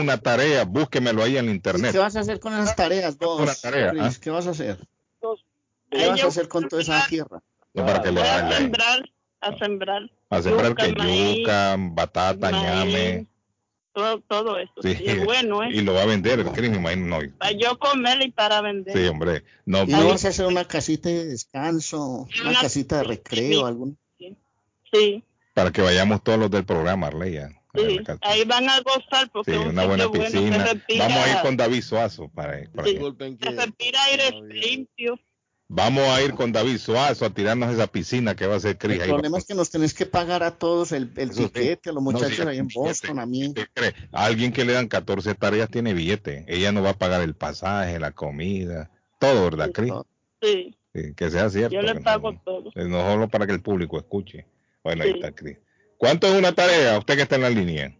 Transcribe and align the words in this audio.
una 0.00 0.18
tarea, 0.18 0.64
búsquemelo 0.64 1.22
ahí 1.22 1.36
en 1.36 1.48
internet. 1.48 1.92
¿Qué 1.92 1.98
vas 1.98 2.16
a 2.16 2.20
hacer 2.20 2.40
con 2.40 2.52
esas 2.54 2.74
tareas 2.76 3.16
vos? 3.18 3.40
Una 3.40 3.54
tarea, 3.54 3.90
Chris? 3.90 4.02
¿ah? 4.02 4.20
¿Qué 4.20 4.30
vas 4.30 4.46
a 4.46 4.50
hacer? 4.50 4.78
¿Qué 5.90 6.06
vas 6.08 6.22
a 6.22 6.26
hacer 6.28 6.48
con 6.48 6.68
toda 6.68 6.82
esa 6.82 7.06
tierra? 7.08 7.42
No, 7.74 7.86
para 7.86 8.02
que 8.02 8.12
le 8.12 8.20
a 8.22 8.56
sembrar, 8.56 9.10
a 9.40 9.56
sembrar. 9.58 10.10
A 10.30 10.42
sembrar 10.42 10.74
que 10.74 10.92
maíz, 10.92 11.38
yuca, 11.38 11.76
batata, 11.78 12.50
maíz, 12.50 12.62
ñame. 12.94 13.26
Todo, 13.92 14.20
todo 14.20 14.58
eso. 14.58 14.72
Sí. 14.82 14.96
Es 15.04 15.24
bueno, 15.24 15.64
¿eh? 15.64 15.70
Y 15.72 15.80
lo 15.80 15.94
va 15.94 16.02
a 16.02 16.06
vender, 16.06 16.44
Chris, 16.54 16.70
me 16.70 16.76
imagino. 16.76 17.18
No, 17.20 17.30
Para 17.38 17.50
yo 17.52 17.76
comer 17.78 18.22
y 18.22 18.30
para 18.30 18.60
vender. 18.60 18.96
sí, 18.96 19.04
hombre. 19.08 19.42
No, 19.66 19.82
¿Y 19.82 19.86
no 19.88 20.08
vas 20.08 20.24
a 20.24 20.28
hacer 20.28 20.46
una 20.46 20.64
casita 20.64 21.08
de 21.08 21.26
descanso, 21.26 22.28
una 22.40 22.50
Una- 22.50 22.60
casita 22.60 22.98
de 22.98 23.04
recreo, 23.04 23.60
sí. 23.60 23.64
algún? 23.66 23.98
Sí, 24.92 25.24
para 25.54 25.70
que 25.72 25.82
vayamos 25.82 26.22
todos 26.24 26.38
los 26.38 26.50
del 26.50 26.64
programa, 26.64 27.08
Arleya. 27.08 27.50
Sí. 27.74 28.00
Ahí 28.22 28.44
van 28.44 28.68
a 28.68 28.80
gozar 28.80 29.30
porque 29.32 29.52
Sí, 29.52 29.56
es 29.58 29.62
un 29.64 29.70
una 29.72 29.86
buena 29.86 30.06
bueno, 30.06 30.24
piscina. 30.24 30.64
respira, 30.64 31.08
Vamos 31.08 31.24
a 31.24 31.30
ir 31.30 31.36
con 31.42 31.56
David 31.56 31.82
Suazo 31.82 32.28
para, 32.28 32.62
para 32.74 32.88
Sí. 32.88 32.98
que. 32.98 33.36
se 33.44 33.50
respira 33.52 34.02
aire 34.04 34.30
no 34.32 34.46
limpio. 34.46 35.18
Vamos 35.72 36.02
a 36.02 36.20
ir 36.20 36.34
con 36.34 36.50
David 36.50 36.78
Suazo 36.78 37.24
a 37.24 37.30
tirarnos 37.30 37.72
esa 37.72 37.86
piscina 37.86 38.34
que 38.34 38.44
va 38.44 38.54
a 38.54 38.56
hacer 38.56 38.76
Chris. 38.76 38.96
El 38.96 39.02
ahí 39.02 39.08
problema 39.10 39.34
va- 39.34 39.38
es 39.38 39.46
que 39.46 39.54
nos 39.54 39.70
tenés 39.70 39.94
que 39.94 40.04
pagar 40.04 40.42
a 40.42 40.58
todos 40.58 40.90
el, 40.90 41.12
el 41.16 41.30
tiquete, 41.30 41.90
a 41.90 41.92
los 41.92 42.02
No, 42.02 42.10
muchachos 42.10 42.34
sí, 42.38 42.42
ahí 42.42 42.58
en 42.58 42.66
billete. 42.66 42.88
Boston, 42.88 43.18
a 43.20 43.26
mí. 43.26 43.54
Alguien 44.10 44.52
que 44.52 44.64
le 44.64 44.72
dan 44.72 44.88
14 44.88 45.32
tareas 45.36 45.70
tiene 45.70 45.94
billete. 45.94 46.44
Ella 46.48 46.72
no 46.72 46.82
va 46.82 46.90
a 46.90 46.98
pagar 46.98 47.20
el 47.22 47.34
pasaje, 47.36 48.00
la 48.00 48.10
comida, 48.10 48.90
todo, 49.20 49.44
¿verdad, 49.44 49.70
todo. 49.70 50.06
Sí, 50.42 50.76
Sí, 50.92 51.14
que 51.14 51.30
sea 51.30 51.48
cierto. 51.50 51.72
yo 51.76 51.82
le 51.82 51.94
no- 51.94 52.02
pago 52.02 52.34
todo. 52.44 52.72
No 52.74 53.00
solo 53.08 53.28
para 53.28 53.46
que 53.46 53.52
el 53.52 53.62
público 53.62 53.96
escuche. 53.96 54.46
Bueno, 54.82 55.04
ahí 55.04 55.10
Sí. 55.10 55.14
está, 55.20 55.30
Chris. 55.30 55.56
¿Cuánto 56.00 56.26
es 56.28 56.32
una 56.32 56.52
tarea? 56.52 56.98
Usted 56.98 57.14
que 57.14 57.22
está 57.22 57.36
en 57.36 57.42
la 57.42 57.50
línea. 57.50 57.94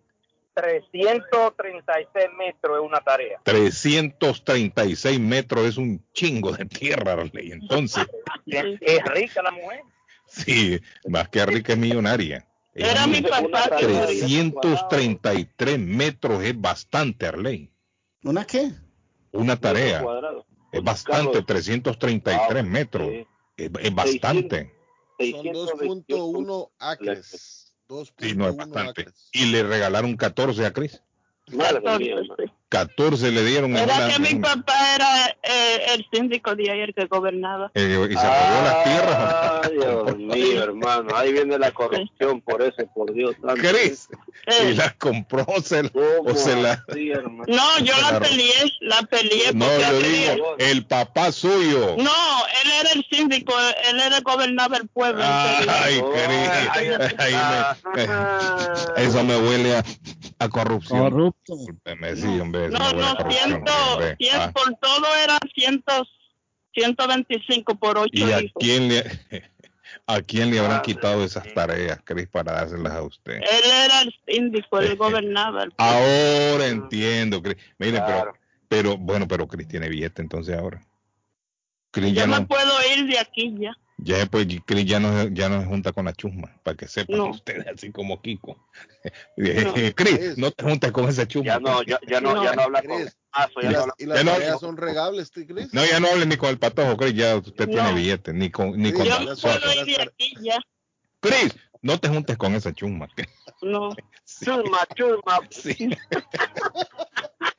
336 0.55 2.29
metros 2.39 2.79
es 2.79 2.83
una 2.83 3.01
tarea. 3.03 3.39
336 3.45 5.21
metros 5.21 5.67
es 5.67 5.77
un 5.77 6.03
chingo 6.15 6.51
de 6.53 6.65
tierra, 6.65 7.13
Arley. 7.13 7.53
Entonces. 7.53 8.07
Es 8.47 9.05
rica 9.05 9.43
la 9.43 9.51
mujer. 9.51 9.83
sí, 10.27 10.81
más 11.09 11.29
que 11.29 11.45
rica 11.45 11.75
es 11.75 11.79
millonaria. 11.79 12.49
Era 12.73 13.07
mi 13.07 13.21
murió. 13.21 13.51
333 13.51 15.79
metros 15.79 16.43
es 16.43 16.59
bastante, 16.59 17.27
Arley. 17.27 17.71
¿Una 18.25 18.47
qué? 18.47 18.71
Una 19.33 19.61
tarea. 19.61 20.03
Es 20.73 20.83
bastante, 20.83 21.43
333 21.43 22.65
metros. 22.65 23.11
Sí. 23.11 23.27
Es, 23.59 23.71
es 23.79 23.95
bastante. 23.95 24.73
Son 25.19 25.45
2.1 25.45 26.71
acres. 26.79 27.60
2.1 27.91 28.13
Sí, 28.21 28.37
no 28.37 28.49
es 28.49 28.57
bastante. 28.57 29.03
acres. 29.03 29.29
Y 29.33 29.47
le 29.47 29.63
regalaron 29.65 30.17
14 30.17 30.65
a 30.65 30.73
Cris. 30.73 31.03
Madre 31.49 31.81
mía. 31.99 32.17
14 32.71 33.33
le 33.33 33.45
dieron 33.45 33.73
en 33.73 33.79
Era 33.83 33.97
una- 33.97 34.09
que 34.09 34.19
mi 34.21 34.29
en- 34.29 34.41
papá 34.41 34.95
era 34.95 35.37
eh, 35.43 35.87
el 35.95 36.07
síndico 36.13 36.55
de 36.55 36.71
ayer 36.71 36.95
que 36.95 37.05
gobernaba. 37.07 37.71
eh, 37.75 38.07
y 38.09 38.15
se 38.15 38.23
robó 38.23 38.65
las 38.65 38.85
tierras. 38.85 39.61
Ay, 39.65 39.73
Dios 39.77 40.17
mío, 40.19 40.63
hermano. 40.63 41.17
Ahí 41.17 41.33
viene 41.33 41.59
la 41.59 41.73
corrupción 41.73 42.41
por 42.41 42.63
eso, 42.63 42.77
por 42.95 43.13
Dios. 43.13 43.35
Eh, 44.47 44.71
Y 44.71 44.75
las 44.75 44.95
compró, 44.95 45.45
se 45.65 45.83
la- 45.83 45.89
¿Cómo 45.91 46.31
o 46.31 46.35
se 46.37 46.55
la... 46.57 46.85
así, 46.89 47.11
hermano? 47.11 47.45
no, 47.49 47.79
yo 47.81 47.93
la 48.09 48.21
peleé, 48.21 48.73
la 48.83 49.03
peleé. 49.03 49.53
No, 49.53 49.67
porque 49.67 49.81
yo 49.83 49.99
digo, 50.01 50.55
el 50.59 50.87
papá 50.87 51.33
suyo. 51.33 51.97
No, 51.99 52.13
él 52.65 52.71
era 52.81 52.91
el 52.95 53.05
síndico, 53.11 53.53
él 53.91 54.01
era 54.01 54.21
gobernaba 54.21 54.77
el 54.77 54.87
pueblo. 54.89 55.23
Ay, 55.25 55.67
Ay, 55.69 56.01
Cris. 56.01 57.11
Ahí 57.19 57.33
me- 57.95 58.07
ah. 58.09 58.95
eso 58.97 59.25
me 59.25 59.37
huele 59.37 59.77
a, 59.77 59.85
a 60.41 60.49
corrupción. 60.49 60.99
Corrupto. 61.01 61.55
Discúlpeme, 61.57 62.17
sí, 62.17 62.27
hombre, 62.41 62.67
eso 62.67 62.79
no, 62.79 62.93
no, 62.93 63.31
ciento, 63.31 63.73
Ah, 64.33 64.51
por 64.53 64.75
todo 64.77 65.07
era 65.23 65.39
ciento, 65.55 65.93
125 66.75 67.75
por 67.77 67.99
ocho 67.99 68.11
¿Y 68.13 68.23
a 68.33 68.41
hijos. 68.41 68.53
quién 68.59 68.89
le, 68.89 69.05
a 70.07 70.21
quién 70.23 70.51
le 70.51 70.59
habrán 70.59 70.79
Madre 70.79 70.95
quitado 70.95 71.25
esas 71.25 71.53
tareas, 71.53 72.01
Cris, 72.05 72.27
para 72.29 72.53
dárselas 72.53 72.93
a 72.95 73.03
usted? 73.03 73.35
Él 73.35 73.71
era 73.85 74.01
el 74.01 74.15
síndico, 74.27 74.81
él 74.81 74.97
gobernaba 74.97 75.65
el. 75.65 75.75
Ahora 75.79 76.67
entiendo, 76.69 77.43
Cris. 77.43 77.57
Mire, 77.79 77.99
Claro. 77.99 78.33
pero, 78.69 78.95
pero, 78.95 78.97
bueno, 78.97 79.29
pero 79.29 79.47
Cris 79.47 79.69
tiene 79.69 79.89
billete 79.89 80.23
entonces 80.23 80.57
ahora. 80.57 80.81
Ya 81.93 82.09
Yo 82.09 82.27
me 82.29 82.41
no, 82.41 82.47
puedo 82.47 82.73
ir 82.97 83.07
de 83.09 83.19
aquí 83.19 83.55
ya. 83.59 83.77
Ya 84.03 84.19
después 84.19 84.47
Cris 84.67 84.85
ya 84.87 85.01
no, 85.01 85.29
ya 85.29 85.49
no 85.49 85.61
se 85.61 85.67
junta 85.67 85.93
con 85.93 86.05
la 86.07 86.13
chusma, 86.13 86.53
para 86.63 86.77
que 86.77 86.89
sepan 86.89 87.17
No. 87.19 87.27
ustedes, 87.31 87.67
así 87.67 87.91
como 87.93 88.21
Kiko. 88.21 88.57
No. 89.37 89.75
Cris, 89.95 90.37
no 90.37 90.51
te 90.51 90.65
juntes 90.65 90.93
con 90.93 91.09
esa 91.09 91.27
chusma. 91.27 91.53
Ya 91.55 91.59
no, 91.61 91.83
ya, 91.83 91.99
ya 92.07 92.21
no, 92.21 92.43
ya 92.45 92.53
no 92.55 92.63
habla 92.63 92.83
con 92.83 93.09
Paso, 93.31 93.61
ya 93.63 93.85
y 93.99 94.07
las 94.07 94.19
Ya 94.19 94.25
no- 94.25 94.33
tareas 94.33 94.61
son 94.61 94.77
regables, 94.77 95.31
¿tú 95.31 95.47
crees? 95.47 95.73
No, 95.73 95.85
ya 95.87 96.01
no 96.01 96.09
hables 96.09 96.27
ni 96.27 96.37
con 96.37 96.51
el 96.51 96.59
patojo, 96.59 96.97
Cris, 96.97 97.15
ya 97.15 97.37
usted 97.37 97.67
No. 97.69 97.73
tiene 97.75 97.93
billete, 97.95 98.33
ni 98.33 98.51
con, 98.51 98.77
ni 98.77 98.93
con 98.93 99.05
Sí, 99.07 99.09
Yo 99.11 99.21
ir 99.87 99.97
de 99.97 100.03
aquí 100.03 100.35
ya. 100.41 100.59
Cris, 101.21 101.55
no 101.83 101.99
te 101.99 102.09
juntes 102.09 102.37
con 102.37 102.55
esa 102.55 102.73
chusma. 102.73 103.09
No. 103.63 103.91
chusma, 104.45 104.79
chusma. 104.97 105.41
Sí. 105.51 105.91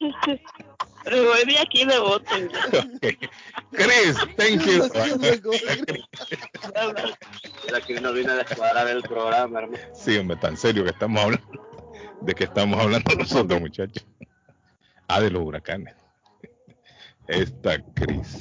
Me 0.00 1.20
voy 1.20 1.44
de 1.44 1.58
aquí 1.58 1.84
de. 1.84 1.98
Ok. 1.98 2.24
Chris, 3.72 4.16
thank 4.36 4.64
you. 4.64 4.88
Mira 7.66 7.80
que 7.80 7.96
uno 7.98 8.12
viene 8.12 8.32
a 8.32 8.36
descuadrar 8.36 8.88
el 8.88 9.02
programa, 9.02 9.60
hermano. 9.60 9.84
Sí, 9.94 10.16
hombre, 10.16 10.36
tan 10.38 10.56
serio 10.56 10.84
que 10.84 10.90
estamos 10.90 11.22
hablando. 11.22 11.46
¿De 12.22 12.34
qué 12.34 12.44
estamos 12.44 12.80
hablando 12.80 13.14
nosotros, 13.18 13.60
muchachos? 13.60 14.06
Ah, 15.08 15.20
de 15.20 15.30
los 15.30 15.42
huracanes. 15.42 15.94
Esta 17.28 17.82
Cris. 17.94 18.38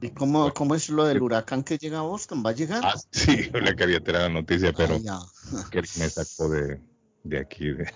¿Y 0.00 0.10
cómo, 0.10 0.52
cómo 0.52 0.74
es 0.74 0.88
lo 0.88 1.04
del 1.04 1.22
huracán 1.22 1.62
que 1.62 1.78
llega 1.78 1.98
a 1.98 2.02
Boston? 2.02 2.42
¿Va 2.44 2.50
a 2.50 2.54
llegar? 2.54 2.82
Ah, 2.84 2.94
sí, 3.10 3.50
yo 3.52 3.60
le 3.60 3.74
quería 3.74 4.00
tirar 4.00 4.22
la 4.22 4.28
noticia, 4.28 4.72
pero 4.72 4.94
Ay. 4.94 5.62
Cris 5.70 5.98
me 5.98 6.08
sacó 6.08 6.48
de, 6.48 6.80
de 7.24 7.38
aquí. 7.38 7.70
De, 7.72 7.86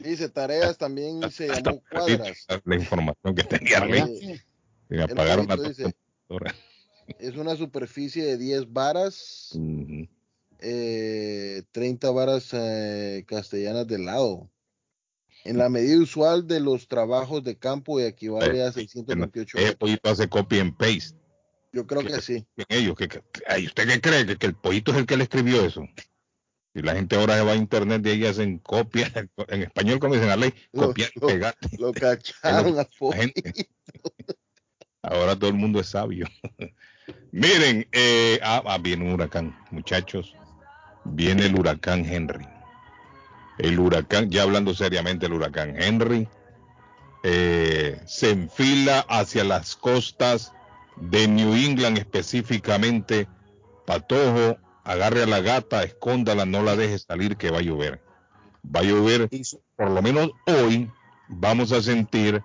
Dice 0.00 0.28
tareas 0.28 0.78
también 0.78 1.20
se 1.30 1.48
llamó 1.48 1.82
cuadras. 1.90 2.46
la 2.64 2.76
información 2.76 3.34
que 3.34 3.44
tenía 3.44 3.78
Arley. 3.78 4.40
Y 4.90 4.94
me 4.94 5.04
el 5.04 5.12
apagaron 5.12 5.46
la 5.46 5.56
dice-. 5.56 5.94
Es 7.18 7.36
una 7.36 7.56
superficie 7.56 8.24
de 8.24 8.38
10 8.38 8.72
varas, 8.72 9.50
Ujú. 9.54 10.08
eh, 10.60 11.62
30 11.72 12.10
varas 12.10 12.48
eh, 12.52 13.24
castellanas 13.26 13.86
de 13.86 13.98
lado. 13.98 14.50
En 15.44 15.56
la 15.56 15.68
medida 15.70 15.98
usual 15.98 16.46
de 16.46 16.60
los 16.60 16.86
trabajos 16.86 17.42
de 17.42 17.56
campo 17.56 17.98
y 17.98 18.04
equivale 18.04 18.62
a 18.62 18.68
Eh, 18.68 18.72
628 18.72 19.56
Ese 19.58 19.64
metros. 19.66 19.78
pollito 19.78 20.10
hace 20.10 20.28
copy 20.28 20.58
and 20.60 20.76
paste. 20.76 21.16
Yo 21.72 21.86
creo 21.86 22.02
que- 22.02 22.08
que 22.14 22.20
sí. 22.20 22.46
en 22.56 22.66
ellos. 22.68 22.94
Que, 22.96 23.08
que- 23.08 23.22
ay, 23.46 23.66
¿Usted 23.66 23.86
qué 23.88 24.00
cree? 24.00 24.26
Que, 24.26 24.36
que 24.36 24.46
el 24.46 24.54
pollito 24.54 24.90
es 24.92 24.98
el 24.98 25.06
que 25.06 25.16
le 25.16 25.22
escribió 25.24 25.64
eso. 25.64 25.82
Y 26.74 26.82
la 26.82 26.94
gente 26.94 27.16
ahora 27.16 27.34
se 27.36 27.42
va 27.42 27.52
a 27.52 27.56
internet 27.56 28.06
y 28.06 28.10
ahí 28.10 28.26
hacen 28.26 28.58
copia, 28.58 29.10
en 29.48 29.62
español 29.62 29.98
como 29.98 30.14
dicen 30.14 30.28
la 30.28 30.36
ley, 30.36 30.54
copiar 30.72 31.10
y 31.14 31.20
lo- 31.20 31.26
pegar. 31.26 31.54
Lo 31.78 31.92
cacharon 31.92 32.76
La 32.76 32.88
gente. 33.14 33.52
Ahora 35.02 35.34
todo 35.34 35.48
el 35.48 35.56
mundo 35.56 35.80
es 35.80 35.88
sabio. 35.88 36.26
Miren, 37.32 37.88
eh, 37.90 38.38
ah, 38.42 38.62
ah, 38.66 38.78
viene 38.78 39.06
un 39.06 39.12
huracán, 39.14 39.58
muchachos. 39.70 40.34
Viene 41.04 41.46
el 41.46 41.58
huracán 41.58 42.04
Henry. 42.04 42.46
El 43.58 43.78
huracán, 43.80 44.30
ya 44.30 44.42
hablando 44.42 44.74
seriamente, 44.74 45.24
el 45.26 45.32
huracán 45.32 45.74
Henry 45.80 46.28
eh, 47.22 47.98
se 48.06 48.30
enfila 48.30 49.00
hacia 49.08 49.42
las 49.44 49.74
costas 49.74 50.52
de 50.96 51.26
New 51.28 51.54
England 51.54 51.96
específicamente. 51.98 53.26
Patojo, 53.86 54.58
agarre 54.84 55.22
a 55.22 55.26
la 55.26 55.40
gata, 55.40 55.82
escóndala, 55.82 56.46
no 56.46 56.62
la 56.62 56.76
deje 56.76 56.98
salir 56.98 57.36
que 57.36 57.50
va 57.50 57.58
a 57.58 57.62
llover. 57.62 58.00
Va 58.64 58.80
a 58.80 58.84
llover 58.84 59.28
por 59.76 59.90
lo 59.90 60.02
menos 60.02 60.30
hoy 60.46 60.90
vamos 61.28 61.72
a 61.72 61.82
sentir 61.82 62.42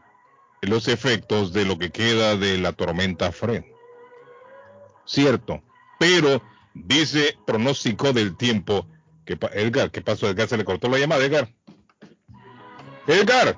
los 0.61 0.87
efectos 0.87 1.53
de 1.53 1.65
lo 1.65 1.77
que 1.77 1.91
queda 1.91 2.35
de 2.35 2.57
la 2.57 2.71
tormenta 2.71 3.31
Fred. 3.31 3.63
Cierto, 5.05 5.61
pero 5.99 6.41
dice 6.73 7.37
pronóstico 7.45 8.13
del 8.13 8.35
tiempo 8.35 8.88
que 9.25 9.38
Edgar, 9.53 9.91
¿qué 9.91 10.01
pasó? 10.01 10.29
Edgar 10.29 10.47
se 10.47 10.57
le 10.57 10.65
cortó 10.65 10.88
la 10.88 10.97
llamada, 10.97 11.23
Edgar. 11.25 11.49
Edgar, 13.07 13.57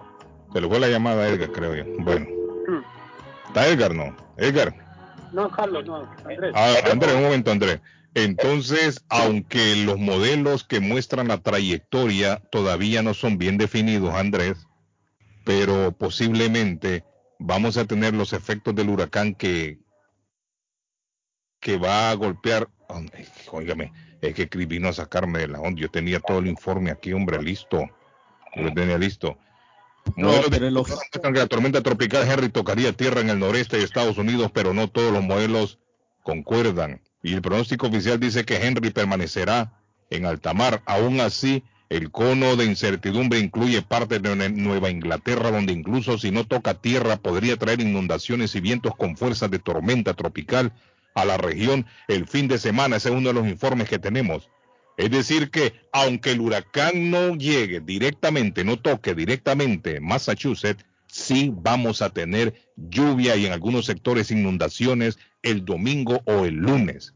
se 0.52 0.62
le 0.62 0.68
fue 0.68 0.80
la 0.80 0.88
llamada 0.88 1.24
a 1.24 1.30
Edgar, 1.30 1.52
creo 1.52 1.76
yo. 1.76 1.84
Bueno, 2.00 2.26
está 3.48 3.68
Edgar, 3.68 3.94
no, 3.94 4.16
Edgar. 4.38 4.74
No, 5.32 5.50
Carlos, 5.52 5.86
no, 5.86 6.10
Andrés. 6.26 6.54
Ah, 6.56 6.76
Andrés, 6.92 7.16
un 7.16 7.24
momento, 7.24 7.52
Andrés. 7.52 7.82
Entonces, 8.18 9.06
aunque 9.10 9.76
los 9.76 10.00
modelos 10.00 10.64
que 10.64 10.80
muestran 10.80 11.28
la 11.28 11.38
trayectoria 11.38 12.42
todavía 12.52 13.04
no 13.04 13.14
son 13.14 13.38
bien 13.38 13.60
definidos, 13.60 14.16
Andrés, 14.16 14.58
pero 15.46 15.92
posiblemente 15.92 17.04
vamos 17.38 17.78
a 17.78 17.86
tener 17.86 18.16
los 18.16 18.34
efectos 18.34 18.74
del 18.74 18.90
huracán 18.90 19.36
que, 19.36 19.78
que 21.60 21.78
va 21.78 22.10
a 22.10 22.16
golpear. 22.16 22.68
Óigame, 23.52 23.94
es 24.22 24.34
que 24.34 24.48
vino 24.66 24.88
a 24.88 24.94
sacarme 24.94 25.38
de 25.38 25.50
la 25.50 25.60
onda. 25.60 25.80
Yo 25.80 25.92
tenía 25.92 26.20
todo 26.20 26.40
el 26.40 26.48
informe 26.48 26.90
aquí, 26.90 27.14
hombre, 27.14 27.40
listo. 27.44 27.88
Yo 28.56 28.64
lo 28.64 28.74
tenía 28.74 28.98
listo. 28.98 29.38
Modelos 30.16 30.50
de 30.50 31.22
que 31.22 31.40
la 31.40 31.46
tormenta 31.46 31.84
tropical 31.84 32.28
Henry 32.28 32.50
tocaría 32.50 32.94
tierra 32.94 33.22
en 33.22 33.30
el 33.30 33.38
noreste 33.38 33.78
de 33.78 33.84
Estados 33.84 34.18
Unidos, 34.18 34.50
pero 34.52 34.74
no 34.74 34.88
todos 34.88 35.14
los 35.14 35.24
modelos 35.24 35.78
concuerdan. 36.24 37.00
Y 37.24 37.34
el 37.34 37.42
pronóstico 37.42 37.88
oficial 37.88 38.20
dice 38.20 38.46
que 38.46 38.56
Henry 38.58 38.92
permanecerá 38.92 39.74
en 40.10 40.26
alta 40.26 40.54
mar. 40.54 40.82
Aún 40.86 41.20
así, 41.20 41.64
el 41.90 42.12
cono 42.12 42.56
de 42.56 42.66
incertidumbre 42.66 43.40
incluye 43.40 43.82
parte 43.82 44.20
de 44.20 44.30
Nue- 44.36 44.54
Nueva 44.54 44.90
Inglaterra, 44.90 45.52
donde 45.52 45.74
incluso 45.74 46.18
si 46.18 46.32
no 46.32 46.46
toca 46.46 46.76
tierra 46.76 47.18
podría 47.18 47.58
traer 47.58 47.82
inundaciones 47.82 48.56
y 48.56 48.62
vientos 48.62 48.96
con 48.96 49.18
fuerzas 49.18 49.50
de 49.52 49.60
tormenta 49.60 50.14
tropical 50.14 50.72
a 51.16 51.26
la 51.26 51.38
región 51.38 51.86
el 52.08 52.28
fin 52.28 52.48
de 52.48 52.58
semana. 52.58 52.98
Ese 52.98 53.10
es 53.10 53.16
uno 53.16 53.30
de 53.30 53.34
los 53.36 53.48
informes 53.48 53.90
que 53.90 54.00
tenemos. 54.00 54.50
Es 54.98 55.12
decir, 55.12 55.52
que 55.52 55.74
aunque 55.92 56.32
el 56.32 56.42
huracán 56.42 57.12
no 57.12 57.36
llegue 57.36 57.80
directamente, 57.82 58.64
no 58.64 58.78
toque 58.78 59.14
directamente 59.16 60.00
Massachusetts, 60.00 60.86
sí 61.18 61.52
vamos 61.52 62.02
a 62.04 62.12
tener 62.12 62.54
lluvia 62.76 63.36
y 63.36 63.48
en 63.48 63.52
algunos 63.52 63.86
sectores 63.86 64.30
inundaciones 64.30 65.18
el 65.42 65.66
domingo 65.66 66.22
o 66.26 66.46
el 66.46 66.56
lunes. 66.56 67.16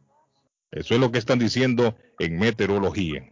Eso 0.72 0.96
es 0.96 1.00
lo 1.00 1.12
que 1.12 1.20
están 1.20 1.38
diciendo 1.38 1.96
en 2.18 2.40
meteorología. 2.40 3.30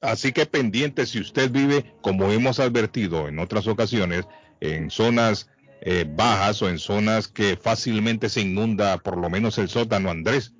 Así 0.00 0.32
que 0.32 0.46
pendiente 0.46 1.04
si 1.04 1.18
usted 1.18 1.50
vive, 1.50 1.94
como 2.00 2.30
hemos 2.30 2.60
advertido 2.60 3.26
en 3.26 3.40
otras 3.40 3.66
ocasiones, 3.66 4.26
en 4.60 4.90
zonas 4.90 5.50
eh, 5.80 6.04
bajas 6.08 6.62
o 6.62 6.68
en 6.68 6.78
zonas 6.78 7.26
que 7.26 7.56
fácilmente 7.56 8.28
se 8.28 8.42
inunda 8.42 8.98
por 8.98 9.16
lo 9.18 9.28
menos 9.28 9.58
el 9.58 9.68
sótano, 9.68 10.10
Andrés. 10.10 10.54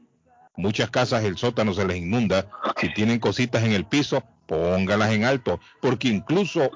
Muchas 0.56 0.90
casas 0.90 1.22
el 1.22 1.36
sótano 1.36 1.74
se 1.74 1.86
les 1.86 1.98
inunda. 1.98 2.50
Si 2.80 2.92
tienen 2.92 3.20
cositas 3.20 3.62
en 3.62 3.72
el 3.72 3.84
piso, 3.84 4.24
póngalas 4.48 5.12
en 5.12 5.24
alto, 5.24 5.60
porque 5.80 6.08
incluso 6.08 6.70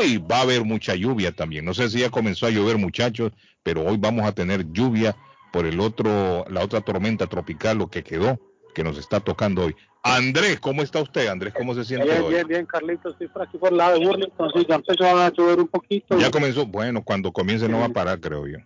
hoy 0.00 0.16
va 0.16 0.38
a 0.38 0.42
haber 0.42 0.64
mucha 0.64 0.96
lluvia 0.96 1.30
también. 1.30 1.64
No 1.64 1.74
sé 1.74 1.88
si 1.90 2.00
ya 2.00 2.10
comenzó 2.10 2.46
a 2.46 2.50
llover, 2.50 2.78
muchachos, 2.78 3.32
pero 3.62 3.84
hoy 3.84 3.98
vamos 3.98 4.26
a 4.26 4.32
tener 4.32 4.72
lluvia 4.72 5.14
por 5.52 5.66
el 5.66 5.78
otro, 5.78 6.44
la 6.48 6.64
otra 6.64 6.80
tormenta 6.80 7.26
tropical, 7.26 7.78
lo 7.78 7.88
que 7.88 8.02
quedó, 8.02 8.40
que 8.74 8.82
nos 8.82 8.98
está 8.98 9.20
tocando 9.20 9.66
hoy. 9.66 9.76
Andrés, 10.02 10.58
¿cómo 10.58 10.82
está 10.82 11.02
usted, 11.02 11.28
Andrés? 11.28 11.52
¿Cómo 11.54 11.74
se 11.74 11.84
siente 11.84 12.06
Bien, 12.06 12.22
hoy? 12.22 12.32
bien, 12.32 12.48
bien, 12.48 12.66
Carlitos. 12.66 13.12
Estoy 13.12 13.28
por 13.28 13.42
aquí 13.42 13.58
por 13.58 13.70
el 13.70 13.76
lado 13.76 13.98
de 13.98 14.06
Burlington. 14.06 14.50
Sí, 14.54 14.66
ya 14.66 14.76
empezó 14.76 15.04
a 15.04 15.30
llover 15.30 15.60
un 15.60 15.68
poquito. 15.68 16.18
Ya 16.18 16.30
comenzó, 16.30 16.64
bueno, 16.64 17.02
cuando 17.04 17.30
comience 17.30 17.68
no 17.68 17.80
va 17.80 17.86
a 17.86 17.90
parar, 17.90 18.18
creo 18.20 18.46
yo. 18.46 18.58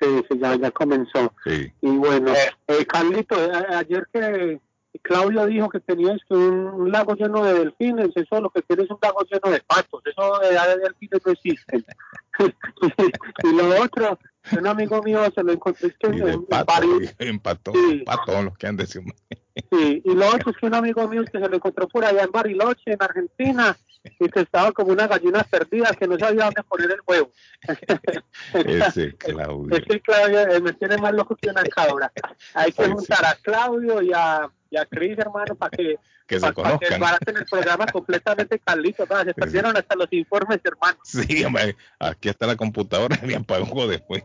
Sí, 0.00 0.08
sí, 0.28 0.38
ya, 0.38 0.56
ya 0.56 0.70
comenzó. 0.70 1.32
Sí. 1.46 1.72
Y 1.80 1.90
bueno, 1.90 2.32
eh, 2.66 2.84
Carlitos, 2.84 3.38
ayer 3.70 4.06
que 4.12 4.60
Claudia 5.00 5.46
dijo 5.46 5.68
que 5.70 5.80
tenías 5.80 6.20
que 6.28 6.34
un, 6.34 6.66
un 6.66 6.92
lago 6.92 7.14
lleno 7.14 7.42
de 7.44 7.54
delfines, 7.54 8.10
eso 8.14 8.40
lo 8.40 8.50
que 8.50 8.62
tienes 8.62 8.84
es 8.86 8.90
un 8.90 8.98
lago 9.00 9.20
lleno 9.30 9.50
de 9.52 9.60
patos, 9.60 10.02
eso 10.04 10.38
de, 10.40 10.48
de 10.50 10.76
delfines 10.82 11.20
no 11.24 11.32
existe. 11.32 11.84
y 13.44 13.56
lo 13.56 13.82
otro, 13.82 14.18
un 14.58 14.66
amigo 14.66 15.02
mío 15.02 15.20
se 15.34 15.42
lo 15.42 15.52
encontré 15.52 15.88
es 15.88 15.96
que 15.98 16.08
Y 16.16 16.20
de 16.20 16.32
en 16.32 16.44
pato, 16.46 16.66
París, 16.66 17.14
en 17.18 17.38
pato, 17.38 17.72
Sí. 17.72 18.02
pato, 18.04 18.42
los 18.42 18.56
que 18.58 18.66
han. 18.66 18.78
Sí, 18.86 20.02
y 20.04 20.14
lo 20.14 20.26
otro 20.28 20.50
es 20.50 20.56
que 20.56 20.66
un 20.66 20.74
amigo 20.74 21.06
mío 21.08 21.24
que 21.24 21.38
se 21.38 21.48
lo 21.48 21.56
encontró 21.56 21.88
por 21.88 22.04
allá 22.04 22.22
en 22.24 22.30
Bariloche, 22.32 22.92
en 22.92 23.02
Argentina, 23.02 23.76
y 24.18 24.28
que 24.28 24.40
estaba 24.40 24.72
como 24.72 24.92
una 24.92 25.06
gallina 25.06 25.44
perdida, 25.44 25.92
que 25.92 26.08
no 26.08 26.18
sabía 26.18 26.44
dónde 26.46 26.62
poner 26.64 26.90
el 26.90 27.00
huevo. 27.06 27.30
Ese 28.54 29.14
Claudio. 29.16 29.76
Es 29.76 29.84
que 29.84 30.00
Claudio 30.00 30.40
eh, 30.48 30.60
me 30.60 30.72
tiene 30.72 30.96
más 30.98 31.12
loco 31.12 31.36
que 31.36 31.50
una 31.50 31.62
cabra. 31.64 32.10
Hay 32.54 32.72
que 32.72 32.84
sí. 32.84 32.90
juntar 32.90 33.24
a 33.24 33.34
Claudio 33.36 34.02
y 34.02 34.12
a, 34.12 34.50
y 34.72 34.76
a 34.78 34.86
Cris, 34.86 35.18
hermano, 35.18 35.54
para 35.54 35.70
que, 35.70 35.96
Que 36.26 36.36
se 36.36 36.40
para 36.40 36.54
que 36.54 36.62
conozcan. 36.86 37.00
baraten 37.00 37.36
el 37.36 37.44
programa 37.44 37.86
completamente 37.86 38.58
Carlitos. 38.58 39.06
¿verdad? 39.08 39.26
Se 39.26 39.34
perdieron 39.34 39.76
hasta 39.76 39.94
los 39.96 40.10
informes, 40.12 40.60
hermano. 40.64 40.98
Sí, 41.04 41.44
hombre, 41.44 41.76
aquí 41.98 42.28
está 42.30 42.46
la 42.46 42.56
computadora, 42.56 43.18
me 43.22 43.34
apagó 43.36 43.86
después. 43.86 44.22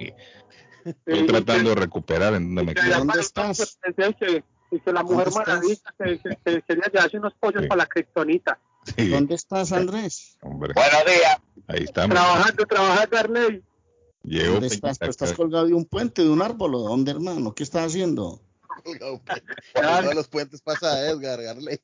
Estoy 0.85 1.19
Sí, 1.19 1.25
tratando 1.27 1.71
de 1.71 1.75
recuperar 1.75 2.33
en 2.35 2.55
donde 2.55 2.63
me 2.63 2.73
que 2.73 2.79
quedé. 2.81 2.93
allá 2.93 2.99
¿Dónde 2.99 3.19
estás? 3.19 3.77
que, 4.19 4.43
y 4.71 4.79
que 4.79 4.93
la 4.93 5.03
mujer 5.03 5.25
¿Dónde 5.25 5.39
estás? 5.39 5.47
maravilla 5.47 5.93
que, 5.97 6.19
que, 6.19 6.37
que 6.45 6.61
quería 6.61 6.85
llevarse 6.93 7.17
unos 7.17 7.33
pollos 7.33 7.63
Sí. 7.63 7.67
para 7.67 7.79
la 7.79 7.85
criptonita. 7.87 8.57
Sí, 8.95 9.09
¿Dónde 9.09 9.35
estás, 9.35 9.71
Andrés? 9.73 10.37
hombre, 10.41 10.71
Buenos 10.73 11.05
días. 11.05 11.37
ahí 11.67 11.83
estamos. 11.83 12.15
Trabajando, 12.15 12.65
trabajando, 12.65 13.17
Arley. 13.17 13.63
Llegó 14.23 14.53
¿Dónde 14.53 14.67
estás? 14.67 14.97
¿Tú 14.99 15.09
estás 15.09 15.33
colgado 15.33 15.65
de 15.67 15.73
un 15.73 15.85
puente, 15.85 16.21
de 16.23 16.29
un 16.29 16.41
árbol 16.41 16.71
dónde, 16.71 17.11
hermano? 17.11 17.53
¿Qué 17.53 17.63
estás 17.63 17.85
haciendo? 17.87 18.41
Por 18.83 19.85
uno 19.85 20.09
de 20.09 20.15
los 20.15 20.27
puentes 20.27 20.61
pasa 20.61 20.93
a 20.93 21.09
Edgar, 21.09 21.41
Garley. 21.41 21.79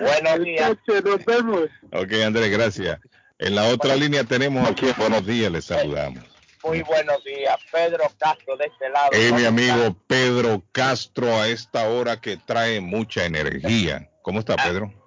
Buenos 0.00 0.40
días. 0.44 0.76
Nos 1.04 1.24
vemos. 1.24 1.68
Ok, 1.92 2.12
Andrés, 2.24 2.50
gracias. 2.50 2.98
En 3.38 3.54
la 3.54 3.68
otra 3.68 3.94
línea 3.94 4.24
tenemos 4.24 4.68
aquí, 4.68 4.86
buenos 4.98 5.24
días, 5.26 5.50
les 5.52 5.64
saludamos. 5.64 6.24
Muy 6.64 6.82
buenos 6.82 7.22
días. 7.24 7.56
Pedro 7.72 8.04
Castro 8.18 8.56
de 8.56 8.66
este 8.66 8.88
lado. 8.90 9.10
Eh, 9.12 9.30
mi 9.32 9.44
¿Cómo 9.44 9.48
amigo 9.48 9.96
Pedro 10.08 10.62
Castro 10.72 11.32
a 11.40 11.48
esta 11.48 11.88
hora 11.88 12.20
que 12.20 12.36
trae 12.36 12.80
mucha 12.80 13.24
energía. 13.24 14.10
¿Cómo 14.22 14.40
está, 14.40 14.56
Pedro? 14.56 14.86
está? 14.86 14.98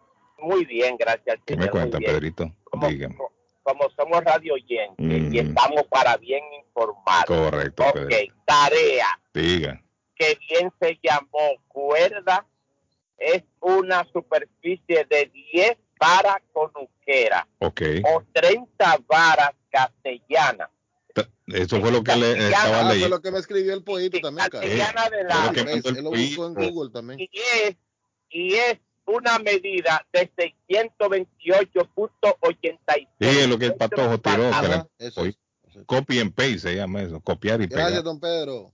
Muy 0.41 0.65
bien, 0.65 0.95
gracias. 0.97 1.37
¿Qué 1.45 1.53
señor, 1.53 1.65
me 1.65 1.71
cuenta. 1.71 1.97
Pedrito? 1.99 2.55
Como, 2.63 2.87
Dígame. 2.87 3.17
como 3.63 3.89
somos 3.97 4.23
radio 4.23 4.53
oyentes 4.53 4.95
Mm. 4.97 5.35
y 5.35 5.39
estamos 5.39 5.83
para 5.89 6.15
bien 6.17 6.41
informados. 6.65 7.25
Correcto, 7.25 7.83
Ok, 7.83 7.93
Pedro. 7.95 8.33
tarea 8.45 9.07
Diga. 9.33 9.81
Que 10.21 10.37
bien 10.49 10.71
se 10.79 10.99
llamó 11.01 11.55
cuerda 11.67 12.45
es 13.17 13.43
una 13.59 14.05
superficie 14.13 15.05
de 15.09 15.31
10 15.53 15.77
varas 15.99 16.37
conuqueras 16.53 17.45
Ok. 17.59 17.81
o 18.13 18.23
30 18.33 18.99
varas 19.07 19.51
castellanas. 19.71 20.69
Eso 21.47 21.81
fue 21.81 21.91
lo 21.91 22.01
que 22.03 22.15
le 22.15 22.31
estaba 22.31 22.79
Ah, 22.79 22.83
fue 22.85 22.93
leyendo. 22.93 23.17
lo 23.17 23.21
que 23.21 23.31
me 23.31 23.39
escribió 23.39 23.73
el 23.73 23.83
pollito 23.83 24.19
también, 24.21 24.47
cara. 24.49 24.63
Castellana 24.65 25.09
de 25.09 25.23
la 25.25 25.45
lo 25.47 25.51
que 25.51 25.59
Él 25.89 26.03
lo 26.03 26.09
buscó 26.11 26.47
en. 26.47 26.53
Google 26.53 26.91
también. 26.91 27.19
y 27.19 27.29
es 27.63 27.75
y 28.29 28.53
es 28.53 28.77
una 29.05 29.37
medida 29.39 30.05
de 30.13 30.31
628.86 30.69 33.07
Sí, 33.19 33.27
es 33.27 33.47
lo 33.49 33.57
que 33.57 33.65
el 33.65 33.75
patojo 33.75 34.19
tiró. 34.19 34.49
eso 34.99 35.25
es. 35.25 35.35
Copy 35.85 36.19
and 36.19 36.33
paste 36.33 36.59
se 36.59 36.75
llama 36.75 37.01
eso. 37.01 37.19
Copiar 37.21 37.61
y 37.61 37.67
pegar. 37.67 37.83
Gracias, 37.85 38.03
don 38.03 38.19
Pedro. 38.19 38.73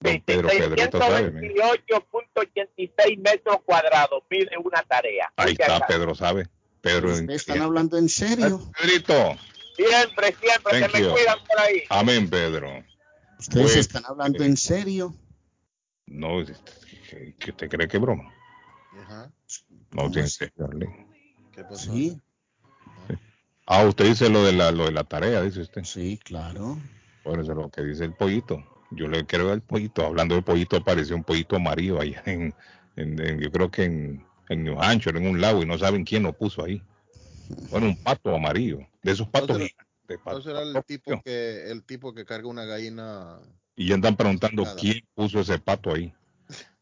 Don 0.00 0.20
Pedro 0.22 0.48
Pedrito 0.48 0.98
sabe. 0.98 1.30
mira. 1.30 1.64
628.86 1.88 3.18
metros 3.18 3.56
cuadrados 3.64 4.22
mide 4.30 4.56
una 4.62 4.82
tarea. 4.82 5.30
Ahí 5.36 5.52
está. 5.52 5.86
Pedro 5.86 6.14
sabe. 6.14 6.48
Pedro. 6.80 7.10
¿Ustedes 7.12 7.42
están 7.42 7.60
hablando 7.60 7.98
en 7.98 8.08
serio? 8.08 8.60
Pedrito. 8.80 9.36
Siempre, 9.76 10.34
siempre, 10.40 10.80
Thank 10.80 10.90
se 10.90 11.02
me 11.02 11.08
cuidan 11.10 11.38
por 11.46 11.60
ahí. 11.60 11.82
Amén, 11.90 12.28
Pedro. 12.30 12.82
¿Ustedes 13.38 13.62
Pues, 13.64 13.76
están 13.76 14.04
hablando 14.06 14.42
en 14.44 14.56
serio? 14.56 15.14
No, 16.06 16.44
¿qué, 17.08 17.34
qué 17.38 17.50
usted 17.50 17.68
cree 17.68 17.86
que 17.88 17.96
es 17.98 18.02
broma? 18.02 18.32
Ajá. 19.02 19.30
No, 19.92 20.02
¿Cómo 20.02 20.10
tiene 20.10 20.28
que. 20.38 20.50
¿Qué 21.52 21.62
pasó? 21.64 21.92
Sí, 21.92 22.18
Ah, 23.66 23.84
usted 23.84 24.06
dice 24.06 24.28
lo 24.28 24.42
de 24.44 24.52
la, 24.52 24.72
lo 24.72 24.86
de 24.86 24.92
la 24.92 25.04
tarea, 25.04 25.42
dice 25.42 25.60
usted. 25.60 25.84
sí, 25.84 26.18
claro. 26.24 26.76
Bueno, 27.22 27.42
eso 27.42 27.52
es 27.52 27.58
lo 27.58 27.70
que 27.70 27.82
dice 27.82 28.04
el 28.04 28.14
pollito. 28.14 28.64
Yo 28.92 29.08
le 29.08 29.24
creo 29.26 29.52
al 29.52 29.62
pollito. 29.62 30.04
Hablando 30.04 30.34
de 30.34 30.42
pollito, 30.42 30.76
apareció 30.76 31.16
un 31.16 31.24
pollito 31.24 31.56
amarillo 31.56 32.00
allá 32.00 32.22
en, 32.26 32.54
en- 32.96 33.20
en- 33.20 33.40
yo 33.40 33.50
creo 33.50 33.70
que 33.70 33.84
en, 33.84 34.24
en 34.48 34.64
New 34.64 34.80
Hampshire, 34.80 35.18
en 35.18 35.26
un 35.26 35.40
lago, 35.40 35.62
y 35.62 35.66
no 35.66 35.78
saben 35.78 36.04
quién 36.04 36.24
lo 36.24 36.32
puso 36.32 36.64
ahí. 36.64 36.82
Bueno, 37.70 37.86
un 37.86 37.96
pato 37.96 38.34
amarillo. 38.34 38.78
De 39.02 39.12
esos 39.12 39.28
patos 39.28 39.56
gigantes, 39.56 40.18
pato- 40.24 40.60
el 40.60 40.84
tipo 40.84 41.22
que 41.22 41.70
el 41.70 41.82
tipo 41.84 42.12
que 42.12 42.24
carga 42.24 42.48
una 42.48 42.64
gallina. 42.64 43.38
Y 43.76 43.88
ya 43.88 43.94
andan 43.94 44.16
preguntando 44.16 44.64
Nada. 44.64 44.76
quién 44.76 45.00
puso 45.14 45.40
ese 45.40 45.58
pato 45.58 45.94
ahí. 45.94 46.12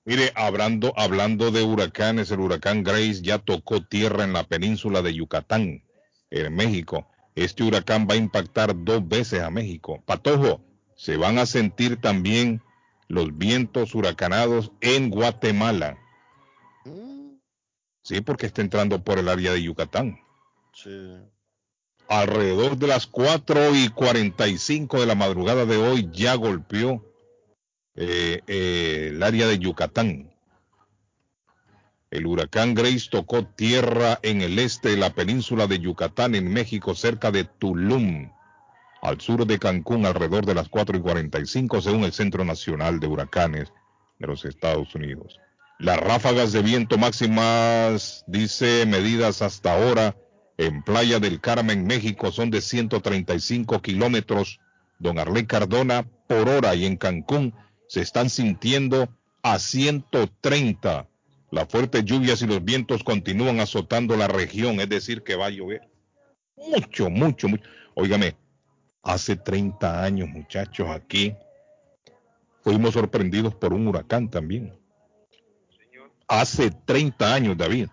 Mire, 0.05 0.33
hablando, 0.35 0.95
hablando 0.97 1.51
de 1.51 1.63
huracanes, 1.63 2.31
el 2.31 2.41
huracán 2.41 2.83
Grace 2.83 3.21
ya 3.21 3.39
tocó 3.39 3.83
tierra 3.85 4.25
en 4.25 4.33
la 4.33 4.43
península 4.45 5.03
de 5.03 5.15
Yucatán, 5.15 5.85
en 6.31 6.55
México. 6.57 7.07
Este 7.35 7.63
huracán 7.63 8.07
va 8.11 8.15
a 8.15 8.17
impactar 8.17 8.73
dos 8.75 9.07
veces 9.07 9.43
a 9.43 9.51
México. 9.51 10.03
Patojo, 10.07 10.65
se 10.99 11.17
van 11.17 11.39
a 11.39 11.47
sentir 11.47 12.01
también 12.01 12.61
los 13.07 13.39
vientos 13.39 13.95
huracanados 13.95 14.73
en 14.81 15.11
Guatemala. 15.11 15.97
Mm, 16.85 17.37
Sí, 18.03 18.21
porque 18.21 18.47
está 18.47 18.63
entrando 18.63 19.05
por 19.05 19.19
el 19.19 19.29
área 19.29 19.53
de 19.53 19.63
Yucatán. 19.63 20.21
sí. 20.75 20.91
alrededor 22.09 22.79
de 22.79 22.87
las 22.87 23.07
4 23.07 23.75
y 23.77 23.91
45 23.91 24.99
de 24.99 25.07
la 25.07 25.15
madrugada 25.15 25.67
de 25.67 25.77
hoy 25.77 26.09
ya 26.11 26.35
golpeó 26.37 27.05
eh, 27.95 28.41
eh, 28.47 29.09
el 29.11 29.23
área 29.23 29.47
de 29.47 29.59
Yucatán. 29.59 30.35
El 32.11 32.27
huracán 32.27 32.73
Grace 32.75 33.09
tocó 33.11 33.45
tierra 33.45 34.19
en 34.23 34.41
el 34.41 34.59
este 34.59 34.89
de 34.89 34.97
la 34.97 35.11
península 35.15 35.67
de 35.67 35.79
Yucatán, 35.79 36.35
en 36.35 36.51
México, 36.51 36.95
cerca 36.95 37.31
de 37.31 37.45
Tulum, 37.45 38.31
al 39.03 39.21
sur 39.21 39.47
de 39.47 39.59
Cancún, 39.59 40.07
alrededor 40.07 40.47
de 40.47 40.55
las 40.55 40.69
4 40.69 40.97
y 40.99 41.01
45, 41.01 41.81
según 41.81 42.05
el 42.05 42.13
Centro 42.13 42.45
Nacional 42.45 43.01
de 43.01 43.07
Huracanes 43.07 43.73
de 44.19 44.27
los 44.27 44.45
Estados 44.45 44.95
Unidos. 44.95 45.39
Las 45.79 45.99
ráfagas 45.99 46.53
de 46.53 46.63
viento 46.63 46.99
máximas, 46.99 48.25
dice, 48.27 48.85
medidas 48.87 49.43
hasta 49.43 49.75
ahora 49.75 50.17
En 50.61 50.83
Playa 50.83 51.21
del 51.21 51.41
Carmen, 51.41 51.87
México, 51.87 52.33
son 52.33 52.51
de 52.51 52.61
135 52.61 53.81
kilómetros, 53.81 54.59
don 54.99 55.21
Arley 55.21 55.47
Cardona, 55.47 56.05
por 56.27 56.49
hora. 56.49 56.75
Y 56.75 56.85
en 56.85 56.97
Cancún 56.97 57.55
se 57.87 58.01
están 58.01 58.29
sintiendo 58.29 59.09
a 59.45 59.61
130. 59.61 61.07
Las 61.53 61.69
fuertes 61.69 62.05
lluvias 62.05 62.43
y 62.43 62.49
los 62.49 62.65
vientos 62.65 63.05
continúan 63.05 63.61
azotando 63.61 64.17
la 64.17 64.27
región, 64.27 64.81
es 64.81 64.89
decir, 64.89 65.23
que 65.23 65.37
va 65.37 65.47
a 65.47 65.51
llover 65.51 65.83
mucho, 66.59 67.11
mucho, 67.11 67.49
mucho. 67.49 67.65
Óigame, 67.95 68.37
hace 69.03 69.37
30 69.37 70.03
años, 70.05 70.29
muchachos, 70.29 70.89
aquí 70.91 71.35
fuimos 72.63 72.95
sorprendidos 72.95 73.55
por 73.55 73.73
un 73.73 73.87
huracán 73.87 74.31
también. 74.31 74.79
Hace 76.27 76.71
30 76.71 77.35
años, 77.35 77.57
David. 77.57 77.89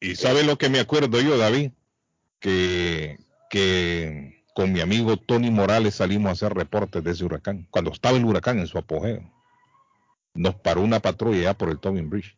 ¿Y 0.00 0.16
sabe 0.16 0.42
lo 0.42 0.58
que 0.58 0.68
me 0.68 0.80
acuerdo 0.80 1.20
yo, 1.20 1.38
David? 1.38 1.70
Que, 2.40 3.18
que 3.48 4.44
con 4.54 4.72
mi 4.72 4.80
amigo 4.80 5.16
Tony 5.16 5.50
Morales 5.50 5.96
salimos 5.96 6.28
a 6.28 6.32
hacer 6.32 6.54
reportes 6.54 7.02
de 7.02 7.10
ese 7.10 7.24
huracán, 7.24 7.66
cuando 7.70 7.92
estaba 7.92 8.16
el 8.16 8.24
huracán 8.24 8.58
en 8.58 8.66
su 8.66 8.78
apogeo. 8.78 9.22
Nos 10.34 10.56
paró 10.56 10.82
una 10.82 11.00
patrulla 11.00 11.42
ya 11.42 11.54
por 11.54 11.70
el 11.70 11.78
Tobin 11.78 12.10
Bridge. 12.10 12.36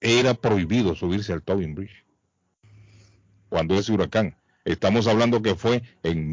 Era 0.00 0.34
prohibido 0.34 0.94
subirse 0.94 1.32
al 1.32 1.42
Tobin 1.42 1.74
Bridge. 1.74 2.04
Cuando 3.48 3.74
ese 3.74 3.92
huracán, 3.92 4.36
estamos 4.64 5.06
hablando 5.06 5.42
que 5.42 5.54
fue 5.54 5.82
en 6.02 6.32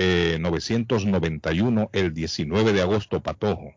1991, 0.00 1.90
el 1.92 2.14
19 2.14 2.72
de 2.72 2.82
agosto, 2.82 3.22
Patojo. 3.22 3.74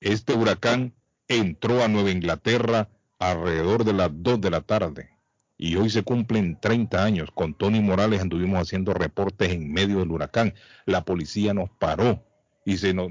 Este 0.00 0.32
huracán 0.34 0.94
entró 1.28 1.84
a 1.84 1.88
Nueva 1.88 2.10
Inglaterra 2.10 2.88
alrededor 3.18 3.84
de 3.84 3.92
las 3.92 4.10
2 4.12 4.40
de 4.40 4.50
la 4.50 4.62
tarde. 4.62 5.10
Y 5.56 5.76
hoy 5.76 5.90
se 5.90 6.02
cumplen 6.02 6.58
30 6.60 7.04
años. 7.04 7.30
Con 7.30 7.54
Tony 7.54 7.80
Morales 7.80 8.20
anduvimos 8.20 8.60
haciendo 8.60 8.94
reportes 8.94 9.52
en 9.52 9.72
medio 9.72 10.00
del 10.00 10.10
huracán. 10.10 10.54
La 10.86 11.04
policía 11.04 11.54
nos 11.54 11.70
paró 11.70 12.24
y 12.64 12.78
se 12.78 12.92
nos... 12.94 13.10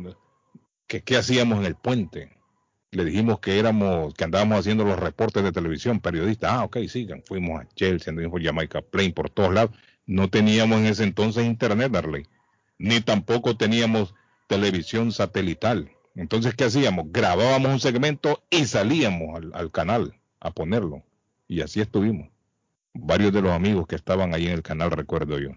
¿Qué, 0.87 1.01
qué 1.01 1.15
hacíamos 1.15 1.59
en 1.59 1.65
el 1.65 1.75
puente? 1.75 2.29
Le 2.91 3.05
dijimos 3.05 3.39
que 3.39 3.57
éramos, 3.57 4.13
que 4.15 4.25
andábamos 4.25 4.59
haciendo 4.59 4.83
los 4.83 4.99
reportes 4.99 5.43
de 5.43 5.53
televisión, 5.53 6.01
periodistas. 6.01 6.51
Ah, 6.51 6.65
ok, 6.65 6.79
sigan. 6.89 7.23
Fuimos 7.23 7.61
a 7.61 7.67
Chelsea, 7.69 8.11
anduvimos 8.11 8.33
por 8.33 8.43
Jamaica 8.43 8.81
Plain, 8.81 9.13
por 9.13 9.29
todos 9.29 9.53
lados. 9.53 9.71
No 10.11 10.29
teníamos 10.29 10.79
en 10.79 10.87
ese 10.87 11.03
entonces 11.03 11.45
internet, 11.45 11.91
Darley. 11.91 12.25
Ni 12.77 13.01
tampoco 13.01 13.55
teníamos 13.55 14.13
televisión 14.47 15.11
satelital 15.11 15.91
entonces, 16.15 16.55
¿qué 16.55 16.65
hacíamos? 16.65 17.05
Grabábamos 17.09 17.71
un 17.71 17.79
segmento 17.79 18.43
y 18.49 18.65
salíamos 18.65 19.37
al, 19.37 19.51
al, 19.53 19.71
canal 19.71 20.19
a 20.39 20.51
ponerlo. 20.51 21.03
Y 21.47 21.61
así 21.61 21.79
estuvimos. 21.79 22.29
Varios 22.93 23.31
de 23.31 23.41
los 23.41 23.51
amigos 23.51 23.87
que 23.87 23.95
estaban 23.95 24.33
ahí 24.33 24.47
en 24.47 24.53
el 24.53 24.61
canal, 24.61 24.91
recuerdo 24.91 25.39
yo. 25.39 25.51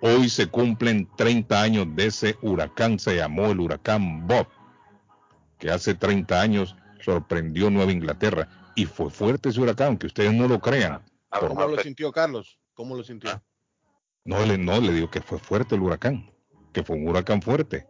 Hoy 0.00 0.30
se 0.30 0.46
cumplen 0.46 1.08
30 1.16 1.60
años 1.60 1.86
de 1.94 2.06
ese 2.06 2.36
huracán, 2.40 2.98
se 2.98 3.16
llamó 3.16 3.50
el 3.50 3.60
huracán 3.60 4.26
Bob, 4.26 4.48
que 5.58 5.70
hace 5.70 5.94
30 5.94 6.40
años 6.40 6.74
sorprendió 7.04 7.68
Nueva 7.68 7.92
Inglaterra. 7.92 8.48
Y 8.74 8.86
fue 8.86 9.10
fuerte 9.10 9.50
ese 9.50 9.60
huracán, 9.60 9.98
que 9.98 10.06
ustedes 10.06 10.32
no 10.32 10.48
lo 10.48 10.60
crean. 10.60 11.02
¿Cómo 11.28 11.66
lo 11.66 11.82
sintió 11.82 12.10
Carlos? 12.10 12.58
¿Cómo 12.72 12.96
lo 12.96 13.04
sintió? 13.04 13.42
No, 14.24 14.44
le, 14.44 14.58
no, 14.58 14.80
le 14.80 14.92
digo 14.92 15.10
que 15.10 15.20
fue 15.20 15.38
fuerte 15.38 15.74
el 15.74 15.80
huracán, 15.82 16.30
que 16.72 16.82
fue 16.82 16.96
un 16.96 17.08
huracán 17.08 17.40
fuerte. 17.42 17.86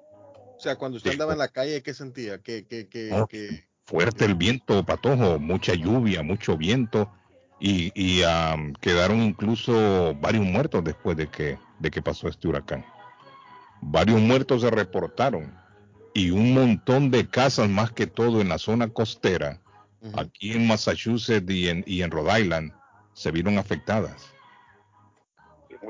O 0.56 0.60
sea, 0.60 0.76
cuando 0.76 0.99
usted 0.99 1.12
andaba 1.12 1.32
en 1.32 1.38
la 1.38 1.49
calle, 1.49 1.82
¿qué 1.82 1.94
sentía? 1.94 2.38
¿Qué, 2.38 2.66
qué, 2.66 2.88
qué, 2.88 3.08
no, 3.10 3.26
qué 3.26 3.64
fuerte 3.84 4.25
el 4.25 4.34
viento, 4.34 4.84
patojo, 4.84 5.38
mucha 5.38 5.75
lluvia, 5.75 6.22
mucho 6.22 6.56
viento. 6.56 7.10
Y, 7.58 7.92
y 7.94 8.22
um, 8.22 8.72
quedaron 8.75 9.20
incluso 9.20 10.14
varios 10.14 10.46
muertos 10.46 10.82
después 10.84 11.16
de 11.16 11.28
que, 11.28 11.58
de 11.78 11.90
que 11.90 12.00
pasó 12.00 12.28
este 12.28 12.49
huracán. 12.49 12.84
Varios 13.82 14.20
muertos 14.20 14.62
se 14.62 14.70
reportaron. 14.70 15.58
Y 16.14 16.30
un 16.30 16.54
montón 16.54 17.10
de 17.10 17.28
casas, 17.28 17.68
más 17.68 17.92
que 17.92 18.06
todo 18.06 18.40
en 18.40 18.49
la 18.49 18.58
zona 18.58 18.88
costera, 18.88 19.60
uh 20.00 20.08
-huh. 20.08 20.22
aquí 20.22 20.52
en 20.52 20.66
Massachusetts 20.66 21.50
y 21.50 21.68
en, 21.68 21.84
y 21.87 22.02
en 22.02 22.10
Rhode 22.10 22.40
Island, 22.40 22.72
se 23.12 23.30
vieron 23.30 23.58
afectadas 23.58 24.32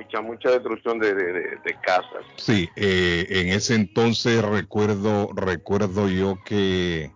mucha 0.01 0.21
mucha 0.21 0.51
destrucción 0.51 0.99
de, 0.99 1.15
de, 1.15 1.33
de 1.33 1.77
casas. 1.83 2.25
Sí, 2.37 2.69
eh, 2.77 3.27
en 3.29 3.49
ese 3.49 3.75
entonces 3.75 4.43
recuerdo 4.43 5.31
recuerdo 5.35 6.09
yo 6.09 6.39
que 6.45 7.11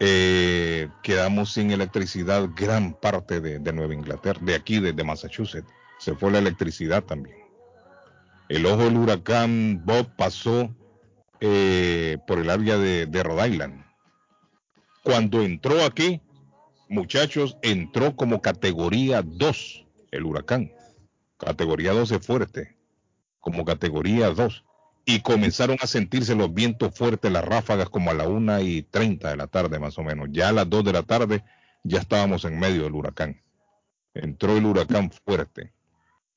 eh, 0.00 0.88
quedamos 1.02 1.52
sin 1.52 1.70
electricidad 1.72 2.48
gran 2.54 2.94
parte 2.94 3.40
de, 3.40 3.58
de, 3.58 3.72
Nueva 3.72 3.94
Inglaterra, 3.94 4.38
de 4.42 4.54
aquí, 4.54 4.78
desde 4.78 5.02
Massachusetts. 5.02 5.68
Se 5.98 6.14
fue 6.14 6.30
la 6.30 6.38
electricidad 6.38 7.02
también. 7.02 7.36
El 8.48 8.64
ojo 8.66 8.84
del 8.84 8.96
huracán 8.96 9.82
Bob 9.84 10.08
pasó 10.16 10.72
eh, 11.40 12.18
por 12.26 12.38
el 12.38 12.48
área 12.48 12.78
de, 12.78 13.06
de 13.06 13.22
Rhode 13.24 13.48
Island. 13.48 13.84
Cuando 15.02 15.42
entró 15.42 15.84
aquí, 15.84 16.20
muchachos, 16.88 17.58
entró 17.62 18.14
como 18.14 18.40
categoría 18.40 19.22
2 19.22 19.84
el 20.12 20.24
huracán 20.24 20.72
categoría 21.38 21.92
12 21.92 22.18
fuerte, 22.18 22.76
como 23.40 23.64
categoría 23.64 24.30
2, 24.30 24.64
y 25.06 25.20
comenzaron 25.20 25.78
a 25.80 25.86
sentirse 25.86 26.34
los 26.34 26.52
vientos 26.52 26.94
fuertes, 26.94 27.32
las 27.32 27.44
ráfagas 27.44 27.88
como 27.88 28.10
a 28.10 28.14
la 28.14 28.28
1 28.28 28.60
y 28.60 28.82
30 28.82 29.30
de 29.30 29.36
la 29.36 29.46
tarde 29.46 29.78
más 29.78 29.96
o 29.98 30.02
menos. 30.02 30.28
Ya 30.32 30.50
a 30.50 30.52
las 30.52 30.68
2 30.68 30.84
de 30.84 30.92
la 30.92 31.02
tarde 31.02 31.44
ya 31.82 32.00
estábamos 32.00 32.44
en 32.44 32.58
medio 32.58 32.82
del 32.82 32.94
huracán. 32.94 33.40
Entró 34.12 34.56
el 34.56 34.66
huracán 34.66 35.10
fuerte. 35.10 35.72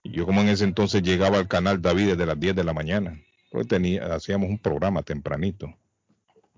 Y 0.04 0.12
yo 0.12 0.26
como 0.26 0.42
en 0.42 0.50
ese 0.50 0.64
entonces 0.64 1.04
llegaba 1.04 1.38
al 1.38 1.50
canal 1.50 1.82
David 1.82 2.12
desde 2.12 2.26
las 2.26 2.40
10 2.40 2.56
de 2.56 2.64
la 2.64 2.74
mañana, 2.74 3.22
pues 3.52 3.68
hacíamos 4.10 4.50
un 4.50 4.60
programa 4.60 5.04
tempranito. 5.04 5.76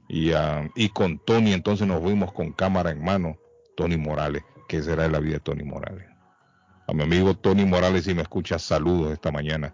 Y, 0.07 0.31
uh, 0.33 0.69
y 0.75 0.89
con 0.89 1.17
Tony 1.17 1.53
entonces 1.53 1.87
nos 1.87 2.01
fuimos 2.01 2.31
con 2.31 2.51
cámara 2.51 2.91
en 2.91 3.03
mano, 3.03 3.37
Tony 3.75 3.97
Morales, 3.97 4.43
que 4.67 4.83
será 4.83 5.07
la 5.07 5.19
vida 5.19 5.35
de 5.35 5.39
Tony 5.39 5.63
Morales 5.63 6.12
a 6.87 6.93
mi 6.93 7.03
amigo 7.03 7.35
Tony 7.35 7.65
Morales, 7.65 8.05
si 8.05 8.13
me 8.13 8.21
escucha, 8.21 8.59
saludos 8.59 9.13
esta 9.13 9.31
mañana. 9.31 9.73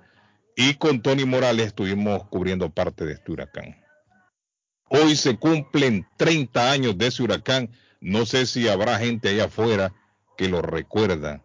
Y 0.56 0.76
con 0.76 1.02
Tony 1.02 1.26
Morales 1.26 1.68
estuvimos 1.68 2.26
cubriendo 2.26 2.70
parte 2.70 3.06
de 3.06 3.14
este 3.14 3.32
huracán. 3.32 3.78
Hoy 4.90 5.16
se 5.16 5.38
cumplen 5.38 6.08
30 6.18 6.72
años 6.72 6.98
de 6.98 7.08
ese 7.08 7.24
huracán. 7.24 7.70
No 8.02 8.26
sé 8.26 8.46
si 8.46 8.68
habrá 8.68 8.98
gente 9.00 9.30
allá 9.30 9.46
afuera 9.46 9.94
que 10.38 10.50
lo 10.50 10.62
recuerda, 10.62 11.44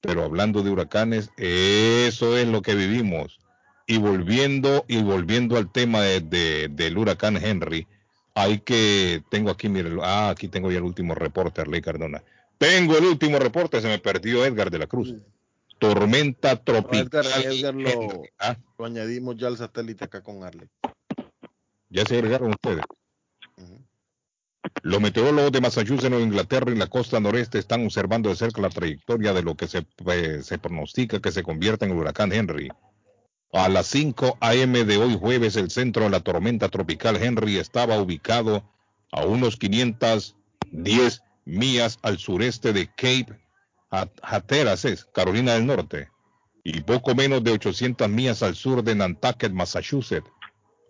pero 0.00 0.24
hablando 0.24 0.62
de 0.62 0.70
huracanes, 0.70 1.30
eso 1.36 2.36
es 2.36 2.46
lo 2.46 2.62
que 2.62 2.74
vivimos. 2.74 3.38
Y 3.86 3.98
volviendo, 3.98 4.84
y 4.88 5.02
volviendo 5.02 5.56
al 5.56 5.70
tema 5.70 6.02
de, 6.02 6.20
de, 6.20 6.68
del 6.68 6.98
huracán 6.98 7.36
Henry, 7.36 7.86
hay 8.34 8.58
que, 8.60 9.22
tengo 9.30 9.50
aquí, 9.50 9.68
mire, 9.68 9.90
ah, 10.02 10.28
aquí 10.28 10.48
tengo 10.48 10.70
ya 10.70 10.78
el 10.78 10.84
último 10.84 11.14
reporte, 11.14 11.62
Arley 11.62 11.80
Cardona. 11.80 12.22
Tengo 12.58 12.96
el 12.96 13.04
último 13.04 13.38
reporte, 13.38 13.80
se 13.80 13.88
me 13.88 13.98
perdió 13.98 14.44
Edgar 14.44 14.70
de 14.70 14.78
la 14.78 14.86
Cruz. 14.86 15.14
Tormenta 15.78 16.56
tropical. 16.56 17.10
No, 17.12 17.30
Edgar, 17.30 17.52
Edgar 17.52 17.74
lo, 17.74 18.22
¿Ah? 18.38 18.56
lo, 18.78 18.84
añadimos 18.86 19.36
ya 19.36 19.48
al 19.48 19.58
satélite 19.58 20.04
acá 20.04 20.22
con 20.22 20.42
Arley. 20.42 20.68
Ya 21.90 22.04
se 22.06 22.14
agregaron 22.16 22.50
ustedes. 22.50 22.84
Uh 23.56 23.62
-huh. 23.62 23.86
Los 24.82 25.00
meteorólogos 25.00 25.52
de 25.52 25.60
Massachusetts, 25.60 26.08
Nueva 26.10 26.24
Inglaterra 26.24 26.72
y 26.72 26.76
la 26.76 26.86
costa 26.86 27.20
noreste 27.20 27.58
están 27.58 27.84
observando 27.84 28.30
de 28.30 28.36
cerca 28.36 28.62
la 28.62 28.70
trayectoria 28.70 29.32
de 29.32 29.42
lo 29.42 29.54
que 29.54 29.68
se, 29.68 29.86
eh, 30.06 30.40
se 30.42 30.58
pronostica 30.58 31.20
que 31.20 31.32
se 31.32 31.42
convierta 31.42 31.84
en 31.84 31.92
el 31.92 31.98
huracán 31.98 32.32
Henry. 32.32 32.68
A 33.52 33.68
las 33.68 33.86
5 33.86 34.38
a.m. 34.40 34.84
de 34.84 34.96
hoy 34.96 35.16
jueves, 35.18 35.56
el 35.56 35.70
centro 35.70 36.04
de 36.04 36.10
la 36.10 36.20
tormenta 36.20 36.68
tropical 36.68 37.16
Henry 37.16 37.58
estaba 37.58 37.98
ubicado 38.00 38.64
a 39.12 39.24
unos 39.24 39.56
510 39.56 41.22
millas 41.46 41.98
al 42.02 42.18
sureste 42.18 42.74
de 42.74 42.88
Cape 42.88 43.40
Hatteras, 43.90 45.06
Carolina 45.14 45.54
del 45.54 45.64
Norte, 45.66 46.10
y 46.64 46.80
poco 46.80 47.14
menos 47.14 47.42
de 47.44 47.52
800 47.52 48.08
millas 48.08 48.42
al 48.42 48.56
sur 48.56 48.82
de 48.82 48.94
Nantucket, 48.94 49.52
Massachusetts. 49.52 50.28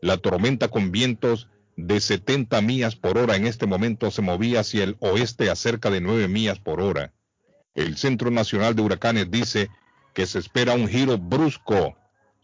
La 0.01 0.17
tormenta 0.17 0.69
con 0.69 0.91
vientos 0.91 1.49
de 1.77 2.01
70 2.01 2.61
millas 2.63 2.97
por 2.97 3.19
hora 3.19 3.37
en 3.37 3.47
este 3.47 3.67
momento 3.67 4.11
se 4.11 4.23
movía 4.23 4.61
hacia 4.61 4.85
el 4.85 4.97
oeste 5.01 5.51
a 5.51 5.57
cerca 5.57 5.91
de 5.91 6.01
9 6.01 6.29
millas 6.29 6.59
por 6.59 6.81
hora. 6.81 7.13
El 7.75 7.99
Centro 7.99 8.31
Nacional 8.31 8.75
de 8.75 8.83
Huracanes 8.83 9.31
dice 9.31 9.69
que 10.15 10.27
se 10.27 10.39
espera 10.39 10.73
un 10.73 10.89
giro 10.89 11.19
brusco 11.19 11.95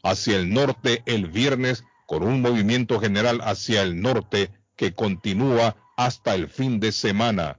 hacia 0.02 0.36
el 0.36 0.52
norte 0.52 1.02
el 1.06 1.28
viernes 1.28 1.84
con 2.06 2.22
un 2.22 2.42
movimiento 2.42 3.00
general 3.00 3.40
hacia 3.42 3.82
el 3.82 4.02
norte 4.02 4.50
que 4.76 4.92
continúa 4.92 5.76
hasta 5.96 6.34
el 6.34 6.48
fin 6.48 6.80
de 6.80 6.92
semana. 6.92 7.58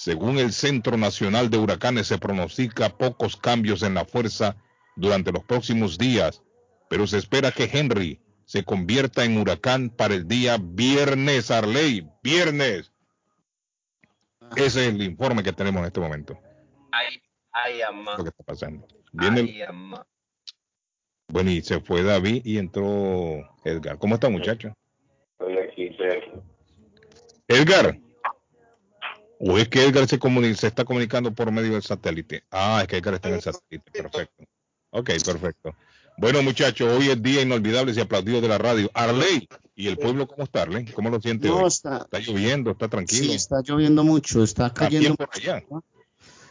Según 0.00 0.38
el 0.38 0.54
Centro 0.54 0.96
Nacional 0.96 1.50
de 1.50 1.58
Huracanes, 1.58 2.06
se 2.06 2.16
pronostica 2.16 2.88
pocos 2.96 3.36
cambios 3.36 3.82
en 3.82 3.92
la 3.92 4.06
fuerza 4.06 4.56
durante 4.96 5.30
los 5.30 5.44
próximos 5.44 5.98
días, 5.98 6.42
pero 6.88 7.06
se 7.06 7.18
espera 7.18 7.52
que 7.52 7.68
Henry 7.70 8.18
se 8.46 8.64
convierta 8.64 9.26
en 9.26 9.36
huracán 9.36 9.90
para 9.90 10.14
el 10.14 10.26
día 10.26 10.56
viernes, 10.58 11.50
Arley, 11.50 12.08
viernes. 12.22 12.94
Ese 14.56 14.64
es 14.66 14.94
el 14.94 15.02
informe 15.02 15.42
que 15.42 15.52
tenemos 15.52 15.80
en 15.80 15.86
este 15.88 16.00
momento. 16.00 16.38
Ay, 16.92 17.20
ay, 17.52 17.82
amá. 17.82 18.16
Lo 18.16 18.24
que 18.24 18.30
está 18.30 18.42
pasando. 18.42 18.88
Viene 19.12 19.40
el- 19.40 19.46
Ay, 19.48 19.62
ama. 19.68 20.06
Bueno, 21.28 21.50
y 21.50 21.60
se 21.60 21.78
fue 21.78 22.02
David 22.02 22.40
y 22.46 22.56
entró 22.56 23.54
Edgar. 23.64 23.98
¿Cómo 23.98 24.14
está, 24.14 24.30
muchacho? 24.30 24.72
Estoy 25.38 25.58
aquí, 25.58 25.86
estoy 25.88 26.06
aquí. 26.06 26.30
Edgar. 27.48 27.98
¿O 29.42 29.56
es 29.56 29.68
que 29.68 29.86
Edgar 29.86 30.06
se, 30.06 30.18
se 30.54 30.66
está 30.66 30.84
comunicando 30.84 31.32
por 31.32 31.50
medio 31.50 31.72
del 31.72 31.82
satélite? 31.82 32.44
Ah, 32.50 32.80
es 32.82 32.88
que 32.88 32.98
Edgar 32.98 33.14
está 33.14 33.28
en 33.30 33.36
el 33.36 33.40
satélite. 33.40 33.90
Perfecto. 33.90 34.44
Ok, 34.90 35.10
perfecto. 35.24 35.74
Bueno, 36.18 36.42
muchachos, 36.42 36.92
hoy 36.92 37.08
es 37.08 37.22
día 37.22 37.40
inolvidable 37.40 37.92
y 37.96 38.00
aplaudido 38.00 38.42
de 38.42 38.48
la 38.48 38.58
radio. 38.58 38.90
Arley, 38.92 39.48
¿y 39.74 39.86
el 39.86 39.96
pueblo 39.96 40.26
cómo 40.26 40.44
está, 40.44 40.62
Arley? 40.62 40.84
¿Cómo 40.92 41.08
lo 41.08 41.18
siente 41.22 41.48
No, 41.48 41.60
hoy? 41.60 41.68
está, 41.68 41.98
Está 41.98 42.18
lloviendo, 42.18 42.72
está 42.72 42.88
tranquilo. 42.88 43.24
sí, 43.24 43.32
está 43.32 43.62
lloviendo 43.62 44.04
mucho, 44.04 44.42
está 44.44 44.66
¿A 44.66 44.74
quién 44.74 44.90
cayendo. 44.90 45.16
por 45.16 45.30
allá? 45.34 45.64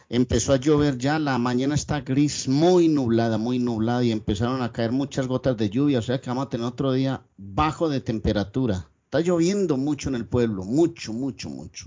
Empezó 0.08 0.54
a 0.54 0.56
llover 0.56 0.98
ya, 0.98 1.20
la 1.20 1.38
mañana 1.38 1.76
está 1.76 2.00
gris, 2.00 2.48
muy 2.48 2.88
nublada, 2.88 3.38
muy 3.38 3.60
nublada 3.60 4.02
y 4.02 4.10
empezaron 4.10 4.62
a 4.62 4.72
caer 4.72 4.90
muchas 4.90 5.28
gotas 5.28 5.56
de 5.56 5.70
lluvia, 5.70 6.00
o 6.00 6.02
sea 6.02 6.20
que 6.20 6.28
vamos 6.28 6.46
a 6.46 6.48
tener 6.48 6.66
otro 6.66 6.92
día 6.92 7.22
bajo 7.36 7.88
de 7.88 8.00
temperatura. 8.00 8.88
Está 9.04 9.20
lloviendo 9.20 9.76
mucho 9.76 10.08
en 10.08 10.16
el 10.16 10.26
pueblo, 10.26 10.64
mucho, 10.64 11.12
mucho, 11.12 11.48
mucho. 11.48 11.86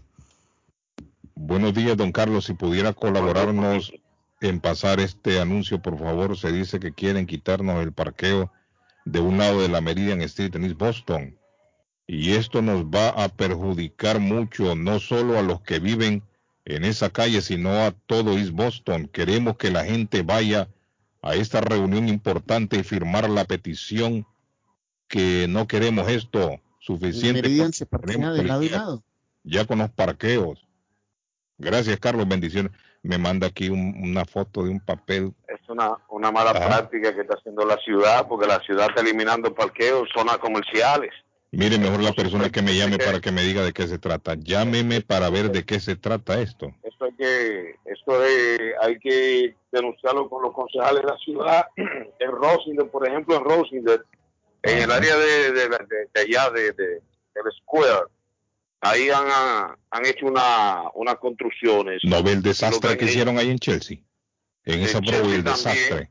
Buenos 1.35 1.73
días, 1.73 1.97
don 1.97 2.11
Carlos. 2.11 2.45
Si 2.45 2.53
pudiera 2.53 2.93
colaborarnos 2.93 3.93
en 4.41 4.59
pasar 4.59 4.99
este 4.99 5.39
anuncio, 5.39 5.81
por 5.81 5.97
favor. 5.97 6.37
Se 6.37 6.51
dice 6.51 6.79
que 6.79 6.93
quieren 6.93 7.25
quitarnos 7.25 7.81
el 7.83 7.91
parqueo 7.91 8.51
de 9.05 9.19
un 9.19 9.37
lado 9.37 9.61
de 9.61 9.69
la 9.69 9.81
Meridian 9.81 10.21
Street 10.21 10.55
en 10.55 10.65
East 10.65 10.77
Boston. 10.77 11.37
Y 12.05 12.33
esto 12.33 12.61
nos 12.61 12.85
va 12.85 13.09
a 13.09 13.29
perjudicar 13.29 14.19
mucho, 14.19 14.75
no 14.75 14.99
solo 14.99 15.39
a 15.39 15.41
los 15.41 15.61
que 15.61 15.79
viven 15.79 16.23
en 16.65 16.83
esa 16.83 17.09
calle, 17.09 17.41
sino 17.41 17.71
a 17.71 17.91
todo 17.91 18.37
East 18.37 18.51
Boston. 18.51 19.07
Queremos 19.07 19.57
que 19.57 19.71
la 19.71 19.85
gente 19.85 20.21
vaya 20.21 20.69
a 21.21 21.35
esta 21.35 21.61
reunión 21.61 22.07
importante 22.09 22.77
y 22.77 22.83
firmar 22.83 23.29
la 23.29 23.45
petición 23.45 24.27
que 25.07 25.47
no 25.49 25.67
queremos 25.67 26.09
esto 26.09 26.51
En 26.51 26.61
suficiente. 26.79 27.41
Meridian 27.41 27.73
se 27.73 27.85
parquea 27.85 28.31
de 28.31 28.43
lado 28.43 28.63
y 28.63 28.69
lado. 28.69 29.03
ya 29.43 29.65
con 29.65 29.79
los 29.79 29.89
parqueos. 29.89 30.67
Gracias, 31.57 31.99
Carlos. 31.99 32.27
Bendiciones. 32.27 32.71
Me 33.03 33.17
manda 33.17 33.47
aquí 33.47 33.69
un- 33.69 33.95
una 34.01 34.25
foto 34.25 34.63
de 34.63 34.69
un 34.69 34.79
papel. 34.79 35.33
Es 35.47 35.67
una, 35.69 35.97
una 36.09 36.31
mala 36.31 36.51
Ajá. 36.51 36.67
práctica 36.67 37.13
que 37.13 37.21
está 37.21 37.35
haciendo 37.35 37.65
la 37.65 37.77
ciudad, 37.77 38.27
porque 38.27 38.47
la 38.47 38.59
ciudad 38.61 38.87
está 38.89 39.01
eliminando 39.01 39.53
parqueos, 39.53 40.07
zonas 40.13 40.37
comerciales. 40.37 41.11
Mire, 41.51 41.77
mejor 41.77 42.01
la 42.01 42.13
persona 42.13 42.49
que 42.49 42.63
me 42.63 42.75
llame 42.75 42.97
para 42.97 43.19
que 43.19 43.31
me 43.31 43.43
diga 43.43 43.61
de 43.63 43.73
qué 43.73 43.85
se 43.87 43.99
trata. 43.99 44.33
Llámeme 44.35 45.01
para 45.01 45.29
ver 45.29 45.51
de 45.51 45.63
qué 45.63 45.79
se 45.79 45.95
trata 45.95 46.41
esto. 46.41 46.73
Eso 46.81 47.05
hay 47.05 47.13
que, 47.13 47.75
eso 47.85 48.23
es- 48.23 48.73
hay 48.81 48.97
que 48.97 49.55
denunciarlo 49.71 50.27
con 50.29 50.41
los 50.41 50.53
concejales 50.53 51.03
de 51.03 51.07
la 51.07 51.17
ciudad. 51.17 51.65
En 52.19 52.31
Rosendale, 52.31 52.89
por 52.89 53.07
ejemplo, 53.07 53.35
en 53.37 53.43
Rosendale, 53.43 54.01
en 54.63 54.77
el 54.79 54.91
área 54.91 55.15
de, 55.15 55.51
de, 55.51 55.69
de- 55.69 56.09
de 56.13 56.21
allá, 56.21 56.49
de, 56.49 56.71
de, 56.71 56.87
del 57.35 57.51
Square, 57.61 58.07
ahí 58.83 59.09
han, 59.09 59.25
han 59.89 60.05
hecho 60.05 60.25
una, 60.27 60.83
unas 60.93 61.15
construcciones. 61.17 61.99
No 62.03 62.21
ve 62.23 62.33
el 62.33 62.41
desastre 62.41 62.91
que 62.91 62.97
que- 62.97 63.05
hicieron 63.05 63.37
ahí 63.37 63.49
en 63.49 63.59
Chelsea. 63.59 63.97
En 64.65 64.81
esa 64.81 64.99
Broadway, 64.99 65.33
el 65.35 65.43
desastre. 65.43 66.09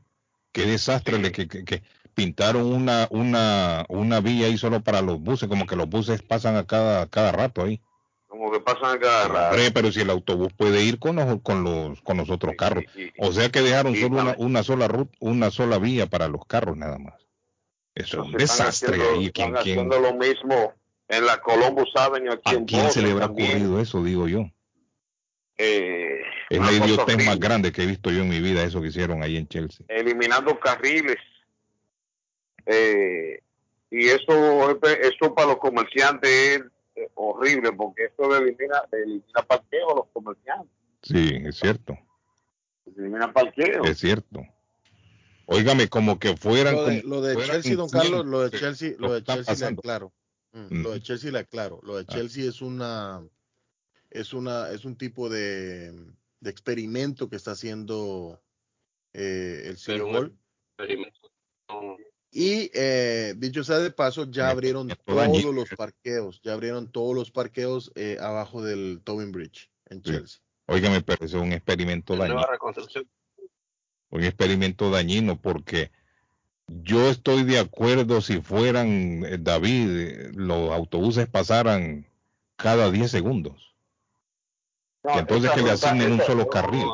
Qué 0.51 0.65
desastre 0.65 1.17
le 1.17 1.31
que, 1.31 1.47
que- 1.47 1.63
que 1.65 1.81
pintaron 2.13 2.71
una, 2.71 3.07
una, 3.09 3.85
una 3.89 4.19
vía 4.19 4.45
ahí 4.47 4.57
solo 4.57 4.81
para 4.81 5.01
los 5.01 5.19
buses, 5.19 5.49
como 5.49 5.65
que 5.65 5.75
los 5.75 5.89
buses 5.89 6.21
pasan 6.21 6.55
a 6.57 6.65
cada, 6.67 7.07
cada 7.07 7.31
rato 7.31 7.63
ahí. 7.63 7.81
Como 8.27 8.51
que 8.51 8.59
pasan 8.59 8.97
a 8.97 8.99
cada 8.99 9.27
rato. 9.27 9.57
Pero 9.73 9.91
si 9.91 10.01
el 10.01 10.09
autobús 10.09 10.53
puede 10.53 10.83
ir 10.83 10.99
con 10.99 11.15
los, 11.15 11.41
con 11.41 11.63
los, 11.63 12.01
con 12.01 12.17
los 12.17 12.29
otros 12.29 12.53
carros. 12.57 12.83
O 13.19 13.31
sea 13.31 13.49
que 13.49 13.61
dejaron 13.61 13.95
Sí, 13.95 14.01
solo 14.01 14.21
una, 14.21 14.35
una 14.37 14.63
sola 14.63 14.87
ruta, 14.87 15.11
una 15.19 15.49
sola 15.51 15.77
vía 15.79 16.07
para 16.07 16.27
los 16.27 16.45
carros 16.45 16.77
nada 16.77 16.97
más. 16.99 17.15
Eso 17.95 18.21
es 18.21 18.27
un 18.27 18.31
desastre 18.33 18.95
haciendo- 18.97 19.19
ahí. 19.19 19.31
¿Quién, 19.31 19.47
están 19.49 19.63
quién- 19.63 19.77
haciendo 19.89 19.99
lo 19.99 20.13
mismo 20.15 20.73
en 21.17 21.25
la 21.25 21.39
Columbus 21.41 21.91
Avenue 21.95 22.33
aquí 22.33 22.51
¿A 22.51 22.53
en 22.53 22.65
quién 22.65 22.91
se 22.91 23.01
le 23.01 23.11
habrá 23.11 23.27
también. 23.27 23.49
ocurrido 23.51 23.79
eso, 23.79 24.03
digo 24.03 24.27
yo? 24.27 24.49
Eh, 25.57 26.21
Es 26.49 26.59
la 26.59 26.71
idiotez 26.71 27.25
más 27.25 27.39
grande 27.39 27.71
que 27.71 27.83
he 27.83 27.85
visto 27.85 28.09
yo 28.11 28.21
en 28.23 28.29
mi 28.29 28.39
vida, 28.41 28.63
eso 28.63 28.81
que 28.81 28.87
hicieron 28.87 29.21
ahí 29.23 29.37
en 29.37 29.47
Chelsea. 29.47 29.85
eliminando 29.89 30.59
carriles. 30.59 31.17
Eh, 32.65 33.41
y 33.91 34.07
eso, 34.07 34.79
eso 34.81 35.35
para 35.35 35.47
los 35.49 35.57
comerciantes 35.57 36.31
es 36.31 36.61
eh, 36.95 37.09
horrible 37.15 37.71
porque 37.73 38.05
eso 38.05 38.29
le 38.31 38.37
elimina, 38.37 38.81
elimina 38.91 39.41
parqueo 39.47 39.91
a 39.91 39.95
los 39.97 40.05
comerciantes. 40.13 40.71
Sí, 41.03 41.41
es 41.45 41.57
cierto, 41.57 41.97
Elimina 42.97 43.31
parqueo. 43.33 43.83
es 43.83 43.99
cierto. 43.99 44.41
Óigame, 45.45 45.89
como 45.89 46.17
que 46.19 46.37
fueran... 46.37 46.73
Lo 46.75 46.85
de, 46.85 47.01
como 47.01 47.15
lo 47.15 47.21
de 47.21 47.33
fueran 47.33 47.51
Chelsea, 47.51 47.75
don 47.75 47.89
Carlos, 47.89 48.25
lo 48.25 48.49
de 48.49 48.57
Chelsea, 48.57 48.93
lo 48.97 49.07
lo 49.09 49.13
de 49.15 49.23
Chelsea 49.23 49.67
aclaro. 49.67 50.13
Mm, 50.53 50.67
Mm. 50.79 50.83
Lo 50.83 50.91
de 50.91 51.01
Chelsea 51.01 51.31
le 51.31 51.39
aclaro. 51.39 51.79
Lo 51.83 51.95
de 51.97 52.05
Ah. 52.07 52.13
Chelsea 52.13 52.47
es 52.47 52.61
una, 52.61 53.21
es 54.11 54.33
una, 54.33 54.69
es 54.69 54.85
un 54.85 54.95
tipo 54.95 55.27
de, 55.29 55.91
de 56.39 56.49
experimento 56.49 57.27
que 57.29 57.35
está 57.35 57.51
haciendo 57.51 58.41
eh, 59.13 59.63
el 59.65 59.77
City 59.77 59.99
Hall. 59.99 60.37
Y 62.31 62.71
eh, 62.73 63.35
dicho 63.37 63.63
sea 63.63 63.77
de 63.79 63.91
paso, 63.91 64.25
ya 64.29 64.49
abrieron 64.49 64.87
todos 65.05 65.53
los 65.53 65.69
parqueos, 65.69 66.41
ya 66.43 66.53
abrieron 66.53 66.91
todos 66.91 67.15
los 67.15 67.29
parqueos 67.31 67.91
eh, 67.95 68.17
abajo 68.19 68.63
del 68.63 69.01
Tobin 69.03 69.31
Bridge 69.31 69.69
en. 69.85 70.01
Chelsea. 70.01 70.41
Óigame, 70.65 71.01
pero 71.01 71.25
eso 71.25 71.37
es 71.37 71.43
un 71.43 71.51
experimento 71.51 72.15
dañino. 72.15 72.35
nueva 72.35 72.51
reconstrucción. 72.51 73.07
un 74.09 74.23
experimento 74.23 74.89
dañino 74.89 75.39
porque 75.41 75.91
yo 76.67 77.09
estoy 77.09 77.43
de 77.43 77.59
acuerdo 77.59 78.21
si 78.21 78.41
fueran, 78.41 79.23
eh, 79.25 79.37
David, 79.39 79.89
eh, 79.89 80.31
los 80.33 80.71
autobuses 80.71 81.27
pasaran 81.27 82.05
cada 82.55 82.89
10 82.91 83.11
segundos. 83.11 83.73
No, 85.03 85.13
que 85.13 85.19
entonces 85.19 85.51
que 85.51 85.57
le 85.61 85.71
ruta- 85.71 85.73
asignen 85.73 86.11
un 86.13 86.21
solo 86.21 86.47
carril. 86.47 86.85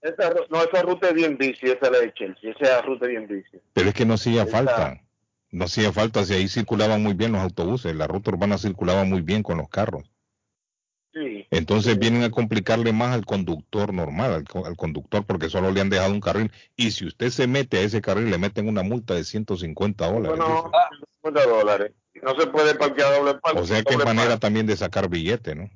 esa 0.00 0.32
no, 0.48 0.62
esa 0.62 0.82
ruta 0.82 1.08
es 1.08 1.14
bien 1.14 1.36
bici, 1.36 1.66
esa 1.66 1.86
es 1.86 1.90
la 1.92 1.98
de 1.98 2.14
Chelsea, 2.14 2.50
esa 2.58 2.80
ruta 2.82 3.04
es 3.06 3.10
bien 3.10 3.26
bici. 3.28 3.58
Pero 3.74 3.88
es 3.90 3.94
que 3.94 4.06
no 4.06 4.14
hacía 4.14 4.42
Esa- 4.44 4.50
falta. 4.52 5.02
No 5.52 5.64
hacía 5.66 5.92
falta 5.92 6.24
si 6.24 6.34
ahí 6.34 6.48
circulaban 6.48 7.02
muy 7.02 7.14
bien 7.14 7.32
los 7.32 7.40
autobuses. 7.40 7.94
La 7.94 8.06
ruta 8.06 8.30
urbana 8.30 8.58
circulaba 8.58 9.04
muy 9.04 9.20
bien 9.20 9.42
con 9.42 9.58
los 9.58 9.68
carros. 9.68 10.04
Sí. 11.18 11.46
Entonces 11.50 11.98
vienen 11.98 12.24
a 12.24 12.30
complicarle 12.30 12.92
más 12.92 13.14
al 13.14 13.24
conductor 13.24 13.94
normal, 13.94 14.32
al, 14.34 14.44
co- 14.44 14.66
al 14.66 14.76
conductor, 14.76 15.24
porque 15.24 15.48
solo 15.48 15.70
le 15.70 15.80
han 15.80 15.88
dejado 15.88 16.12
un 16.12 16.20
carril. 16.20 16.52
Y 16.76 16.90
si 16.90 17.06
usted 17.06 17.30
se 17.30 17.46
mete 17.46 17.78
a 17.78 17.80
ese 17.80 18.02
carril, 18.02 18.30
le 18.30 18.36
meten 18.36 18.68
una 18.68 18.82
multa 18.82 19.14
de 19.14 19.24
150 19.24 20.06
dólares. 20.12 20.36
Bueno. 20.38 20.70
50 21.22 21.46
dólares. 21.46 21.92
No 22.22 22.38
se 22.38 22.46
puede 22.48 22.74
parquear 22.74 23.14
doble 23.16 23.34
parque. 23.40 23.60
O 23.60 23.64
sea 23.64 23.82
que 23.82 23.94
es 23.94 24.04
manera 24.04 24.28
parque. 24.28 24.40
también 24.40 24.66
de 24.66 24.76
sacar 24.76 25.08
billete, 25.08 25.54
¿no? 25.54 25.70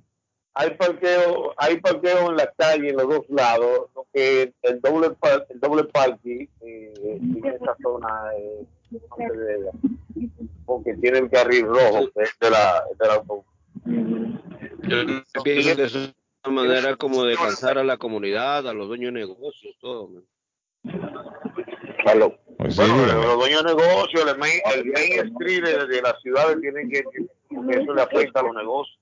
hay 0.53 0.71
parqueo, 0.77 1.55
hay 1.57 1.81
parqueo 1.81 2.29
en 2.31 2.37
la 2.37 2.53
calle 2.59 2.91
en 2.91 2.97
los 2.97 3.09
dos 3.09 3.25
lados, 3.31 3.89
lo 3.95 4.07
que 4.13 4.53
el 4.63 4.81
doble 4.83 5.11
par- 5.11 5.47
el 5.49 5.61
doble 5.61 5.85
parking 5.85 6.47
eh, 6.61 6.93
en 7.19 7.47
esa 7.47 7.77
zona 7.81 8.09
eh, 8.37 8.67
porque 10.67 10.95
tiene 10.95 11.19
el 11.19 11.31
carril 11.31 11.67
rojo 11.67 12.11
que 12.15 12.23
es 12.25 12.37
de 12.41 12.51
la 12.51 12.83
del 12.99 13.11
autobús. 13.11 13.45
Yo 13.85 15.07
pienso 15.45 15.77
que 15.77 15.85
es 15.85 15.95
una 16.45 16.63
manera 16.63 16.97
como 16.97 17.25
de 17.25 17.37
cansar 17.37 17.79
a 17.79 17.85
la 17.85 17.97
comunidad, 17.97 18.67
a 18.69 18.75
los 18.75 18.89
dueños 18.89 19.13
de 19.13 19.21
negocios, 19.21 19.77
todo. 19.81 20.09
man. 20.09 20.25
Pues 22.59 22.77
Bueno, 22.77 23.07
los 23.07 23.37
dueños 23.37 23.65
de 23.65 23.75
negocios, 23.75 24.33
el 24.33 24.39
main, 24.39 24.61
el 24.75 24.85
main 24.87 25.33
street 25.33 25.65
de, 25.65 25.87
de 25.87 26.03
las 26.03 26.21
ciudades 26.23 26.61
tienen 26.61 26.91
que, 26.91 27.03
que 27.03 27.83
eso 27.83 27.95
le 27.95 28.03
afecta 28.03 28.41
a 28.41 28.43
los 28.43 28.55
negocios. 28.55 28.99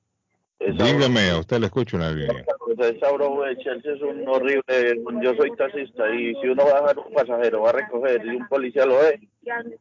Esa 0.58 0.84
Dígame, 0.84 1.30
a 1.30 1.38
usted 1.38 1.60
le 1.60 1.66
escucho 1.66 1.96
una 1.96 2.10
línea. 2.10 2.44
Esa 2.78 3.12
broma 3.12 3.46
de 3.46 3.56
Chelsea 3.58 3.94
es 3.94 4.02
un 4.02 4.26
horrible. 4.26 5.00
Yo 5.22 5.34
soy 5.36 5.54
taxista 5.56 6.12
y 6.12 6.34
si 6.40 6.48
uno 6.48 6.64
va 6.64 6.78
a 6.78 6.80
dejar 6.80 6.98
un 6.98 7.12
pasajero, 7.14 7.62
va 7.62 7.70
a 7.70 7.74
recoger 7.74 8.26
y 8.26 8.30
un 8.30 8.48
policía 8.48 8.84
lo 8.84 8.98
ve, 8.98 9.20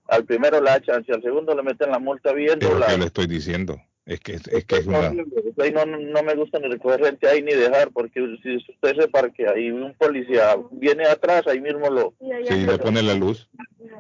al 0.08 0.26
primero 0.26 0.62
le 0.62 0.70
da 0.70 0.82
chance, 0.82 1.12
al 1.12 1.24
segundo 1.24 1.56
le 1.56 1.64
meten 1.64 1.90
la 1.90 2.00
multa 2.00 2.32
bien 2.32 2.60
Es 2.62 2.70
lo 2.70 2.86
que 2.86 2.98
le 2.98 3.06
estoy 3.06 3.26
diciendo. 3.26 3.82
Es 4.08 4.22
que 4.22 4.34
es, 4.36 4.44
que 4.66 4.76
es 4.78 4.88
una... 4.88 5.14
Ahí 5.60 5.72
no, 5.74 5.86
no 5.86 6.24
me 6.24 6.34
gusta 6.36 6.60
ni 6.60 6.70
recoger 6.70 7.04
gente 7.04 7.28
ahí 7.28 7.42
ni 7.42 7.54
dejar, 7.54 7.90
porque 7.92 8.22
si 8.42 8.56
usted 8.56 8.96
se 9.02 9.08
parquea 9.10 9.58
y 9.60 9.70
un 9.70 9.94
policía 9.96 10.56
viene 10.72 11.06
atrás, 11.06 11.46
ahí 11.46 11.60
mismo 11.60 11.90
lo 11.90 12.14
Sí, 12.48 12.56
le 12.66 12.78
pone 12.78 13.02
la 13.04 13.16
luz. 13.16 13.50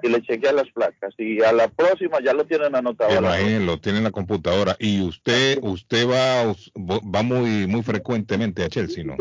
y 0.02 0.08
le 0.08 0.22
chequea 0.22 0.54
las 0.54 0.70
placas. 0.72 1.13
Y 1.17 1.43
a 1.43 1.52
la 1.52 1.67
próxima 1.67 2.20
ya 2.24 2.34
lo 2.34 2.46
tienen 2.46 2.74
anotado. 2.74 3.12
a 3.17 3.22
la- 3.22 3.38
Imagínenlo, 3.41 3.80
tiene 3.82 3.98
en 3.98 4.06
la 4.06 4.12
computadora. 4.12 4.78
Y 4.80 5.02
usted 5.02 5.60
usted 5.62 6.08
va 6.08 6.54
va 6.78 7.22
muy 7.24 7.67
muy 7.67 7.84
frecuentemente 7.84 8.63
a 8.63 8.70
Chelsea, 8.70 9.04
¿no? 9.04 9.17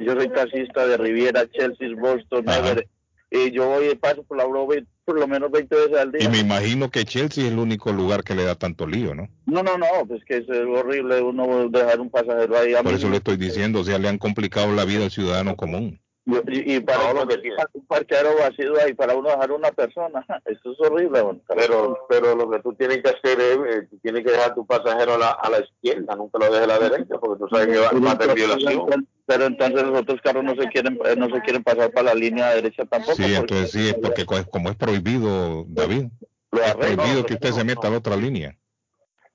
Yo 0.00 0.12
soy 0.14 0.28
taxista 0.28 0.86
de 0.86 0.98
Riviera, 0.98 1.50
Chelsea, 1.50 1.88
Boston. 1.98 2.44
Everett, 2.48 2.88
y 3.32 3.50
yo 3.50 3.66
voy 3.66 3.88
y 3.88 3.94
paso 3.94 4.22
por 4.24 4.36
la 4.36 4.44
Broadway 4.44 4.86
por 5.04 5.18
lo 5.18 5.26
menos 5.26 5.50
20 5.50 5.74
veces 5.74 5.96
al 5.96 6.12
día. 6.12 6.24
Y 6.24 6.28
me 6.28 6.38
imagino 6.38 6.90
que 6.90 7.04
Chelsea 7.04 7.44
es 7.44 7.50
el 7.50 7.58
único 7.58 7.92
lugar 7.92 8.22
que 8.22 8.34
le 8.34 8.44
da 8.44 8.54
tanto 8.54 8.86
lío, 8.86 9.14
¿no? 9.14 9.28
No, 9.46 9.62
no, 9.62 9.78
no, 9.78 9.86
pues 10.06 10.22
que 10.24 10.38
es 10.38 10.48
horrible 10.48 11.20
uno 11.22 11.68
dejar 11.68 12.00
un 12.00 12.10
pasajero 12.10 12.58
ahí. 12.58 12.74
A 12.74 12.82
Por 12.82 12.92
mí 12.92 12.98
eso 12.98 13.08
le 13.08 13.16
estoy 13.16 13.36
diciendo, 13.36 13.80
o 13.80 13.84
sea, 13.84 13.98
le 13.98 14.08
han 14.08 14.18
complicado 14.18 14.72
la 14.72 14.84
vida 14.84 15.04
al 15.04 15.10
ciudadano 15.10 15.56
común. 15.56 16.00
Y, 16.24 16.34
y- 16.36 16.76
y 16.76 16.80
para 16.80 17.12
lo 17.12 17.26
que 17.26 17.38
tiene. 17.38 17.56
un 17.72 17.84
parqueadero 17.86 18.36
vacío 18.38 18.74
ahí 18.80 18.94
para 18.94 19.14
uno 19.16 19.28
dejar 19.30 19.50
una 19.50 19.72
persona, 19.72 20.24
eso 20.46 20.72
es 20.72 20.80
horrible. 20.80 21.18
don. 21.18 21.42
Pero, 21.48 22.06
pero 22.08 22.36
lo 22.36 22.48
que 22.48 22.60
tú 22.60 22.72
tienes 22.74 23.02
que 23.02 23.08
hacer 23.10 23.40
es, 23.40 23.58
eh, 23.76 23.88
tú 23.90 23.98
tienes 23.98 24.24
que 24.24 24.30
dejar 24.30 24.54
tu 24.54 24.64
pasajero 24.64 25.14
a 25.14 25.18
la, 25.18 25.30
a 25.32 25.50
la 25.50 25.58
izquierda, 25.60 26.14
nunca 26.14 26.38
lo 26.38 26.44
dejes 26.46 26.62
a 26.62 26.66
la 26.66 26.78
derecha, 26.78 27.18
porque 27.18 27.42
tú 27.42 27.48
sabes 27.50 27.66
que 27.66 27.78
va, 27.78 27.90
va 28.06 28.10
a 28.12 28.18
tener 28.18 28.36
violación. 28.36 29.08
Pero 29.26 29.46
entonces 29.46 29.82
los 29.82 30.00
otros 30.00 30.20
carros 30.20 30.44
no 30.44 30.54
se 30.54 30.68
quieren 30.68 30.98
eh, 31.04 31.14
no 31.16 31.28
se 31.28 31.40
quieren 31.42 31.62
pasar 31.62 31.90
para 31.92 32.08
la 32.08 32.14
línea 32.14 32.50
derecha 32.54 32.84
tampoco. 32.84 33.14
Sí, 33.16 33.22
porque 33.22 33.38
entonces 33.54 33.70
sí, 33.70 33.88
es 33.88 33.94
porque 33.94 34.24
co- 34.26 34.44
como 34.50 34.68
es 34.70 34.76
prohibido, 34.76 35.64
David, 35.68 36.06
lo 36.50 36.60
es 36.62 36.74
prohibido 36.74 37.24
que 37.26 37.34
usted 37.34 37.50
se 37.52 37.64
meta 37.64 37.86
a 37.88 37.90
la 37.90 37.98
otra 37.98 38.16
línea. 38.16 38.56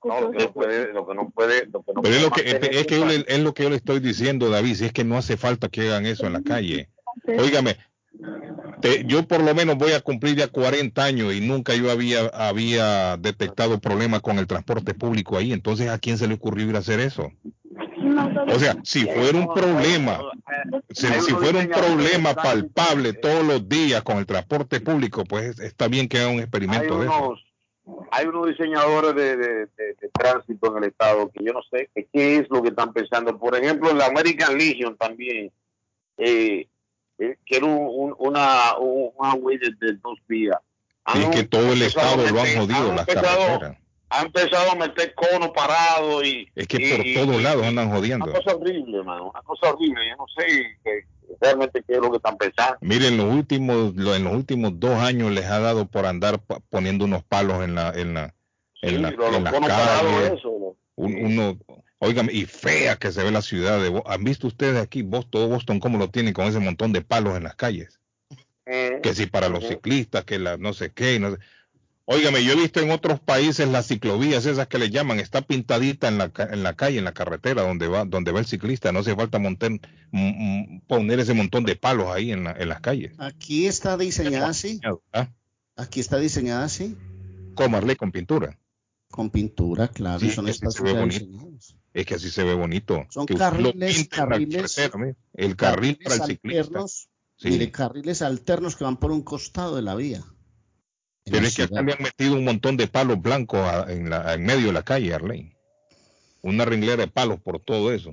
No, 0.04 0.20
lo 0.20 0.30
que 0.30 0.38
no 0.38 0.52
puede, 0.52 0.92
lo 0.92 1.06
que 1.06 1.14
no 1.14 1.30
puede, 1.30 1.66
lo 1.66 1.82
que 1.82 1.92
no 1.92 2.02
Pero 2.02 2.14
es 2.14 2.22
lo 2.22 2.30
que, 2.30 2.40
es, 2.42 2.86
que 2.86 2.98
yo 2.98 3.06
le, 3.06 3.24
es 3.26 3.40
lo 3.40 3.52
que 3.52 3.64
yo 3.64 3.70
le 3.70 3.76
estoy 3.76 3.98
diciendo, 4.00 4.48
David, 4.48 4.74
si 4.76 4.84
es 4.84 4.92
que 4.92 5.04
no 5.04 5.16
hace 5.16 5.36
falta 5.36 5.68
que 5.68 5.88
hagan 5.88 6.06
eso 6.06 6.26
en 6.26 6.34
la 6.34 6.42
calle. 6.42 6.88
Óigame, 7.36 7.76
te- 8.80 9.04
yo 9.06 9.26
por 9.26 9.42
lo 9.42 9.54
menos 9.54 9.76
voy 9.76 9.92
a 9.92 10.00
cumplir 10.00 10.36
ya 10.36 10.48
40 10.48 11.04
años 11.04 11.34
y 11.34 11.40
nunca 11.40 11.74
yo 11.74 11.90
había, 11.90 12.26
había 12.26 13.16
detectado 13.16 13.80
problemas 13.80 14.20
con 14.20 14.38
el 14.38 14.46
transporte 14.46 14.94
público 14.94 15.36
ahí, 15.36 15.52
entonces 15.52 15.88
¿a 15.88 15.98
quién 15.98 16.16
se 16.16 16.28
le 16.28 16.34
ocurrió 16.34 16.68
ir 16.68 16.76
a 16.76 16.80
hacer 16.80 17.00
eso? 17.00 17.32
O 18.48 18.58
sea, 18.58 18.76
si 18.84 19.04
fuera 19.04 19.36
un 19.36 19.52
problema, 19.52 20.20
si, 20.90 21.06
si 21.06 21.32
fuera 21.32 21.58
un 21.58 21.68
problema 21.68 22.34
palpable 22.34 23.12
todos 23.14 23.44
los 23.44 23.68
días 23.68 24.02
con 24.02 24.18
el 24.18 24.26
transporte 24.26 24.80
público, 24.80 25.24
pues 25.24 25.58
está 25.58 25.88
bien 25.88 26.08
que 26.08 26.18
haga 26.18 26.28
un 26.28 26.34
hay 26.34 26.40
experimento 26.42 26.98
de 27.00 27.06
eso. 27.08 27.36
Hay 28.10 28.26
unos 28.26 28.48
diseñadores 28.48 29.14
de, 29.14 29.36
de, 29.36 29.48
de- 29.66 29.94
de 30.00 30.08
tránsito 30.12 30.76
en 30.76 30.82
el 30.84 30.90
estado 30.90 31.30
que 31.30 31.44
yo 31.44 31.52
no 31.52 31.60
sé 31.70 31.88
que 31.94 32.06
qué 32.12 32.36
es 32.36 32.46
lo 32.50 32.62
que 32.62 32.68
están 32.68 32.92
pensando. 32.92 33.38
Por 33.38 33.56
ejemplo, 33.56 33.90
en 33.90 33.98
la 33.98 34.06
American 34.06 34.56
Legion 34.58 34.96
también, 34.96 35.50
eh, 36.16 36.66
eh, 37.18 37.36
que 37.44 37.56
era 37.56 37.66
un- 37.66 37.88
un- 37.88 38.14
una, 38.18 38.76
un 38.78 39.10
highway 39.20 39.58
de, 39.58 39.72
dos 40.02 40.18
vías. 40.26 40.58
Y 41.14 41.18
es 41.22 41.28
que 41.30 41.44
todo 41.44 41.72
el 41.72 41.82
estado 41.82 42.16
lo 42.16 42.40
han 42.40 42.46
jodido, 42.56 42.90
han 42.90 42.96
las 42.96 43.08
empezado- 43.08 43.46
carreteras. 43.46 43.78
Ha 44.10 44.22
empezado 44.22 44.70
a 44.72 44.74
meter 44.74 45.14
conos 45.14 45.50
parados 45.50 46.24
y... 46.24 46.48
Es 46.54 46.66
que 46.66 46.78
y- 46.80 47.14
por 47.14 47.26
todos 47.26 47.42
lados 47.42 47.66
andan 47.66 47.90
jodiendo. 47.90 48.24
Una 48.24 48.34
cosa 48.38 48.56
horrible, 48.56 48.98
hermano, 48.98 49.28
una 49.30 49.42
cosa 49.42 49.70
horrible. 49.74 50.00
Yo 50.08 50.16
no 50.16 50.26
sé 50.34 50.46
que, 50.82 51.02
realmente 51.40 51.82
qué 51.86 51.94
es 51.94 52.00
lo 52.00 52.10
que 52.10 52.16
están 52.16 52.36
pensando. 52.36 52.78
Miren, 52.80 53.16
los 53.16 53.32
últimos, 53.32 53.94
lo- 53.96 54.14
en 54.14 54.24
los 54.24 54.34
últimos 54.34 54.78
dos 54.80 54.94
años 55.00 55.30
les 55.32 55.46
ha 55.46 55.58
dado 55.60 55.86
por 55.86 56.06
andar 56.06 56.40
poniendo 56.70 57.04
unos 57.04 57.22
palos 57.24 57.62
en 57.64 57.74
la, 57.74 57.90
en 57.90 58.14
la, 58.14 58.34
en 58.82 58.90
Sí, 58.90 58.96
la, 58.98 59.08
en 59.08 59.44
la 59.44 59.50
conos 59.50 59.68
parados, 59.70 60.12
calle. 60.12 60.34
eso, 60.34 60.48
¿no? 60.58 60.76
Un- 60.96 61.24
uno, 61.26 61.58
óigame, 61.98 62.32
y 62.32 62.44
fea 62.44 62.96
que 62.96 63.12
se 63.12 63.22
ve 63.22 63.30
la 63.30 63.42
ciudad 63.42 63.80
de 63.80 63.88
Bo- 63.88 64.08
¿Han 64.08 64.24
visto 64.24 64.46
ustedes 64.46 64.80
aquí, 64.80 65.02
Boston, 65.02 65.48
Boston, 65.50 65.80
cómo 65.80 65.98
lo 65.98 66.10
tienen 66.10 66.32
con 66.32 66.46
ese 66.46 66.58
montón 66.58 66.92
de 66.92 67.02
palos 67.02 67.36
en 67.36 67.44
las 67.44 67.54
calles? 67.54 68.00
Eh, 68.66 69.00
Que 69.02 69.14
si 69.14 69.26
para 69.26 69.48
los 69.48 69.60
Ujú. 69.64 69.74
ciclistas, 69.74 70.24
que 70.24 70.38
la 70.38 70.56
no 70.56 70.72
sé 70.72 70.90
qué, 70.90 71.18
no 71.20 71.30
sé. 71.32 71.38
Óigame, 72.10 72.42
yo 72.42 72.52
he 72.52 72.56
visto 72.56 72.80
en 72.80 72.90
otros 72.90 73.20
países 73.20 73.68
las 73.68 73.86
ciclovías, 73.86 74.46
esas 74.46 74.66
que 74.66 74.78
le 74.78 74.88
llaman, 74.88 75.20
está 75.20 75.42
pintadita 75.42 76.08
en 76.08 76.16
la, 76.16 76.32
en 76.38 76.62
la 76.62 76.74
calle, 76.74 76.96
en 76.98 77.04
la 77.04 77.12
carretera 77.12 77.60
donde 77.62 77.86
va, 77.86 78.06
donde 78.06 78.32
va 78.32 78.40
el 78.40 78.46
ciclista, 78.46 78.92
no 78.92 79.00
hace 79.00 79.14
falta 79.14 79.38
montar, 79.38 79.72
mm, 79.72 79.78
mm, 80.12 80.80
poner 80.86 81.20
ese 81.20 81.34
montón 81.34 81.64
de 81.64 81.76
palos 81.76 82.06
ahí 82.08 82.32
en, 82.32 82.44
la- 82.44 82.52
en 82.58 82.66
las 82.70 82.80
calles. 82.80 83.12
Aquí 83.18 83.66
está 83.66 83.98
diseñada 83.98 84.48
así. 84.48 84.80
¿Ah? 85.12 85.28
Aquí 85.76 86.00
está 86.00 86.16
diseñada 86.18 86.64
así. 86.64 86.96
¿Cómo, 87.54 87.76
Arley, 87.76 87.96
con 87.96 88.10
pintura? 88.10 88.58
Con 89.10 89.28
pintura, 89.28 89.88
claro. 89.88 90.20
Sí, 90.20 90.30
son 90.30 90.46
que. 90.46 90.52
Es 91.92 92.06
que 92.06 92.14
así 92.14 92.30
se 92.30 92.42
ve 92.44 92.54
bonito. 92.54 93.04
Son 93.10 93.26
Que 93.26 93.34
carriles- 93.34 94.08
carriles- 94.08 94.78
el 95.34 95.56
carril 95.56 95.98
para 96.02 96.16
el 96.16 96.22
ciclista. 96.22 96.60
alternos, 96.60 97.08
Sí. 97.36 97.50
Mire, 97.50 97.70
carriles 97.70 98.22
alternos 98.22 98.76
que 98.76 98.84
van 98.84 98.96
por 98.96 99.12
un 99.12 99.22
costado 99.22 99.76
de 99.76 99.82
la 99.82 99.94
vía. 99.94 100.24
Pero 101.30 101.46
es 101.46 101.56
que 101.56 101.62
acá 101.64 101.82
le 101.82 101.92
han 101.92 102.02
metido 102.02 102.34
un 102.34 102.44
montón 102.44 102.76
de 102.76 102.86
palos 102.86 103.20
blancos 103.20 103.60
a- 103.60 103.92
en, 103.92 104.10
la, 104.10 104.34
en 104.34 104.44
medio 104.44 104.66
de 104.68 104.72
la 104.72 104.82
calle, 104.82 105.14
Arley. 105.14 105.52
Una 106.42 106.64
ringlera 106.64 106.96
de 107.04 107.08
palos 107.08 107.40
por 107.40 107.60
todo 107.60 107.92
eso. 107.92 108.10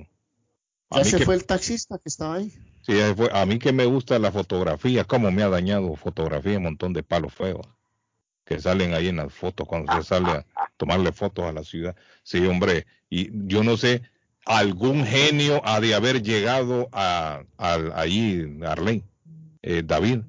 A 0.90 0.98
Ya 0.98 1.04
mí, 1.04 1.10
se 1.10 1.18
que, 1.18 1.24
fue 1.24 1.34
el 1.34 1.44
taxista 1.44 1.98
que 1.98 2.08
estaba 2.08 2.36
ahí. 2.36 2.52
sí, 2.82 2.92
fue. 3.16 3.28
a 3.32 3.44
mí 3.46 3.58
que 3.58 3.72
me 3.72 3.84
gusta 3.86 4.18
la 4.18 4.30
fotografía, 4.32 5.04
cómo 5.04 5.30
me 5.30 5.42
ha 5.42 5.48
dañado 5.48 5.94
fotografía, 5.96 6.56
un 6.58 6.64
montón 6.64 6.92
de 6.92 7.02
palos 7.02 7.34
feos 7.34 7.66
que 8.44 8.60
salen 8.60 8.94
ahí 8.94 9.08
en 9.08 9.16
las 9.16 9.32
fotos 9.34 9.66
cuando 9.66 9.92
se 9.92 10.04
sale 10.04 10.30
a 10.30 10.46
tomarle 10.76 11.10
fotos 11.12 11.44
a 11.46 11.52
la 11.52 11.64
ciudad. 11.64 11.96
Sí, 12.22 12.46
hombre, 12.46 12.86
y 13.10 13.30
yo 13.48 13.64
no 13.64 13.76
sé, 13.76 14.02
algún 14.44 15.04
genio 15.04 15.60
ha 15.64 15.80
de 15.80 15.94
haber 15.94 16.22
llegado 16.22 16.88
a, 16.92 17.42
al- 17.56 17.92
allí, 17.94 18.44
Arley, 18.64 19.02
eh, 19.62 19.82
David. 19.84 20.20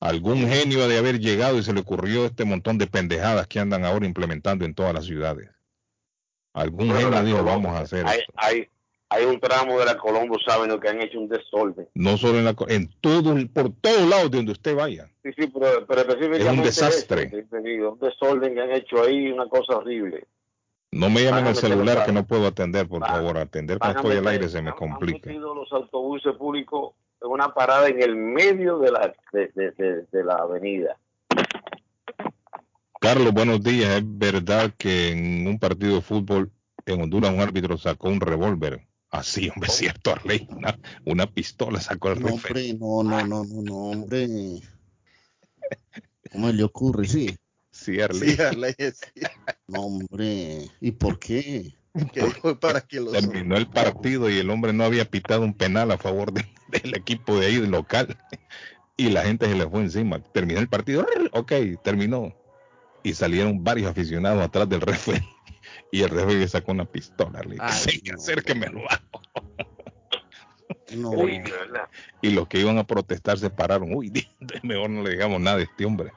Algún 0.00 0.46
genio 0.48 0.84
ha 0.84 0.88
de 0.88 0.98
haber 0.98 1.18
llegado 1.18 1.58
y 1.58 1.62
se 1.62 1.72
le 1.72 1.80
ocurrió 1.80 2.26
este 2.26 2.44
montón 2.44 2.76
de 2.78 2.86
pendejadas 2.86 3.46
que 3.46 3.60
andan 3.60 3.84
ahora 3.84 4.06
implementando 4.06 4.64
en 4.64 4.74
todas 4.74 4.92
las 4.92 5.04
ciudades. 5.06 5.50
Algún 6.52 6.88
Bueno, 6.88 7.12
genio 7.12 7.22
dijo, 7.24 7.44
vamos 7.44 7.72
a 7.72 7.80
hacer 7.80 8.06
hay, 8.06 8.20
esto. 8.20 8.32
hay, 8.36 8.68
hay 9.08 9.24
un 9.24 9.40
tramo 9.40 9.78
de 9.78 9.84
la 9.86 9.96
Colombo, 9.96 10.36
saben 10.46 10.78
que 10.80 10.88
han 10.88 11.00
hecho 11.00 11.18
un 11.18 11.28
desorden. 11.28 11.88
No 11.94 12.16
solo 12.18 12.38
en 12.38 12.44
la, 12.44 12.54
en 12.68 12.90
todo, 13.00 13.34
por 13.52 13.72
todos 13.80 14.08
lados 14.08 14.30
de 14.30 14.36
donde 14.38 14.52
usted 14.52 14.74
vaya. 14.74 15.08
Sí, 15.22 15.30
sí, 15.38 15.46
pero, 15.48 15.86
pero 15.86 16.00
específicamente 16.02 16.42
Es 16.44 16.58
un 16.58 16.62
desastre. 16.62 17.22
ese, 17.24 17.42
te 17.44 17.60
digo, 17.62 17.92
un 17.92 17.98
desorden 17.98 18.54
que 18.54 18.60
han 18.60 18.72
hecho 18.72 19.02
ahí, 19.02 19.30
una 19.30 19.48
cosa 19.48 19.76
horrible. 19.78 20.26
No 20.92 21.10
me 21.10 21.22
llamen 21.22 21.46
al 21.46 21.56
celular 21.56 22.06
que 22.06 22.12
no 22.12 22.26
puedo 22.26 22.46
atender, 22.46 22.88
por 22.88 23.06
favor. 23.06 23.36
Atender 23.38 23.78
cuando 23.78 23.98
estoy 23.98 24.16
al 24.16 24.26
aire 24.28 24.48
se 24.48 24.62
me 24.62 24.72
complica. 24.72 25.28
Han 25.28 25.34
metido 25.34 25.54
los 25.54 25.70
autobuses 25.72 26.34
públicos 26.36 26.94
una 27.22 27.52
parada 27.54 27.88
en 27.88 28.00
el 28.02 28.16
medio 28.16 28.78
de 28.78 28.92
la, 28.92 29.14
de, 29.32 29.50
de- 29.54 29.70
de- 29.72 30.06
de 30.10 30.24
la 30.24 30.34
avenida. 30.36 30.98
Carlos, 33.00 33.32
buenos 33.32 33.62
días. 33.62 33.96
Es 33.98 34.02
verdad 34.04 34.72
que 34.76 35.10
en 35.10 35.46
un 35.46 35.58
partido 35.58 35.96
de 35.96 36.00
fútbol 36.02 36.50
en 36.86 37.02
Honduras 37.02 37.32
un 37.32 37.40
árbitro 37.40 37.76
sacó 37.78 38.08
un 38.08 38.20
revólver. 38.20 38.86
Así, 39.10 39.48
hombre, 39.48 39.68
es 39.68 39.76
cierto, 39.76 40.12
Arley. 40.12 40.46
Una, 40.50 40.78
una 41.04 41.26
pistola 41.26 41.80
sacó 41.80 42.10
el 42.12 42.20
No, 42.20 42.28
hombre, 42.34 42.74
no, 42.74 43.02
no, 43.02 43.24
no, 43.26 43.44
no, 43.44 43.62
no, 43.62 43.74
hombre. 43.90 44.28
¿Cómo 46.32 46.48
le 46.50 46.62
ocurre? 46.64 47.06
Sí. 47.06 47.36
Sí, 47.70 48.00
Arley. 48.00 48.30
Sí, 48.30 48.42
Arley, 48.42 48.74
sí, 48.78 49.22
No, 49.68 49.82
hombre. 49.82 50.68
¿Y 50.80 50.90
por 50.92 51.18
qué? 51.18 51.74
que 52.12 52.22
dijo 52.22 52.58
para 52.60 52.80
que 52.80 53.00
los 53.00 53.12
Terminó 53.12 53.56
el 53.56 53.66
partido 53.68 54.28
y 54.30 54.38
el 54.38 54.50
hombre 54.50 54.72
no 54.72 54.84
había 54.84 55.04
pitado 55.04 55.42
un 55.42 55.54
penal 55.54 55.90
a 55.90 55.98
favor 55.98 56.32
de- 56.32 56.46
del 56.68 56.94
equipo 56.96 57.38
de 57.38 57.46
ahí, 57.46 57.60
del 57.60 57.70
local. 57.70 58.16
Y 58.96 59.10
la 59.10 59.22
gente 59.22 59.46
se 59.46 59.54
le 59.54 59.68
fue 59.68 59.80
encima. 59.80 60.20
Terminó 60.32 60.58
el 60.60 60.68
partido. 60.68 61.06
Ok, 61.32 61.52
terminó. 61.82 62.34
Y 63.02 63.12
salieron 63.14 63.62
varios 63.62 63.90
aficionados 63.90 64.42
atrás 64.42 64.68
del 64.68 64.80
referee. 64.80 65.22
Y 65.92 66.02
el 66.02 66.10
referee 66.10 66.46
sacó 66.48 66.72
una 66.72 66.84
pistola. 66.84 67.40
Le 67.42 67.56
Ay, 67.60 67.72
dije, 67.86 68.12
no. 68.12 68.18
acérqueme 68.18 68.66
lo 68.68 68.80
hago. 68.90 69.22
No. 70.96 71.10
Uy. 71.10 71.42
Y 72.22 72.30
los 72.30 72.48
que 72.48 72.60
iban 72.60 72.78
a 72.78 72.84
protestar 72.86 73.38
se 73.38 73.50
pararon. 73.50 73.94
Uy, 73.94 74.12
mejor 74.62 74.90
no 74.90 75.02
le 75.02 75.10
digamos 75.10 75.40
nada 75.40 75.58
a 75.58 75.62
este 75.62 75.84
hombre. 75.84 76.12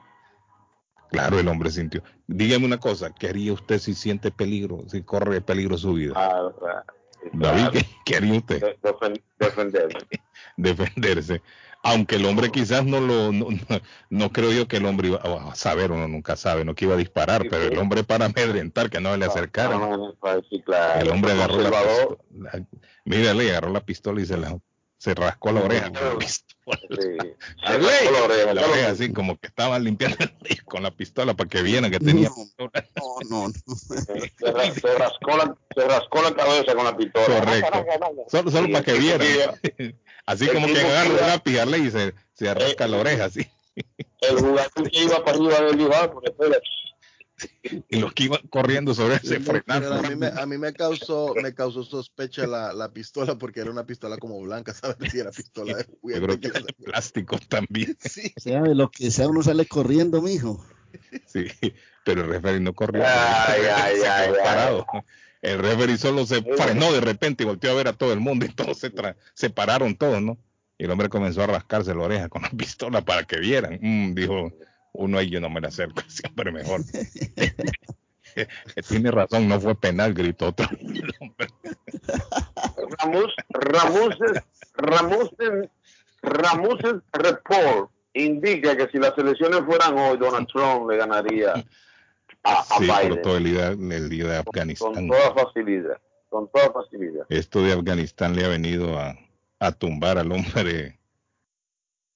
Claro, 1.10 1.38
el 1.38 1.48
hombre 1.48 1.70
sintió. 1.70 2.02
Dígame 2.26 2.64
una 2.66 2.78
cosa, 2.78 3.10
¿qué 3.12 3.28
haría 3.28 3.52
usted 3.52 3.78
si 3.78 3.94
siente 3.94 4.30
peligro, 4.30 4.84
si 4.88 5.02
corre 5.02 5.40
peligro 5.40 5.76
su 5.76 5.94
vida? 5.94 6.12
Ah, 6.16 6.50
ah, 6.62 6.84
David. 7.32 7.68
¿qué, 7.72 7.86
qué 8.04 8.16
haría 8.16 8.34
usted? 8.38 8.60
De- 8.60 8.78
defen- 8.80 9.22
defenderme. 9.38 10.00
Defenderse. 10.56 11.42
Aunque 11.82 12.16
el 12.16 12.26
hombre 12.26 12.50
quizás 12.50 12.84
no 12.84 13.00
lo, 13.00 13.32
no, 13.32 13.46
no- 13.50 13.80
no 14.10 14.32
creo 14.32 14.52
yo 14.52 14.68
que 14.68 14.76
el 14.76 14.86
hombre 14.86 15.08
iba 15.08 15.18
a 15.18 15.54
saber, 15.54 15.90
uno 15.92 16.06
nunca 16.08 16.36
sabe, 16.36 16.64
no 16.64 16.74
que 16.74 16.84
iba 16.84 16.94
a 16.94 16.98
disparar, 16.98 17.42
Sí, 17.42 17.48
pero 17.50 17.62
sí. 17.66 17.72
el 17.72 17.78
hombre 17.78 18.04
para 18.04 18.26
amedrentar, 18.26 18.90
que 18.90 19.00
no 19.00 19.16
le. 19.16 19.26
Ah, 19.26 19.30
sí, 20.50 20.60
claro. 20.62 21.00
el 21.00 21.08
hombre 21.10 21.32
agarró 21.32 21.56
la 21.58 21.70
pistola. 21.70 22.66
Mírale, 23.04 23.50
agarró 23.50 23.70
la 23.70 23.80
pistola 23.80 24.20
y 24.20 24.26
se 24.26 24.36
la, 24.36 24.58
se 25.00 25.14
rascó 25.14 25.50
la 25.50 25.62
oreja 25.62 25.90
con 25.90 26.08
la 26.10 26.18
pistola. 26.18 26.80
sí. 26.90 26.96
Se 27.66 27.78
rascó 27.78 28.10
la 28.12 28.22
oreja, 28.24 28.54
la 28.54 28.66
oreja 28.66 28.90
así 28.90 29.06
sí. 29.06 29.12
como 29.14 29.38
que 29.38 29.46
estaba 29.46 29.78
limpiando 29.78 30.18
con 30.66 30.82
la 30.82 30.90
pistola 30.90 31.32
para 31.32 31.48
que 31.48 31.62
vieran 31.62 31.90
que 31.90 31.98
tenía 31.98 32.28
No. 32.28 32.34
pistola. 32.34 32.86
No, 33.30 33.48
no, 33.48 33.54
Se, 33.76 34.80
se 34.80 34.94
rascó 34.98 35.36
la, 35.38 35.56
se 35.74 35.88
rascó 35.88 36.22
la 36.22 36.34
cabeza 36.34 36.74
con 36.74 36.84
la 36.84 36.96
pistola. 36.96 37.26
Correcto. 37.40 37.84
Solo, 38.28 38.50
solo 38.50 38.66
Sí, 38.66 38.72
para 38.72 38.84
que 38.84 38.92
vieran. 38.92 39.28
Así 40.26 40.44
el 40.44 40.52
como 40.52 40.66
que 40.66 40.78
agarra 40.80 41.04
que 41.04 41.10
un 41.10 41.16
iba- 41.56 41.64
lápiz 41.64 41.78
y 41.86 41.90
se, 41.90 42.14
se 42.34 42.54
rasca 42.54 42.86
la 42.86 42.98
oreja 42.98 43.24
así. 43.24 43.50
El 44.20 44.36
jugador 44.38 44.90
que 44.90 45.00
iba 45.02 45.24
para 45.24 45.36
arriba 45.38 45.60
del 45.62 45.78
rival, 45.78 46.10
porque 46.12 46.28
espera, 46.30 46.58
Y 47.88 47.98
los 47.98 48.12
que 48.12 48.24
iban 48.24 48.40
corriendo 48.48 48.94
sobre 48.94 49.14
él 49.14 49.20
se 49.22 49.40
Pero 49.40 49.62
frenaron. 49.64 50.04
a 50.04 50.08
mí, 50.08 50.16
me, 50.16 50.26
a 50.26 50.46
mí 50.46 50.58
me 50.58 50.72
causó 50.72 51.34
me 51.40 51.54
causó 51.54 51.82
sospecha 51.84 52.46
la, 52.46 52.72
la 52.72 52.92
pistola 52.92 53.36
porque 53.36 53.60
era 53.60 53.70
una 53.70 53.86
pistola 53.86 54.16
como 54.18 54.40
blanca, 54.40 54.74
¿sabes? 54.74 55.10
Si 55.10 55.18
era 55.18 55.30
pistola 55.30 55.76
de 55.76 55.84
Yo 55.84 55.90
juguete. 56.00 56.20
creo 56.20 56.40
que 56.40 56.50
de 56.50 56.72
plástico 56.84 57.38
también. 57.48 57.96
Sí, 58.08 58.32
sea 58.36 58.62
de 58.62 58.74
lo 58.74 58.90
que 58.90 59.10
sea, 59.10 59.28
uno 59.28 59.42
sale 59.42 59.66
corriendo, 59.66 60.20
mijo. 60.22 60.64
Sí, 61.26 61.46
pero 62.04 62.22
el 62.22 62.28
referee 62.30 62.60
no 62.60 62.74
corrió. 62.74 63.02
Ay, 63.06 63.62
ay, 63.72 63.96
se 64.00 64.08
ay, 64.08 64.32
parado. 64.42 64.86
El 65.40 65.58
referee 65.58 65.96
solo 65.96 66.26
se 66.26 66.42
frenó 66.42 66.92
de 66.92 67.00
repente 67.00 67.44
y 67.44 67.46
volteó 67.46 67.70
a 67.70 67.74
ver 67.74 67.88
a 67.88 67.92
todo 67.92 68.12
el 68.12 68.20
mundo 68.20 68.44
y 68.44 68.48
todos 68.48 68.78
se, 68.78 68.92
tra- 68.92 69.16
se 69.34 69.50
pararon 69.50 69.96
todos, 69.96 70.20
¿no? 70.20 70.36
Y 70.76 70.84
el 70.84 70.90
hombre 70.90 71.08
comenzó 71.08 71.42
a 71.42 71.46
rascarse 71.46 71.94
la 71.94 72.02
oreja 72.02 72.28
con 72.28 72.42
la 72.42 72.50
pistola 72.56 73.02
para 73.04 73.24
que 73.24 73.38
vieran. 73.38 73.78
Mm, 73.80 74.14
dijo, 74.14 74.50
uno 74.92 75.18
ahí 75.18 75.30
yo 75.30 75.40
no 75.40 75.50
me 75.50 75.60
la 75.60 75.68
acerco, 75.68 76.02
siempre 76.08 76.52
mejor. 76.52 76.80
Tiene 78.88 79.10
razón, 79.10 79.48
no 79.48 79.60
fue 79.60 79.74
penal, 79.74 80.14
gritó 80.14 80.48
otro. 80.48 80.68
Ramos, 82.98 83.34
Ramuses, 83.48 84.42
Ramuses, 84.74 85.68
Ramuses 86.22 86.94
Report 87.12 87.90
indica 88.14 88.76
que 88.76 88.88
si 88.88 88.98
las 88.98 89.16
elecciones 89.18 89.60
fueran 89.66 89.98
hoy, 89.98 90.16
Donald 90.18 90.46
Trump 90.48 90.88
le 90.90 90.96
ganaría 90.96 91.52
a, 92.44 92.52
a 92.60 92.64
Sí, 92.78 92.86
por 92.86 93.02
Biden 93.02 93.22
todo 93.22 93.36
el 93.36 93.44
día, 93.44 93.68
el 93.70 94.08
día 94.08 94.24
de 94.24 94.44
con 94.44 94.48
Afganistán. 94.48 95.08
toda 95.08 95.34
facilidad, 95.34 95.98
con 96.28 96.50
toda 96.52 96.72
facilidad. 96.72 97.26
Esto 97.28 97.62
de 97.62 97.72
Afganistán 97.72 98.36
le 98.36 98.44
ha 98.44 98.48
venido 98.48 98.98
a, 98.98 99.16
a 99.58 99.72
tumbar 99.72 100.18
al 100.18 100.30
hombre 100.32 100.98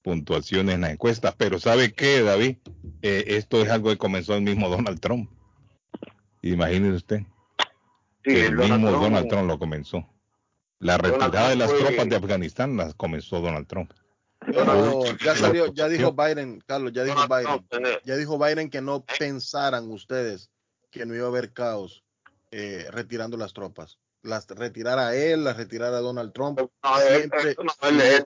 puntuaciones 0.05 0.75
en 0.75 0.81
las 0.81 0.91
encuestas. 0.91 1.33
Pero 1.35 1.59
¿sabe 1.59 1.93
qué, 1.93 2.21
David? 2.21 2.57
Eh, 3.01 3.23
esto 3.29 3.61
es 3.63 3.69
algo 3.71 3.89
que 3.89 3.97
comenzó 3.97 4.35
el 4.35 4.43
mismo 4.43 4.69
Donald 4.69 4.99
Trump. 4.99 5.31
Imagínese 6.43 6.93
usted. 6.95 7.19
Sí, 8.23 8.31
que 8.31 8.45
el 8.45 8.45
el 8.51 8.55
Donald 8.55 8.81
mismo 8.83 8.89
Trump- 8.91 9.03
Donald 9.03 9.27
Trump 9.29 9.47
lo 9.47 9.59
comenzó. 9.59 10.07
La 10.79 10.97
retirada 10.99 11.49
de 11.49 11.55
las 11.55 11.71
fue- 11.71 11.79
tropas 11.79 12.07
de 12.09 12.15
Afganistán 12.17 12.77
las 12.77 12.93
comenzó 12.93 13.41
Donald 13.41 13.65
Trump. 13.67 13.91
No, 14.47 15.03
ya 15.23 15.35
salió, 15.35 15.73
ya 15.73 15.87
dijo 15.89 16.13
Biden, 16.13 16.61
Carlos, 16.67 16.93
ya 16.93 17.03
dijo 17.03 17.25
Biden, 17.27 17.65
tiene- 17.67 17.97
ya 18.05 18.15
dijo 18.15 18.37
Biden 18.37 18.69
que 18.69 18.81
no 18.81 19.03
pensaran 19.17 19.89
ustedes 19.89 20.51
que 20.91 21.05
no 21.07 21.15
iba 21.15 21.25
a 21.25 21.29
haber 21.29 21.51
caos 21.51 22.03
eh, 22.51 22.85
retirando 22.91 23.37
las 23.37 23.53
tropas. 23.53 23.97
Las 24.25 24.47
retirar 24.47 24.97
a 24.97 25.15
él, 25.15 25.43
las 25.43 25.55
retirar 25.55 25.93
a 25.93 25.99
Donald 25.99 26.33
Trump. 26.33 26.59
No, 26.59 26.69
Siempre 26.97 27.41
él- 27.51 27.57
no, 27.63 27.87
él- 27.87 28.01
él- 28.01 28.23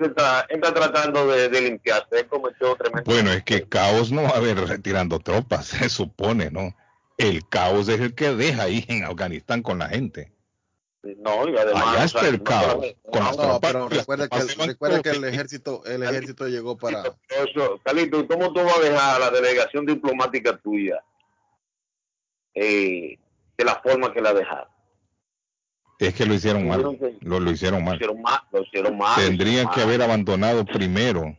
está, 0.00 0.46
tratando 0.72 1.26
de, 1.26 1.48
de 1.48 1.60
limpiarse. 1.62 2.20
Él 2.20 2.26
cometió 2.28 2.76
tremendo. 2.76 3.10
Bueno, 3.10 3.32
es 3.32 3.42
que 3.42 3.68
caos 3.68 4.12
no 4.12 4.22
va 4.22 4.28
a 4.30 4.36
haber 4.36 4.56
retirando 4.56 5.18
tropas, 5.18 5.66
se 5.66 5.88
supone, 5.88 6.50
¿no? 6.52 6.76
El 7.18 7.48
caos 7.48 7.88
es 7.88 8.00
el 8.00 8.14
que 8.14 8.34
deja 8.34 8.62
ahí 8.62 8.84
en 8.88 9.04
Afganistán 9.04 9.62
con 9.62 9.78
la 9.80 9.88
gente. 9.88 10.32
No, 11.02 11.48
y 11.48 11.56
además. 11.56 11.82
Allá 11.86 12.02
o 12.02 12.04
está 12.06 12.20
sea, 12.20 12.28
el 12.28 12.42
caos. 12.44 12.86
Con 13.02 13.20
no, 13.20 13.26
las 13.26 13.36
No, 13.36 13.42
tropas, 13.42 13.72
pero 13.72 13.88
recuerda 13.88 14.28
que, 14.28 14.38
el, 14.38 14.48
recuerda 14.68 15.02
que 15.02 15.10
el 15.10 15.24
ejército, 15.24 15.82
el 15.86 16.02
ejército 16.04 16.46
llegó 16.46 16.76
para. 16.78 17.02
eso, 17.28 17.80
Carlito, 17.84 18.26
¿cómo 18.28 18.52
tú 18.52 18.62
vas 18.62 18.78
a 18.78 18.80
dejar 18.80 19.16
a 19.16 19.18
la 19.18 19.30
delegación 19.30 19.84
diplomática 19.84 20.56
tuya 20.56 21.02
eh, 22.54 23.18
de 23.58 23.64
la 23.64 23.80
forma 23.82 24.12
que 24.12 24.20
la 24.20 24.32
dejaron? 24.32 24.73
Es 25.98 26.14
que 26.14 26.26
lo 26.26 26.34
hicieron 26.34 26.66
mal. 26.66 26.82
Lo, 27.20 27.40
lo 27.40 27.50
hicieron 27.50 27.80
Lo 27.80 27.86
mal. 27.86 27.94
hicieron 27.96 28.22
mal. 28.22 28.40
Lo 28.52 28.62
hicieron 28.62 28.98
mal. 28.98 29.16
Tendrían 29.16 29.68
que 29.70 29.80
haber 29.80 30.02
abandonado 30.02 30.64
primero 30.64 31.36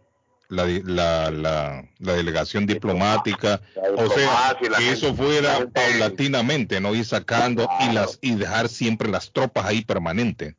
la, 0.48 0.66
la, 0.66 1.32
la, 1.32 1.90
la 2.00 2.14
delegación 2.14 2.66
diplomática. 2.66 3.62
O 3.98 4.08
sea, 4.10 4.58
que 4.78 4.90
eso 4.92 5.14
fuera 5.14 5.66
paulatinamente, 5.68 6.80
no 6.80 6.96
ir 6.96 7.06
sacando 7.06 7.68
y 7.82 7.94
las 7.94 8.18
y 8.22 8.36
dejar 8.36 8.70
siempre 8.70 9.10
las 9.10 9.32
tropas 9.32 9.66
ahí 9.66 9.84
permanentes. 9.84 10.56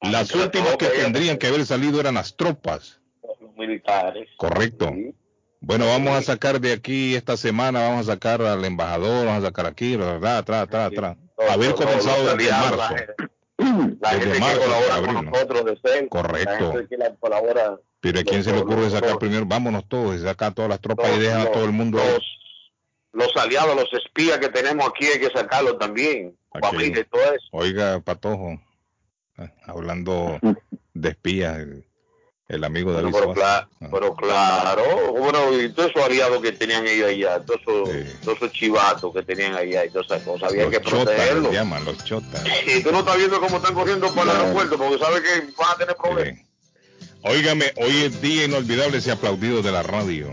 Las 0.00 0.34
últimas 0.34 0.76
que 0.76 0.86
tendrían 0.86 1.38
que 1.38 1.46
haber 1.46 1.64
salido 1.64 2.00
eran 2.00 2.14
las 2.14 2.36
tropas. 2.36 3.00
Los 3.40 3.54
militares. 3.56 4.28
Correcto. 4.36 4.92
Bueno, 5.60 5.86
vamos 5.86 6.16
a 6.16 6.22
sacar 6.22 6.60
de 6.60 6.72
aquí 6.72 7.14
esta 7.14 7.36
semana, 7.36 7.82
vamos 7.82 8.08
a 8.08 8.14
sacar 8.14 8.42
al 8.42 8.64
embajador, 8.64 9.26
vamos 9.26 9.44
a 9.44 9.46
sacar 9.46 9.66
aquí, 9.66 9.94
bla, 9.94 10.42
tra, 10.42 10.66
tra, 10.66 10.90
tra. 10.90 11.16
Haber 11.50 11.74
comenzado 11.74 12.18
desde 12.18 12.32
aliados, 12.32 12.76
marzo. 12.78 12.94
La 14.00 14.10
gente, 14.10 14.26
Desde 14.26 14.40
marzo 14.40 14.60
que 14.60 14.66
colabora 14.66 14.94
hasta 14.94 15.00
con 15.00 15.08
abril, 15.08 15.24
¿no? 15.24 15.30
nosotros 15.30 15.64
de 15.64 15.76
cerca. 15.76 16.08
Correcto. 16.08 16.50
La 16.50 16.72
gente 16.72 16.88
que 16.88 16.96
la 16.96 17.14
colabora. 17.16 17.78
Pero 18.00 18.20
¿a 18.20 18.22
quién 18.24 18.44
se 18.44 18.52
le 18.52 18.58
ocurre 18.58 18.90
sacar 18.90 19.18
primero? 19.18 19.46
Vámonos 19.46 19.88
todos 19.88 20.16
y 20.16 20.18
sacar 20.20 20.54
todas 20.54 20.68
las 20.68 20.80
tropas 20.80 21.16
y 21.16 21.20
dejan 21.20 21.42
a 21.42 21.52
todo 21.52 21.64
el 21.64 21.72
mundo. 21.72 21.98
Los, 21.98 22.24
los 23.12 23.36
aliados, 23.36 23.76
los 23.76 23.92
espías 23.92 24.38
que 24.38 24.48
tenemos 24.48 24.86
aquí 24.88 25.06
hay 25.06 25.20
que 25.20 25.30
sacarlos 25.30 25.78
también. 25.78 26.36
Aquí. 26.52 26.66
Familia 26.66 27.00
y 27.00 27.04
todo 27.04 27.22
eso. 27.22 27.46
Oiga, 27.52 28.00
Patojo, 28.00 28.60
eh, 29.38 29.50
hablando 29.64 30.38
de 30.94 31.08
espías, 31.08 31.64
el, 32.52 32.64
amigo 32.64 32.92
David 32.92 33.10
Pero, 33.12 33.34
pero, 33.34 33.46
Ah, 33.46 33.68
pero 33.90 34.14
claro, 34.14 35.12
bueno, 35.12 35.58
y 35.60 35.68
todos 35.70 35.90
esos 35.90 36.02
aliados 36.02 36.40
que 36.42 36.52
tenían 36.52 36.86
ellos 36.86 37.08
allá, 37.08 37.40
todos 37.44 37.60
esos, 37.62 37.88
Sí. 37.88 38.12
todos 38.24 38.36
esos 38.38 38.52
chivatos 38.52 39.12
que 39.12 39.22
tenían 39.22 39.54
allá 39.54 39.84
y 39.84 39.90
todas 39.90 40.06
esas 40.06 40.22
cosas, 40.22 40.50
había 40.50 40.68
que 40.70 40.76
los 40.78 40.84
chotas 40.84 41.04
protegerlos. 41.14 41.42
les 41.44 41.52
llaman, 41.52 41.84
los 41.84 42.04
chotas. 42.04 42.44
Y 42.66 42.82
tú 42.82 42.92
no 42.92 43.00
estás 43.00 43.16
viendo 43.16 43.40
cómo 43.40 43.56
están 43.56 43.74
corriendo 43.74 44.14
para 44.14 44.32
el 44.32 44.36
aeropuerto 44.40 44.76
porque 44.78 44.98
sabes 44.98 45.20
que 45.22 45.52
van 45.58 45.70
a 45.70 45.76
tener 45.76 45.96
problemas. 45.96 46.38
Sí. 46.40 46.46
Óigame, 47.24 47.72
hoy 47.76 48.02
es 48.02 48.20
día 48.20 48.44
inolvidable 48.46 48.98
y 49.04 49.10
aplaudido 49.10 49.62
de 49.62 49.70
la 49.72 49.82
radio. 49.82 50.28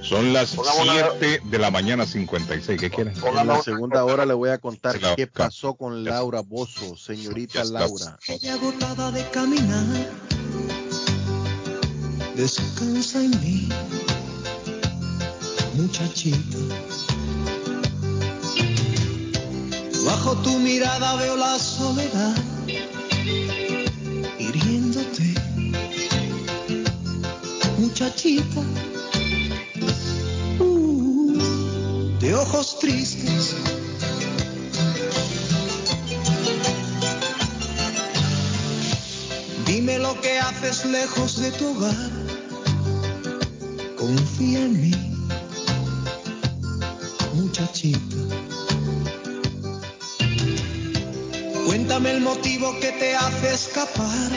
Son 0.00 0.32
las 0.34 0.54
Pongamos 0.54 0.82
una- 0.82 1.10
7 1.18 1.40
de 1.44 1.58
la 1.58 1.70
mañana 1.70 2.04
56. 2.06 2.78
¿Qué 2.78 2.90
quieren? 2.90 3.14
En 3.24 3.46
la 3.46 3.62
segunda 3.62 4.04
hora 4.04 4.26
le 4.26 4.34
voy 4.34 4.50
a 4.50 4.58
contar 4.58 5.00
la- 5.00 5.16
qué 5.16 5.26
pasó 5.26 5.74
con 5.74 6.04
Laura 6.04 6.40
Bozo, 6.40 6.94
señorita. 6.96 7.64
Laura. 7.64 8.18
Ella 8.28 8.54
agotada 8.54 9.10
de 9.12 9.26
caminar, 9.30 9.84
descansa 12.34 13.22
en 13.22 13.30
mí, 13.40 13.68
muchachita. 15.74 16.58
Bajo 20.04 20.36
tu 20.38 20.58
mirada 20.58 21.16
veo 21.16 21.36
la 21.36 21.58
soledad, 21.58 22.36
hiriéndote, 24.38 25.34
muchachita. 27.78 28.60
Uh, 30.58 31.38
de 32.20 32.34
ojos 32.34 32.78
tristes. 32.80 33.54
Dime 39.66 39.98
lo 39.98 40.20
que 40.20 40.38
haces 40.38 40.84
lejos 40.84 41.40
de 41.40 41.50
tu 41.52 41.70
hogar. 41.70 42.13
Confía 44.04 44.60
en 44.60 44.82
mí, 44.82 44.92
muchachita. 47.32 48.16
Cuéntame 51.64 52.10
el 52.10 52.20
motivo 52.20 52.78
que 52.80 52.92
te 52.92 53.16
hace 53.16 53.54
escapar. 53.54 54.30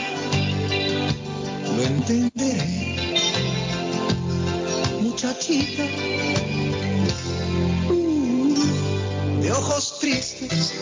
Lo 1.75 1.83
entenderé, 1.83 2.95
muchachita. 5.01 5.83
Uh, 7.89 9.41
de 9.41 9.51
ojos 9.51 9.99
tristes. 9.99 10.75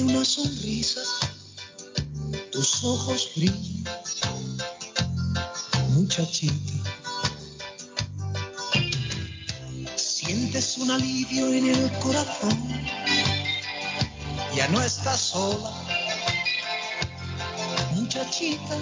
Nace 0.00 0.02
una 0.02 0.24
sonrisa, 0.24 1.00
tus 2.52 2.84
ojos 2.84 3.30
brillan, 3.36 3.84
muchachita. 5.90 6.54
Sientes 9.96 10.78
un 10.78 10.90
alivio 10.90 11.52
en 11.52 11.68
el 11.68 11.90
corazón, 11.98 12.56
ya 14.54 14.68
no 14.68 14.82
estás 14.82 15.20
sola, 15.20 15.72
muchachita. 17.94 18.76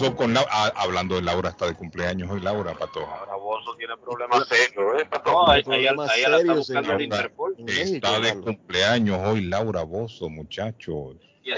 Pasó 0.00 0.16
con 0.16 0.34
Laura? 0.34 0.50
Ah, 0.52 0.72
hablando 0.76 1.14
de 1.14 1.22
Laura, 1.22 1.50
está 1.50 1.66
de 1.66 1.74
cumpleaños 1.74 2.30
hoy 2.30 2.40
Laura, 2.40 2.74
Patojo. 2.74 3.06
Ahora 3.06 3.36
Bozo 3.36 3.76
tiene 3.76 3.96
problemas 3.96 4.46
serios, 4.48 5.02
¿eh? 5.02 5.08
No, 5.24 5.48
ahí, 5.48 5.62
la 5.64 6.38
está 6.38 6.54
buscando 6.54 6.92
el. 6.92 7.02
Interpol. 7.02 7.54
México, 7.58 8.06
Está 8.06 8.20
de 8.20 8.40
cumpleaños 8.40 9.18
hoy 9.24 9.42
Laura 9.42 9.82
Bozo, 9.82 10.28
muchachos. 10.28 11.16
Y. 11.44 11.50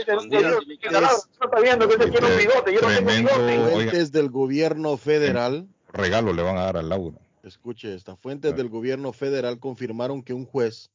Fuentes 3.72 4.12
del 4.12 4.31
gobierno 4.31 4.96
federal, 4.96 5.68
Regalo 5.92 6.33
le 6.33 6.42
van 6.42 6.59
a 6.59 6.62
dar 6.64 6.77
a 6.77 6.83
Laura. 6.83 7.16
escuche 7.42 7.94
esta, 7.94 8.16
fuentes 8.16 8.53
Ah. 8.53 8.57
del 8.57 8.68
gobierno 8.68 9.12
federal 9.12 9.59
confirmaron 9.61 10.22
que 10.22 10.35
un 10.35 10.44
juez 10.44 10.90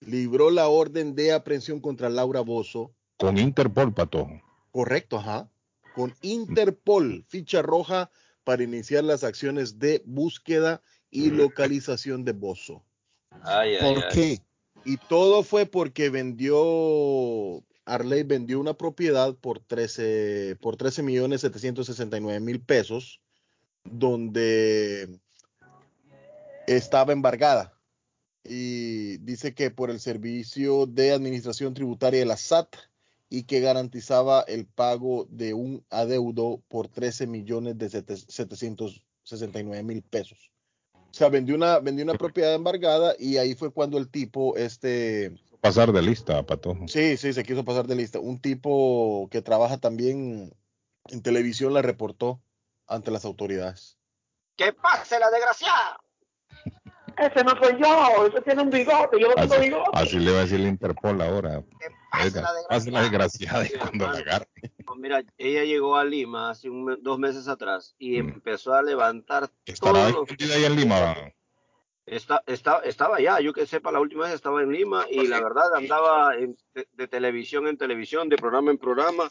libró 0.00 0.50
la 0.50 0.68
orden 0.68 1.14
de 1.14 1.32
aprehensión 1.32 1.80
contra 1.80 2.08
Laura 2.10 2.40
Bozo, 2.42 2.92
Con 3.16 3.38
Interpol, 3.38 3.92
Patojo. 3.94 4.42
correcto, 4.70 5.16
ajá, 5.18 5.48
con 5.96 6.14
Interpol, 6.20 7.24
ficha 7.26 7.62
roja 7.62 8.10
para 8.44 8.62
iniciar 8.62 9.02
las 9.02 9.24
acciones 9.24 9.78
de 9.78 10.02
búsqueda 10.04 10.82
y 11.10 11.30
localización 11.30 12.22
de 12.22 12.32
Bozo. 12.32 12.84
Ay, 13.40 13.78
¿Por 13.80 14.04
ay. 14.04 14.10
qué? 14.12 14.42
Y 14.84 14.98
todo 14.98 15.42
fue 15.42 15.64
porque 15.64 16.10
vendió, 16.10 17.64
Arley 17.86 18.24
vendió 18.24 18.60
una 18.60 18.74
propiedad 18.74 19.34
por 19.36 19.60
13, 19.60 20.58
por 20.60 20.76
13 20.76 21.02
millones 21.02 21.40
769 21.40 22.40
mil 22.40 22.60
pesos, 22.60 23.22
donde 23.82 25.18
estaba 26.66 27.14
embargada. 27.14 27.72
Y 28.44 29.16
dice 29.18 29.54
que 29.54 29.70
por 29.70 29.90
el 29.90 29.98
servicio 29.98 30.84
de 30.84 31.12
administración 31.12 31.72
tributaria 31.72 32.20
de 32.20 32.26
la 32.26 32.36
SAT 32.36 32.76
y 33.28 33.42
que 33.44 33.60
garantizaba 33.60 34.42
el 34.42 34.66
pago 34.66 35.26
de 35.30 35.52
un 35.54 35.84
adeudo 35.90 36.62
por 36.68 36.88
13 36.88 37.26
millones 37.26 37.76
de 37.78 37.90
sete- 37.90 38.16
769 38.16 39.82
mil 39.82 40.02
pesos. 40.02 40.50
O 40.94 41.14
sea, 41.18 41.28
vendió 41.28 41.54
una, 41.54 41.78
vendió 41.78 42.04
una 42.04 42.14
propiedad 42.14 42.54
embargada 42.54 43.14
y 43.18 43.38
ahí 43.38 43.54
fue 43.54 43.70
cuando 43.72 43.96
el 43.98 44.08
tipo, 44.08 44.56
este, 44.56 45.32
Pasar 45.60 45.90
de 45.92 46.02
lista, 46.02 46.44
Patojo. 46.44 46.86
sí, 46.88 47.16
sí, 47.16 47.32
se 47.32 47.42
quiso 47.42 47.64
pasar 47.64 47.86
de 47.86 47.96
lista. 47.96 48.20
Un 48.20 48.38
tipo 48.40 49.28
que 49.30 49.40
trabaja 49.42 49.78
también 49.78 50.52
en 51.08 51.22
televisión 51.22 51.72
la 51.74 51.82
reportó 51.82 52.40
ante 52.86 53.10
las 53.10 53.24
autoridades. 53.24 53.96
¡Que 54.56 54.72
pase 54.72 55.18
la 55.18 55.30
desgraciada! 55.30 55.98
Ese 57.18 57.42
no 57.44 57.52
soy 57.62 57.80
yo, 57.82 58.26
ese 58.26 58.42
tiene 58.42 58.62
un 58.62 58.70
bigote, 58.70 59.18
yo 59.18 59.28
no 59.28 59.34
tengo 59.34 59.58
bigote. 59.58 59.90
así 59.94 60.18
le 60.18 60.30
va 60.32 60.38
a 60.38 60.42
decir 60.42 60.60
el 60.60 60.66
Interpol 60.66 61.20
ahora. 61.22 61.62
¡Que 61.80 61.86
Oiga, 62.24 62.42
la 62.90 63.02
desgraciada! 63.02 63.66
y 63.66 63.70
cuando 63.78 64.06
la 64.06 64.18
agarre. 64.18 64.48
Pues 64.84 64.98
Mira, 64.98 65.22
ella 65.38 65.64
llegó 65.64 65.96
a 65.96 66.04
Lima 66.04 66.50
hace 66.50 66.70
un 66.70 66.98
dos 67.02 67.18
meses 67.18 67.48
atrás 67.48 67.94
y 67.98 68.22
Mm. 68.22 68.28
empezó 68.30 68.72
a 68.74 68.82
levantar 68.82 69.50
Estará 69.64 69.92
todos 69.92 70.12
los 70.12 70.22
escondida 70.30 70.54
ahí 70.54 70.64
en 70.64 70.76
Lima. 70.76 71.14
Está, 72.06 72.40
está, 72.46 72.78
estaba 72.84 73.16
allá, 73.16 73.40
yo 73.40 73.52
que 73.52 73.66
sepa, 73.66 73.90
la 73.90 73.98
última 74.00 74.26
vez 74.26 74.34
estaba 74.34 74.62
en 74.62 74.70
Lima 74.70 75.06
y 75.10 75.26
la 75.26 75.40
verdad 75.40 75.74
andaba 75.74 76.36
en- 76.36 76.56
de, 76.72 76.86
de 76.92 77.08
televisión 77.08 77.66
en 77.66 77.76
televisión, 77.76 78.28
de 78.28 78.36
programa 78.36 78.70
en 78.70 78.78
programa, 78.78 79.28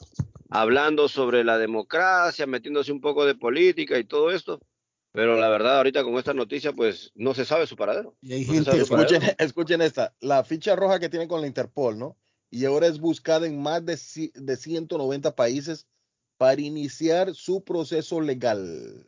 hablando 0.49 1.07
sobre 1.07 1.45
la 1.45 1.57
democracia, 1.57 2.45
metiéndose 2.45 2.91
un 2.91 2.99
poco 2.99 3.25
de 3.25 3.35
política 3.35 3.97
y 3.97 4.03
todo 4.03 4.29
esto. 4.29 4.59
Pero 5.13 5.37
la 5.37 5.47
verdad, 5.47 5.77
ahorita 5.77 6.03
con 6.03 6.15
esta 6.15 6.33
noticia, 6.33 6.73
pues 6.73 7.13
no 7.15 7.33
se 7.33 7.45
sabe 7.45 7.65
su 7.65 7.77
paradero. 7.77 8.17
Y 8.21 8.33
hay 8.33 8.43
No 8.45 8.51
gente 8.55 8.71
sabe 8.71 8.83
su 8.83 8.89
paradero. 8.89 9.15
Escuchen, 9.19 9.35
escuchen 9.39 9.81
esta, 9.81 10.13
la 10.19 10.43
ficha 10.43 10.75
roja 10.75 10.99
que 10.99 11.07
tiene 11.07 11.29
con 11.29 11.39
la 11.39 11.47
Interpol, 11.47 11.97
¿no? 11.97 12.17
Y 12.55 12.63
ahora 12.63 12.87
es 12.87 13.01
buscada 13.01 13.47
en 13.47 13.61
más 13.61 13.85
de, 13.85 13.99
de 14.33 14.55
190 14.55 15.35
países 15.35 15.87
para 16.37 16.61
iniciar 16.61 17.35
su 17.35 17.65
proceso 17.65 18.21
legal. 18.21 19.05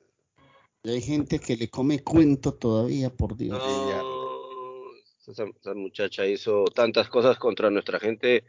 Y 0.84 0.90
hay 0.90 1.02
gente 1.02 1.40
que 1.40 1.56
le 1.56 1.70
come 1.70 2.04
cuento 2.04 2.54
todavía, 2.54 3.10
por 3.10 3.38
Dios. 3.38 3.58
No, 3.58 5.32
esa, 5.32 5.46
esa 5.46 5.74
muchacha 5.76 6.26
hizo 6.26 6.66
tantas 6.66 7.08
cosas 7.08 7.38
contra 7.40 7.70
nuestra 7.70 8.02
gente 8.02 8.44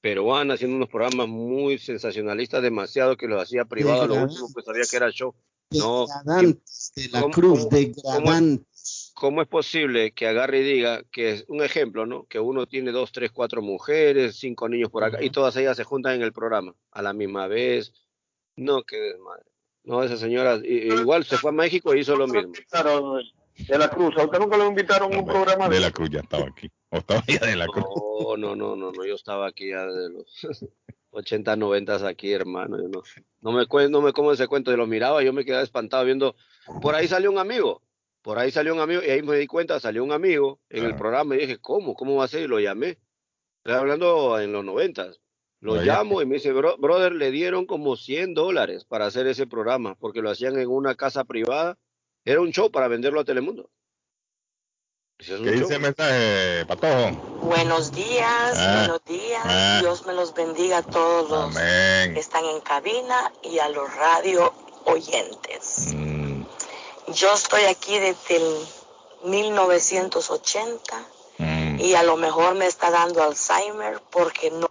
peruana, 0.00 0.54
haciendo 0.54 0.76
unos 0.78 0.88
programas 0.88 1.28
muy 1.28 1.76
sensacionalistas, 1.76 2.62
demasiado 2.62 3.18
que 3.18 3.26
los 3.28 3.42
hacía 3.42 3.66
privado. 3.66 4.06
Lo 4.06 4.22
último 4.22 4.48
pues 4.54 4.64
sabía 4.64 4.84
que 4.90 4.96
era 4.96 5.10
show. 5.10 5.34
No, 5.72 6.06
de 6.24 7.08
la 7.12 7.20
¿Cómo- 7.20 7.34
cruz, 7.34 7.58
cómo- 7.66 7.68
degradantes. 7.70 8.66
¿Cómo 9.18 9.42
es 9.42 9.48
posible 9.48 10.12
que 10.12 10.28
agarre 10.28 10.60
y 10.60 10.62
diga 10.62 11.02
que 11.10 11.30
es 11.32 11.44
un 11.48 11.60
ejemplo, 11.64 12.06
¿no? 12.06 12.26
Que 12.26 12.38
uno 12.38 12.66
tiene 12.66 12.92
dos, 12.92 13.10
tres, 13.10 13.32
cuatro 13.32 13.62
mujeres, 13.62 14.36
cinco 14.38 14.68
niños 14.68 14.90
por 14.90 15.02
acá 15.02 15.18
y 15.20 15.30
todas 15.30 15.56
ellas 15.56 15.76
se 15.76 15.82
juntan 15.82 16.14
en 16.14 16.22
el 16.22 16.32
programa 16.32 16.72
a 16.92 17.02
la 17.02 17.12
misma 17.12 17.48
vez? 17.48 17.92
No, 18.54 18.84
qué 18.84 18.96
desmadre. 18.96 19.42
No, 19.82 20.04
esa 20.04 20.16
señora 20.16 20.60
i- 20.62 20.92
igual 21.00 21.24
se 21.24 21.36
fue 21.36 21.50
a 21.50 21.52
México 21.52 21.92
e 21.92 21.98
hizo 21.98 22.14
lo 22.14 22.28
mismo. 22.28 22.52
Claro, 22.70 23.16
de 23.56 23.78
la 23.78 23.90
Cruz, 23.90 24.16
a 24.18 24.24
usted 24.24 24.38
nunca 24.38 24.56
lo 24.56 24.66
invitaron 24.68 25.12
a 25.12 25.18
un 25.18 25.26
No, 25.26 25.32
programa 25.32 25.68
de 25.68 25.80
la 25.80 25.90
Cruz 25.90 26.10
ya 26.10 26.20
estaba 26.20 26.46
aquí. 26.46 26.70
O 26.90 26.98
estaba 26.98 27.24
ya 27.26 27.40
de 27.44 27.56
la 27.56 27.66
Cruz. 27.66 27.84
No, 27.88 28.36
no, 28.36 28.54
no, 28.54 28.76
no, 28.76 28.92
no, 28.92 29.04
yo 29.04 29.16
estaba 29.16 29.48
aquí 29.48 29.70
ya 29.70 29.84
de 29.84 30.10
los 30.10 30.26
80, 31.10 31.56
90 31.56 32.06
aquí, 32.06 32.30
hermano. 32.32 32.80
Yo 32.80 32.88
no, 32.88 33.02
no 33.40 33.50
me 33.50 33.66
cuen- 33.66 33.90
no 33.90 34.00
me 34.00 34.12
como 34.12 34.30
ese 34.30 34.46
cuento, 34.46 34.70
yo 34.70 34.76
lo 34.76 34.86
miraba, 34.86 35.24
yo 35.24 35.32
me 35.32 35.44
quedaba 35.44 35.64
espantado 35.64 36.04
viendo. 36.04 36.36
Por 36.80 36.94
ahí 36.94 37.08
salió 37.08 37.32
un 37.32 37.38
amigo, 37.38 37.82
por 38.22 38.38
ahí 38.38 38.50
salió 38.52 38.74
un 38.74 38.80
amigo, 38.80 39.02
y 39.04 39.10
ahí 39.10 39.22
me 39.22 39.36
di 39.38 39.46
cuenta, 39.46 39.80
salió 39.80 40.04
un 40.04 40.12
amigo 40.12 40.60
en 40.70 40.84
el 40.84 40.96
programa 40.96 41.36
y 41.36 41.40
dije, 41.40 41.58
¿cómo? 41.58 41.94
¿Cómo 41.94 42.16
va 42.16 42.24
a 42.24 42.28
ser? 42.28 42.42
Y 42.42 42.48
lo 42.48 42.60
llamé. 42.60 42.98
Estoy 43.64 43.74
hablando 43.80 44.40
en 44.40 44.52
los 44.52 44.64
90. 44.64 45.12
Lo 45.60 45.74
Vaya. 45.74 45.94
llamo 45.98 46.22
y 46.22 46.26
me 46.26 46.36
dice, 46.36 46.52
"Bro- 46.52 46.78
brother, 46.78 47.12
le 47.12 47.30
dieron 47.30 47.66
como 47.66 47.96
100 47.96 48.34
dólares 48.34 48.84
para 48.84 49.06
hacer 49.06 49.26
ese 49.28 49.46
programa, 49.46 49.94
porque 49.96 50.22
lo 50.22 50.30
hacían 50.30 50.58
en 50.58 50.68
una 50.68 50.96
casa 50.96 51.24
privada. 51.24 51.78
Era 52.24 52.40
un 52.40 52.52
show 52.52 52.70
para 52.70 52.88
venderlo 52.88 53.20
a 53.20 53.24
Telemundo. 53.24 53.70
¿Qué 55.18 55.52
dice 55.52 55.74
el 55.76 55.80
mensaje, 55.82 56.66
Patojo? 56.66 57.10
Buenos 57.42 57.92
días, 57.92 58.58
Ah, 58.58 58.78
buenos 58.80 59.04
días. 59.06 59.42
ah. 59.44 59.78
Dios 59.80 60.06
me 60.06 60.14
los 60.14 60.34
bendiga 60.34 60.78
a 60.78 60.82
todos 60.82 61.30
los 61.30 61.54
que 61.56 61.60
Amén. 61.60 62.16
están 62.18 62.44
en 62.44 62.60
cabina 62.62 63.32
y 63.42 63.58
a 63.58 63.68
los 63.70 63.94
radio 63.96 64.52
oyentes. 64.86 65.94
Mm, 65.94 66.42
Yo 67.12 67.32
estoy 67.32 67.64
aquí 67.64 67.98
desde 67.98 68.36
el 68.36 68.68
1980 69.24 71.06
mm. 71.38 71.80
y 71.80 71.94
a 71.94 72.02
lo 72.02 72.16
mejor 72.16 72.54
me 72.54 72.66
está 72.66 72.90
dando 72.90 73.22
Alzheimer 73.22 74.02
porque 74.10 74.50
no 74.50 74.68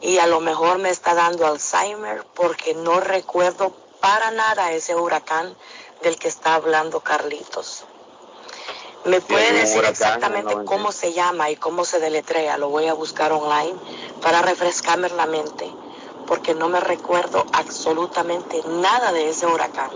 y 0.00 0.18
a 0.18 0.26
lo 0.26 0.40
mejor 0.40 0.78
me 0.78 0.88
está 0.88 1.14
dando 1.14 1.46
Alzheimer 1.46 2.24
porque 2.34 2.74
no 2.74 3.00
recuerdo 3.00 3.74
para 4.00 4.30
nada 4.30 4.72
ese 4.72 4.96
huracán 4.96 5.54
del 6.02 6.18
que 6.18 6.28
está 6.28 6.54
hablando 6.54 7.00
Carlitos. 7.00 7.84
¿Me 9.04 9.20
puede 9.20 9.52
decir 9.52 9.84
exactamente 9.84 10.54
cómo 10.64 10.90
se 10.90 11.12
llama 11.12 11.50
y 11.50 11.56
cómo 11.56 11.84
se 11.84 12.00
deletrea? 12.00 12.56
Lo 12.56 12.70
voy 12.70 12.86
a 12.86 12.94
buscar 12.94 13.30
online 13.30 13.74
para 14.22 14.42
refrescarme 14.42 15.08
la 15.10 15.26
mente 15.26 15.70
porque 16.26 16.54
no 16.54 16.68
me 16.68 16.80
recuerdo 16.80 17.44
absolutamente 17.52 18.60
nada 18.66 19.12
de 19.12 19.30
ese 19.30 19.46
huracán. 19.46 19.90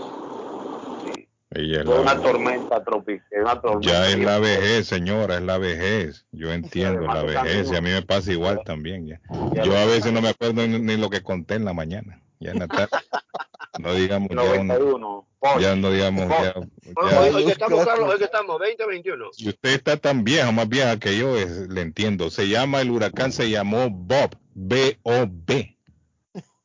Ella 1.51 1.79
es 1.79 1.85
Fue 1.85 1.99
una 1.99 2.19
tormenta 2.19 2.83
tropical, 2.83 3.61
tormenta. 3.61 3.79
ya 3.89 4.09
es 4.09 4.19
la 4.19 4.37
vejez, 4.37 4.87
señora, 4.87 5.35
es 5.35 5.41
la 5.41 5.57
vejez. 5.57 6.25
Yo 6.31 6.51
entiendo 6.51 7.07
la 7.07 7.23
vejez 7.23 7.71
y 7.71 7.75
a 7.75 7.81
mí 7.81 7.89
me 7.89 8.01
pasa 8.01 8.31
igual 8.31 8.61
también. 8.65 9.07
Ya. 9.07 9.21
Yo 9.63 9.77
a 9.77 9.85
veces 9.85 10.11
no 10.11 10.21
me 10.21 10.29
acuerdo 10.29 10.67
ni, 10.67 10.77
ni 10.79 10.97
lo 10.97 11.09
que 11.09 11.23
conté 11.23 11.55
en 11.55 11.65
la 11.65 11.73
mañana. 11.73 12.21
Ya 12.39 12.51
en 12.51 12.59
la 12.59 12.67
tarde. 12.67 12.89
No 13.79 13.93
digamos 13.93 14.29
ya, 14.29 14.41
un- 14.41 14.67
91. 14.67 15.27
ya 15.59 15.75
no 15.75 15.89
digamos 15.91 16.27
ya, 16.29 16.43
ya- 16.43 16.53
hoy- 17.21 17.33
hoy 17.33 17.45
que 17.45 17.51
estamos, 17.51 17.85
Carlos, 17.85 18.11
hoy 18.11 18.17
que 18.19 18.25
estamos, 18.25 18.59
20, 18.59 18.85
21. 18.85 19.31
Si 19.33 19.49
usted 19.49 19.69
está 19.69 19.97
tan 19.97 20.23
vieja, 20.23 20.51
más 20.51 20.67
vieja 20.67 20.99
que 20.99 21.17
yo, 21.17 21.37
es- 21.37 21.67
le 21.69 21.81
entiendo. 21.81 22.29
Se 22.29 22.47
llama, 22.49 22.81
el 22.81 22.91
huracán 22.91 23.31
se 23.31 23.49
llamó 23.49 23.89
Bob, 23.89 24.35
B-O-B, 24.53 25.76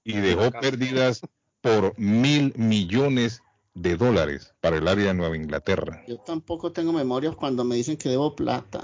y 0.05 0.19
dejó 0.19 0.51
pérdidas 0.51 1.23
por 1.61 1.99
mil 1.99 2.53
millones 2.57 3.43
de 3.75 3.97
dólares 3.97 4.55
para 4.61 4.77
el 4.77 4.87
área 4.89 5.07
de 5.07 5.15
Nueva 5.15 5.37
Inglaterra. 5.37 6.03
Yo 6.07 6.19
tampoco 6.19 6.73
tengo 6.73 6.93
memoria 6.93 7.33
cuando 7.33 7.65
me 7.65 7.77
dicen 7.77 7.97
que 7.97 8.11
debo 8.11 8.37
plata. 8.37 8.83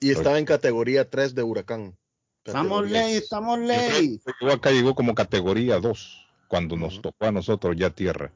Y 0.00 0.10
estaba 0.10 0.38
en 0.38 0.44
categoría 0.44 1.08
3 1.08 1.34
de 1.34 1.42
huracán. 1.42 1.96
Estamos 2.44 2.90
ley, 2.90 3.12
3. 3.12 3.22
estamos 3.22 3.58
ley. 3.58 4.20
acá 4.52 4.70
llegó 4.70 4.94
como 4.94 5.14
categoría 5.14 5.78
2 5.78 6.26
cuando 6.46 6.76
nos 6.76 7.00
tocó 7.00 7.24
a 7.26 7.32
nosotros 7.32 7.74
ya 7.76 7.88
tierra. 7.90 8.30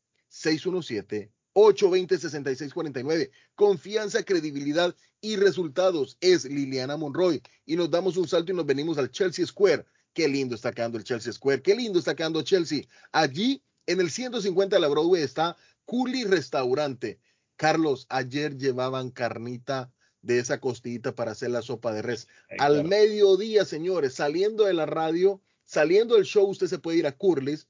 617-820-6649. 1.55 3.31
Confianza, 3.55 4.25
credibilidad 4.25 4.97
y 5.21 5.37
resultados 5.37 6.19
es 6.21 6.45
Liliana 6.45 6.97
Monroy. 6.97 7.41
Y 7.65 7.77
nos 7.77 7.89
damos 7.89 8.17
un 8.17 8.27
salto 8.27 8.51
y 8.51 8.57
nos 8.57 8.67
venimos 8.67 8.99
al 8.99 9.13
Chelsea 9.13 9.47
Square. 9.47 9.85
Qué 10.13 10.29
lindo 10.29 10.55
está 10.55 10.73
quedando 10.73 10.99
el 10.99 11.05
Chelsea 11.05 11.33
Square. 11.33 11.63
Qué 11.63 11.75
lindo 11.75 11.99
está 11.99 12.15
quedando 12.15 12.43
Chelsea. 12.43 12.83
Allí, 13.13 13.63
en 13.87 14.01
el 14.01 14.11
150 14.11 14.77
de 14.77 14.81
la 14.81 14.89
Broadway, 14.89 15.23
está 15.23 15.57
Culi 15.85 16.25
Restaurante. 16.25 17.21
Carlos, 17.57 18.07
ayer 18.09 18.57
llevaban 18.57 19.11
carnita 19.11 19.93
de 20.23 20.39
esa 20.39 20.61
costillita 20.61 21.15
para 21.15 21.33
hacer 21.33 21.51
la 21.51 21.63
sopa 21.63 21.93
de 21.93 22.03
res. 22.03 22.29
Al 22.59 22.85
mediodía, 22.85 23.65
señores, 23.65 24.15
saliendo 24.15 24.65
de 24.65 24.75
la 24.75 24.87
radio, 24.87 25.41
saliendo 25.65 26.15
del 26.15 26.25
show, 26.25 26.47
usted 26.49 26.67
se 26.67 26.79
puede 26.79 26.99
ir 26.99 27.07
a 27.07 27.17
Curly's 27.17 27.69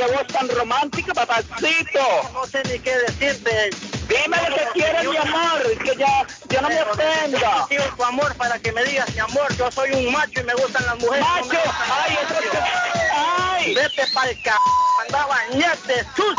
Qué 0.00 0.06
voz 0.06 0.26
tan 0.28 0.48
romántica, 0.48 1.12
papacito. 1.12 2.00
No 2.32 2.46
sé 2.46 2.62
ni 2.64 2.78
qué 2.78 2.96
decirte. 3.00 3.68
Dime 4.08 4.38
lo 4.48 4.56
que 4.56 4.64
quieres, 4.72 5.06
mi 5.06 5.14
amor, 5.14 5.60
que 5.84 5.94
ya, 5.94 6.26
ya 6.48 6.60
no 6.62 6.68
me 6.70 6.80
ofenda. 6.80 7.66
Yo 7.70 7.82
tu 7.94 8.04
amor 8.04 8.34
para 8.36 8.58
que 8.58 8.72
me 8.72 8.82
digas, 8.84 9.12
mi 9.12 9.18
amor, 9.18 9.54
yo 9.58 9.70
soy 9.70 9.90
un 9.90 10.10
macho 10.10 10.40
y 10.40 10.44
me 10.44 10.54
gustan 10.54 10.86
las 10.86 10.98
mujeres. 11.00 11.20
Macho, 11.20 11.60
ay. 11.92 12.16
Ay. 13.14 13.74
Vete 13.74 14.04
pa'l 14.14 14.30
c... 14.42 14.50
Anda 15.04 15.22
a 15.22 15.26
bañarte, 15.26 16.06
sus... 16.16 16.34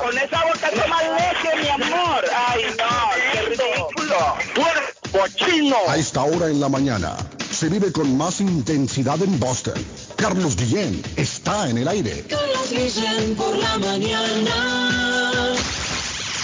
Con 0.00 0.16
esa 0.16 0.44
boca 0.44 0.70
toma 0.70 1.02
leche, 1.02 1.56
mi 1.62 1.68
amor. 1.68 2.24
Ay, 2.32 2.76
no, 2.78 3.10
qué 3.32 3.42
ridículo. 3.42 4.36
Puerco 4.54 5.28
chino. 5.34 5.78
A 5.88 5.96
esta 5.96 6.22
hora 6.22 6.46
en 6.46 6.60
la 6.60 6.68
mañana, 6.68 7.16
se 7.50 7.68
vive 7.68 7.92
con 7.92 8.16
más 8.16 8.40
intensidad 8.40 9.22
en 9.22 9.38
Boston. 9.38 9.74
Carlos 10.16 10.56
Guillén 10.56 11.02
está 11.16 11.68
en 11.68 11.78
el 11.78 11.88
aire. 11.88 12.24
Carlos 12.28 12.70
Guillén 12.70 13.34
por 13.36 13.56
la 13.56 13.78
mañana. 13.78 15.50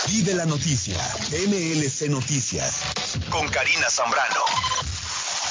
Y 0.10 0.22
de 0.22 0.36
la 0.36 0.46
noticia, 0.46 1.00
MLC 1.32 2.10
Noticias, 2.10 2.84
con 3.32 3.48
Karina 3.48 3.90
Zambrano. 3.90 4.42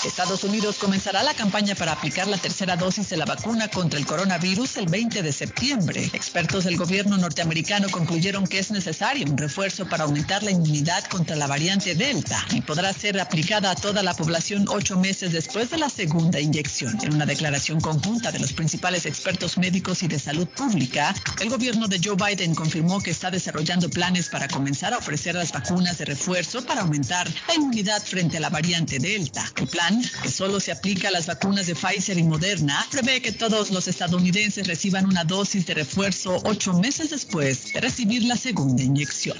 Estados 0.07 0.45
Unidos 0.45 0.77
comenzará 0.79 1.23
la 1.25 1.35
campaña 1.35 1.75
para 1.75 1.93
aplicar 1.93 2.29
la 2.29 2.39
tercera 2.39 2.77
dosis 2.77 3.11
de 3.11 3.17
la 3.17 3.25
vacuna 3.25 3.69
contra 3.69 3.99
el 3.99 4.07
coronavirus 4.07 4.77
el 4.77 4.87
20 4.87 5.23
de 5.23 5.33
septiembre. 5.33 6.11
Expertos 6.13 6.65
del 6.65 6.77
gobierno 6.77 7.17
norteamericano 7.17 7.89
concluyeron 7.91 8.47
que 8.47 8.61
es 8.61 8.71
necesario 8.71 9.27
un 9.27 9.37
refuerzo 9.37 9.89
para 9.89 10.05
aumentar 10.05 10.45
la 10.45 10.53
inmunidad 10.53 11.05
contra 11.09 11.35
la 11.35 11.49
variante 11.49 11.95
Delta 11.97 12.45
y 12.53 12.61
podrá 12.61 12.93
ser 12.93 13.19
aplicada 13.21 13.73
a 13.73 13.75
toda 13.75 14.03
la 14.05 14.15
población 14.15 14.67
ocho 14.69 14.97
meses 14.97 15.33
después 15.33 15.71
de 15.71 15.79
la 15.79 15.91
segunda 15.91 16.39
inyección. 16.39 16.97
En 17.03 17.15
una 17.15 17.27
declaración 17.27 17.81
conjunta 17.81 18.31
de 18.31 18.39
los 18.39 18.53
principales 18.53 19.07
expertos 19.07 19.59
médicos 19.59 20.05
y 20.05 20.09
de 20.09 20.21
salud 20.21 20.47
pública, 20.47 21.15
el 21.41 21.51
gobierno 21.51 21.89
de 21.89 22.01
Joe 22.03 22.17
Biden 22.17 22.55
confirmó 22.55 23.01
que 23.01 23.11
está 23.11 23.31
desarrollando 23.31 23.91
planes 23.91 24.29
para 24.29 24.47
comenzar 24.47 24.95
a 24.95 24.99
ofrecer 24.99 25.35
las 25.35 25.51
vacunas 25.51 25.99
de 25.99 26.05
refuerzo 26.05 26.65
para 26.65 26.83
aumentar 26.83 27.29
la 27.49 27.55
inmunidad 27.55 28.03
frente 28.03 28.37
a 28.37 28.41
la 28.41 28.51
variante 28.51 29.01
Delta. 29.01 29.51
El 29.57 29.67
plan 29.67 29.96
que 30.23 30.31
solo 30.31 30.61
se 30.61 30.73
aplica 30.73 31.09
a 31.09 31.11
las 31.11 31.27
vacunas 31.27 31.67
de 31.67 31.75
Pfizer 31.75 32.19
y 32.19 32.23
Moderna, 32.23 32.87
prevé 32.91 33.21
que 33.21 33.33
todos 33.33 33.71
los 33.71 33.89
estadounidenses 33.89 34.67
reciban 34.67 35.07
una 35.07 35.25
dosis 35.25 35.67
de 35.67 35.75
refuerzo 35.75 36.41
ocho 36.45 36.73
meses 36.75 37.11
después 37.11 37.73
de 37.73 37.81
recibir 37.81 38.25
la 38.25 38.37
segunda 38.37 38.83
inyección. 38.83 39.39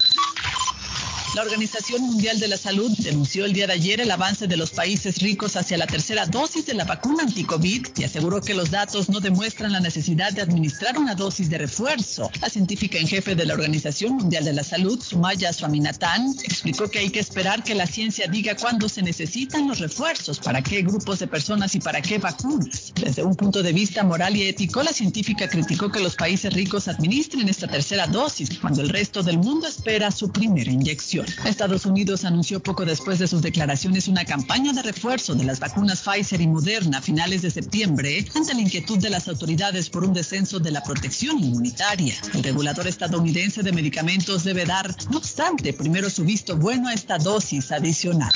La 1.35 1.41
Organización 1.41 2.01
Mundial 2.03 2.39
de 2.39 2.47
la 2.47 2.57
Salud 2.57 2.91
denunció 2.97 3.45
el 3.45 3.53
día 3.53 3.67
de 3.67 3.73
ayer 3.73 3.99
el 3.99 4.09
avance 4.09 4.47
de 4.47 4.55
los 4.55 4.71
países 4.71 5.19
ricos 5.19 5.57
hacia 5.57 5.77
la 5.77 5.85
tercera 5.85 6.25
dosis 6.25 6.65
de 6.65 6.73
la 6.73 6.85
vacuna 6.85 7.23
anti-COVID 7.23 7.87
y 7.97 8.03
aseguró 8.05 8.41
que 8.41 8.53
los 8.53 8.71
datos 8.71 9.09
no 9.09 9.19
demuestran 9.19 9.73
la 9.73 9.81
necesidad 9.81 10.31
de 10.31 10.41
administrar 10.41 10.97
una 10.97 11.15
dosis 11.15 11.49
de 11.49 11.57
refuerzo. 11.57 12.31
La 12.41 12.49
científica 12.49 12.97
en 12.97 13.07
jefe 13.07 13.35
de 13.35 13.45
la 13.45 13.53
Organización 13.53 14.13
Mundial 14.15 14.45
de 14.45 14.53
la 14.53 14.63
Salud, 14.63 15.01
Sumaya 15.03 15.51
Swaminathan, 15.51 16.33
explicó 16.43 16.89
que 16.89 16.99
hay 16.99 17.09
que 17.09 17.19
esperar 17.19 17.61
que 17.61 17.75
la 17.75 17.87
ciencia 17.87 18.27
diga 18.27 18.55
cuándo 18.55 18.87
se 18.87 19.03
necesitan 19.03 19.67
los 19.67 19.79
refuerzos, 19.79 20.39
para 20.39 20.63
qué 20.63 20.81
grupos 20.81 21.19
de 21.19 21.27
personas 21.27 21.75
y 21.75 21.79
para 21.79 22.01
qué 22.01 22.19
vacunas. 22.19 22.93
Desde 22.95 23.23
un 23.23 23.35
punto 23.35 23.61
de 23.61 23.73
vista 23.73 24.03
moral 24.03 24.35
y 24.37 24.43
ético, 24.43 24.81
la 24.81 24.93
científica 24.93 25.49
criticó 25.49 25.91
que 25.91 25.99
los 25.99 26.15
países 26.15 26.53
ricos 26.53 26.87
administren 26.87 27.49
esta 27.49 27.67
tercera 27.67 28.07
dosis 28.07 28.57
cuando 28.59 28.81
el 28.81 28.89
resto 28.89 29.21
del 29.21 29.37
mundo 29.37 29.67
espera 29.67 30.09
su 30.09 30.31
primera 30.31 30.71
inyección. 30.71 31.16
Estados 31.45 31.85
Unidos 31.85 32.25
anunció 32.25 32.59
poco 32.59 32.85
después 32.85 33.19
de 33.19 33.27
sus 33.27 33.41
declaraciones 33.41 34.07
una 34.07 34.25
campaña 34.25 34.73
de 34.73 34.81
refuerzo 34.81 35.35
de 35.35 35.43
las 35.43 35.59
vacunas 35.59 36.01
Pfizer 36.01 36.41
y 36.41 36.47
Moderna 36.47 36.99
a 36.99 37.01
finales 37.01 37.41
de 37.41 37.51
septiembre 37.51 38.25
ante 38.35 38.53
la 38.53 38.61
inquietud 38.61 38.97
de 38.99 39.09
las 39.09 39.27
autoridades 39.27 39.89
por 39.89 40.03
un 40.03 40.13
descenso 40.13 40.59
de 40.59 40.71
la 40.71 40.83
protección 40.83 41.39
inmunitaria. 41.39 42.15
El 42.33 42.43
regulador 42.43 42.87
estadounidense 42.87 43.63
de 43.63 43.71
medicamentos 43.71 44.43
debe 44.43 44.65
dar, 44.65 44.95
no 45.11 45.17
obstante, 45.17 45.73
primero 45.73 46.09
su 46.09 46.23
visto 46.23 46.57
bueno 46.57 46.87
a 46.87 46.93
esta 46.93 47.17
dosis 47.17 47.71
adicional. 47.71 48.31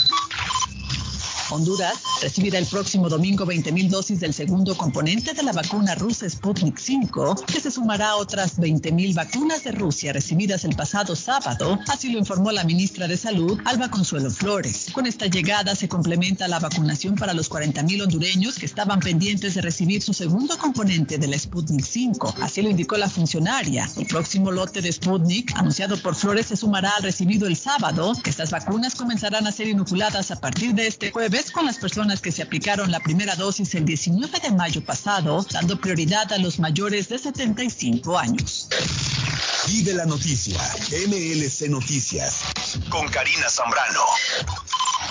Honduras 1.51 1.95
recibirá 2.21 2.57
el 2.57 2.65
próximo 2.65 3.09
domingo 3.09 3.45
20.000 3.45 3.89
dosis 3.89 4.19
del 4.19 4.33
segundo 4.33 4.75
componente 4.77 5.33
de 5.33 5.43
la 5.43 5.51
vacuna 5.51 5.95
rusa 5.95 6.29
Sputnik 6.29 6.77
5, 6.77 7.35
que 7.45 7.59
se 7.59 7.69
sumará 7.69 8.11
a 8.11 8.15
otras 8.15 8.57
20.000 8.57 9.13
vacunas 9.13 9.63
de 9.63 9.73
Rusia 9.73 10.13
recibidas 10.13 10.63
el 10.63 10.75
pasado 10.75 11.15
sábado, 11.15 11.77
así 11.87 12.09
lo 12.09 12.19
informó 12.19 12.51
la 12.51 12.63
ministra 12.63 13.07
de 13.07 13.17
Salud, 13.17 13.59
Alba 13.65 13.89
Consuelo 13.89 14.31
Flores. 14.31 14.87
Con 14.93 15.07
esta 15.07 15.27
llegada 15.27 15.75
se 15.75 15.89
complementa 15.89 16.47
la 16.47 16.59
vacunación 16.59 17.15
para 17.15 17.33
los 17.33 17.49
40.000 17.49 18.03
hondureños 18.03 18.57
que 18.57 18.65
estaban 18.65 18.99
pendientes 18.99 19.55
de 19.55 19.61
recibir 19.61 20.01
su 20.01 20.13
segundo 20.13 20.57
componente 20.57 21.17
de 21.17 21.27
la 21.27 21.37
Sputnik 21.37 21.85
5, 21.85 22.35
así 22.41 22.61
lo 22.61 22.69
indicó 22.69 22.95
la 22.97 23.09
funcionaria. 23.09 23.89
El 23.97 24.05
próximo 24.05 24.51
lote 24.51 24.81
de 24.81 24.91
Sputnik, 24.91 25.51
anunciado 25.57 25.97
por 26.01 26.15
Flores, 26.15 26.47
se 26.47 26.55
sumará 26.55 26.91
al 26.95 27.03
recibido 27.03 27.47
el 27.47 27.57
sábado. 27.57 28.13
Estas 28.23 28.51
vacunas 28.51 28.95
comenzarán 28.95 29.47
a 29.47 29.51
ser 29.51 29.67
inoculadas 29.67 30.31
a 30.31 30.39
partir 30.39 30.73
de 30.73 30.87
este 30.87 31.11
jueves 31.11 31.40
con 31.49 31.65
las 31.65 31.79
personas 31.79 32.21
que 32.21 32.31
se 32.31 32.43
aplicaron 32.43 32.91
la 32.91 32.99
primera 32.99 33.35
dosis 33.35 33.73
el 33.73 33.85
19 33.85 34.39
de 34.39 34.51
mayo 34.51 34.83
pasado, 34.83 35.43
dando 35.49 35.79
prioridad 35.79 36.31
a 36.31 36.37
los 36.37 36.59
mayores 36.59 37.09
de 37.09 37.17
75 37.17 38.19
años. 38.19 38.67
De 39.83 39.93
la 39.93 40.05
noticia, 40.05 40.59
MLC 41.07 41.69
Noticias, 41.69 42.43
con 42.89 43.07
Karina 43.07 43.49
Zambrano. 43.49 44.03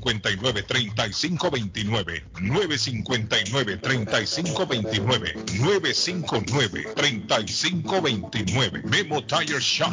3529 0.00 2.24
959 2.40 3.76
3529 3.78 5.34
959 5.58 6.84
3529 6.94 8.82
Memo 8.84 9.24
Tire 9.24 9.60
Shop. 9.60 9.92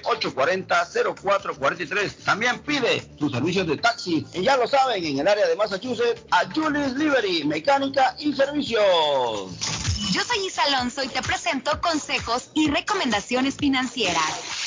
617-840-0443. 0.03 2.23
También 2.23 2.59
pide 2.59 3.03
sus 3.17 3.31
servicios 3.31 3.65
de 3.67 3.77
taxi. 3.77 4.27
Y 4.33 4.43
ya 4.43 4.55
lo 4.55 4.67
saben, 4.67 5.03
en 5.03 5.17
el 5.19 5.27
área 5.27 5.47
de 5.47 5.55
Massachusetts, 5.55 6.21
a 6.29 6.45
Julius 6.53 6.93
Liberty, 6.93 7.43
mecánica 7.43 8.15
y 8.19 8.33
servicios. 8.33 8.83
Yo 10.11 10.23
soy 10.23 10.45
Isa 10.45 10.61
Alonso 10.65 11.03
y 11.03 11.07
te 11.07 11.23
presento 11.23 11.81
consejos 11.81 12.51
y 12.53 12.69
recomendaciones 12.69 13.55
financieras. 13.55 14.57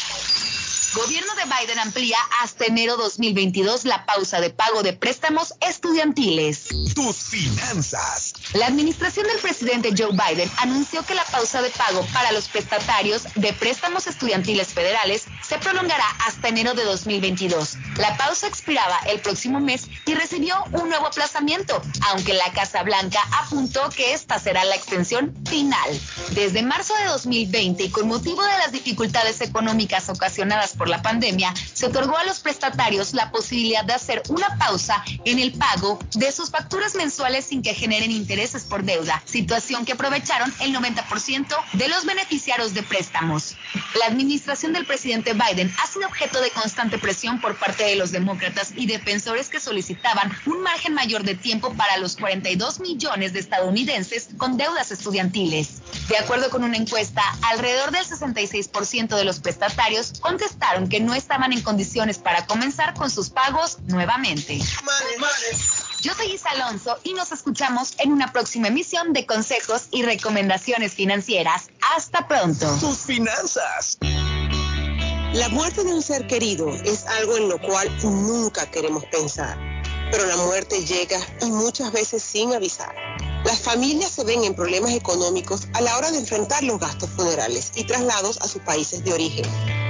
Gobierno 0.95 1.33
de 1.37 1.45
Biden 1.45 1.79
amplía 1.79 2.17
hasta 2.43 2.65
enero 2.65 2.97
2022 2.97 3.85
la 3.85 4.05
pausa 4.07 4.41
de 4.41 4.51
pago 4.51 4.83
de 4.83 4.93
préstamos 4.93 5.55
estudiantiles. 5.61 6.67
Tus 6.97 7.17
finanzas. 7.17 8.35
La 8.55 8.67
administración 8.67 9.29
del 9.29 9.39
presidente 9.39 9.95
Joe 9.97 10.11
Biden 10.11 10.51
anunció 10.57 11.05
que 11.07 11.15
la 11.15 11.25
pausa 11.27 11.63
de 11.63 11.71
pago 11.71 12.05
para 12.13 12.33
los 12.33 12.49
prestatarios 12.49 13.23
de 13.37 13.53
préstamos 13.53 14.09
estudiantiles 14.09 14.75
federales 14.75 15.27
se 15.43 15.59
prolongará 15.59 16.05
hasta 16.27 16.49
enero 16.49 16.75
de 16.75 16.83
2022. 16.83 17.77
La 17.97 18.17
pausa 18.17 18.49
expiraba 18.49 18.99
el 19.07 19.21
próximo 19.21 19.61
mes 19.61 19.87
y 20.07 20.15
recibió 20.15 20.57
un 20.73 20.89
nuevo 20.89 21.07
aplazamiento, 21.07 21.81
aunque 22.09 22.35
la 22.35 22.53
Casa 22.53 22.83
Blanca 22.83 23.21
apuntó 23.41 23.91
que 23.91 24.13
esta 24.13 24.41
será 24.41 24.65
la 24.65 24.75
extensión 24.75 25.37
final. 25.49 26.01
Desde 26.31 26.63
marzo 26.63 26.95
de 26.97 27.05
2020 27.05 27.85
y 27.85 27.91
con 27.91 28.09
motivo 28.09 28.43
de 28.43 28.59
las 28.59 28.73
dificultades 28.73 29.41
económicas 29.41 30.09
ocasionadas 30.09 30.75
por 30.81 30.89
la 30.89 31.03
pandemia, 31.03 31.53
se 31.75 31.85
otorgó 31.85 32.17
a 32.17 32.25
los 32.25 32.41
prestatarios 32.41 33.13
la 33.13 33.31
posibilidad 33.31 33.85
de 33.85 33.93
hacer 33.93 34.23
una 34.31 34.57
pausa 34.57 35.05
en 35.27 35.39
el 35.39 35.53
pago 35.53 35.99
de 36.15 36.33
sus 36.33 36.49
facturas 36.49 36.95
mensuales 36.95 37.45
sin 37.45 37.61
que 37.61 37.75
generen 37.75 38.11
intereses 38.11 38.65
por 38.65 38.83
deuda, 38.83 39.23
situación 39.27 39.85
que 39.85 39.93
aprovecharon 39.93 40.51
el 40.61 40.75
90% 40.75 41.55
de 41.75 41.89
los 41.89 42.07
beneficiarios 42.07 42.73
de 42.73 42.83
préstamos. 42.83 43.57
La 43.99 44.07
administración 44.07 44.73
del 44.73 44.87
presidente 44.87 45.35
Biden 45.35 45.71
ha 45.83 45.87
sido 45.87 46.07
objeto 46.07 46.41
de 46.41 46.49
constante 46.49 46.97
presión 46.97 47.43
por 47.43 47.59
parte 47.59 47.85
de 47.85 47.97
los 47.97 48.11
demócratas 48.11 48.73
y 48.75 48.87
defensores 48.87 49.51
que 49.51 49.61
solicitaban 49.61 50.35
un 50.47 50.63
margen 50.63 50.95
mayor 50.95 51.25
de 51.25 51.35
tiempo 51.35 51.75
para 51.75 51.99
los 51.99 52.17
42 52.17 52.81
millones 52.81 53.35
de 53.35 53.41
estadounidenses 53.41 54.31
con 54.39 54.57
deudas 54.57 54.91
estudiantiles. 54.93 55.83
De 56.09 56.17
acuerdo 56.17 56.49
con 56.49 56.65
una 56.65 56.79
encuesta, 56.79 57.23
alrededor 57.43 57.91
del 57.91 58.07
66% 58.07 59.15
de 59.15 59.25
los 59.25 59.41
prestatarios 59.41 60.21
contestaron 60.21 60.70
que 60.89 61.01
no 61.01 61.15
estaban 61.15 61.53
en 61.53 61.63
condiciones 61.63 62.19
para 62.19 62.47
comenzar 62.47 62.95
con 62.95 63.11
sus 63.11 63.31
pagos 63.31 63.79
nuevamente. 63.87 64.61
Yo 66.01 66.15
soy 66.15 66.33
Isa 66.33 66.51
Alonso 66.51 66.97
y 67.03 67.13
nos 67.13 67.33
escuchamos 67.33 67.95
en 67.99 68.13
una 68.13 68.33
próxima 68.33 68.69
emisión 68.69 69.13
de 69.13 69.27
consejos 69.27 69.89
y 69.91 70.03
recomendaciones 70.03 70.95
financieras. 70.95 71.71
Hasta 71.95 72.27
pronto. 72.27 72.67
Tus 72.79 72.99
finanzas. 72.99 73.99
La 75.35 75.49
muerte 75.49 75.85
de 75.85 75.93
un 75.93 76.03
ser 76.03 76.27
querido 76.27 76.71
es 76.85 77.05
algo 77.07 77.37
en 77.37 77.49
lo 77.49 77.61
cual 77.61 77.89
nunca 78.03 78.71
queremos 78.71 79.05
pensar, 79.07 79.59
pero 80.11 80.27
la 80.27 80.37
muerte 80.37 80.85
llega 80.85 81.19
y 81.43 81.51
muchas 81.51 81.93
veces 81.93 82.23
sin 82.23 82.55
avisar. 82.55 82.95
Las 83.45 83.61
familias 83.61 84.11
se 84.11 84.25
ven 84.25 84.45
en 84.45 84.55
problemas 84.55 84.93
económicos 84.93 85.69
a 85.75 85.81
la 85.81 85.97
hora 85.97 86.11
de 86.11 86.19
enfrentar 86.19 86.63
los 86.63 86.79
gastos 86.79 87.11
funerales 87.11 87.73
y 87.75 87.85
traslados 87.85 88.39
a 88.41 88.49
sus 88.49 88.63
países 88.63 89.05
de 89.05 89.13
origen. 89.13 89.90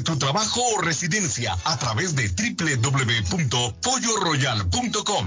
tu 0.00 0.18
trabajo 0.18 0.60
o 0.74 0.80
residencia 0.80 1.56
a 1.64 1.78
través 1.78 2.16
de 2.16 2.28
www.polloroyal.com. 2.28 5.26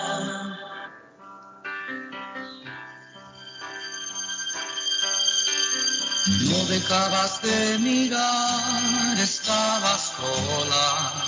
No 6.27 6.65
dejabas 6.65 7.41
de 7.41 7.79
mirar, 7.79 9.19
estabas 9.19 10.13
sola, 10.15 11.23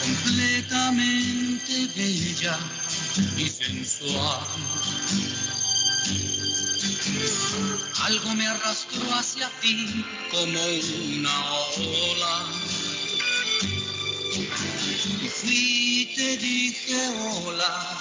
completamente 0.00 1.88
bella 1.96 2.56
y 3.36 3.48
sensual. 3.48 4.46
Algo 8.04 8.34
me 8.36 8.46
arrastró 8.46 9.12
hacia 9.12 9.50
ti 9.60 10.06
como 10.30 10.60
una 11.16 11.50
ola. 11.78 12.46
Y 15.20 15.28
fui 15.28 16.02
y 16.02 16.14
te 16.14 16.36
dije 16.36 17.08
hola, 17.18 17.98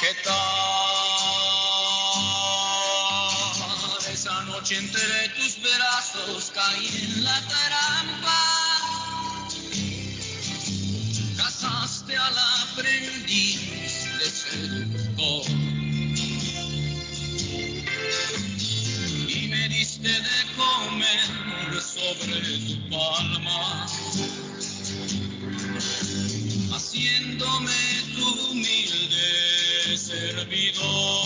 ¿qué 0.00 0.14
tal? 0.24 1.67
Noche 4.68 4.76
entre 4.76 5.28
tus 5.30 5.60
brazos 5.62 6.50
caí 6.54 6.88
en 7.02 7.24
la 7.24 7.40
trampa. 7.48 8.40
Casaste 11.36 12.16
al 12.16 12.38
aprendiz 12.38 13.60
de 14.18 14.30
seductor. 14.30 15.44
Y 19.28 19.48
me 19.48 19.68
diste 19.68 20.08
de 20.08 20.46
comer 20.56 21.82
sobre 21.82 22.58
tu 22.66 22.90
palma. 22.90 23.86
Haciéndome 26.72 27.80
tu 28.16 28.50
humilde 28.50 29.96
servidor. 29.96 31.18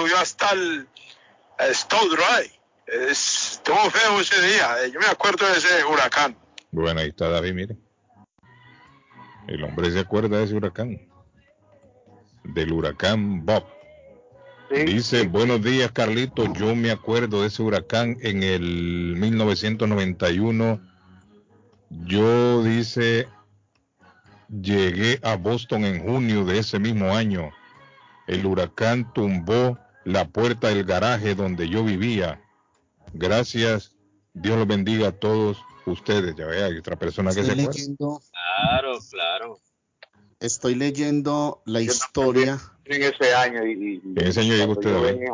Subió 0.00 0.18
hasta 0.18 0.50
el 0.52 0.86
Drive. 1.58 2.52
Es- 2.86 3.52
Estuvo 3.58 3.90
feo 3.90 4.20
ese 4.20 4.40
día. 4.40 4.76
eh, 4.84 4.90
Yo 4.92 5.00
me 5.00 5.06
acuerdo 5.06 5.46
de 5.46 5.58
ese 5.58 5.84
huracán. 5.84 6.36
bueno, 6.70 7.00
ahí 7.00 7.08
está 7.08 7.28
David, 7.28 7.52
mire. 7.54 7.76
El 9.46 9.64
hombre 9.64 9.90
se 9.90 10.00
acuerda 10.00 10.38
de 10.38 10.44
ese 10.44 10.54
huracán. 10.54 11.00
Del 12.44 12.72
huracán 12.72 13.44
Bob. 13.44 13.64
Dice, 14.70 15.26
buenos 15.26 15.62
días 15.62 15.90
Carlito, 15.92 16.52
yo 16.52 16.74
me 16.74 16.90
acuerdo 16.90 17.40
de 17.40 17.48
ese 17.48 17.62
huracán 17.62 18.18
en 18.20 18.42
el 18.42 19.16
1991. 19.16 20.78
Yo 21.90 22.62
dice, 22.62 23.28
llegué 24.50 25.20
a 25.22 25.36
Boston 25.36 25.86
en 25.86 26.02
junio 26.02 26.44
de 26.44 26.58
ese 26.58 26.78
mismo 26.78 27.16
año. 27.16 27.50
El 28.26 28.44
huracán 28.44 29.10
tumbó 29.14 29.78
la 30.08 30.26
puerta 30.26 30.68
del 30.68 30.84
garaje 30.84 31.34
donde 31.34 31.68
yo 31.68 31.84
vivía. 31.84 32.40
Gracias, 33.12 33.94
Dios 34.32 34.56
los 34.56 34.66
bendiga 34.66 35.08
a 35.08 35.12
todos 35.12 35.58
ustedes. 35.86 36.34
Ya 36.36 36.46
vea, 36.46 36.66
hay 36.66 36.78
otra 36.78 36.96
persona 36.96 37.30
que 37.34 37.44
se 37.44 37.54
leyendo, 37.54 38.20
Claro, 38.30 38.98
claro. 39.10 39.60
estoy 40.40 40.74
leyendo 40.74 41.62
la 41.66 41.80
historia. 41.82 42.58
en 42.86 43.02
ese 43.02 43.34
año 43.34 43.66
y, 43.66 43.72
y- 43.72 44.02
En 44.16 44.26
ese 44.26 44.40
año 44.40 44.54
llegó 44.54 44.74
cuando 44.74 44.90
usted, 44.90 44.92
yo 44.92 45.02
venía, 45.02 45.32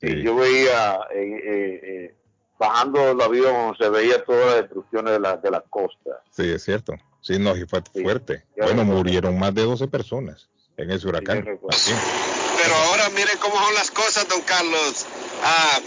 y 0.00 0.22
yo 0.22 0.36
veía 0.36 0.94
eh, 1.14 1.40
eh, 1.44 1.80
eh, 1.84 2.14
bajando 2.58 3.10
el 3.10 3.20
avión 3.20 3.76
se 3.76 3.90
veía 3.90 4.24
toda 4.24 4.46
la 4.46 4.54
destrucción 4.62 5.04
de 5.04 5.20
la, 5.20 5.36
de 5.36 5.50
la 5.50 5.60
costa 5.60 6.22
Sí, 6.30 6.44
es 6.50 6.64
cierto. 6.64 6.94
Sí, 7.20 7.38
no, 7.38 7.54
y 7.56 7.66
fue 7.66 7.82
fuerte. 8.02 8.44
Bueno, 8.56 8.84
murieron 8.84 9.38
más 9.38 9.52
de 9.54 9.62
12 9.64 9.88
personas 9.88 10.48
en 10.78 10.90
ese 10.90 11.08
huracán. 11.08 11.58
Así. 11.68 11.92
Pero 12.66 12.78
ahora 12.78 13.08
mire 13.10 13.30
cómo 13.40 13.54
son 13.54 13.74
las 13.74 13.92
cosas, 13.92 14.26
don 14.28 14.42
Carlos. 14.42 15.06
Ah, 15.44 15.78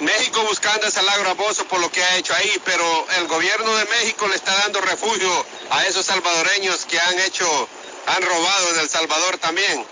México 0.00 0.38
buscando 0.48 0.86
ese 0.86 1.02
lago 1.02 1.24
Raboso 1.24 1.64
por 1.66 1.80
lo 1.80 1.90
que 1.90 2.00
ha 2.00 2.16
hecho 2.16 2.32
ahí, 2.32 2.50
pero 2.64 2.84
el 3.20 3.26
gobierno 3.26 3.76
de 3.76 3.84
México 3.86 4.28
le 4.28 4.36
está 4.36 4.52
dando 4.62 4.80
refugio 4.82 5.28
a 5.70 5.82
esos 5.86 6.06
salvadoreños 6.06 6.86
que 6.86 6.96
han 6.96 7.18
hecho, 7.26 7.44
han 8.06 8.22
robado 8.22 8.66
en 8.72 8.80
El 8.82 8.88
Salvador 8.88 9.38
también. 9.40 9.82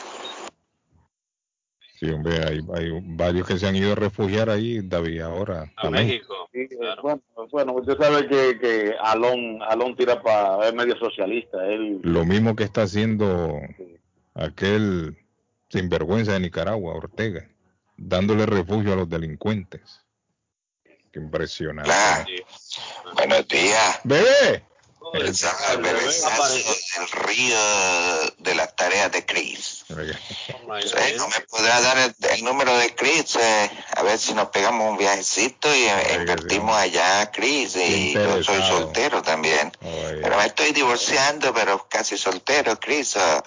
Sí, 1.99 2.11
hombre, 2.11 2.37
hay, 2.47 2.61
hay 2.75 2.91
varios 3.03 3.49
que 3.49 3.59
se 3.59 3.67
han 3.67 3.75
ido 3.75 3.91
a 3.91 3.97
refugiar 3.97 4.49
ahí, 4.49 4.83
David, 4.83 5.23
ahora. 5.23 5.73
A 5.75 5.89
Amén. 5.89 6.07
México. 6.07 6.49
Sí, 6.53 6.61
eh, 6.61 6.95
bueno, 7.03 7.23
bueno, 7.51 7.73
usted 7.73 7.99
sabe 7.99 8.29
que, 8.29 8.61
que 8.61 8.95
Alón, 9.03 9.61
Alón 9.63 9.97
tira 9.97 10.23
para 10.23 10.69
es 10.69 10.75
medio 10.75 10.97
socialista. 10.97 11.67
Él, 11.67 11.99
Lo 12.05 12.25
mismo 12.25 12.55
que 12.55 12.63
está 12.63 12.83
haciendo 12.83 13.59
aquel 14.35 15.17
sinvergüenza 15.69 16.33
de 16.33 16.41
Nicaragua, 16.41 16.95
Ortega, 16.95 17.49
dándole 17.97 18.47
refugio 18.47 18.93
a 18.93 18.97
los 18.97 19.09
delincuentes. 19.09 20.01
Qué 21.13 21.19
impresionante. 21.19 22.45
Buenos 23.15 23.49
días. 23.49 24.01
¡Bebé! 24.05 24.65
El 25.15 25.83
bebesazo 25.83 26.55
del 26.55 27.09
río 27.27 27.59
de 28.39 28.55
las 28.57 28.75
tareas 28.75 29.13
de 29.13 29.25
Chris. 29.25 29.85
Eh, 29.89 31.15
¿No 31.17 31.29
me 31.29 31.41
podrá 31.49 31.81
dar 31.81 31.99
el, 31.99 32.15
el 32.31 32.45
número 32.45 32.77
de 32.77 32.95
Chris? 32.95 33.37
Eh, 33.37 33.71
a 33.97 34.03
ver 34.03 34.19
si 34.19 34.35
nos 34.35 34.49
pegamos 34.49 34.91
un 34.91 34.99
viajecito 34.99 35.75
y 35.75 35.85
eh, 35.85 36.17
invertimos 36.17 36.77
allá, 36.77 37.31
Chris. 37.31 37.77
Y 37.77 38.15
yo 38.15 38.43
soy 38.43 38.61
soltero 38.63 39.23
también. 39.23 39.73
Pero 39.81 40.37
me 40.37 40.47
estoy 40.47 40.73
divorciando, 40.73 41.55
pero 41.55 41.87
casi 41.89 42.19
soltero, 42.19 42.79
Chris. 42.81 43.17
Ah, 43.17 43.43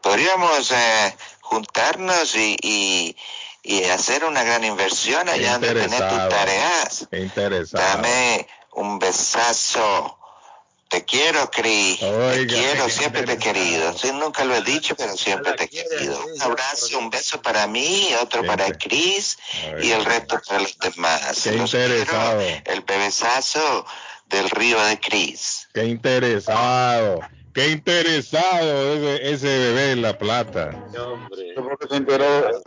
podríamos 0.00 0.70
eh, 0.70 1.16
juntarnos 1.48 2.34
y, 2.34 2.56
y, 2.62 3.16
y 3.62 3.84
hacer 3.84 4.24
una 4.24 4.42
gran 4.42 4.64
inversión 4.64 5.28
allá 5.28 5.52
donde 5.52 5.74
tenés 5.74 6.08
tus 6.08 6.28
tareas. 6.28 7.08
Qué 7.10 7.20
interesado. 7.20 7.82
Dame 7.84 8.46
un 8.72 8.98
besazo. 8.98 10.14
Te 10.88 11.04
quiero, 11.04 11.50
Cris. 11.50 12.00
Te 12.00 12.46
quiero, 12.46 12.88
siempre 12.88 13.22
te 13.24 13.32
he 13.32 13.38
querido. 13.38 13.92
Sí, 13.98 14.10
nunca 14.12 14.44
lo 14.44 14.54
he 14.56 14.62
dicho, 14.62 14.94
pero 14.96 15.16
siempre 15.16 15.52
te 15.52 15.64
he 15.64 15.68
querido. 15.68 16.24
Un 16.34 16.40
abrazo, 16.42 16.98
un 16.98 17.10
beso 17.10 17.42
para 17.42 17.66
mí, 17.66 18.08
otro 18.22 18.44
para 18.44 18.70
Cris 18.72 19.38
y 19.82 19.90
el 19.90 20.04
resto 20.04 20.40
para 20.46 20.60
los 20.60 20.78
demás. 20.78 21.40
Qué 21.42 21.52
Los 21.52 21.74
interesado. 21.74 22.38
quiero. 22.38 22.62
El 22.66 22.80
bebesazo 22.82 23.86
del 24.26 24.48
río 24.50 24.80
de 24.82 24.98
Cris. 25.00 25.68
Qué 25.74 25.84
interesado. 25.84 27.20
Qué 27.54 27.70
interesado 27.70 28.94
ese, 28.94 29.30
ese 29.32 29.46
bebé 29.46 29.92
en 29.92 30.02
La 30.02 30.16
Plata. 30.18 30.70
porque 31.56 31.86
se 31.88 31.96
enteró, 31.96 32.24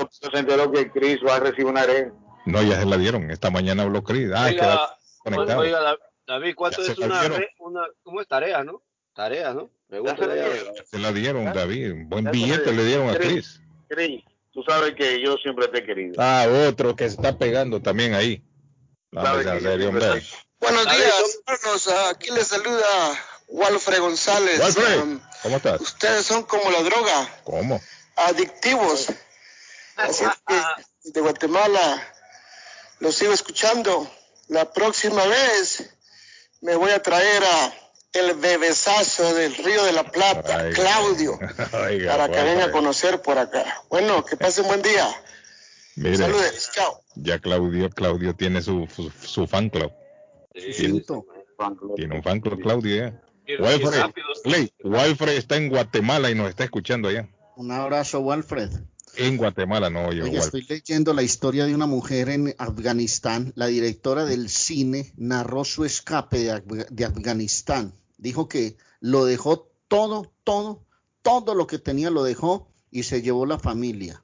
se 0.09 0.37
enteró 0.37 0.71
que 0.71 0.91
Chris 0.91 1.19
va 1.25 1.35
a 1.35 1.39
recibir 1.39 1.65
una 1.67 1.83
herencia. 1.83 2.13
No, 2.45 2.61
ya 2.63 2.79
se 2.79 2.85
la 2.85 2.97
dieron. 2.97 3.29
Esta 3.31 3.49
mañana 3.51 3.83
habló 3.83 4.03
Cris. 4.03 4.29
Ah, 4.33 4.47
Oiga, 4.47 5.57
oiga, 5.57 5.79
Da- 5.79 5.97
David, 6.27 6.55
¿cuánto 6.55 6.79
Ya 6.79 6.85
se 6.87 6.91
es 6.93 6.97
una, 6.99 7.21
una, 7.59 7.81
cómo 8.03 8.21
es 8.21 8.27
tarea, 8.27 8.63
no? 8.63 8.81
Tarea, 9.13 9.53
¿no? 9.53 9.69
Me 9.89 9.99
gusta 9.99 10.25
la 10.25 10.35
llave. 10.35 10.73
Se 10.89 10.99
la 10.99 11.11
dieron, 11.11 11.45
David. 11.53 11.93
Buen 12.05 12.31
billete 12.31 12.71
le 12.71 12.85
dieron 12.85 13.09
a 13.09 13.17
Chris. 13.17 13.61
Chris, 13.89 14.23
tú 14.51 14.63
sabes 14.63 14.95
que 14.95 15.21
yo 15.21 15.35
siempre 15.37 15.67
te 15.67 15.79
he 15.79 15.85
querido. 15.85 16.15
Ah, 16.17 16.47
otro 16.67 16.95
que 16.95 17.09
se 17.09 17.15
está 17.15 17.37
pegando 17.37 17.81
también 17.81 18.13
ahí. 18.13 18.41
Vamos 19.11 19.45
a 19.45 19.53
ver, 19.55 19.85
hombre. 19.87 20.21
Buenos 20.59 20.85
días, 20.85 21.41
hermanos. 21.47 21.87
Aquí 22.09 22.31
les 22.31 22.47
saluda 22.47 22.85
Walfred 23.51 23.99
González. 23.99 24.59
Walfred, 24.59 24.99
Um, 25.01 25.19
¿cómo 25.43 25.57
estás? 25.57 25.81
ustedes 25.81 26.25
son 26.25 26.43
como 26.43 26.71
la 26.71 26.81
droga, 26.83 27.29
¿Cómo? 27.43 27.81
adictivos. 28.15 29.07
Así 29.97 30.23
que 30.47 31.11
de 31.11 31.21
Guatemala 31.21 32.07
los 32.99 33.15
sigo 33.15 33.33
escuchando. 33.33 34.09
La 34.47 34.71
próxima 34.73 35.25
vez 35.25 35.89
me 36.61 36.75
voy 36.75 36.91
a 36.91 37.01
traer 37.01 37.43
a 37.43 37.73
el 38.13 38.33
bebesazo 38.35 39.33
del 39.33 39.55
Río 39.55 39.83
de 39.85 39.93
la 39.93 40.03
Plata, 40.11 40.69
Claudio, 40.71 41.39
para 41.71 42.29
que 42.29 42.43
venga 42.43 42.65
a 42.65 42.71
conocer 42.71 43.21
por 43.21 43.37
acá. 43.37 43.83
Bueno, 43.89 44.25
que 44.25 44.35
pasen 44.35 44.65
buen 44.67 44.81
día. 44.81 45.07
Mire, 45.95 46.17
Saludes, 46.17 46.69
chao. 46.73 47.01
ya 47.15 47.39
Claudio, 47.39 47.89
Claudio 47.89 48.35
tiene 48.35 48.61
su, 48.61 48.87
su, 48.93 49.09
su 49.25 49.47
fan 49.47 49.69
club. 49.69 49.91
Tiene, 50.53 51.03
tiene 51.95 52.15
un 52.15 52.23
fan 52.23 52.39
club, 52.41 52.61
Claudio, 52.61 52.95
ya. 53.07 53.21
Walfred, 53.59 53.99
rápido. 53.99 54.27
Walfred 54.83 55.37
está 55.37 55.57
en 55.57 55.69
Guatemala 55.69 56.31
y 56.31 56.35
nos 56.35 56.49
está 56.49 56.63
escuchando 56.63 57.09
allá. 57.09 57.29
Un 57.55 57.71
abrazo, 57.71 58.19
Walfred. 58.19 58.69
En 59.17 59.37
Guatemala, 59.37 59.89
no, 59.89 60.13
yo, 60.13 60.23
Walfred. 60.23 60.39
estoy 60.39 60.65
leyendo 60.69 61.13
la 61.13 61.21
historia 61.21 61.65
de 61.65 61.75
una 61.75 61.85
mujer 61.85 62.29
en 62.29 62.55
Afganistán. 62.57 63.51
La 63.55 63.67
directora 63.67 64.25
del 64.25 64.49
cine 64.49 65.11
narró 65.17 65.65
su 65.65 65.83
escape 65.83 66.61
de 66.89 67.05
Afganistán. 67.05 67.93
Dijo 68.17 68.47
que 68.47 68.77
lo 68.99 69.25
dejó 69.25 69.69
todo, 69.87 70.31
todo, 70.43 70.85
todo 71.21 71.55
lo 71.55 71.67
que 71.67 71.79
tenía 71.79 72.09
lo 72.09 72.23
dejó 72.23 72.71
y 72.89 73.03
se 73.03 73.21
llevó 73.21 73.45
la 73.45 73.59
familia. 73.59 74.23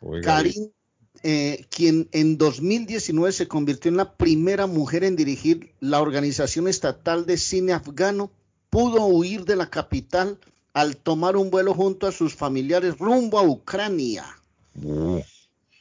Oiga, 0.00 0.24
Karim, 0.24 0.70
eh, 1.22 1.66
quien 1.68 2.08
en 2.12 2.38
2019 2.38 3.32
se 3.32 3.48
convirtió 3.48 3.90
en 3.90 3.98
la 3.98 4.14
primera 4.14 4.66
mujer 4.66 5.04
en 5.04 5.16
dirigir 5.16 5.74
la 5.80 6.00
organización 6.00 6.66
estatal 6.66 7.26
de 7.26 7.36
cine 7.36 7.72
afgano, 7.72 8.30
pudo 8.70 9.04
huir 9.04 9.44
de 9.44 9.56
la 9.56 9.68
capital 9.68 10.38
al 10.72 10.96
tomar 10.96 11.36
un 11.36 11.50
vuelo 11.50 11.74
junto 11.74 12.06
a 12.06 12.12
sus 12.12 12.34
familiares 12.34 12.96
rumbo 12.98 13.38
a 13.38 13.42
Ucrania. 13.42 14.24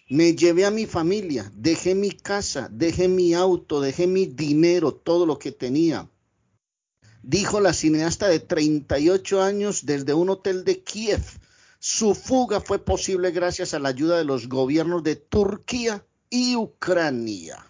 Me 0.09 0.35
llevé 0.35 0.65
a 0.65 0.71
mi 0.71 0.87
familia, 0.87 1.51
dejé 1.55 1.95
mi 1.95 2.11
casa, 2.11 2.67
dejé 2.71 3.07
mi 3.07 3.33
auto, 3.33 3.79
dejé 3.79 4.07
mi 4.07 4.25
dinero, 4.25 4.91
todo 4.93 5.25
lo 5.25 5.37
que 5.37 5.51
tenía. 5.51 6.09
Dijo 7.21 7.59
la 7.59 7.73
cineasta 7.73 8.27
de 8.27 8.39
38 8.39 9.41
años 9.41 9.85
desde 9.85 10.13
un 10.13 10.29
hotel 10.29 10.63
de 10.63 10.81
Kiev. 10.81 11.21
Su 11.79 12.13
fuga 12.13 12.59
fue 12.59 12.83
posible 12.83 13.31
gracias 13.31 13.73
a 13.73 13.79
la 13.79 13.89
ayuda 13.89 14.17
de 14.17 14.25
los 14.25 14.49
gobiernos 14.49 15.01
de 15.01 15.15
Turquía 15.15 16.05
y 16.29 16.57
Ucrania. 16.57 17.65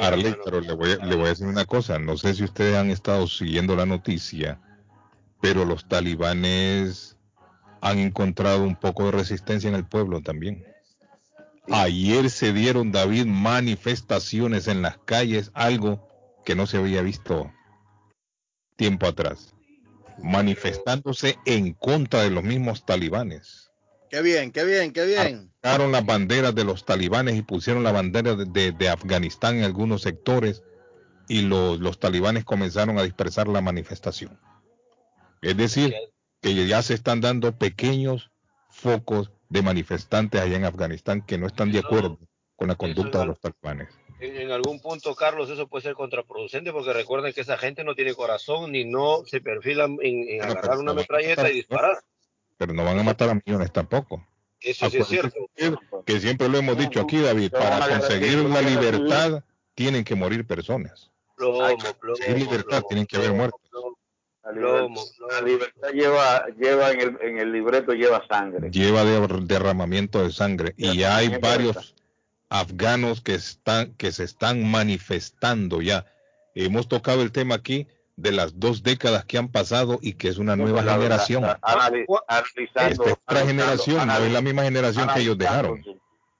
Arley, 0.00 0.36
pero 0.44 0.60
le 0.60 0.72
voy, 0.74 0.92
a, 0.92 1.04
le 1.04 1.16
voy 1.16 1.26
a 1.26 1.28
decir 1.30 1.46
una 1.46 1.64
cosa. 1.64 1.98
No 1.98 2.16
sé 2.16 2.34
si 2.34 2.44
ustedes 2.44 2.76
han 2.76 2.90
estado 2.90 3.26
siguiendo 3.26 3.74
la 3.74 3.86
noticia, 3.86 4.60
pero 5.40 5.64
los 5.64 5.88
talibanes 5.88 7.16
han 7.80 7.98
encontrado 7.98 8.62
un 8.62 8.76
poco 8.76 9.06
de 9.06 9.12
resistencia 9.12 9.68
en 9.68 9.74
el 9.74 9.86
pueblo 9.86 10.20
también. 10.22 10.64
Ayer 11.70 12.30
se 12.30 12.52
dieron, 12.52 12.92
David, 12.92 13.26
manifestaciones 13.26 14.68
en 14.68 14.82
las 14.82 14.98
calles, 14.98 15.50
algo 15.54 16.08
que 16.44 16.54
no 16.54 16.66
se 16.66 16.78
había 16.78 17.02
visto 17.02 17.52
tiempo 18.76 19.06
atrás. 19.06 19.54
Manifestándose 20.22 21.36
en 21.46 21.72
contra 21.74 22.22
de 22.22 22.30
los 22.30 22.44
mismos 22.44 22.84
talibanes. 22.84 23.70
Qué 24.10 24.22
bien, 24.22 24.52
qué 24.52 24.64
bien, 24.64 24.92
qué 24.92 25.04
bien. 25.06 25.52
Sacaron 25.62 25.92
las 25.92 26.04
banderas 26.04 26.54
de 26.54 26.64
los 26.64 26.84
talibanes 26.84 27.36
y 27.36 27.42
pusieron 27.42 27.82
la 27.84 27.92
bandera 27.92 28.34
de, 28.34 28.46
de- 28.46 28.72
de 28.72 28.88
Afganistán 28.88 29.58
en 29.58 29.64
algunos 29.64 30.02
sectores 30.02 30.62
y 31.28 31.42
los, 31.42 31.78
los 31.80 31.98
talibanes 32.00 32.44
comenzaron 32.44 32.98
a 32.98 33.02
dispersar 33.02 33.48
la 33.48 33.60
manifestación. 33.60 34.40
Es 35.42 35.56
decir, 35.56 35.94
que 36.40 36.66
ya 36.66 36.82
se 36.82 36.94
están 36.94 37.20
dando 37.20 37.56
pequeños 37.56 38.30
focos 38.70 39.30
de 39.50 39.62
manifestantes 39.62 40.40
allá 40.40 40.56
en 40.56 40.64
Afganistán 40.64 41.22
que 41.22 41.36
no 41.38 41.46
están 41.46 41.70
de 41.70 41.80
acuerdo 41.80 42.18
con 42.56 42.68
la 42.68 42.74
conducta 42.76 43.18
de 43.20 43.26
los 43.26 43.40
talibanes. 43.40 43.88
En, 44.20 44.36
en 44.36 44.50
algún 44.50 44.80
punto, 44.80 45.14
Carlos, 45.14 45.48
eso 45.50 45.66
puede 45.68 45.82
ser 45.82 45.94
contraproducente 45.94 46.72
porque 46.72 46.92
recuerden 46.92 47.32
que 47.32 47.40
esa 47.42 47.56
gente 47.58 47.84
no 47.84 47.94
tiene 47.94 48.14
corazón 48.14 48.72
ni 48.72 48.84
no 48.84 49.22
se 49.26 49.40
perfilan 49.40 49.96
en, 50.02 50.28
en 50.28 50.42
agarrar 50.42 50.78
una 50.78 50.94
metralleta 50.94 51.48
y 51.50 51.54
disparar. 51.54 51.98
Pero 52.56 52.72
no 52.72 52.84
van 52.84 52.98
a 52.98 53.02
matar 53.02 53.28
a 53.30 53.34
millones 53.34 53.72
tampoco. 53.72 54.26
Eso 54.60 54.90
sí 54.90 54.98
es 54.98 55.06
cierto. 55.06 55.36
Que 56.04 56.18
siempre 56.18 56.48
lo 56.48 56.58
hemos 56.58 56.76
dicho 56.76 57.00
aquí, 57.00 57.18
David, 57.18 57.52
para 57.52 57.88
conseguir 57.88 58.38
la 58.38 58.60
libertad 58.60 59.44
tienen 59.74 60.02
que 60.02 60.16
morir 60.16 60.44
personas. 60.46 61.10
Plomo, 61.36 61.58
plomo, 62.00 62.16
Conseguir 62.16 62.38
libertad 62.38 62.82
tienen 62.88 63.06
que 63.06 63.16
haber 63.16 63.32
muertos. 63.32 63.60
La 64.42 64.52
libertad, 64.52 65.04
la 65.30 65.40
libertad 65.42 65.88
lleva, 65.92 66.46
lleva 66.58 66.90
en, 66.90 67.00
el, 67.00 67.18
en 67.20 67.38
el 67.38 67.52
libreto 67.52 67.92
lleva 67.92 68.26
sangre. 68.26 68.70
lleva 68.70 69.04
de- 69.04 69.28
derramamiento 69.42 70.22
de 70.24 70.32
sangre 70.32 70.74
y 70.76 71.02
hay 71.04 71.36
varios 71.36 71.94
afganos 72.50 73.20
que 73.20 73.34
están 73.34 73.94
que 73.94 74.12
se 74.12 74.24
están 74.24 74.68
manifestando 74.70 75.80
ya. 75.82 76.06
Hemos 76.54 76.88
tocado 76.88 77.22
el 77.22 77.32
tema 77.32 77.56
aquí 77.56 77.86
de 78.16 78.32
las 78.32 78.58
dos 78.58 78.82
décadas 78.82 79.24
que 79.24 79.38
han 79.38 79.48
pasado 79.48 79.98
y 80.02 80.14
que 80.14 80.28
es 80.28 80.38
una 80.38 80.56
nueva 80.56 80.82
La- 80.82 80.94
generación. 80.94 81.42
la- 81.42 81.60
anali- 81.60 82.04
analizando, 82.26 82.90
Esta 82.90 83.04
es 83.04 83.12
otra 83.26 83.46
generación, 83.46 84.06
no 84.08 84.16
es 84.16 84.32
la 84.32 84.40
misma 84.40 84.62
generación 84.64 85.08
que 85.14 85.20
ellos 85.20 85.38
dejaron. 85.38 85.84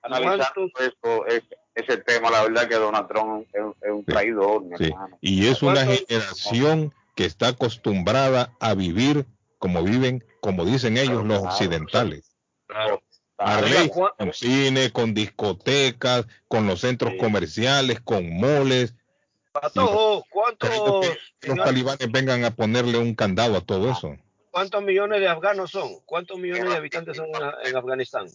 Analizando 0.02 0.70
eso, 0.80 1.26
es- 1.26 1.42
ese 1.74 1.98
tema, 1.98 2.30
la 2.30 2.42
verdad 2.42 2.68
que 2.68 2.74
Donald 2.74 3.06
Trump 3.08 3.46
es, 3.52 3.60
un- 3.62 3.74
es 3.82 3.90
un 3.90 4.04
traidor, 4.04 4.62
Sí. 4.78 4.84
hermano. 4.86 5.18
Y 5.20 5.46
es 5.46 5.62
una 5.62 5.84
¿Cuántos- 5.84 6.04
generación 6.08 6.94
que 7.14 7.24
está 7.24 7.48
acostumbrada 7.48 8.52
a 8.58 8.74
vivir 8.74 9.26
como 9.58 9.82
viven, 9.82 10.24
como 10.40 10.64
dicen 10.64 10.96
ellos, 10.96 11.24
los 11.24 11.42
occidentales. 11.42 12.34
Arley, 13.38 13.90
con 13.90 14.32
cine, 14.32 14.90
con 14.92 15.14
discotecas, 15.14 16.26
con 16.48 16.66
los 16.66 16.80
centros 16.80 17.14
comerciales, 17.18 18.00
con 18.00 18.28
moles. 18.36 18.94
Patojo, 19.52 20.24
¿cuántos, 20.28 20.70
Los 21.42 21.56
talibanes 21.56 22.10
vengan 22.10 22.44
a 22.44 22.50
ponerle 22.50 22.98
un 22.98 23.14
candado 23.14 23.56
a 23.56 23.60
todo 23.60 23.90
eso. 23.90 24.16
¿Cuántos 24.50 24.82
millones 24.82 25.20
de 25.20 25.28
afganos 25.28 25.70
son? 25.70 26.00
¿Cuántos 26.04 26.38
millones 26.38 26.68
de 26.68 26.76
habitantes 26.76 27.16
son 27.16 27.28
en, 27.28 27.68
en 27.68 27.76
Afganistán? 27.76 28.28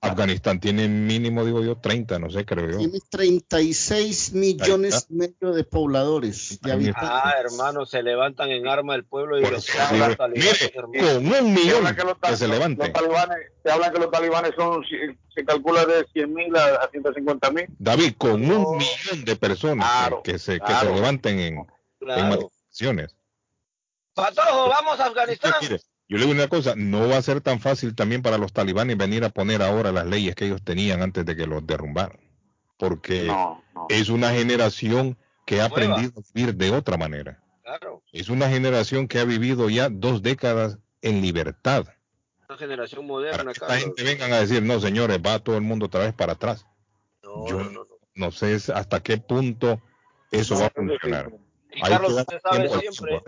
Afganistán 0.00 0.60
tiene 0.60 0.88
mínimo, 0.88 1.44
digo 1.44 1.62
yo, 1.64 1.78
30, 1.78 2.18
no 2.18 2.30
sé, 2.30 2.44
creo 2.44 2.70
yo. 2.70 2.78
Tiene 2.78 2.98
36 3.10 4.34
millones 4.34 5.06
y 5.08 5.14
medio 5.14 5.52
de 5.52 5.64
pobladores, 5.64 6.60
de 6.60 6.72
habitantes. 6.72 7.08
Ah, 7.10 7.34
hermano, 7.40 7.86
se 7.86 8.02
levantan 8.02 8.50
en 8.50 8.68
arma 8.68 8.94
el 8.94 9.04
pueblo 9.04 9.38
y 9.38 9.42
los 9.42 9.66
talibanes, 9.66 10.70
hermano. 10.74 11.06
Con 11.06 11.26
un 11.44 11.54
millón 11.54 11.78
habla 11.78 11.96
que 11.96 12.04
los 12.04 12.18
que 12.18 12.36
se 12.36 12.46
levante. 12.46 12.84
Los 12.84 12.92
talibanes, 12.92 13.36
se 13.64 13.70
hablan 13.72 13.92
que 13.92 13.98
los 13.98 14.10
talibanes 14.10 14.52
son, 14.56 14.84
se, 14.84 15.16
se 15.34 15.44
calcula 15.44 15.84
de 15.86 16.06
100 16.12 16.32
mil 16.34 16.54
a, 16.56 16.76
a 16.76 16.88
150 16.90 17.50
mil. 17.50 17.66
David, 17.78 18.14
con 18.18 18.32
un 18.50 18.76
millón 18.76 19.24
de 19.24 19.36
personas 19.36 20.10
que, 20.22 20.32
que 20.32 20.38
se, 20.38 20.52
que 20.60 20.66
se 20.66 20.72
claro. 20.80 20.94
levanten 20.94 21.40
en, 21.40 21.56
en 21.58 21.66
Claro. 21.98 22.22
manifestaciones. 22.28 23.16
Patojo, 24.14 24.68
vamos 24.68 25.00
a 25.00 25.06
Afganistán. 25.06 25.54
Yo 26.08 26.18
le 26.18 26.24
digo 26.26 26.32
una 26.36 26.48
cosa, 26.48 26.74
no 26.76 27.08
va 27.08 27.16
a 27.16 27.22
ser 27.22 27.40
tan 27.40 27.58
fácil 27.60 27.94
también 27.94 28.22
para 28.22 28.38
los 28.38 28.52
talibanes 28.52 28.96
venir 28.96 29.24
a 29.24 29.30
poner 29.30 29.60
ahora 29.62 29.90
las 29.90 30.06
leyes 30.06 30.34
que 30.36 30.46
ellos 30.46 30.62
tenían 30.62 31.02
antes 31.02 31.24
de 31.26 31.34
que 31.34 31.46
los 31.46 31.66
derrumbaran. 31.66 32.20
Porque 32.78 33.28
es 33.88 34.08
una 34.08 34.30
generación 34.32 35.18
que 35.46 35.60
ha 35.60 35.68
Nueva. 35.68 35.74
aprendido 35.94 36.12
a 36.20 36.22
vivir 36.34 36.54
de 36.54 36.70
otra 36.70 36.96
manera. 36.96 37.42
Claro, 37.64 38.02
Es 38.12 38.28
una 38.28 38.48
generación 38.48 39.08
que 39.08 39.18
ha 39.18 39.24
vivido 39.24 39.68
ya 39.68 39.88
dos 39.88 40.22
décadas 40.22 40.78
en 41.02 41.20
libertad. 41.22 41.86
una 42.48 42.58
generación 42.58 43.06
moderna, 43.06 43.50
Esta 43.50 43.66
Carlos. 43.66 43.84
gente 43.86 44.02
vengan 44.04 44.32
a 44.32 44.38
decir, 44.40 44.62
no 44.62 44.78
señores, 44.80 45.18
va 45.18 45.40
todo 45.40 45.56
el 45.56 45.62
mundo 45.62 45.86
otra 45.86 46.00
vez 46.02 46.14
para 46.14 46.34
atrás. 46.34 46.64
yo 47.22 47.60
no, 48.14 48.30
sé 48.30 48.54
hasta 48.72 49.02
qué 49.02 49.18
punto 49.18 49.80
eso 50.30 50.58
va 50.58 50.66
a 50.66 50.70
funcionar. 50.70 51.32
Y 51.72 51.82
Hay 51.82 51.90
Carlos, 51.90 52.14
que 52.14 52.20
usted 52.20 52.40
sabe 52.40 52.68
siempre. 52.68 53.22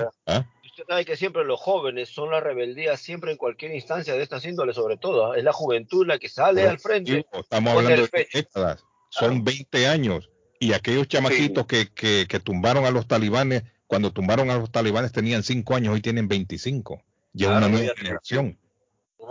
Sabe 0.87 1.05
que 1.05 1.17
siempre 1.17 1.45
los 1.45 1.61
jóvenes 1.61 2.09
son 2.09 2.31
la 2.31 2.41
rebeldía, 2.41 2.97
siempre 2.97 3.33
en 3.33 3.37
cualquier 3.37 3.75
instancia 3.75 4.15
de 4.15 4.23
estas 4.23 4.45
índoles, 4.45 4.77
sobre 4.77 4.97
todo. 4.97 5.33
¿ah? 5.33 5.39
Es 5.39 5.45
la 5.45 5.53
juventud 5.53 6.07
la 6.07 6.19
que 6.19 6.29
sale 6.29 6.67
al 6.67 6.79
frente. 6.79 7.27
Estamos 7.33 7.75
hablando 7.75 8.07
de 8.07 8.29
décadas. 8.33 8.85
Son 9.11 9.43
20 9.43 9.87
años. 9.87 10.31
Y 10.61 10.73
aquellos 10.73 11.09
chamaquitos 11.09 11.67
que, 11.67 11.89
que, 11.93 12.27
que 12.29 12.41
tumbaron 12.41 12.85
a 12.85 12.91
los 12.91 13.07
talibanes, 13.07 13.63
cuando 13.87 14.13
tumbaron 14.13 14.51
a 14.51 14.59
los 14.59 14.71
talibanes 14.71 15.13
tenían 15.13 15.43
5 15.43 15.75
años, 15.75 15.95
hoy 15.95 16.01
tienen 16.01 16.29
25. 16.29 17.03
Ya 17.33 17.47
es 17.47 17.51
Claro, 17.51 17.67
una 17.67 17.77
nueva 17.77 17.95
generación. 17.97 18.59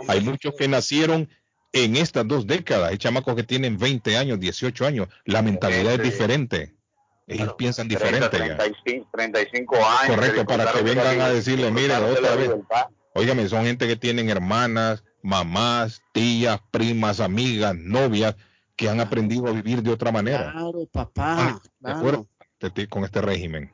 Hay 0.08 0.20
muchos 0.20 0.54
que 0.54 0.68
nacieron 0.68 1.28
en 1.72 1.96
estas 1.96 2.26
dos 2.26 2.46
décadas. 2.46 2.90
Hay 2.90 2.98
chamacos 2.98 3.34
que 3.34 3.42
tienen 3.42 3.78
20 3.78 4.16
años, 4.16 4.40
18 4.40 4.86
años. 4.86 5.08
La 5.24 5.42
mentalidad 5.42 5.94
es 5.94 6.02
diferente. 6.02 6.77
Ellos 7.28 7.54
piensan 7.54 7.88
diferente. 7.88 8.28
30, 8.28 8.56
35, 8.56 9.08
35 9.12 9.76
años. 9.76 10.16
Correcto, 10.16 10.46
para 10.46 10.72
que 10.72 10.82
vengan 10.82 11.20
a 11.20 11.28
decirle, 11.28 11.70
miren, 11.70 12.02
otra 12.02 12.34
vez. 12.34 12.50
Óigame, 13.14 13.48
son 13.48 13.64
gente 13.64 13.86
que 13.86 13.96
tienen 13.96 14.30
hermanas, 14.30 15.04
mamás, 15.22 16.02
tías, 16.12 16.60
primas, 16.70 17.20
amigas, 17.20 17.76
novias, 17.76 18.36
que 18.76 18.88
han 18.88 19.00
aprendido 19.00 19.48
a 19.48 19.52
vivir 19.52 19.82
de 19.82 19.90
otra 19.90 20.12
manera. 20.12 20.52
Claro, 20.52 20.86
papá. 20.90 21.60
¿De 21.80 21.90
acuerdo? 21.90 22.28
Con 22.88 23.04
este 23.04 23.20
régimen. 23.20 23.72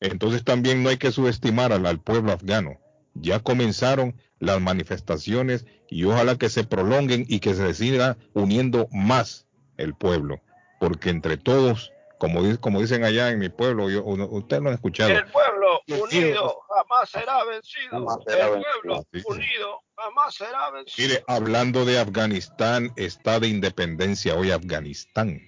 Entonces 0.00 0.44
también 0.44 0.82
no 0.82 0.90
hay 0.90 0.96
que 0.96 1.12
subestimar 1.12 1.72
al, 1.72 1.86
al 1.86 2.00
pueblo 2.00 2.32
afgano. 2.32 2.78
Ya 3.14 3.40
comenzaron 3.40 4.16
las 4.38 4.60
manifestaciones 4.60 5.66
y 5.88 6.04
ojalá 6.04 6.36
que 6.36 6.48
se 6.48 6.64
prolonguen 6.64 7.24
y 7.28 7.40
que 7.40 7.54
se 7.54 7.74
siga 7.74 8.16
uniendo 8.34 8.88
más 8.92 9.46
el 9.76 9.94
pueblo, 9.94 10.40
porque 10.80 11.10
entre 11.10 11.36
todos, 11.36 11.92
como, 12.24 12.60
como 12.60 12.80
dicen 12.80 13.04
allá 13.04 13.30
en 13.30 13.38
mi 13.38 13.50
pueblo, 13.50 13.90
yo, 13.90 14.02
ustedes 14.02 14.62
lo 14.62 14.70
han 14.70 14.74
escuchado. 14.76 15.10
El 15.10 15.26
pueblo 15.26 15.80
unido 15.86 16.62
jamás 16.68 17.10
será 17.10 17.44
vencido. 17.44 17.90
Jamás 17.90 18.16
será 18.26 18.46
el 18.46 18.62
pueblo 18.62 19.06
unido 19.26 19.80
jamás 19.94 20.34
será 20.34 20.70
vencido. 20.70 21.08
Mire, 21.08 21.24
hablando 21.28 21.84
de 21.84 21.98
Afganistán, 21.98 22.92
está 22.96 23.40
de 23.40 23.48
independencia 23.48 24.34
hoy 24.36 24.50
Afganistán. 24.50 25.42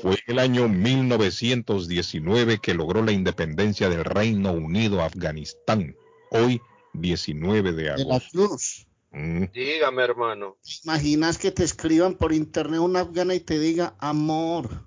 Fue 0.00 0.16
el 0.28 0.38
año 0.38 0.68
1919 0.68 2.58
que 2.58 2.72
logró 2.72 3.02
la 3.02 3.12
independencia 3.12 3.90
del 3.90 4.04
Reino 4.04 4.52
Unido 4.52 5.02
Afganistán. 5.02 5.96
Hoy 6.30 6.62
19 6.94 7.72
de 7.72 7.90
agosto. 7.90 8.08
De 8.08 8.14
la 8.14 8.20
Cruz. 8.30 8.86
Mm. 9.10 9.44
Dígame, 9.52 10.02
hermano. 10.04 10.56
imaginas 10.84 11.36
que 11.36 11.50
te 11.50 11.64
escriban 11.64 12.14
por 12.14 12.32
internet 12.32 12.80
una 12.80 13.00
afgana 13.00 13.34
y 13.34 13.40
te 13.40 13.58
diga, 13.58 13.94
amor, 13.98 14.86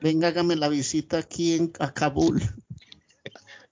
venga, 0.00 0.28
hágame 0.28 0.56
la 0.56 0.68
visita 0.68 1.18
aquí 1.18 1.54
en 1.54 1.72
a 1.78 1.92
Kabul? 1.92 2.40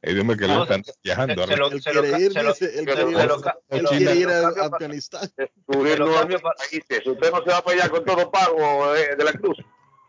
El 0.03 0.37
que 0.37 0.49
lo 0.49 0.63
están 0.65 0.83
viajando. 1.05 1.47
Se, 1.47 1.57
lo, 1.57 1.71
se 1.79 1.95
lo, 1.95 2.03
quiere 2.03 2.21
ir, 2.21 2.33
él 2.37 3.85
quiere 3.87 4.17
ir 4.17 4.29
a 4.29 4.49
Afganistán. 4.49 5.31
Usted 5.67 5.99
no 6.01 6.29
se 6.29 7.51
va 7.51 7.63
para 7.63 7.77
allá 7.77 7.89
con 7.89 8.05
todo 8.05 8.29
pago 8.31 8.97
eh, 8.97 9.15
de 9.17 9.25
la 9.25 9.33
cruz. 9.33 9.57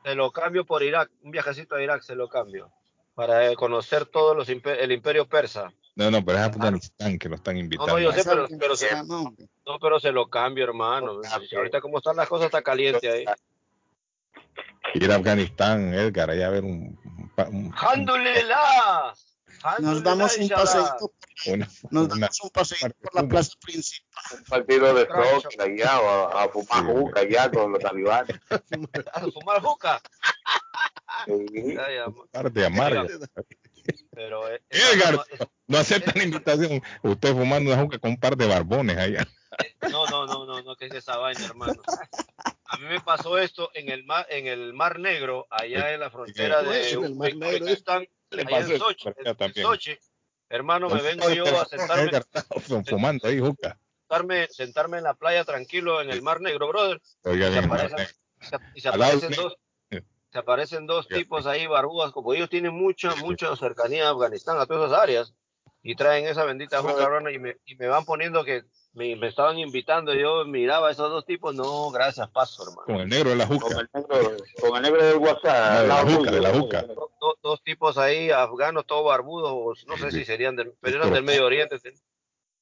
Se 0.03 0.15
lo 0.15 0.31
cambio 0.31 0.65
por 0.65 0.81
Irak, 0.81 1.11
un 1.21 1.29
viajecito 1.29 1.75
a 1.75 1.83
Irak 1.83 2.01
se 2.01 2.15
lo 2.15 2.27
cambio. 2.27 2.71
Para 3.13 3.53
conocer 3.55 4.07
todo 4.07 4.33
los 4.33 4.49
imper 4.49 4.79
el 4.79 4.91
imperio 4.91 5.27
persa. 5.27 5.71
No, 5.95 6.09
no, 6.09 6.25
pero 6.25 6.39
es 6.39 6.45
Afganistán 6.45 7.19
que 7.19 7.29
lo 7.29 7.35
están 7.35 7.57
invitando. 7.57 7.93
No, 7.93 7.99
no, 7.99 8.03
yo 8.03 8.11
sé, 8.11 8.23
pero, 8.27 8.47
pero 8.59 8.75
se, 8.75 8.87
no, 9.05 9.35
pero 9.79 9.99
se 9.99 10.11
lo 10.11 10.27
cambio, 10.27 10.63
hermano. 10.63 11.21
Ahorita 11.55 11.81
como 11.81 11.99
están 11.99 12.15
las 12.15 12.27
cosas 12.27 12.47
está 12.47 12.63
caliente 12.63 13.11
ahí. 13.11 13.25
Ir 14.95 15.11
a 15.11 15.15
Afganistán, 15.15 15.93
Edgar, 15.93 16.29
allá 16.29 16.47
a 16.47 16.49
ver 16.51 16.63
un... 16.63 16.99
un, 17.49 17.71
¡Jándulela! 17.71 19.13
Nos 19.79 20.03
damos 20.03 20.37
un 20.37 20.49
paseito, 20.49 21.13
una, 21.47 21.67
nos 21.89 22.03
una- 22.05 22.15
damos 22.27 22.41
un 22.43 22.49
paseito 22.49 22.89
por 23.01 23.15
la 23.15 23.27
plaza 23.29 23.53
principal. 23.61 24.23
Un 24.39 24.43
partido 24.45 24.93
de 24.93 25.07
soccer 25.41 25.61
allá, 25.61 25.99
o 26.01 26.07
a, 26.37 26.43
a 26.43 26.49
fumar 26.49 26.83
juca 26.85 27.19
allá 27.21 27.49
con 27.49 27.71
los 27.71 27.81
talibanes. 27.81 28.39
A 29.13 29.21
fumar 29.31 29.61
juca. 29.61 30.01
Sí. 31.25 31.77
Parte 32.31 32.65
amarga. 32.65 33.05
Pero 34.11 34.49
eh, 34.49 34.61
Edgar, 34.69 35.13
no, 35.15 35.23
es- 35.23 35.47
no 35.67 35.77
aceptan 35.77 36.13
la 36.17 36.23
invitación. 36.23 36.81
Usted 37.01 37.33
fumando 37.33 37.71
una 37.71 37.81
juca 37.81 37.99
con 37.99 38.11
un 38.11 38.17
par 38.19 38.35
de 38.35 38.47
barbones 38.47 38.97
allá. 38.97 39.25
no, 39.91 40.05
no, 40.07 40.25
no, 40.25 40.45
no, 40.45 40.61
no, 40.61 40.75
que 40.75 40.87
es 40.87 40.93
esa 40.95 41.17
vaina, 41.17 41.45
hermano. 41.45 41.81
A 42.73 42.77
mí 42.77 42.85
me 42.85 42.99
pasó 43.01 43.37
esto 43.37 43.69
en 43.75 43.89
el 43.89 44.03
mar, 44.03 44.25
en 44.29 44.47
el 44.47 44.73
Mar 44.73 44.97
Negro, 44.97 45.45
allá 45.51 45.93
en 45.93 45.99
la 45.99 46.09
frontera 46.09 46.63
de 46.63 46.89
En 46.89 47.03
el 47.03 47.15
Mar 47.15 47.35
Negro, 47.35 47.65
Uzbekistán, 47.65 48.07
Le 48.31 48.41
allá 48.41 48.57
en 48.57 48.79
Sochi, 48.79 49.09
en. 49.15 49.53
Sochi. 49.53 49.97
Hermano, 50.49 50.89
me 50.89 51.01
vengo 51.03 51.29
yo 51.29 51.59
a 51.61 51.65
sentarme, 51.65 52.11
fumando 52.87 53.27
ahí 53.27 53.39
juca. 53.39 53.79
sentarme, 53.99 54.47
sentarme 54.49 54.97
en 54.97 55.03
la 55.03 55.13
playa 55.13 55.43
tranquilo 55.45 56.01
en 56.01 56.09
el 56.09 56.23
Mar 56.23 56.41
Negro, 56.41 56.67
brother. 56.67 56.99
Y 57.25 57.37
se 57.37 57.59
aparecen, 57.59 57.97
se- 58.39 58.57
y 58.73 58.81
se 58.81 58.89
Al 58.89 58.97
lado 58.99 59.11
aparecen 59.17 59.29
de- 59.29 59.35
dos, 59.35 59.55
se 60.31 60.37
aparecen 60.39 60.87
dos 60.87 61.07
tipos 61.07 61.45
ahí 61.45 61.67
barbudas, 61.67 62.11
como 62.11 62.33
ellos 62.33 62.49
tienen 62.49 62.73
mucha, 62.73 63.13
mucha 63.17 63.55
cercanía 63.55 64.07
a 64.07 64.11
Afganistán, 64.13 64.57
a 64.59 64.65
todas 64.65 64.89
esas 64.89 64.99
áreas, 65.03 65.33
y 65.83 65.95
traen 65.95 66.25
esa 66.25 66.43
bendita 66.43 66.81
juca, 66.81 67.03
hermano, 67.03 67.29
y 67.29 67.37
me, 67.37 67.57
y 67.65 67.75
me 67.75 67.85
van 67.85 68.03
poniendo 68.03 68.43
que 68.43 68.63
me, 68.93 69.15
me 69.15 69.27
estaban 69.27 69.57
invitando, 69.57 70.13
yo 70.13 70.45
miraba 70.45 70.89
a 70.89 70.91
esos 70.91 71.09
dos 71.09 71.25
tipos, 71.25 71.53
no, 71.55 71.89
gracias, 71.91 72.29
paso, 72.29 72.63
hermano. 72.63 72.85
con 72.85 72.95
el 72.97 73.09
negro 73.09 73.31
de 73.31 73.35
la 73.37 73.47
Con 73.47 73.59
juca. 73.59 73.79
el 73.79 73.89
negro, 73.93 74.37
con 74.61 74.75
el 74.77 74.81
negro 74.83 75.03
del 75.05 75.17
WhatsApp. 75.17 75.73
No, 75.75 75.81
de 75.81 75.87
la 75.87 76.15
juca, 76.15 76.31
de 76.31 76.39
la 76.41 76.53
juca. 76.53 76.81
Do- 76.83 77.11
do- 77.19 77.37
dos 77.41 77.63
tipos 77.63 77.97
ahí, 77.97 78.29
afganos, 78.29 78.85
todos 78.85 79.05
barbudos, 79.05 79.85
no 79.87 79.97
sé 79.97 80.11
Sí. 80.11 80.19
si 80.19 80.25
serían 80.25 80.55
del, 80.55 80.73
pero 80.79 80.97
eran 80.97 81.11
del 81.13 81.23
Medio 81.23 81.45
Oriente, 81.45 81.79
sí. 81.79 81.89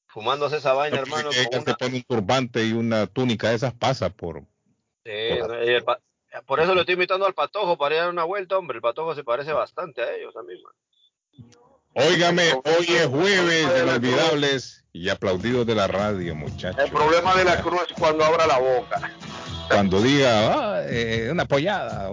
fumándose 0.06 0.56
esa 0.58 0.72
vaina, 0.74 0.96
No, 0.98 1.02
hermano. 1.04 1.30
que 1.30 1.44
con 1.46 1.62
una- 1.62 1.74
pone 1.74 1.96
un 1.96 2.02
turbante 2.02 2.64
y 2.64 2.72
una 2.72 3.06
túnica 3.06 3.48
de 3.50 3.56
esas 3.56 3.72
pasa 3.74 4.10
por 4.10 4.40
Sí, 5.04 5.10
el 5.10 5.84
por 6.46 6.60
eso 6.60 6.74
le 6.74 6.80
estoy 6.80 6.94
invitando 6.94 7.26
al 7.26 7.34
patojo 7.34 7.76
para 7.76 7.94
ir 7.94 8.00
a 8.00 8.04
dar 8.04 8.12
una 8.12 8.24
vuelta, 8.24 8.56
hombre. 8.56 8.76
El 8.76 8.82
patojo 8.82 9.14
se 9.14 9.22
parece 9.24 9.52
bastante 9.52 10.00
a 10.02 10.14
ellos 10.14 10.32
también. 10.32 10.62
man. 10.62 10.72
Óigame, 11.94 12.52
hoy 12.64 12.86
es 12.88 13.06
jueves 13.06 13.74
de 13.74 13.82
inolvidables 13.82 14.84
y 14.94 15.10
aplaudidos 15.10 15.66
de 15.66 15.74
la 15.74 15.86
radio, 15.86 16.34
muchachos. 16.34 16.82
El 16.82 16.90
problema 16.90 17.34
de 17.34 17.44
la 17.44 17.60
cruz 17.60 17.82
es 17.90 17.96
cuando 17.98 18.24
abra 18.24 18.46
la 18.46 18.58
boca. 18.58 19.10
Cuando 19.68 20.00
diga 20.00 20.30
ah, 20.52 20.82
eh, 20.86 21.28
una 21.30 21.44
pollada, 21.44 22.10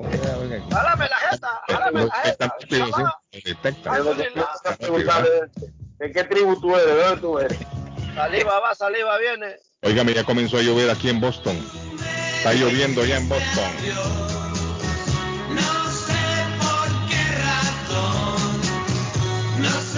¡Jálame 0.70 1.08
la 1.10 1.18
jeta! 1.18 1.62
¡Jálame 1.68 2.00
lo 2.02 2.08
la 2.08 2.14
jeta! 2.14 2.46
detectan 2.46 2.50
rápido, 2.50 2.86
sí, 2.86 2.92
lo 3.02 3.14
detectan. 3.32 3.98
Yo 3.98 4.12
te 4.16 4.28
quiero 4.28 4.78
preguntar 4.78 5.24
de, 5.24 5.72
de 6.00 6.12
qué 6.12 6.24
tribu 6.26 6.60
tú 6.60 6.76
eres, 6.76 6.86
de 6.86 7.04
dónde 7.04 7.22
tú 7.22 7.40
eres. 7.40 7.58
Saliva 8.16 8.60
va, 8.60 8.76
saliva 8.76 9.18
viene. 9.18 9.56
Óigame, 9.82 10.14
ya 10.14 10.24
comenzó 10.26 10.58
a 10.58 10.62
llover 10.62 10.90
aquí 10.90 11.10
en 11.10 11.22
Boston. 11.22 11.58
Está 12.38 12.54
lloviendo 12.54 13.06
ya 13.06 13.18
en 13.18 13.30
Boston. 13.30 13.72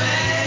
No 0.02 0.41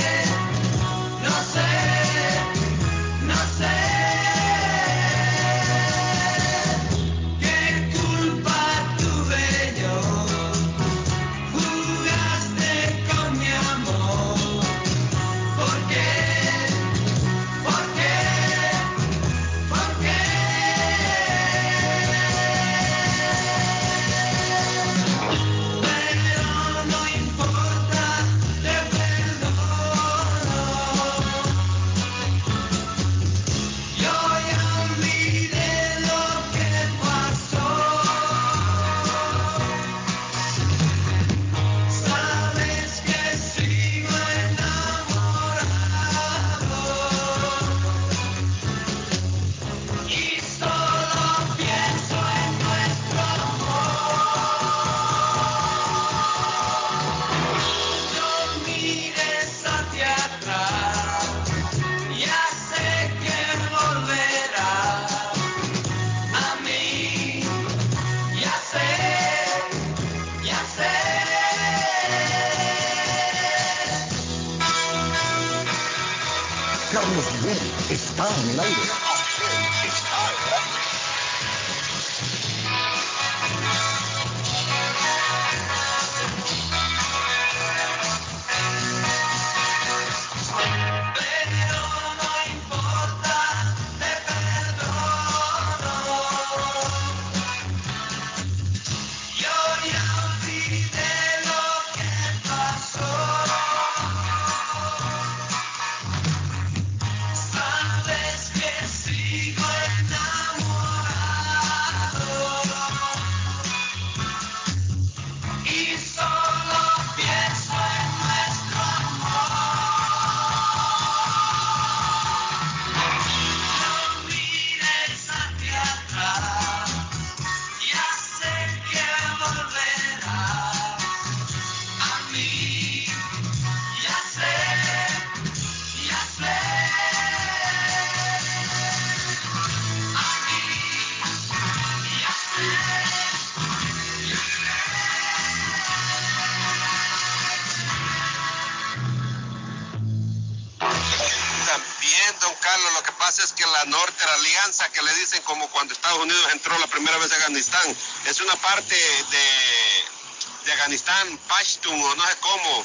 Afganistán, 161.24 161.48
Pashtun 161.48 161.92
o 161.94 162.14
no 162.16 162.22
sé 162.22 162.36
cómo, 162.40 162.84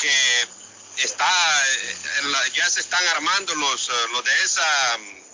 que 0.00 1.04
está, 1.04 1.26
eh, 1.26 2.50
ya 2.54 2.68
se 2.68 2.80
están 2.80 3.00
armando 3.16 3.54
los, 3.54 3.88
eh, 3.88 3.92
los 4.12 4.24
de 4.24 4.30
esa, 4.44 4.62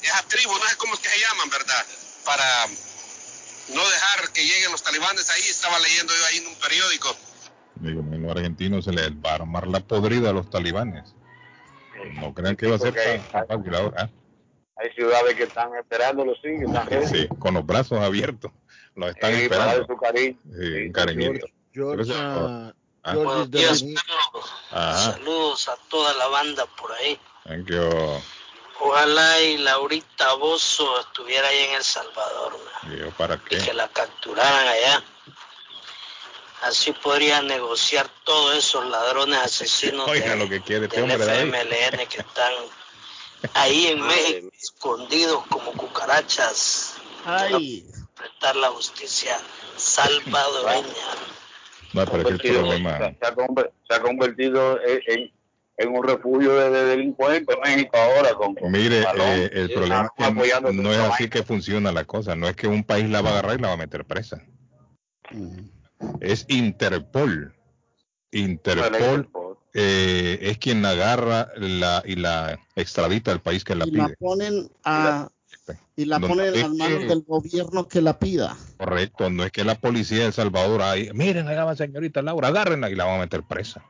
esa 0.02 0.22
tribu, 0.28 0.52
no 0.52 0.64
sé 0.66 0.76
cómo 0.76 0.94
es 0.94 1.00
que 1.00 1.08
se 1.08 1.20
llaman, 1.20 1.50
¿verdad? 1.50 1.84
Para 2.24 2.66
no 3.74 3.88
dejar 3.88 4.32
que 4.32 4.42
lleguen 4.44 4.72
los 4.72 4.82
talibanes 4.82 5.28
ahí, 5.30 5.42
estaba 5.42 5.78
leyendo 5.78 6.12
yo 6.14 6.26
ahí 6.26 6.36
en 6.38 6.46
un 6.48 6.54
periódico. 6.56 7.16
Digo, 7.76 8.00
en 8.00 8.22
los 8.22 8.30
argentinos 8.36 8.84
se 8.84 8.92
les 8.92 9.10
va 9.12 9.32
a 9.32 9.34
armar 9.34 9.66
la 9.66 9.80
podrida 9.80 10.30
a 10.30 10.32
los 10.32 10.48
talibanes. 10.50 11.14
No 12.14 12.32
crean 12.34 12.56
que 12.56 12.66
va 12.68 12.76
a 12.76 12.78
ser 12.78 12.94
tan, 12.94 13.28
tan 13.30 13.46
fácil 13.48 13.74
ahora. 13.74 14.10
Hay 14.78 14.92
ciudades 14.92 15.34
que 15.34 15.44
están 15.44 15.74
esperándolo, 15.74 16.34
sí, 16.34 16.42
que 16.58 16.64
están 16.66 16.86
ready. 16.86 17.06
Sí, 17.06 17.28
con 17.38 17.54
los 17.54 17.64
brazos 17.64 17.98
abiertos. 17.98 18.50
Los 18.94 19.10
están 19.10 19.34
Sí, 19.34 19.48
para 19.48 19.72
esperando. 19.72 19.86
su 19.86 19.96
cariño. 20.00 20.38
Sí, 20.44 20.86
un 20.86 20.92
cariñito. 20.92 21.46
George, 21.76 22.12
ah, 22.16 22.72
Ah. 23.04 23.12
George 23.12 23.46
días. 23.50 23.84
Saludos 24.72 25.68
a 25.68 25.76
toda 25.88 26.12
la 26.14 26.26
banda 26.28 26.66
por 26.66 26.90
ahí. 26.92 27.20
Thank 27.44 27.66
you. 27.68 28.20
Ojalá 28.80 29.40
y 29.42 29.58
Laurita 29.58 30.34
Bozo 30.34 31.00
estuviera 31.00 31.46
ahí 31.48 31.58
en 31.60 31.74
El 31.76 31.84
Salvador 31.84 32.58
¿Para 33.16 33.36
y 33.36 33.38
que 33.48 33.58
qué? 33.58 33.74
la 33.74 33.88
capturaran 33.88 34.68
allá. 34.68 35.04
Así 36.62 36.92
podría 36.92 37.40
negociar 37.42 38.08
todos 38.24 38.56
esos 38.56 38.84
ladrones 38.86 39.38
asesinos 39.38 40.08
Oiga 40.08 40.30
de- 40.30 40.36
lo 40.36 40.48
que 40.48 40.60
quiere 40.62 40.86
este 40.86 41.00
del 41.00 41.10
hombre 41.12 41.26
David. 41.26 41.54
FMLN 41.54 42.06
que 42.08 42.20
están 42.20 42.52
ahí 43.54 43.86
en 43.88 44.00
México 44.00 44.48
escondidos 44.60 45.46
como 45.48 45.72
cucarachas. 45.72 46.94
Ay, 47.24 47.86
Prestar 48.14 48.56
la 48.56 48.68
justicia 48.70 49.38
salvadoreña. 49.76 51.06
No, 51.92 52.04
pero 52.04 52.28
es 52.28 52.38
que 52.40 52.48
el 52.48 52.56
problema. 52.56 52.98
se, 52.98 53.04
ha 53.26 53.34
conver- 53.34 53.70
se 53.88 53.94
ha 53.96 54.00
convertido 54.02 54.80
en, 54.82 55.00
en- 55.06 55.32
en 55.78 55.88
un 55.94 56.02
refugio 56.06 56.54
de, 56.56 56.70
de 56.70 56.84
delincuentes 56.86 57.54
en 57.54 57.70
México 57.74 57.96
ahora. 57.98 58.32
Con, 58.34 58.54
con 58.54 58.72
Mire, 58.72 59.02
eh, 59.02 59.50
el 59.52 59.70
problema 59.72 60.10
es 60.18 60.26
que 60.26 60.72
no 60.72 60.90
es 60.92 60.98
así 60.98 61.28
que 61.28 61.42
funciona 61.42 61.92
la 61.92 62.04
cosa. 62.04 62.34
No 62.34 62.48
es 62.48 62.56
que 62.56 62.66
un 62.66 62.82
país 62.82 63.08
la 63.10 63.20
va 63.20 63.28
a 63.28 63.32
agarrar 63.32 63.58
y 63.58 63.62
la 63.62 63.68
va 63.68 63.74
a 63.74 63.78
meter 63.78 64.04
presa. 64.06 64.42
Es 66.20 66.46
Interpol. 66.48 67.54
Interpol 68.32 69.28
eh, 69.74 70.38
es 70.40 70.58
quien 70.58 70.80
la 70.80 70.90
agarra 70.90 71.48
la, 71.56 72.02
y 72.06 72.16
la 72.16 72.58
extradita 72.74 73.30
al 73.32 73.40
país 73.42 73.62
que 73.62 73.74
la 73.74 73.86
y 73.86 73.90
la 73.90 74.06
pide. 74.06 74.16
ponen 74.16 74.70
a 74.84 75.28
y 75.97 76.05
la 76.05 76.18
Donde 76.18 76.28
ponen 76.28 76.55
en 76.55 76.60
las 76.60 76.70
manos 76.70 76.98
que- 77.01 77.06
del 77.06 77.22
gobierno 77.22 77.88
que 77.88 78.01
la 78.01 78.18
pida. 78.18 78.56
Correcto, 78.78 79.30
no 79.30 79.44
es 79.44 79.52
que 79.52 79.64
la 79.64 79.74
policía 79.76 80.18
de 80.20 80.26
El 80.26 80.32
Salvador 80.32 80.82
ahí, 80.82 81.10
miren, 81.14 81.48
allá 81.48 81.64
va 81.64 81.74
señorita 81.76 82.22
Laura, 82.22 82.48
agárrenla 82.48 82.90
y 82.90 82.94
la 82.94 83.05
van 83.05 83.16
a 83.16 83.20
meter 83.20 83.43
presa. 83.43 83.84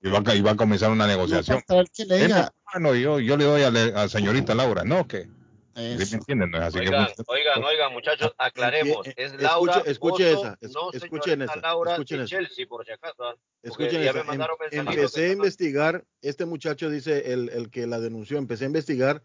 Y 0.00 0.08
va, 0.10 0.22
a- 0.24 0.34
y 0.34 0.40
va 0.40 0.52
a 0.52 0.56
comenzar 0.56 0.90
una 0.90 1.06
negociación. 1.06 1.58
falta 1.58 1.80
el 1.80 1.90
que 1.90 2.04
le 2.04 2.14
Es 2.16 2.20
mi 2.22 2.26
diga. 2.28 2.52
hermano, 2.72 2.94
yo, 2.94 3.18
yo 3.18 3.36
le 3.36 3.44
doy 3.44 3.62
a, 3.62 3.70
la- 3.70 4.08
señorita 4.08 4.54
Laura, 4.54 4.84
no, 4.84 5.06
que. 5.08 5.28
¿Sí 5.74 5.82
me 6.10 6.16
entienden? 6.18 6.50
No 6.50 6.58
es 6.58 6.64
así 6.64 6.80
que 6.80 6.88
Oigan, 6.88 7.06
funciona. 7.06 7.24
oigan, 7.28 7.64
oigan, 7.64 7.92
muchachos, 7.92 8.34
aclaremos. 8.36 9.06
Eh, 9.06 9.10
eh, 9.10 9.14
Es 9.16 9.32
escuche- 9.34 9.42
Laura. 9.42 9.82
escuche 9.86 10.34
Bozo, 10.34 10.46
esa, 10.48 10.58
es- 10.60 10.72
no 10.72 10.92
escuchen 10.92 11.22
señorita 11.34 11.52
esa, 11.52 11.60
Laura 11.60 11.92
escuchen 11.92 12.18
de 12.18 12.24
esa. 12.24 12.36
Chelsea, 12.36 12.66
por 12.66 12.84
si 12.84 12.90
acaso. 12.90 13.24
¿ah? 13.24 13.34
Porque 13.36 13.68
Escuchen 13.84 14.02
ya 14.02 14.10
esa, 14.10 14.18
me 14.18 14.24
mandaron 14.24 14.56
em- 14.72 14.88
empecé 14.88 15.20
que 15.20 15.26
a 15.28 15.32
investigar, 15.32 16.04
este 16.20 16.46
muchacho 16.46 16.90
dice, 16.90 17.32
el, 17.32 17.48
el 17.50 17.70
que 17.70 17.86
la 17.86 18.00
denunció, 18.00 18.38
empecé 18.38 18.64
a 18.64 18.66
investigar, 18.66 19.22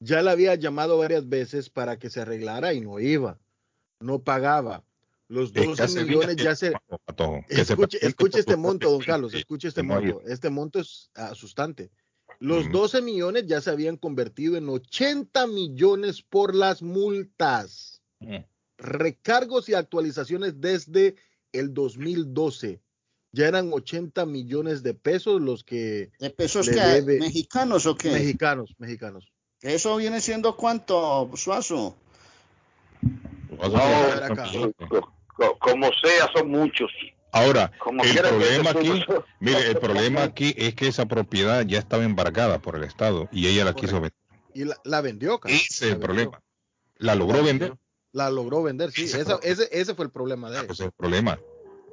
ya 0.00 0.22
la 0.22 0.32
había 0.32 0.54
llamado 0.54 0.98
varias 0.98 1.28
veces 1.28 1.70
para 1.70 1.98
que 1.98 2.10
se 2.10 2.20
arreglara 2.20 2.72
y 2.74 2.80
no 2.80 2.98
iba, 3.00 3.38
no 4.00 4.20
pagaba. 4.22 4.84
Los 5.28 5.48
Es 5.48 5.52
que 5.60 5.66
12 5.66 5.82
hace 5.82 6.04
millones 6.04 6.36
ya 6.36 6.54
se... 6.54 6.72
Escuche, 7.48 7.98
escuche 8.06 8.38
este 8.40 8.56
monto, 8.56 8.90
don 8.90 9.00
Carlos, 9.02 9.34
escuche 9.34 9.68
este 9.68 9.82
monto. 9.82 10.22
Este 10.26 10.50
monto 10.50 10.78
es 10.78 11.10
asustante. 11.14 11.90
Los 12.38 12.70
12 12.70 13.02
millones 13.02 13.46
ya 13.46 13.60
se 13.60 13.70
habían 13.70 13.96
convertido 13.96 14.56
en 14.56 14.68
80 14.68 15.46
millones 15.48 16.22
por 16.22 16.54
las 16.54 16.82
multas, 16.82 18.02
Mm. 18.20 18.36
recargos 18.78 19.68
y 19.68 19.74
actualizaciones 19.74 20.58
desde 20.60 21.16
el 21.52 21.74
2012. 21.74 22.80
Ya 23.32 23.46
eran 23.48 23.70
80 23.72 24.24
millones 24.26 24.82
de 24.82 24.94
pesos 24.94 25.40
los 25.42 25.64
que... 25.64 26.10
¿De 26.18 26.30
pesos 26.30 26.68
que 26.68 26.76
debe- 26.76 27.18
mexicanos 27.20 27.84
o 27.84 27.94
qué? 27.96 28.10
Mexicanos, 28.12 28.74
mexicanos. 28.78 29.30
Eso 29.62 29.96
viene 29.96 30.20
siendo 30.20 30.56
cuánto, 30.56 31.30
Suazo. 31.34 31.96
No, 35.38 35.58
como 35.58 35.90
sea, 36.02 36.30
son 36.34 36.50
muchos. 36.50 36.90
Ahora, 37.32 37.70
Como 37.78 38.02
el 38.02 38.18
problema 38.18 38.70
aquí, 38.70 39.04
mire, 39.40 39.66
el 39.68 39.78
problema 39.78 40.22
aquí 40.22 40.54
es 40.56 40.74
que 40.74 40.88
esa 40.88 41.06
propiedad 41.06 41.64
ya 41.66 41.78
estaba 41.78 42.04
embargada 42.04 42.60
por 42.60 42.76
el 42.76 42.84
Estado 42.84 43.28
y 43.30 43.46
ella 43.46 43.64
la 43.64 43.74
quiso 43.74 43.94
vender. 43.94 44.12
Y 44.54 44.64
la, 44.64 44.78
la 44.84 45.02
vendió, 45.02 45.38
cara. 45.38 45.54
Ese 45.54 45.66
es 45.66 45.82
el 45.82 45.88
vendió. 45.90 46.06
problema. 46.06 46.42
La 46.98 47.14
logró 47.14 47.42
vender, 47.42 47.76
La 48.12 48.30
logró 48.30 48.62
vender, 48.62 48.90
sí. 48.92 49.04
Ese 49.04 49.20
Esa- 49.20 49.38
ese, 49.42 49.68
ese 49.70 49.94
fue 49.94 50.06
el 50.06 50.10
problema 50.10 50.50
de 50.50 50.60
él. 50.60 50.64
ese 50.64 50.72
es 50.72 50.80
el 50.80 50.92
problema. 50.92 51.38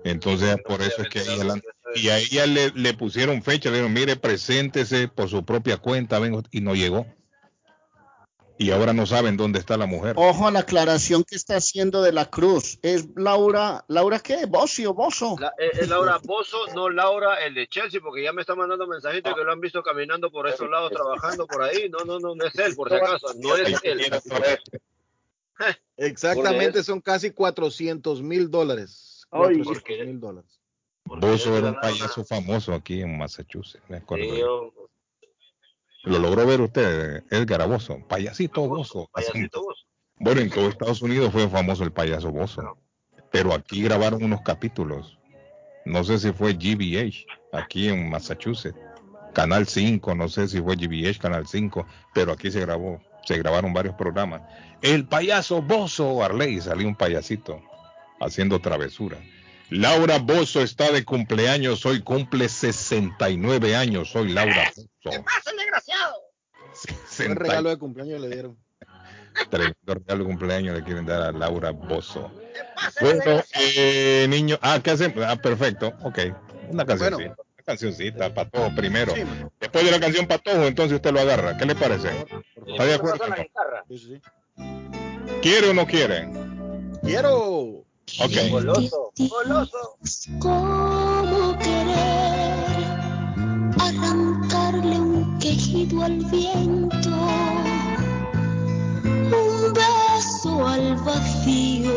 Entonces, 0.05 0.55
por 0.65 0.81
eso 0.81 1.01
es 1.01 1.09
que 1.09 1.19
a 1.19 1.23
ella 1.23 1.43
la- 1.43 1.61
y 1.95 2.09
a 2.09 2.17
ella 2.17 2.45
le, 2.45 2.71
le 2.71 2.93
pusieron 2.93 3.43
fecha, 3.43 3.69
le 3.69 3.75
dijeron, 3.77 3.93
mire, 3.93 4.15
preséntese 4.15 5.09
por 5.09 5.27
su 5.29 5.43
propia 5.43 5.77
cuenta, 5.77 6.19
vengo, 6.19 6.41
y 6.51 6.61
no 6.61 6.73
llegó. 6.75 7.05
Y 8.63 8.71
ahora 8.71 8.93
no 8.93 9.05
saben 9.05 9.35
dónde 9.35 9.59
está 9.59 9.75
la 9.75 9.85
mujer. 9.85 10.13
Ojo 10.17 10.47
a 10.47 10.51
la 10.51 10.59
aclaración 10.59 11.25
que 11.25 11.35
está 11.35 11.57
haciendo 11.57 12.01
de 12.01 12.13
la 12.13 12.29
Cruz. 12.29 12.79
Es 12.81 13.07
Laura, 13.17 13.83
¿Laura 13.89 14.19
qué? 14.19 14.45
¿Bocio, 14.45 14.93
Bozo? 14.93 15.35
La- 15.37 15.53
eh, 15.57 15.71
es 15.81 15.89
Laura 15.89 16.17
Bozo, 16.23 16.57
no 16.73 16.89
Laura, 16.89 17.43
el 17.45 17.55
de 17.55 17.67
Chelsea, 17.67 17.99
porque 17.99 18.23
ya 18.23 18.31
me 18.31 18.39
está 18.39 18.55
mandando 18.55 18.87
mensajitos 18.87 19.33
que 19.35 19.43
lo 19.43 19.51
han 19.51 19.59
visto 19.59 19.83
caminando 19.83 20.31
por 20.31 20.47
esos 20.47 20.69
lados, 20.69 20.91
trabajando 20.91 21.45
por 21.45 21.61
ahí. 21.61 21.89
No, 21.89 22.05
no, 22.05 22.19
no, 22.19 22.35
no 22.35 22.45
es 22.45 22.55
él, 22.57 22.73
por 22.75 22.87
si 22.89 22.95
acaso. 22.95 23.27
No 23.37 23.53
es 23.57 23.79
él. 23.83 23.99
Exactamente, 25.97 26.83
son 26.83 27.01
casi 27.01 27.31
400 27.31 28.21
mil 28.21 28.49
dólares. 28.49 29.25
Ay. 29.29 29.61
400 29.61 30.07
mil 30.07 30.19
dólares. 30.19 30.59
Bozo 31.05 31.57
era 31.57 31.67
un 31.69 31.79
payaso 31.81 32.23
famoso 32.23 32.73
aquí 32.73 33.01
en 33.01 33.17
Massachusetts, 33.17 33.83
me 33.89 33.97
acuerdo. 33.97 34.23
Sí, 34.33 34.39
yo- 34.39 34.73
Lo 36.03 36.19
logró 36.19 36.45
ver 36.45 36.61
usted, 36.61 37.23
Edgar 37.31 37.67
Bozo, 37.67 37.99
payasito 38.07 38.67
Bozo. 38.67 39.09
Payasito 39.13 39.61
Bozo. 39.61 39.85
Bueno, 40.17 40.41
en 40.41 40.49
todo 40.49 40.67
Estados 40.67 41.01
Unidos 41.01 41.31
fue 41.31 41.47
famoso 41.49 41.83
el 41.83 41.91
payaso 41.91 42.31
Bozo, 42.31 42.77
pero 43.31 43.53
aquí 43.53 43.81
grabaron 43.83 44.23
unos 44.23 44.41
capítulos. 44.41 45.17
No 45.85 46.03
sé 46.03 46.19
si 46.19 46.31
fue 46.31 46.53
GBH, 46.53 47.25
aquí 47.51 47.89
en 47.89 48.09
Massachusetts. 48.09 48.77
Canal 49.33 49.65
5, 49.65 50.13
no 50.13 50.29
sé 50.29 50.47
si 50.47 50.61
fue 50.61 50.75
GBH, 50.75 51.19
Canal 51.19 51.47
5, 51.47 51.85
pero 52.13 52.33
aquí 52.33 52.51
se 52.51 52.59
grabó, 52.59 53.01
se 53.25 53.37
grabaron 53.37 53.73
varios 53.73 53.95
programas. 53.95 54.41
El 54.81 55.07
payaso 55.07 55.61
Bozo, 55.61 56.23
Arley, 56.23 56.61
salió 56.61 56.87
un 56.87 56.95
payasito 56.95 57.61
haciendo 58.19 58.59
travesura. 58.59 59.17
Laura 59.73 60.19
Bozo 60.19 60.61
está 60.61 60.91
de 60.91 61.03
cumpleaños, 61.03 61.83
hoy 61.87 62.01
cumple 62.01 62.47
69 62.47 63.75
años, 63.75 64.11
soy 64.11 64.31
Laura 64.31 64.71
Bozo. 64.75 65.23
pasa, 65.23 65.51
desgraciado? 65.57 66.15
Un 67.27 67.35
regalo 67.35 67.69
de 67.69 67.77
cumpleaños 67.77 68.21
le 68.21 68.29
dieron. 68.29 68.57
Tremendo 69.49 69.95
regalo 69.95 70.23
de 70.23 70.29
cumpleaños 70.29 70.77
le 70.77 70.83
quieren 70.83 71.07
dar 71.07 71.23
a 71.23 71.31
Laura 71.31 71.71
Bozo. 71.71 72.31
Bueno, 73.01 73.43
eh, 73.55 74.27
niño, 74.29 74.59
ah, 74.61 74.79
¿qué 74.83 74.91
hacen? 74.91 75.11
Ah, 75.25 75.37
perfecto, 75.37 75.91
ok. 76.03 76.19
Una 76.69 76.85
cancioncita, 76.85 77.35
una 77.35 77.63
cancioncita, 77.65 78.31
Patojo 78.31 78.75
primero. 78.75 79.15
Después 79.59 79.85
de 79.85 79.91
la 79.91 79.99
canción 79.99 80.27
Patojo, 80.27 80.67
entonces 80.67 80.97
usted 80.97 81.11
lo 81.11 81.21
agarra. 81.21 81.57
¿Qué 81.57 81.65
le 81.65 81.73
parece? 81.73 82.09
¿Está 82.67 82.85
de 82.85 82.93
acuerdo? 82.93 83.25
Sí, 83.87 83.97
sí, 83.97 84.21
sí. 84.21 84.21
¿Quiere 85.41 85.69
o 85.71 85.73
no 85.73 85.87
quiere? 85.87 86.29
Quiero. 87.01 87.82
Ok. 88.19 88.31
Goloso, 88.51 89.11
goloso. 89.17 89.97
¿Cómo 90.39 91.57
querer 91.57 92.85
arrancarle 93.79 94.99
un 94.99 95.39
quejido 95.39 96.03
al 96.03 96.17
viento? 96.25 97.09
Un 99.03 99.73
beso 99.73 100.67
al 100.67 100.95
vacío 100.97 101.91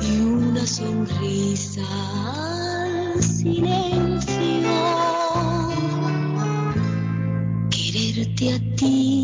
y 0.00 0.20
una 0.20 0.64
sonrisa 0.64 1.82
al 2.32 3.22
silencio. 3.22 4.36
Quererte 7.70 8.52
a 8.54 8.76
ti 8.76 9.15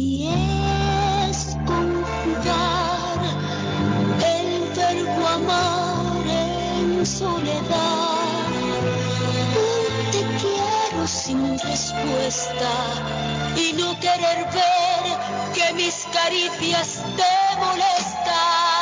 soledad. 7.22 8.48
Te 10.12 10.22
quiero 10.40 11.06
sin 11.06 11.58
respuesta 11.58 12.70
y 13.56 13.72
no 13.74 13.98
que 14.00 14.00
querer 14.00 14.38
ver 14.58 15.04
que 15.54 15.72
mis 15.74 16.06
caricias 16.12 17.02
te 17.16 17.32
molestan. 17.60 18.81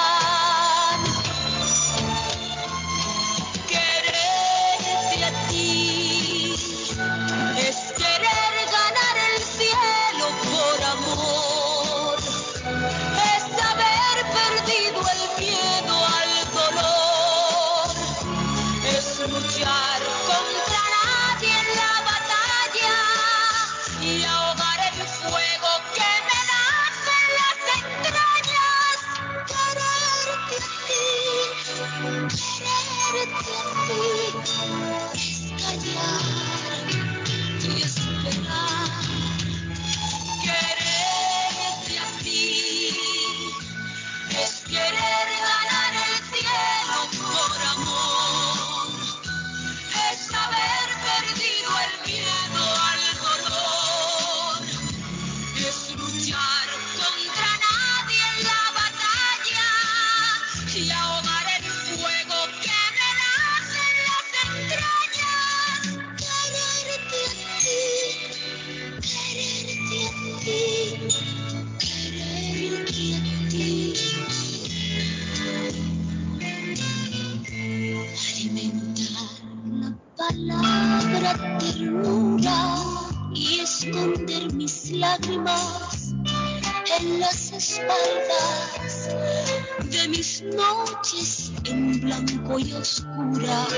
Blanco 92.64 92.68
y 92.68 92.72
oscuras. 92.72 93.74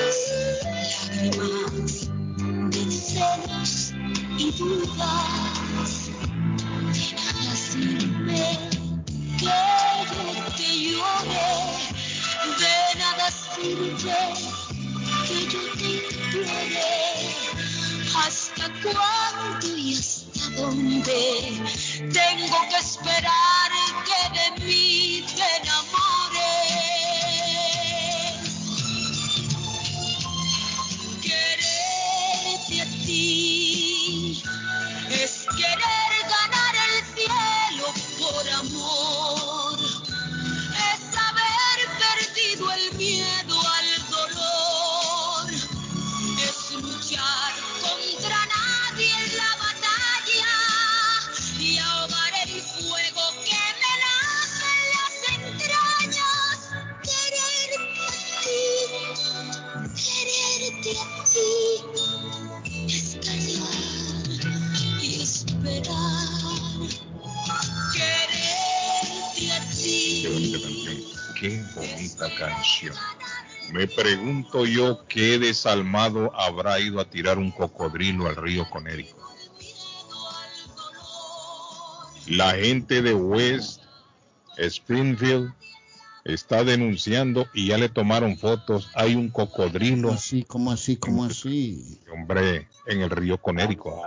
Lágrimas 0.64 2.10
de 2.70 2.90
celos 2.90 3.92
y 4.38 4.50
dudas. 4.58 5.61
Pregunto 74.02 74.66
yo 74.66 75.06
qué 75.06 75.38
desalmado 75.38 76.32
habrá 76.34 76.80
ido 76.80 77.00
a 77.00 77.04
tirar 77.04 77.38
un 77.38 77.52
cocodrilo 77.52 78.26
al 78.26 78.34
río 78.34 78.68
Conérico. 78.68 79.16
La 82.26 82.54
gente 82.54 83.00
de 83.00 83.14
West 83.14 83.82
Springfield 84.58 85.52
está 86.24 86.64
denunciando 86.64 87.46
y 87.54 87.68
ya 87.68 87.78
le 87.78 87.88
tomaron 87.88 88.36
fotos. 88.36 88.90
Hay 88.94 89.14
un 89.14 89.28
cocodrilo, 89.28 90.10
Así, 90.10 90.42
como 90.42 90.72
así, 90.72 90.96
como 90.96 91.24
así. 91.26 92.00
hombre, 92.12 92.68
en 92.86 93.02
el 93.02 93.10
río 93.10 93.38
Conérico. 93.38 94.02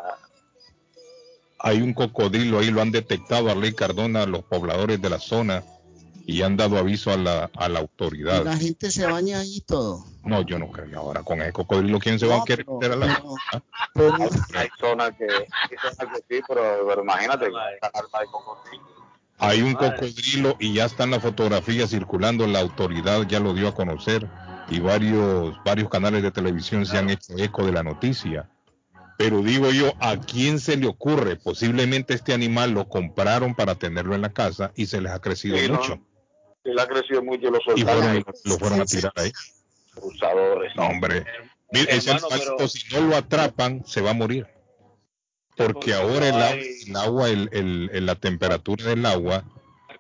Hay 1.59 1.81
un 1.81 1.93
cocodrilo 1.93 2.59
ahí, 2.59 2.69
lo 2.69 2.81
han 2.81 2.91
detectado 2.91 3.49
Arley 3.49 3.73
Cardona, 3.73 4.25
los 4.25 4.43
pobladores 4.43 5.01
de 5.01 5.09
la 5.09 5.19
zona, 5.19 5.63
y 6.27 6.41
han 6.41 6.57
dado 6.57 6.77
aviso 6.77 7.11
a 7.11 7.17
la, 7.17 7.49
a 7.55 7.69
la 7.69 7.79
Y 7.79 7.81
autoridad. 7.81 8.43
la 8.43 8.57
gente 8.57 8.89
se 8.91 9.05
baña 9.05 9.39
ahí 9.39 9.57
y 9.57 9.61
todo. 9.61 10.05
No, 10.23 10.41
yo 10.41 10.57
no 10.57 10.71
creo. 10.71 10.99
Ahora 10.99 11.23
con 11.23 11.41
ese 11.41 11.53
cocodrilo, 11.53 11.99
¿quién 11.99 12.17
se 12.19 12.25
va 12.27 12.37
a 12.37 12.43
querer 12.43 12.65
meter 12.67 12.91
a 12.93 12.95
la... 12.95 13.23
¿Ah? 13.53 13.61
Hay 14.55 14.69
zonas 14.79 15.11
que, 15.17 15.25
hay 15.25 15.77
zonas 15.81 16.13
que 16.27 16.35
sí, 16.37 16.43
pero, 16.47 16.85
pero 16.87 17.03
imagínate, 17.03 17.45
de 17.45 17.51
cocodrilo. 18.31 18.83
Hay 19.37 19.61
un 19.61 19.73
cocodrilo 19.73 20.55
y 20.59 20.73
ya 20.73 20.85
están 20.85 21.11
las 21.11 21.21
fotografías 21.21 21.89
circulando, 21.89 22.47
la 22.47 22.59
autoridad 22.59 23.23
ya 23.27 23.39
lo 23.39 23.53
dio 23.53 23.67
a 23.67 23.75
conocer 23.75 24.27
y 24.69 24.79
varios, 24.79 25.55
varios 25.63 25.89
canales 25.89 26.23
de 26.23 26.31
televisión 26.31 26.85
se 26.85 26.97
han 26.97 27.09
hecho 27.09 27.33
eco 27.37 27.65
de 27.65 27.71
la 27.73 27.83
noticia. 27.83 28.49
Pero 29.17 29.41
digo 29.41 29.71
yo, 29.71 29.93
¿a 29.99 30.17
quién 30.19 30.59
se 30.59 30.75
le 30.77 30.87
ocurre? 30.87 31.35
Posiblemente 31.35 32.13
este 32.13 32.33
animal 32.33 32.71
lo 32.71 32.89
compraron 32.89 33.55
para 33.55 33.75
tenerlo 33.75 34.15
en 34.15 34.21
la 34.21 34.33
casa 34.33 34.71
y 34.75 34.87
se 34.87 34.99
les 35.01 35.11
ha 35.11 35.19
crecido 35.19 35.57
Sí, 35.57 35.67
¿no? 35.69 35.75
mucho. 35.75 35.99
Le 36.73 36.81
ha 36.81 36.87
crecido 36.87 37.21
mucho 37.23 37.47
y 37.47 37.51
lo 37.51 37.59
Y 37.75 37.83
fueron, 37.83 38.25
lo 38.43 38.57
fueron 38.57 38.81
a 38.81 38.85
tirar 38.85 39.13
ahí. 39.15 39.31
Abusadores. 39.97 40.75
No, 40.75 40.87
hombre. 40.87 41.25
Mira, 41.71 41.91
ese 41.91 42.09
Hermano, 42.11 42.27
animalito, 42.27 42.55
pero- 42.57 42.67
si 42.69 42.93
no 42.95 43.01
lo 43.01 43.15
atrapan, 43.15 43.83
se 43.85 44.01
va 44.01 44.11
a 44.11 44.13
morir. 44.13 44.47
Porque 45.57 45.93
ahora 45.93 46.27
el 46.27 46.35
agua, 46.35 46.57
el, 46.87 46.95
agua, 46.95 47.29
el- 47.29 47.49
el- 47.53 47.89
el- 47.93 48.05
la 48.05 48.15
temperatura 48.15 48.85
del 48.85 49.05
agua 49.05 49.43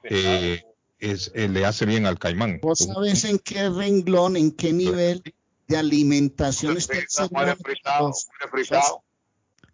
eh, 0.03 0.63
es, 0.99 1.31
eh, 1.33 1.47
le 1.47 1.65
hace 1.65 1.85
bien 1.85 2.05
al 2.05 2.19
caimán. 2.19 2.59
¿Vos 2.61 2.79
sabés 2.79 3.23
en 3.23 3.39
qué 3.39 3.69
renglón, 3.69 4.35
en 4.37 4.51
qué 4.51 4.73
nivel 4.73 5.23
de 5.67 5.77
alimentación 5.77 6.77
está 6.77 6.97
el 6.97 7.07
ser 7.07 7.27
humano? 7.31 7.55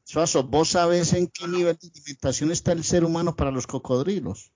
Suazo, 0.04 0.44
¿vos 0.44 0.70
sabés 0.70 1.14
en 1.14 1.28
qué 1.28 1.48
nivel 1.48 1.78
de 1.82 1.88
alimentación 1.90 2.52
está 2.52 2.72
el 2.74 2.84
ser 2.84 3.04
humano 3.04 3.36
para 3.36 3.52
los 3.52 3.66
cocodrilos? 3.68 4.51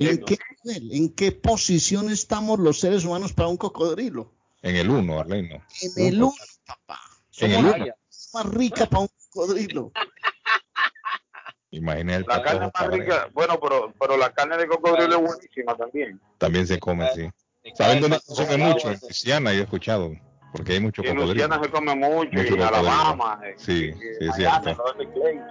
¿En 0.00 0.24
qué 0.24 0.38
nivel? 0.64 0.92
¿En 0.94 1.14
qué 1.14 1.30
posición 1.32 2.10
estamos 2.10 2.58
los 2.58 2.80
seres 2.80 3.04
humanos 3.04 3.32
para 3.34 3.48
un 3.48 3.58
cocodrilo? 3.58 4.32
En 4.62 4.76
el 4.76 4.88
1, 4.88 5.20
Arlene. 5.20 5.62
En 5.82 6.06
el 6.06 6.22
uno, 6.22 6.34
papá. 6.66 7.00
En 7.38 7.52
el 7.52 7.58
Somos 7.58 7.74
uno. 7.76 7.86
la 7.86 7.96
más 8.32 8.46
rica 8.46 8.86
para 8.86 9.02
un 9.02 9.08
cocodrilo. 9.30 9.92
Imagina 11.72 12.16
el 12.16 12.24
La 12.26 12.42
carne 12.42 12.70
más 12.74 12.88
rica, 12.88 13.28
bueno, 13.32 13.60
pero, 13.60 13.94
pero 13.98 14.16
la 14.16 14.32
carne 14.32 14.56
de 14.56 14.66
cocodrilo 14.66 15.16
es 15.16 15.22
buenísima 15.22 15.76
también. 15.76 16.20
También 16.38 16.66
se 16.66 16.80
come, 16.80 17.08
sí. 17.14 17.30
¿Saben 17.74 18.00
dónde 18.00 18.18
se 18.18 18.26
consume 18.26 18.56
mucho? 18.56 18.90
En 18.90 18.98
Luisiana, 19.00 19.52
yo 19.52 19.60
he 19.60 19.62
escuchado. 19.64 20.12
Porque 20.52 20.72
hay 20.74 20.80
mucho 20.80 21.02
Y 21.02 21.06
en 21.08 21.16
cocodrilo. 21.16 21.46
Luciana 21.46 21.62
se 21.64 21.70
come 21.70 21.94
mucho, 21.94 22.14
Mucho 22.16 22.28
y 22.32 22.38
en 22.40 22.46
cocodrilo. 22.46 22.66
Alabama. 22.66 23.40
Sí, 23.56 23.92
sí, 23.92 24.44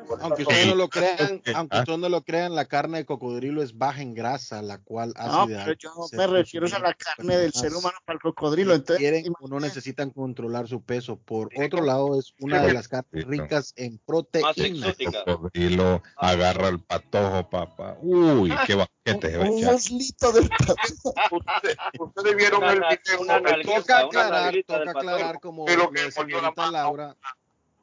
por 0.07 0.21
Aunque 0.21 0.41
ustedes 0.43 0.67
no 0.67 0.75
lo 0.75 0.89
crean, 0.89 1.41
Ah. 1.47 1.51
aunque 1.55 1.77
ustedes 1.79 1.99
no 1.99 2.09
lo 2.09 2.21
crean, 2.23 2.55
la 2.55 2.65
carne 2.65 2.99
de 2.99 3.05
cocodrilo 3.05 3.61
es 3.63 3.77
baja 3.77 4.01
en 4.01 4.13
grasa, 4.13 4.61
la 4.61 4.79
cual 4.79 5.13
hace 5.15 5.53
No, 5.53 5.65
pero 5.65 5.73
yo 5.73 5.91
me 6.13 6.27
refiero 6.27 6.67
a 6.67 6.79
la 6.79 6.93
carne 6.93 7.37
del 7.37 7.53
ser 7.53 7.73
humano 7.73 7.97
para 8.05 8.15
el 8.15 8.21
cocodrilo. 8.21 8.73
Entonces, 8.73 8.97
quieren 8.97 9.33
o 9.39 9.47
no 9.47 9.59
necesitan 9.59 10.09
controlar 10.11 10.67
su 10.67 10.81
peso. 10.81 11.17
Por 11.17 11.49
otro 11.55 11.83
lado, 11.83 12.19
es 12.19 12.33
una 12.39 12.61
de 12.61 12.73
las 12.73 12.87
carnes 12.87 13.25
ricas 13.25 13.73
en 13.77 13.97
proteína. 13.99 14.93
cocodrilo 15.25 16.01
agarra 16.17 16.69
el 16.69 16.79
patojo, 16.79 17.49
papá. 17.49 17.97
Uy, 18.01 18.53
qué 18.65 18.75
va 18.75 18.87
un 19.05 19.65
muslito 19.65 20.31
del 20.31 20.49
Ustedes 21.99 22.35
vieron 22.35 22.63
el 22.63 22.79
video. 22.79 23.21
una 23.21 23.37
el- 23.37 23.43
nalguita, 23.43 23.75
Toca 23.79 24.05
una 24.07 24.21
aclarar, 24.27 24.63
toca 24.67 24.91
aclarar 24.91 25.39
como 25.39 25.65
Pero 25.65 25.83
lo 25.83 25.91
que 25.91 26.11
señorita. 26.11 26.71
Laura. 26.71 27.15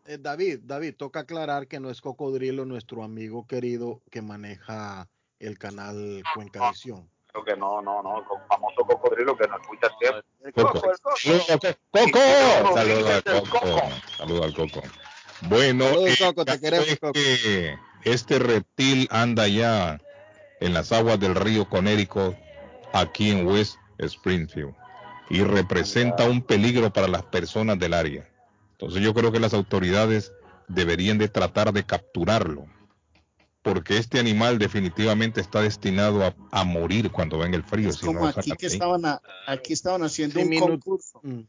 Eh, 0.07 0.19
David, 0.21 0.61
David, 0.63 0.95
toca 0.97 1.21
aclarar 1.21 1.67
que 1.67 1.81
no 1.81 1.91
es 1.91 2.01
cocodrilo 2.01 2.65
nuestro 2.65 3.03
amigo 3.03 3.47
querido 3.47 4.03
que 4.11 4.23
maneja 4.23 5.09
el 5.41 5.59
canal 5.59 6.23
Cuenca 6.35 6.71
Visión. 6.71 7.09
Creo 7.33 7.45
que 7.45 7.57
no, 7.57 7.83
no, 7.83 8.03
no, 8.03 8.25
con 8.25 8.41
famoso 8.49 8.83
cocodrilo 8.87 9.37
que 9.37 9.49
no 9.49 9.59
escucha 9.61 9.89
siempre. 10.01 10.53
Coco. 10.55 10.81
Coco. 11.91 12.75
Saludos 12.75 13.11
al 13.11 13.23
Coco. 13.51 13.83
Saludos 14.17 14.45
al 14.45 14.55
Coco. 14.55 14.83
Bueno, 15.49 15.85
Saludos, 15.87 16.07
el 16.09 16.19
Coco, 16.19 16.45
te 16.45 16.53
caso 16.53 16.61
queremos, 16.63 16.97
Coco. 17.01 17.13
que 17.13 17.75
este 18.05 18.39
reptil 18.39 19.09
anda 19.11 19.49
ya 19.49 19.99
en 20.61 20.73
las 20.75 20.93
aguas 20.93 21.19
del 21.21 21.35
río 21.35 21.69
Connecticut, 21.69 22.35
aquí 22.93 23.31
en 23.31 23.47
West 23.47 23.77
Springfield, 23.99 24.75
y 25.29 25.43
representa 25.43 26.29
un 26.29 26.43
peligro 26.43 26.93
para 26.93 27.09
las 27.09 27.23
personas 27.25 27.79
del 27.79 27.95
área. 27.95 28.29
Entonces 28.73 29.03
yo 29.03 29.15
creo 29.15 29.33
que 29.33 29.41
las 29.41 29.55
autoridades 29.55 30.33
deberían 30.69 31.19
de 31.19 31.29
tratar 31.29 31.73
de 31.73 31.85
capturarlo, 31.85 32.67
porque 33.63 33.99
este 33.99 34.19
animal 34.21 34.59
definitivamente 34.59 35.41
está 35.41 35.61
destinado 35.61 36.25
a, 36.25 36.35
a 36.53 36.65
morir 36.65 37.11
cuando 37.11 37.39
venga 37.39 37.57
el 37.57 37.65
frío. 37.65 37.89
Es 37.91 37.97
si 37.97 38.07
como 38.07 38.27
aquí 38.27 38.53
que 38.53 38.67
ahí. 38.67 38.73
estaban, 38.73 39.05
a- 39.07 39.21
aquí 39.47 39.73
estaban 39.73 40.03
haciendo 40.03 40.41
Sí, 40.41 40.47
un 40.47 40.59
concurso. 40.59 41.21
Mm. 41.23 41.41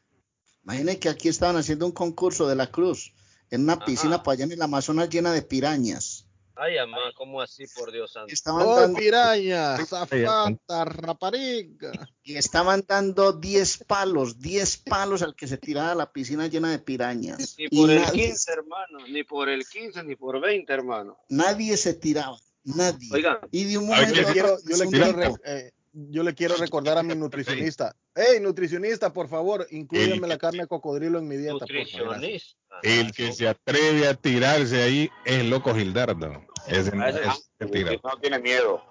Imaginen 0.64 1.00
que 1.00 1.10
aquí 1.10 1.30
estaban 1.30 1.56
haciendo 1.56 1.86
un 1.86 1.92
concurso 1.94 2.48
de 2.48 2.56
la 2.56 2.68
cruz 2.68 3.14
en 3.52 3.64
una 3.64 3.86
piscina 3.86 4.22
para 4.24 4.34
allá 4.34 4.44
en 4.46 4.52
el 4.52 4.62
Amazonas 4.62 5.10
llena 5.10 5.32
de 5.32 5.42
pirañas. 5.42 6.27
Ay, 6.60 6.78
amá, 6.78 6.98
¿cómo 7.16 7.42
así, 7.42 7.66
por 7.76 7.92
Dios 7.92 8.12
santo? 8.14 8.34
Estaban 8.34 8.66
¡Oh, 8.66 8.76
dando, 8.80 8.98
piraña! 8.98 9.78
¡Zafata, 9.86 10.86
rapariga! 10.86 11.92
y 12.24 12.36
estaban 12.36 12.84
dando 12.88 13.32
10 13.34 13.84
palos, 13.86 14.40
10 14.40 14.78
palos 14.78 15.22
al 15.22 15.36
que 15.36 15.48
se 15.48 15.58
tirara 15.58 15.92
a 15.92 15.96
la 15.96 16.12
piscina 16.12 16.48
llena 16.48 16.72
de 16.72 16.80
pirañas. 16.80 17.56
Ni 17.58 17.66
Y 17.70 17.78
por 17.82 17.90
el 17.92 18.02
nadie, 18.02 18.28
15, 18.28 18.52
hermano, 18.52 19.08
ni 19.08 19.24
por 19.24 19.50
el 19.50 19.66
15, 19.68 20.04
ni 20.04 20.16
por 20.16 20.42
20, 20.42 20.74
hermano. 20.74 21.18
nadie 21.30 21.78
se 21.78 21.94
tiraba, 21.94 22.38
nadie. 22.64 23.10
Oigan, 23.14 23.38
Y 23.52 23.66
de 23.66 23.78
un 23.78 23.88
momento 23.88 24.14
Yo 24.16 24.28
quiero, 24.34 24.58
yo 24.68 24.78
le 24.78 24.88
quiero, 24.90 25.36
eh, 25.46 25.72
yo 26.10 26.24
le 26.24 26.34
quiero 26.36 26.56
recordar 26.56 26.98
a 26.98 27.04
mi 27.04 27.16
nutricionista. 27.16 27.96
¡Hey, 28.16 28.40
nutricionista, 28.42 29.12
por 29.12 29.28
favor, 29.28 29.68
inclúyeme 29.72 30.16
El- 30.16 30.30
la 30.30 30.38
carne 30.38 30.60
de 30.62 30.68
cocodrilo 30.68 31.20
en 31.20 31.28
mi 31.28 31.38
dieta, 31.38 31.54
por 31.60 31.68
favor! 31.70 32.16
Nutricionista. 32.16 32.58
El 32.84 33.12
que 33.12 33.32
se 33.32 33.48
atreve 33.48 34.08
a 34.08 34.14
tirarse 34.14 34.84
ahí 34.84 35.10
es 35.26 35.40
el 35.40 35.50
loco 35.50 35.74
Gildardo. 35.74 36.46
Ese 36.68 36.96
no, 36.96 37.04
Ah, 37.04 37.10
ese- 37.10 37.22
ese 37.22 37.42
se 37.60 37.66
tira. 37.68 37.92
No 38.04 38.20
tiene 38.20 38.40
miedo. 38.40 38.84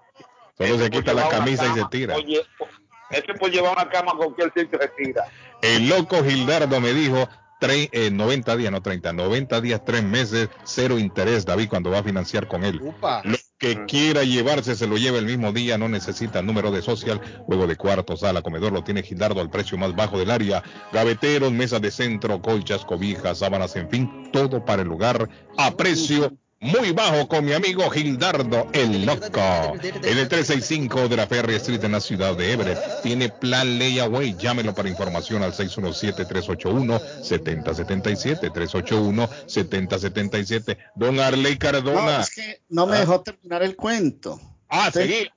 Solo 0.58 0.68
se 0.70 0.74
Ese 0.74 0.90
por 0.90 1.00
quita 1.00 1.14
la 1.14 1.28
camisa 1.28 1.64
y 1.66 1.68
se 1.68 1.74
cama, 1.76 1.90
tira. 1.90 2.16
Oye, 2.16 2.42
ese 3.10 3.34
por 3.34 3.50
llevar 3.50 3.72
una 3.76 3.88
cama 3.88 4.12
a 4.12 4.16
cualquier 4.16 4.52
sitio 4.56 4.78
se 4.80 4.88
tira. 5.04 5.24
El 5.62 5.88
loco 5.88 6.24
Gildardo 6.24 6.80
me 6.80 6.92
dijo 6.94 7.28
tre- 7.60 7.88
eh, 7.92 8.10
90 8.10 8.56
días, 8.56 8.72
no 8.72 8.80
30, 8.82 9.12
90 9.12 9.60
días, 9.60 9.82
3 9.84 10.02
meses, 10.02 10.48
cero 10.64 10.98
interés, 10.98 11.44
David, 11.44 11.68
cuando 11.68 11.90
va 11.90 11.98
a 11.98 12.02
financiar 12.02 12.48
con 12.48 12.64
él. 12.64 12.80
Upa. 12.82 13.22
Lo 13.24 13.36
que 13.58 13.86
quiera 13.86 14.22
llevarse 14.22 14.76
se 14.76 14.86
lo 14.86 14.96
lleva 14.96 15.18
el 15.18 15.26
mismo 15.26 15.52
día, 15.52 15.78
no 15.78 15.88
necesita 15.88 16.42
número 16.42 16.70
de 16.70 16.82
social, 16.82 17.20
juego 17.46 17.66
de 17.66 17.76
cuarto, 17.76 18.16
sala, 18.16 18.42
comedor, 18.42 18.72
lo 18.72 18.84
tiene 18.84 19.02
Gildardo 19.02 19.40
al 19.40 19.50
precio 19.50 19.78
más 19.78 19.94
bajo 19.94 20.18
del 20.18 20.30
área. 20.30 20.62
Gaveteros, 20.92 21.52
mesas 21.52 21.80
de 21.80 21.90
centro, 21.90 22.40
colchas, 22.42 22.84
cobijas, 22.84 23.38
sábanas, 23.38 23.74
en 23.76 23.88
fin, 23.88 24.30
todo 24.32 24.64
para 24.64 24.82
el 24.82 24.88
lugar 24.88 25.28
a 25.56 25.70
precio 25.74 26.32
muy 26.60 26.92
bajo 26.92 27.28
con 27.28 27.44
mi 27.44 27.52
amigo 27.52 27.88
Gildardo 27.90 28.68
el 28.72 29.04
Loco. 29.04 29.40
En 29.82 30.18
el 30.18 30.28
365 30.28 31.08
de 31.08 31.16
la 31.16 31.26
Ferry 31.26 31.54
Street 31.56 31.82
en 31.84 31.92
la 31.92 32.00
ciudad 32.00 32.34
de 32.36 32.52
Everett. 32.52 32.78
Tiene 33.02 33.28
plan 33.28 33.78
layaway. 33.78 34.34
Llámelo 34.38 34.74
para 34.74 34.88
información 34.88 35.42
al 35.42 35.52
617-381-7077. 35.52 38.50
381-7077. 39.46 40.76
Don 40.94 41.20
Arley 41.20 41.52
No, 41.54 41.58
Cardona. 41.58 42.20
es 42.20 42.30
que 42.30 42.62
no 42.68 42.86
me 42.86 42.96
Ah. 42.96 43.00
dejó 43.00 43.20
terminar 43.22 43.62
el 43.62 43.76
cuento. 43.76 44.40
Ah, 44.68 44.88
Usted- 44.88 45.02
seguí. 45.02 45.28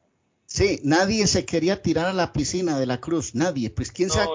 Sí, 0.46 0.80
nadie 0.84 1.28
se 1.28 1.46
quería 1.46 1.80
tirar 1.84 2.08
a 2.08 2.14
la 2.14 2.34
piscina 2.34 2.80
de 2.80 2.88
la 2.88 3.00
cruz, 3.00 3.36
nadie. 3.36 3.70
Pues 3.70 3.91
quién 3.91 4.10
sabe 4.10 4.26
No, 4.26 4.32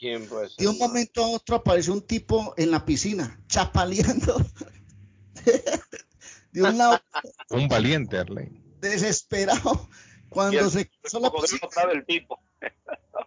¿quién? 0.00 0.28
De 0.58 0.66
un 0.66 0.78
momento 0.78 1.22
a 1.24 1.28
otro 1.28 1.54
apareció 1.54 1.92
un 1.92 2.02
tipo 2.02 2.54
en 2.56 2.72
la 2.72 2.84
piscina, 2.84 3.38
chapaleando. 3.46 4.44
de 6.52 6.62
un 6.62 6.78
lado, 6.78 7.00
Un 7.50 7.68
valiente, 7.68 8.18
Arley. 8.18 8.62
desesperado. 8.80 9.88
Cuando 10.28 10.58
el, 10.60 10.70
se 10.70 10.80
el 10.80 10.90
cruzó 11.02 11.20
la 11.20 11.30
piscina, 11.30 11.68
tipo. 12.06 12.40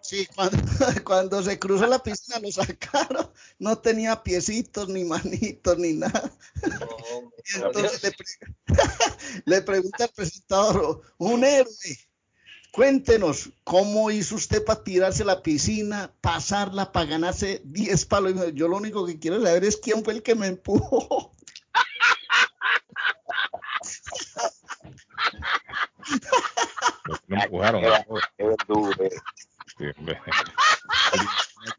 sí, 0.01 0.27
cuando, 0.35 0.57
cuando 1.05 1.43
se 1.43 1.59
cruzó 1.59 1.85
la 1.85 2.01
piscina 2.01 2.39
lo 2.39 2.51
sacaron. 2.51 3.29
No 3.59 3.77
tenía 3.77 4.23
piecitos, 4.23 4.89
ni 4.89 5.03
manitos, 5.03 5.77
ni 5.77 5.93
nada. 5.93 6.31
No, 6.79 7.31
Y 7.45 7.57
entonces 7.57 8.03
le, 8.03 8.11
pre- 8.11 8.25
le 9.45 9.61
pregunta 9.61 10.05
al 10.05 10.09
presentador, 10.15 11.01
un 11.17 11.43
héroe, 11.43 11.71
cuéntenos, 12.71 13.51
¿cómo 13.63 14.09
hizo 14.11 14.35
usted 14.35 14.63
para 14.65 14.83
tirarse 14.83 15.23
a 15.23 15.27
la 15.27 15.43
piscina, 15.43 16.11
pasarla 16.21 16.91
para 16.91 17.05
ganarse 17.05 17.61
10 17.65 18.05
palos? 18.07 18.33
Yo 18.55 18.67
lo 18.67 18.77
único 18.77 19.05
que 19.05 19.19
quiero 19.19 19.41
saber 19.43 19.63
es 19.63 19.77
quién 19.77 20.03
fue 20.03 20.13
el 20.13 20.23
que 20.23 20.33
me 20.35 20.47
empujó. 20.47 21.35
No 27.07 27.17
me 27.27 27.43
empujaron. 27.43 27.83
Era 27.83 28.05
duro, 28.67 28.91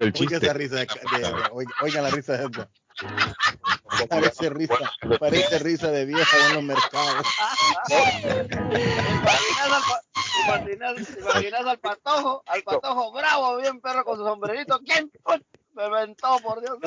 Oiga 0.01 0.13
chiste. 0.13 0.37
esa 0.37 0.53
risa, 0.53 0.77
de, 0.77 0.87
de- 0.87 1.19
de- 1.19 1.49
oiga, 1.53 1.71
oiga 1.81 2.03
la 2.03 2.11
risa 2.11 2.37
de 2.37 2.45
esa. 2.47 2.69
Parece 4.09 4.51
risa, 4.51 4.75
parece 5.21 5.59
risa 5.61 5.91
de 5.91 6.05
vieja 6.05 6.37
en 6.49 6.55
los 6.55 6.63
mercados. 6.65 7.27
¿Te 7.87 7.95
imaginas 7.95 9.71
al, 9.71 9.83
pa- 9.83 10.03
te 10.13 10.73
imaginas- 10.75 11.07
te 11.15 11.21
imaginas 11.21 11.67
al 11.67 11.79
patojo, 11.79 12.43
al 12.47 12.63
patojo 12.63 13.13
bravo, 13.13 13.57
bien 13.59 13.81
perro 13.81 14.05
con 14.05 14.19
su 14.19 14.25
sombrerito? 14.25 14.81
¿Quién? 14.85 15.11
Me 15.77 15.91
ventó, 15.91 16.39
por 16.43 16.61
Dios. 16.63 16.79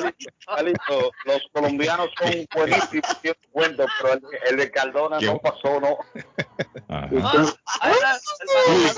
Carlito, 0.44 1.12
los 1.24 1.42
colombianos 1.52 2.10
son 2.18 2.46
buenísimos 2.52 3.04
haciendo 3.04 3.40
cuentos, 3.52 3.86
pero 4.00 4.14
el, 4.14 4.22
el 4.48 4.56
de 4.56 4.70
Cardona 4.72 5.20
no 5.20 5.38
pasó, 5.38 5.80
¿no? 5.80 5.96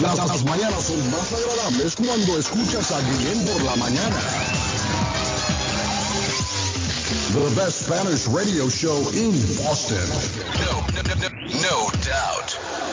Las, 0.00 0.16
las 0.18 0.44
mañanas 0.44 0.84
son 0.84 1.10
más 1.10 1.32
agradables 1.32 1.94
cuando 1.96 2.38
escuchas 2.38 2.90
a 2.92 3.00
Guillén 3.00 3.44
por 3.44 3.62
la 3.62 3.76
mañana. 3.76 4.16
The 7.32 7.50
best 7.54 7.84
Spanish 7.84 8.26
radio 8.26 8.68
show 8.68 8.98
in 9.12 9.32
Boston. 9.56 10.08
No 11.62 11.90
doubt. 12.04 12.71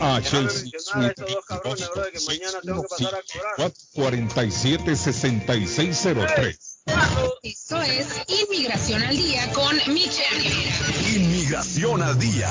A 0.00 0.20
Chelsea 0.22 0.70
Suite 0.78 1.18
447-6603. 3.96 6.73
Esto 7.42 7.80
es 7.82 8.06
Inmigración 8.28 9.02
al 9.02 9.16
Día 9.16 9.50
con 9.52 9.76
Michelle 9.92 10.38
Rivera. 10.38 10.76
Inmigración 11.14 12.02
al 12.02 12.18
día. 12.18 12.48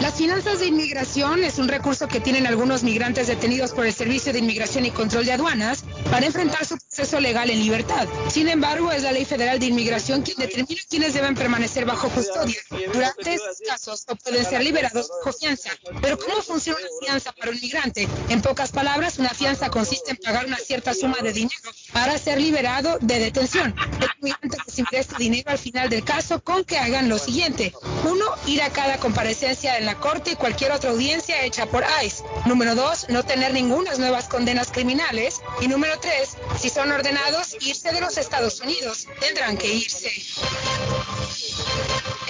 Las 0.00 0.14
finanzas 0.14 0.60
de 0.60 0.66
inmigración 0.66 1.44
es 1.44 1.58
un 1.58 1.68
recurso 1.68 2.08
que 2.08 2.20
tienen 2.20 2.46
algunos 2.46 2.82
migrantes 2.82 3.26
detenidos 3.26 3.72
por 3.72 3.86
el 3.86 3.94
Servicio 3.94 4.32
de 4.32 4.40
Inmigración 4.40 4.84
y 4.84 4.90
Control 4.90 5.24
de 5.24 5.32
Aduanas 5.32 5.84
para 6.10 6.26
enfrentar 6.26 6.64
su 6.66 6.76
proceso 6.76 7.20
legal 7.20 7.48
en 7.48 7.58
libertad. 7.60 8.06
Sin 8.28 8.48
embargo, 8.48 8.90
es 8.92 9.02
la 9.02 9.12
Ley 9.12 9.24
Federal 9.24 9.58
de 9.58 9.66
Inmigración 9.66 10.22
quien 10.22 10.36
determina 10.36 10.80
quiénes 10.88 11.14
deben 11.14 11.34
permanecer 11.34 11.86
bajo 11.86 12.08
custodia. 12.08 12.58
Durante 12.92 13.34
estos 13.34 13.58
casos 13.66 14.04
o 14.08 14.16
pueden 14.16 14.44
ser 14.44 14.62
liberados 14.62 15.08
bajo 15.08 15.38
fianza. 15.38 15.70
Pero 16.02 16.18
¿cómo 16.18 16.42
funciona 16.42 16.78
una 16.78 17.06
fianza 17.06 17.32
para 17.32 17.50
un 17.50 17.60
migrante? 17.60 18.08
En 18.28 18.42
pocas 18.42 18.72
palabras, 18.72 19.18
una 19.18 19.30
fianza 19.30 19.70
consiste 19.70 20.10
en 20.10 20.16
pagar 20.18 20.46
una 20.46 20.58
cierta 20.58 20.92
suma 20.92 21.18
de 21.22 21.32
dinero 21.32 21.70
para 21.92 22.18
ser 22.18 22.40
liberado 22.40 22.98
de 23.00 23.18
detención. 23.20 23.53
El 23.54 23.72
migrante 24.20 24.56
recibirá 24.66 24.98
este 25.00 25.16
dinero 25.16 25.50
al 25.50 25.58
final 25.58 25.88
del 25.88 26.04
caso 26.04 26.42
con 26.42 26.64
que 26.64 26.78
hagan 26.78 27.08
lo 27.08 27.18
siguiente. 27.18 27.72
Uno, 28.04 28.24
ir 28.46 28.62
a 28.62 28.70
cada 28.70 28.98
comparecencia 28.98 29.78
en 29.78 29.86
la 29.86 29.94
corte 29.94 30.32
y 30.32 30.36
cualquier 30.36 30.72
otra 30.72 30.90
audiencia 30.90 31.44
hecha 31.44 31.66
por 31.66 31.84
ICE. 32.04 32.24
Número 32.46 32.74
dos, 32.74 33.06
no 33.08 33.22
tener 33.22 33.52
ninguna 33.52 33.94
nuevas 33.98 34.28
condenas 34.28 34.72
criminales. 34.72 35.40
Y 35.60 35.68
número 35.68 35.98
tres, 36.00 36.36
si 36.58 36.68
son 36.68 36.90
ordenados 36.90 37.56
irse 37.60 37.92
de 37.92 38.00
los 38.00 38.16
Estados 38.16 38.60
Unidos, 38.60 39.06
tendrán 39.20 39.56
que 39.56 39.72
irse. 39.72 40.10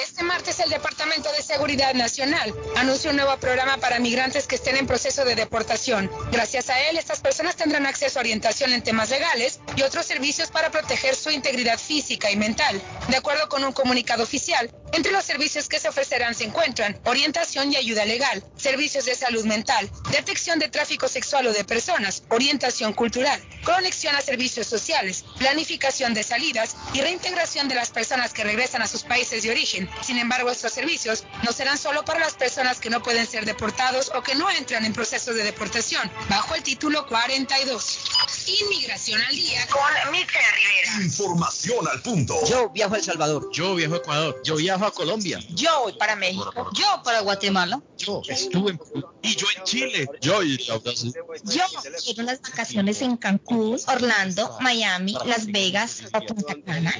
Este 0.03 0.23
martes 0.23 0.61
el 0.61 0.71
Departamento 0.71 1.31
de 1.33 1.43
Seguridad 1.43 1.95
Nacional 1.95 2.55
anunció 2.77 3.11
un 3.11 3.17
nuevo 3.17 3.37
programa 3.39 3.79
para 3.79 3.99
migrantes 3.99 4.47
que 4.47 4.57
estén 4.57 4.77
en 4.77 4.87
proceso 4.87 5.25
de 5.25 5.35
deportación. 5.35 6.11
Gracias 6.31 6.71
a 6.71 6.81
él, 6.89 6.97
estas 6.97 7.21
personas 7.21 7.57
tendrán 7.57 7.87
acceso 7.87 8.19
a 8.19 8.21
orientación 8.21 8.73
en 8.73 8.83
temas 8.83 9.11
legales 9.11 9.61
y 9.77 9.83
otros 9.83 10.07
servicios 10.07 10.51
para 10.51 10.71
proteger 10.71 11.14
su 11.15 11.31
integridad 11.31 11.79
física 11.79 12.31
y 12.31 12.37
mental. 12.37 12.81
De 13.09 13.17
acuerdo 13.17 13.49
con 13.49 13.65
un 13.65 13.73
comunicado 13.73 14.23
oficial, 14.23 14.71
entre 14.93 15.11
los 15.11 15.25
servicios 15.25 15.69
que 15.69 15.81
se 15.81 15.89
ofrecerán 15.89 16.37
se 16.37 16.45
encuentran 16.45 17.01
orientación 17.05 17.73
y 17.73 17.77
ayuda 17.77 18.05
legal, 18.05 18.45
servicios 18.57 19.05
de 19.07 19.17
salud 19.17 19.45
mental, 19.45 19.91
detección 20.13 20.61
de 20.61 20.69
tráfico 20.69 21.09
sexual 21.09 21.49
o 21.49 21.53
de 21.53 21.65
personas, 21.65 22.23
orientación 22.29 22.93
cultural, 22.93 23.43
conexión 23.65 24.15
a 24.15 24.21
servicios 24.21 24.69
sociales, 24.69 25.25
planificación 25.39 26.15
de 26.15 26.23
salidas 26.23 26.77
y 26.93 27.01
reintegración 27.01 27.67
de 27.67 27.75
las 27.75 27.91
personas 27.91 28.33
que 28.33 28.45
regresan 28.45 28.83
a 28.83 28.87
sus 28.87 29.03
países 29.03 29.43
de 29.43 29.51
origen. 29.51 29.91
Sin 30.03 30.19
embargo, 30.19 30.51
estos 30.51 30.73
servicios 30.73 31.25
no 31.43 31.53
serán 31.53 31.77
solo 31.77 32.05
para 32.05 32.21
las 32.21 32.35
personas 32.35 32.79
que 32.79 32.91
no 32.91 33.03
pueden 33.03 33.27
ser 33.27 33.47
deportados 33.47 34.13
o 34.15 34.23
que 34.23 34.37
no 34.37 34.49
entran 34.49 34.85
en 34.85 34.93
proceso 34.93 35.35
de 35.35 35.43
deportación, 35.43 36.09
bajo 36.29 36.55
el 36.55 36.63
título 36.63 37.07
42. 37.07 37.99
Inmigración 38.47 39.21
al 39.23 39.35
día 39.35 39.67
con 39.67 40.13
Michelle 40.13 40.53
Rivera. 40.53 41.04
Información 41.05 41.87
al 41.87 42.01
punto. 42.01 42.35
Yo 42.47 42.71
viajo 42.71 42.95
a 42.95 42.99
El 42.99 43.05
Salvador. 43.05 43.51
Yo 43.53 43.75
viajo 43.75 43.95
a 43.95 43.99
Ecuador. 43.99 44.41
Yo 44.45 44.57
viajo 44.57 44.87
a 44.87 44.91
Colombia. 44.93 45.39
Yo 45.51 45.69
voy 45.83 45.93
para 45.95 46.17
México. 46.17 46.71
Yo 46.73 47.03
para 47.05 47.21
Guatemala. 47.21 47.83
Yo 47.99 48.23
estuve 48.29 48.73
en 48.73 48.81
y 49.23 49.37
yo 49.37 49.47
en 49.57 49.63
Chile. 49.65 50.09
Yo 50.21 50.41
Brasil. 50.83 51.15
Yo 51.45 51.63
quiero 52.05 52.23
unas 52.23 52.43
vacaciones 52.43 53.01
en 53.03 53.17
Cancún, 53.17 53.79
Orlando, 53.87 54.57
Miami, 54.61 55.17
Las 55.25 55.47
Vegas 55.47 56.03
o 56.13 56.21
Punta 56.27 56.55
Cana. 56.65 56.93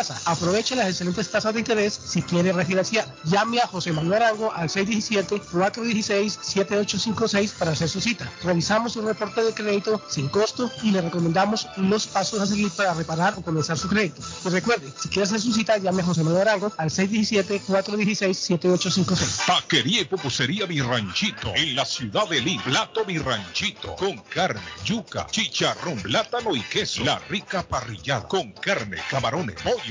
Aproveche 0.25 0.75
las 0.75 0.87
excelentes 0.87 1.29
tasas 1.29 1.53
de 1.53 1.59
interés 1.59 1.93
si 1.93 2.23
quiere 2.23 2.51
refinanciar. 2.51 3.05
Llame 3.25 3.59
a 3.59 3.67
José 3.67 3.91
Manuel 3.91 4.23
Arango 4.23 4.51
al 4.53 4.69
617-416-7856 4.69 7.51
para 7.53 7.71
hacer 7.71 7.89
su 7.89 8.01
cita. 8.01 8.27
Revisamos 8.43 8.95
un 8.95 9.05
reporte 9.05 9.43
de 9.43 9.53
crédito 9.53 10.01
sin 10.09 10.29
costo 10.29 10.71
y 10.81 10.89
le 10.91 11.01
recomendamos 11.01 11.67
los 11.77 12.07
pasos 12.07 12.39
a 12.39 12.47
seguir 12.47 12.71
para 12.71 12.93
reparar 12.93 13.33
o 13.37 13.41
comenzar 13.41 13.77
su 13.77 13.87
crédito. 13.87 14.21
Pues 14.41 14.53
recuerde, 14.53 14.91
si 14.99 15.09
quiere 15.09 15.23
hacer 15.23 15.41
su 15.41 15.53
cita, 15.53 15.77
llame 15.77 16.01
a 16.01 16.05
José 16.05 16.23
Manuel 16.23 16.47
Arango 16.47 16.71
al 16.77 16.89
617-416-7856. 16.89 19.45
Taquería 19.45 20.01
y 20.01 20.05
pupusería 20.05 20.65
Mi 20.67 20.81
Ranchito 20.81 21.53
en 21.55 21.75
la 21.75 21.85
ciudad 21.85 22.27
de 22.27 22.41
Lima. 22.41 22.63
Plato 22.63 23.05
Mi 23.05 23.17
Ranchito 23.17 23.95
con 23.95 24.17
carne, 24.17 24.61
yuca, 24.85 25.25
chicharrón, 25.29 26.01
plátano 26.01 26.55
y 26.55 26.61
queso. 26.61 27.03
La 27.03 27.19
rica 27.29 27.63
parrillada 27.63 28.27
con 28.27 28.51
carne, 28.53 28.97
camarones, 29.09 29.55
pollo, 29.61 29.90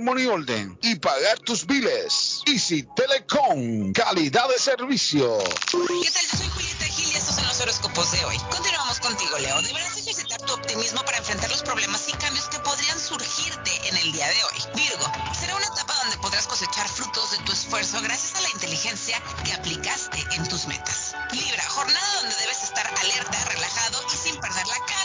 money 0.00 0.26
orden 0.26 0.78
y 0.82 0.96
pagar 0.96 1.38
tus 1.40 1.66
biles. 1.66 2.42
Easy 2.46 2.86
Telecom, 2.96 3.92
calidad 3.92 4.48
de 4.48 4.58
servicio. 4.58 5.38
¿Qué 5.70 6.10
tal? 6.10 6.22
Yo 6.30 6.38
soy 6.38 6.48
Julieta 6.48 6.84
Gil 6.86 7.08
y 7.08 7.16
estos 7.16 7.34
son 7.36 7.46
los 7.46 7.60
horóscopos 7.60 8.12
de 8.12 8.24
hoy. 8.24 8.36
Continuamos 8.50 9.00
contigo, 9.00 9.38
Leo. 9.38 9.62
Deberás 9.62 9.96
ejercitar 9.98 10.40
tu 10.42 10.54
optimismo 10.54 11.02
para 11.04 11.18
enfrentar 11.18 11.50
los 11.50 11.62
problemas 11.62 12.08
y 12.08 12.12
cambios 12.12 12.48
que 12.48 12.58
podrían 12.60 12.98
surgirte 12.98 13.88
en 13.88 13.96
el 13.96 14.12
día 14.12 14.28
de 14.28 14.44
hoy. 14.44 14.58
Virgo, 14.74 15.12
será 15.38 15.56
una 15.56 15.66
etapa 15.66 15.94
donde 16.02 16.18
podrás 16.18 16.46
cosechar 16.46 16.88
frutos 16.88 17.32
de 17.32 17.38
tu 17.44 17.52
esfuerzo 17.52 18.00
gracias 18.02 18.34
a 18.34 18.40
la 18.40 18.50
inteligencia 18.50 19.20
que 19.44 19.52
aplicaste 19.52 20.18
en 20.32 20.48
tus 20.48 20.66
metas. 20.66 21.14
Libra, 21.32 21.62
jornada 21.68 22.14
donde 22.20 22.36
debes 22.36 22.62
estar 22.62 22.86
alerta, 22.86 23.44
relajado 23.44 24.00
y 24.12 24.16
sin 24.16 24.40
perder 24.40 24.66
la 24.66 24.78
calma, 24.86 24.99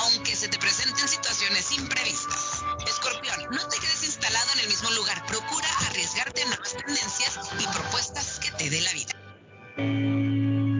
aunque 0.00 0.34
se 0.36 0.48
te 0.48 0.58
presenten 0.58 1.08
situaciones 1.08 1.72
imprevistas. 1.72 2.62
Escorpión, 2.86 3.36
no 3.50 3.68
te 3.68 3.78
quedes 3.78 4.04
instalado 4.04 4.46
en 4.54 4.60
el 4.60 4.68
mismo 4.68 4.90
lugar. 4.90 5.24
Procura 5.26 5.68
arriesgarte 5.88 6.42
en 6.42 6.48
nuevas 6.48 6.74
tendencias 6.74 7.38
y 7.58 7.66
propuestas 7.66 8.40
que 8.40 8.50
te 8.52 8.70
dé 8.70 8.80
la 8.80 8.92
vida. 8.92 10.79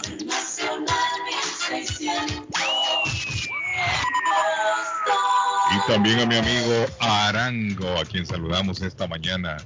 Y 5.71 5.87
también 5.87 6.19
a 6.19 6.25
mi 6.25 6.35
amigo 6.35 6.85
Arango, 6.99 7.97
a 7.97 8.05
quien 8.05 8.25
saludamos 8.25 8.81
esta 8.81 9.07
mañana, 9.07 9.57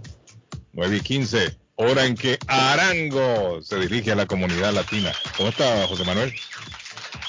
9 0.73 0.98
y 0.98 1.02
15, 1.02 1.57
hora 1.78 2.06
en 2.06 2.16
que 2.16 2.38
Arango 2.48 3.62
se 3.62 3.78
dirige 3.80 4.12
a 4.12 4.16
la 4.16 4.26
comunidad 4.26 4.74
latina. 4.74 5.12
¿Cómo 5.38 5.49
está, 5.49 5.88
José 5.88 6.04
Manuel? 6.04 6.34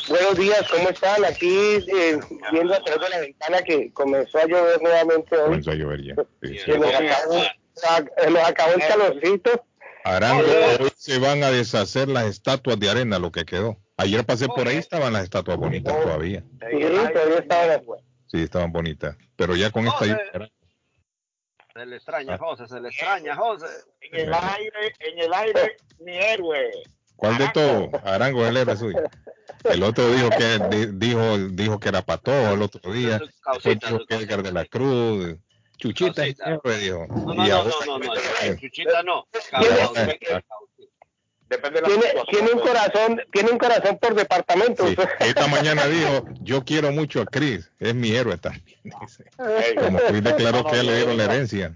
Buenos 0.08 0.36
días, 0.36 0.66
¿cómo 0.70 0.88
están? 0.88 1.22
Aquí 1.24 1.48
eh, 1.48 2.18
viendo 2.50 2.74
a 2.74 2.82
través 2.82 3.02
de 3.02 3.08
la 3.10 3.20
ventana 3.20 3.62
que 3.62 3.92
comenzó 3.92 4.38
a 4.38 4.46
llover 4.46 4.80
nuevamente 4.82 5.36
hoy. 5.36 5.44
Comenzó 5.44 5.70
a 5.70 5.74
llover 5.74 6.02
ya. 6.02 6.14
Sí, 6.42 6.70
nos 6.78 6.94
acabó, 6.94 7.42
se 8.22 8.30
nos 8.30 8.42
acabó 8.42 8.72
el 8.72 8.80
calorcito. 8.80 9.64
Arango, 10.04 10.44
hoy 10.80 10.90
se 10.96 11.18
van 11.18 11.42
a 11.42 11.50
deshacer 11.50 12.08
las 12.08 12.24
estatuas 12.24 12.80
de 12.80 12.88
arena, 12.88 13.18
lo 13.18 13.30
que 13.30 13.44
quedó. 13.44 13.76
Ayer 13.98 14.24
pasé 14.24 14.46
por 14.46 14.66
ahí, 14.66 14.78
estaban 14.78 15.12
las 15.12 15.24
estatuas 15.24 15.58
bonitas 15.58 15.94
todavía. 16.00 16.42
Sí, 16.70 16.78
todavía 16.80 17.38
estaban 17.38 17.82
Sí, 18.28 18.42
estaban 18.42 18.72
bonitas. 18.72 19.16
Pero 19.36 19.56
ya 19.56 19.70
con 19.70 19.86
esta... 19.86 20.04
Se 21.78 21.86
le 21.86 21.96
extraña, 21.96 22.34
Ah. 22.34 22.38
José, 22.38 22.66
se 22.66 22.80
le 22.80 22.88
extraña, 22.88 23.36
José. 23.36 23.66
En 24.00 24.20
el 24.28 24.34
aire, 24.34 24.94
en 24.98 25.18
el 25.20 25.32
aire, 25.32 25.76
mi 26.00 26.16
héroe. 26.16 26.70
¿Cuál 27.14 27.38
de 27.38 27.48
todo? 27.54 27.90
Arango 28.04 28.42
es 28.42 28.48
el 28.50 28.56
héroe 28.56 28.76
suyo. 28.76 28.98
El 29.64 29.82
otro 29.84 30.08
dijo 30.10 30.28
que 30.30 30.58
di- 30.76 30.90
dijo, 30.94 31.38
dijo 31.50 31.78
que 31.78 31.88
era 31.88 32.02
Patojo 32.02 32.54
el 32.54 32.62
otro 32.62 32.92
día. 32.92 33.18
Después 33.18 33.78
dijo 33.80 33.98
que 34.08 34.14
Edgar 34.16 34.42
de 34.42 34.52
la 34.52 34.64
Cruz. 34.64 35.36
Chuchita 35.76 36.26
es 36.26 36.36
el 36.40 36.54
héroe, 36.54 36.78
dijo. 36.78 37.06
No, 37.08 37.34
no, 37.34 37.44
Y 37.44 37.48
no, 37.48 37.56
ahora- 37.56 37.70
no, 37.86 37.98
no, 37.98 39.24
no, 41.50 41.70
no. 41.70 41.86
Tiene, 41.86 42.04
tiene 42.30 42.50
un 42.52 42.60
corazón, 42.60 43.22
tiene 43.32 43.50
un 43.50 43.58
corazón 43.58 43.98
por 43.98 44.14
departamento. 44.14 44.86
Sí, 44.86 44.96
Esta 45.20 45.46
mañana 45.46 45.86
dijo, 45.86 46.24
yo 46.40 46.64
quiero 46.64 46.92
mucho 46.92 47.22
a 47.22 47.26
Chris, 47.26 47.70
es 47.78 47.94
mi 47.94 48.10
héroe 48.14 48.36
también. 48.38 48.64
dice. 48.82 49.24
Como 49.76 49.98
Chris 49.98 50.22
declaró 50.24 50.64
que 50.64 50.76
a 50.76 50.80
él 50.80 50.86
le 50.86 50.96
dieron 50.96 51.16
la 51.16 51.24
herencia. 51.24 51.74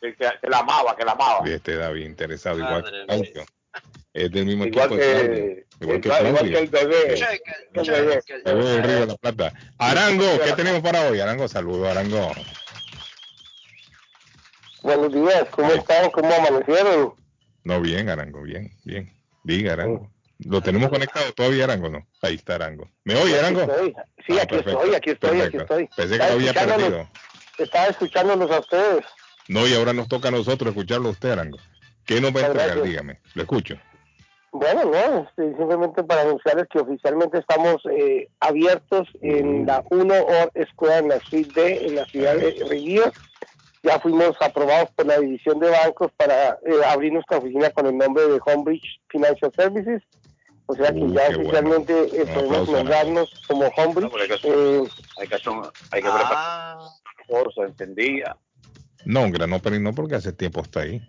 Que, 0.00 0.14
que- 0.14 0.16
que 0.40 0.48
la 0.48 0.58
amaba, 0.58 0.94
que 0.96 1.04
la 1.04 1.12
amaba. 1.12 1.48
Y 1.48 1.52
este 1.52 1.76
David 1.76 2.04
interesado, 2.06 2.58
igual 2.58 2.84
que. 2.84 3.44
Es 4.14 4.30
del 4.32 4.46
mismo 4.46 4.64
Igual 4.64 4.86
equipo 4.92 5.00
que-. 5.00 5.66
Igual 5.80 6.00
que 6.00 6.08
igual- 6.08 6.50
que 6.50 6.58
el 6.58 6.68
bebé. 6.68 7.14
El 7.14 7.90
bebé. 7.90 8.22
El 8.44 8.54
bebé 8.54 8.64
del 8.70 8.82
Río 8.84 9.00
de 9.00 9.06
la 9.06 9.16
Plata. 9.16 9.52
Arango, 9.78 10.24
¿qué 10.44 10.52
tenemos 10.52 10.80
para 10.82 11.02
hoy? 11.08 11.20
Arango, 11.20 11.46
saludos, 11.48 11.88
Arango. 11.88 12.32
Buenos 14.82 15.12
días, 15.12 15.44
¿cómo 15.50 15.72
están? 15.72 16.10
¿Cómo 16.10 16.32
amanecieron? 16.32 17.14
No, 17.68 17.82
bien, 17.82 18.08
Arango, 18.08 18.40
bien, 18.40 18.70
bien. 18.82 19.12
Diga, 19.44 19.74
Arango. 19.74 20.10
¿Lo 20.38 20.62
tenemos 20.62 20.88
conectado 20.88 21.30
todavía, 21.34 21.64
Arango? 21.64 21.90
No. 21.90 22.06
Ahí 22.22 22.36
está 22.36 22.54
Arango. 22.54 22.88
¿Me 23.04 23.14
oye, 23.14 23.38
Arango? 23.38 23.66
Sí, 24.26 24.38
Ah, 24.38 24.44
aquí 24.44 24.54
estoy, 24.56 24.94
aquí 24.94 25.10
estoy, 25.10 25.40
aquí 25.42 25.56
estoy. 25.58 25.90
Pensé 25.94 26.18
que 26.18 26.26
lo 26.26 26.32
había 26.32 26.54
perdido. 26.54 27.06
Estaba 27.58 27.88
escuchándolos 27.88 28.50
a 28.50 28.60
ustedes. 28.60 29.04
No, 29.48 29.66
y 29.66 29.74
ahora 29.74 29.92
nos 29.92 30.08
toca 30.08 30.28
a 30.28 30.30
nosotros 30.30 30.70
escucharlo 30.70 31.10
a 31.10 31.12
usted, 31.12 31.30
Arango. 31.30 31.58
¿Qué 32.06 32.22
nos 32.22 32.34
va 32.34 32.40
a 32.40 32.46
entregar? 32.46 32.82
Dígame. 32.82 33.20
Lo 33.34 33.42
escucho. 33.42 33.74
Bueno, 34.50 34.86
no, 34.86 35.28
este, 35.28 35.54
simplemente 35.58 36.02
para 36.04 36.22
anunciarles 36.22 36.68
que 36.70 36.78
oficialmente 36.78 37.36
estamos 37.36 37.82
eh, 37.92 38.28
abiertos 38.40 39.06
en 39.20 39.66
la 39.66 39.84
1 39.90 40.14
Or 40.14 40.52
Square, 40.72 41.00
en 41.00 41.08
la 41.08 41.20
suite 41.20 41.60
D, 41.60 41.86
en 41.86 41.96
la 41.96 42.06
ciudad 42.06 42.34
de 42.34 42.64
Riviera. 42.66 43.12
Ya 43.82 43.98
fuimos 44.00 44.36
aprobados 44.40 44.90
por 44.90 45.06
la 45.06 45.18
división 45.20 45.58
de 45.60 45.70
bancos 45.70 46.10
para 46.16 46.50
eh, 46.66 46.84
abrir 46.86 47.12
nuestra 47.12 47.38
oficina 47.38 47.70
con 47.70 47.86
el 47.86 47.96
nombre 47.96 48.26
de 48.26 48.40
Homebridge 48.44 49.00
Financial 49.08 49.52
Services. 49.54 50.02
O 50.66 50.74
sea 50.74 50.92
que 50.92 50.98
Uh, 51.00 51.14
ya 51.14 51.28
qué 51.28 51.36
bueno. 51.36 51.48
oficialmente 51.48 52.22
eh, 52.22 52.26
podemos 52.34 52.68
nombrarnos 52.68 53.42
como 53.46 53.66
Homebridge. 53.68 54.40
Eh, 54.44 54.82
Hay 55.18 55.28
que, 55.28 55.48
un- 55.48 55.64
hay 55.92 56.02
que 56.02 56.08
preparar 56.10 56.76
mejor, 57.28 57.54
se 57.54 57.62
entendía. 57.62 58.36
No, 59.04 59.22
un 59.22 59.30
grano 59.30 59.60
pero 59.60 59.78
no 59.78 59.94
porque 59.94 60.16
hace 60.16 60.32
tiempo 60.32 60.60
está 60.60 60.80
ahí. 60.80 61.00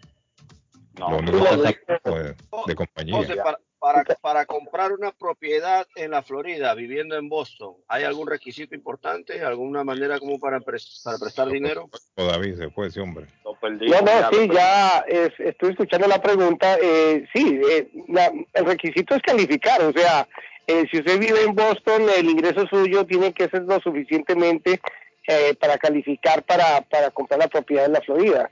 No. 0.98 1.10
Lo 1.12 1.18
único 1.18 1.44
que 1.64 1.70
está 1.70 2.00
pues, 2.04 2.36
de 2.68 2.76
compañía. 2.76 3.16
José, 3.18 3.36
para, 3.38 3.60
para, 3.80 4.04
para 4.22 4.46
comprar 4.46 4.92
una 4.92 5.12
propiedad 5.12 5.88
en 5.96 6.12
la 6.12 6.22
Florida, 6.22 6.74
viviendo 6.76 7.16
en 7.18 7.30
Boston, 7.30 7.76
¿hay 7.88 8.04
algún 8.04 8.28
requisito 8.28 8.76
importante? 8.76 9.42
¿Alguna 9.44 9.84
manera 9.84 10.20
como 10.20 10.38
para, 10.40 10.60
para 10.60 11.18
prestar 11.18 11.48
dinero? 11.50 11.90
Todavía 12.16 12.56
se 12.56 12.70
fue 12.70 12.88
ese 12.88 13.00
hombre. 13.00 13.26
No, 13.90 14.02
no, 14.02 14.30
sí, 14.32 14.50
ya 14.54 15.00
es- 15.08 15.40
estoy 15.40 15.72
escuchando 15.72 16.08
la 16.08 16.22
pregunta. 16.22 16.78
Eh, 16.82 17.26
sí, 17.34 17.60
eh, 17.70 17.90
la- 18.10 18.32
el 18.54 18.66
requisito 18.66 19.16
es 19.16 19.22
calificar, 19.22 19.82
o 19.82 19.92
sea, 19.94 20.28
eh, 20.68 20.86
si 20.92 21.00
usted 21.00 21.20
vive 21.20 21.44
en 21.44 21.56
Boston, 21.56 22.04
el 22.18 22.30
ingreso 22.30 22.68
suyo 22.68 23.06
tiene 23.06 23.34
que 23.34 23.48
ser 23.50 23.64
lo 23.64 23.80
suficientemente 23.80 24.80
eh, 25.28 25.54
para 25.60 25.78
calificar 25.78 26.42
para, 26.44 26.82
para 26.82 27.12
comprar 27.12 27.40
la 27.40 27.48
propiedad 27.48 27.86
en 27.86 27.94
la 27.94 28.02
Florida. 28.02 28.50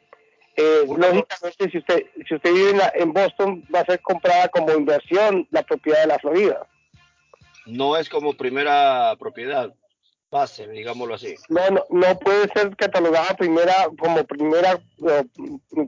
Eh, 0.58 0.86
lógicamente, 0.88 1.70
si 1.72 1.78
usted 1.78 2.04
si 2.28 2.34
usted 2.36 2.52
vive 2.54 2.72
en, 2.72 2.78
la- 2.80 2.92
en 2.96 3.14
Boston, 3.14 3.64
va 3.74 3.82
a 3.82 3.86
ser 3.86 4.02
comprada 4.02 4.48
como 4.50 4.72
inversión 4.74 5.48
la 5.52 5.62
propiedad 5.64 6.02
de 6.02 6.08
la 6.08 6.20
Florida. 6.20 6.66
No 7.68 7.96
es 7.98 8.10
como 8.10 8.34
primera 8.34 9.16
propiedad. 9.20 9.74
base, 10.32 10.68
digámoslo 10.68 11.14
así. 11.16 11.36
No, 11.48 11.62
no, 11.70 11.86
no 11.90 12.20
puede 12.20 12.50
ser 12.54 12.76
catalogada 12.76 13.36
primera 13.38 13.88
como 14.00 14.24
primera 14.26 14.78
eh, 15.08 15.24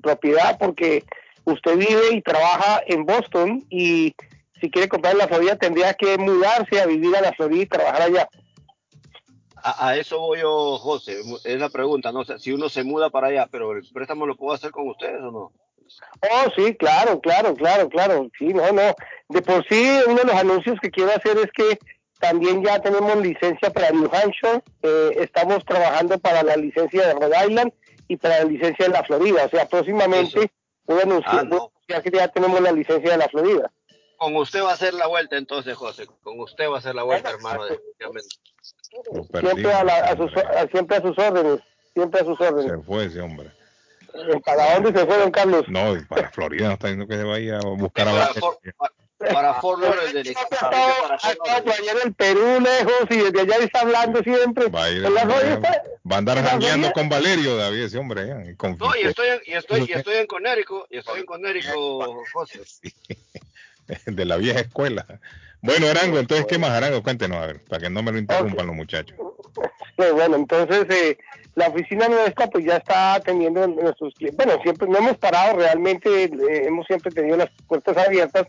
propiedad 0.01 0.57
porque 0.59 1.03
usted 1.45 1.75
vive 1.75 2.13
y 2.13 2.21
trabaja 2.21 2.81
en 2.85 3.05
Boston 3.05 3.65
y 3.69 4.13
si 4.61 4.69
quiere 4.69 4.87
comprar 4.87 5.13
en 5.13 5.19
la 5.19 5.27
Florida 5.27 5.55
tendría 5.57 5.93
que 5.93 6.17
mudarse 6.17 6.79
a 6.79 6.85
vivir 6.85 7.15
a 7.17 7.21
la 7.21 7.33
Florida 7.33 7.63
y 7.63 7.65
trabajar 7.65 8.01
allá. 8.03 8.29
A, 9.63 9.89
a 9.89 9.97
eso 9.97 10.19
voy 10.19 10.39
yo, 10.39 10.77
José. 10.77 11.19
Es 11.43 11.59
la 11.59 11.69
pregunta, 11.69 12.11
¿no? 12.11 12.19
O 12.21 12.25
sea, 12.25 12.37
si 12.39 12.51
uno 12.51 12.69
se 12.69 12.83
muda 12.83 13.09
para 13.09 13.27
allá, 13.27 13.47
pero 13.51 13.71
el 13.73 13.83
préstamo 13.91 14.25
lo 14.25 14.35
puedo 14.35 14.53
hacer 14.53 14.71
con 14.71 14.87
ustedes 14.89 15.21
o 15.21 15.31
no? 15.31 15.51
Oh, 16.21 16.51
sí, 16.55 16.75
claro, 16.75 17.19
claro, 17.19 17.55
claro, 17.55 17.89
claro. 17.89 18.29
Sí, 18.37 18.45
no, 18.53 18.71
no. 18.71 18.93
De 19.29 19.41
por 19.41 19.65
sí, 19.67 19.99
uno 20.07 20.17
de 20.17 20.25
los 20.25 20.35
anuncios 20.35 20.77
que 20.81 20.91
quiero 20.91 21.11
hacer 21.11 21.37
es 21.37 21.51
que 21.51 21.79
también 22.19 22.63
ya 22.63 22.79
tenemos 22.79 23.15
licencia 23.17 23.69
para 23.71 23.91
New 23.91 24.09
Hampshire, 24.11 24.61
eh, 24.83 25.11
estamos 25.17 25.63
trabajando 25.65 26.19
para 26.19 26.43
la 26.43 26.57
licencia 26.57 27.07
de 27.07 27.13
Rhode 27.13 27.47
Island 27.47 27.71
y 28.07 28.17
para 28.17 28.39
la 28.39 28.43
licencia 28.45 28.85
de 28.85 28.91
la 28.91 29.03
Florida. 29.03 29.45
O 29.45 29.49
sea, 29.49 29.67
próximamente 29.67 30.51
voy 30.85 30.99
a 30.99 31.03
anunciar 31.03 31.39
Ah, 31.39 31.43
no. 31.43 31.71
que 31.87 32.11
ya 32.11 32.27
tenemos 32.27 32.59
la 32.61 32.71
licencia 32.71 33.11
de 33.11 33.17
la 33.17 33.29
Florida. 33.29 33.71
Con 34.19 34.35
usted 34.35 34.61
va 34.61 34.71
a 34.71 34.73
hacer 34.73 34.93
la 34.93 35.07
vuelta 35.07 35.37
entonces, 35.37 35.75
José. 35.77 36.05
Con 36.23 36.39
usted 36.41 36.69
va 36.69 36.75
a 36.75 36.79
hacer 36.79 36.93
la 36.93 37.03
vuelta, 37.03 37.29
hermano, 37.31 37.65
definitivamente. 37.65 38.35
Siempre 39.39 39.73
a, 39.73 39.83
la- 39.83 39.97
a 39.99 40.17
sus, 40.17 40.35
a- 40.35 40.67
siempre 40.71 40.97
a 40.97 41.01
sus 41.01 41.17
órdenes, 41.17 41.59
siempre 41.93 42.19
a 42.21 42.25
sus 42.25 42.39
órdenes. 42.41 42.71
Se 42.71 42.77
fue 42.83 43.05
ese 43.05 43.21
hombre. 43.21 43.49
Eh, 44.13 44.39
¿Para 44.45 44.73
dónde 44.73 44.99
se 44.99 45.05
fue, 45.05 45.17
don 45.19 45.31
Carlos? 45.31 45.65
No, 45.69 45.95
y 45.95 46.03
para 46.05 46.29
Florida 46.31 46.67
no 46.67 46.73
está 46.73 46.87
diciendo 46.87 47.07
que 47.07 47.15
se 47.17 47.23
vaya 47.23 47.57
a 47.59 47.61
buscar 47.61 48.07
a 48.07 48.11
Para, 48.11 48.25
Valeria. 48.27 48.41
For- 48.41 48.59
para 49.19 49.53
Fort 49.55 49.81
Lauderdale, 49.81 50.33
allá 50.71 51.91
en 51.91 52.07
el 52.07 52.13
Perú 52.13 52.59
lejos 52.61 53.03
y 53.09 53.17
desde 53.17 53.41
allá 53.41 53.57
está 53.63 53.81
hablando 53.81 54.23
siempre. 54.23 54.67
Va 54.69 54.85
a, 54.85 54.89
ir 54.89 55.05
En 55.05 55.13
la 55.13 55.21
Florida 55.21 55.59
va 55.59 55.69
está- 55.69 55.83
a 56.09 56.17
andar 56.17 56.43
jangueando 56.43 56.91
con 56.93 57.09
Valerio, 57.09 57.55
David, 57.57 57.83
ese 57.83 57.97
hombre 57.97 58.55
Confite. 58.57 58.85
No, 58.85 58.95
y 58.95 59.01
estoy, 59.07 59.27
en, 59.27 59.41
y 59.45 59.53
estoy, 59.53 59.85
y 59.87 59.91
estoy 59.93 60.15
en 60.15 60.25
Conérico, 60.27 60.87
y 60.89 60.97
estoy 60.97 61.19
en 61.21 61.25
Conérico, 61.25 62.23
José. 62.33 62.61
de 64.05 64.25
la 64.25 64.37
vieja 64.37 64.59
escuela. 64.61 65.05
Bueno, 65.61 65.87
Arango, 65.87 66.19
entonces, 66.19 66.45
¿qué 66.47 66.57
más, 66.57 66.69
Arango? 66.71 67.03
Cuéntenos, 67.03 67.37
a 67.37 67.47
ver, 67.47 67.63
para 67.65 67.81
que 67.81 67.89
no 67.89 68.01
me 68.01 68.11
lo 68.11 68.17
interrumpan 68.19 68.67
los 68.67 68.75
muchachos. 68.75 69.15
Pues 69.95 70.13
bueno, 70.13 70.37
entonces 70.37 70.85
eh, 70.89 71.17
la 71.55 71.67
oficina 71.67 72.07
nuestra 72.07 72.47
pues 72.47 72.63
ya 72.63 72.77
está 72.77 73.15
atendiendo 73.15 73.67
nuestros 73.67 74.13
clientes. 74.15 74.45
Bueno, 74.45 74.61
siempre 74.63 74.87
no 74.87 74.97
hemos 74.99 75.17
parado 75.17 75.57
realmente, 75.57 76.23
eh, 76.23 76.29
hemos 76.65 76.85
siempre 76.87 77.11
tenido 77.11 77.35
las 77.35 77.49
puertas 77.67 77.97
abiertas, 77.97 78.47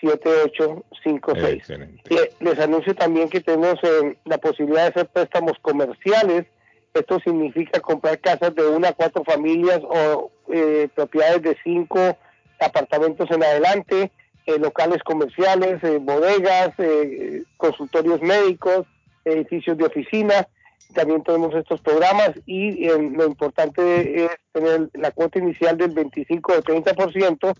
7856 0.00 1.54
Excelente. 1.56 2.14
Eh, 2.14 2.30
les 2.40 2.58
anuncio 2.58 2.94
también 2.94 3.28
que 3.28 3.40
tenemos 3.40 3.76
eh, 3.82 4.16
la 4.24 4.38
posibilidad 4.38 4.82
de 4.82 4.88
hacer 4.88 5.06
préstamos 5.08 5.54
comerciales. 5.62 6.46
Esto 6.92 7.18
significa 7.20 7.80
comprar 7.80 8.18
casas 8.20 8.54
de 8.54 8.66
una 8.66 8.88
a 8.88 8.92
cuatro 8.92 9.24
familias 9.24 9.80
o 9.82 10.30
eh, 10.52 10.88
propiedades 10.94 11.42
de 11.42 11.56
cinco 11.64 12.16
apartamentos 12.60 13.30
en 13.30 13.42
adelante, 13.42 14.10
eh, 14.46 14.58
locales 14.58 15.02
comerciales, 15.02 15.82
eh, 15.82 15.98
bodegas, 16.00 16.70
eh, 16.78 17.42
consultorios 17.56 18.20
médicos, 18.22 18.86
edificios 19.26 19.76
de 19.76 19.84
oficina. 19.84 20.48
También 20.94 21.22
tenemos 21.22 21.54
estos 21.54 21.80
programas 21.80 22.30
y 22.46 22.86
eh, 22.86 23.10
lo 23.12 23.26
importante 23.26 24.24
es 24.24 24.30
tener 24.52 24.88
la 24.94 25.10
cuota 25.10 25.38
inicial 25.38 25.76
del 25.76 25.90
25 25.90 26.52
o 26.52 26.62
30% 26.62 27.54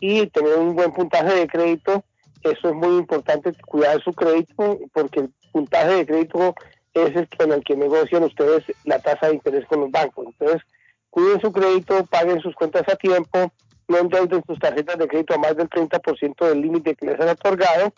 y 0.00 0.26
tener 0.26 0.58
un 0.58 0.74
buen 0.74 0.92
puntaje 0.92 1.34
de 1.34 1.46
crédito. 1.46 2.04
Eso 2.42 2.70
es 2.70 2.74
muy 2.74 2.98
importante, 2.98 3.52
cuidar 3.66 4.02
su 4.02 4.12
crédito, 4.12 4.78
porque 4.92 5.20
el 5.20 5.32
puntaje 5.52 5.94
de 5.94 6.06
crédito 6.06 6.54
es 6.92 7.14
el 7.14 7.28
con 7.28 7.52
el 7.52 7.62
que 7.62 7.76
negocian 7.76 8.24
ustedes 8.24 8.64
la 8.84 8.98
tasa 8.98 9.28
de 9.28 9.34
interés 9.34 9.64
con 9.66 9.80
los 9.80 9.90
bancos. 9.90 10.26
Entonces, 10.26 10.62
cuiden 11.08 11.40
su 11.40 11.52
crédito, 11.52 12.04
paguen 12.06 12.40
sus 12.40 12.54
cuentas 12.54 12.82
a 12.88 12.96
tiempo, 12.96 13.52
no 13.88 13.98
endeuden 13.98 14.42
sus 14.46 14.58
tarjetas 14.58 14.98
de 14.98 15.08
crédito 15.08 15.34
a 15.34 15.38
más 15.38 15.56
del 15.56 15.68
30% 15.68 16.48
del 16.48 16.60
límite 16.60 16.94
que 16.94 17.06
les 17.06 17.20
han 17.20 17.28
otorgado, 17.28 17.92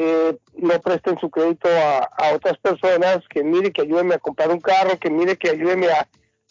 eh, 0.00 0.38
no 0.54 0.80
presten 0.80 1.18
su 1.18 1.28
crédito 1.28 1.68
a, 1.68 2.32
otras 2.32 2.56
personas, 2.58 3.18
que 3.28 3.42
mire 3.42 3.72
que 3.72 3.82
ayúdenme 3.82 4.14
a 4.14 4.20
comprar 4.20 4.48
un 4.48 4.60
carro, 4.60 4.96
que 4.96 5.10
mire 5.10 5.36
que 5.36 5.50
ayúdenme 5.50 5.88
a, 5.88 6.06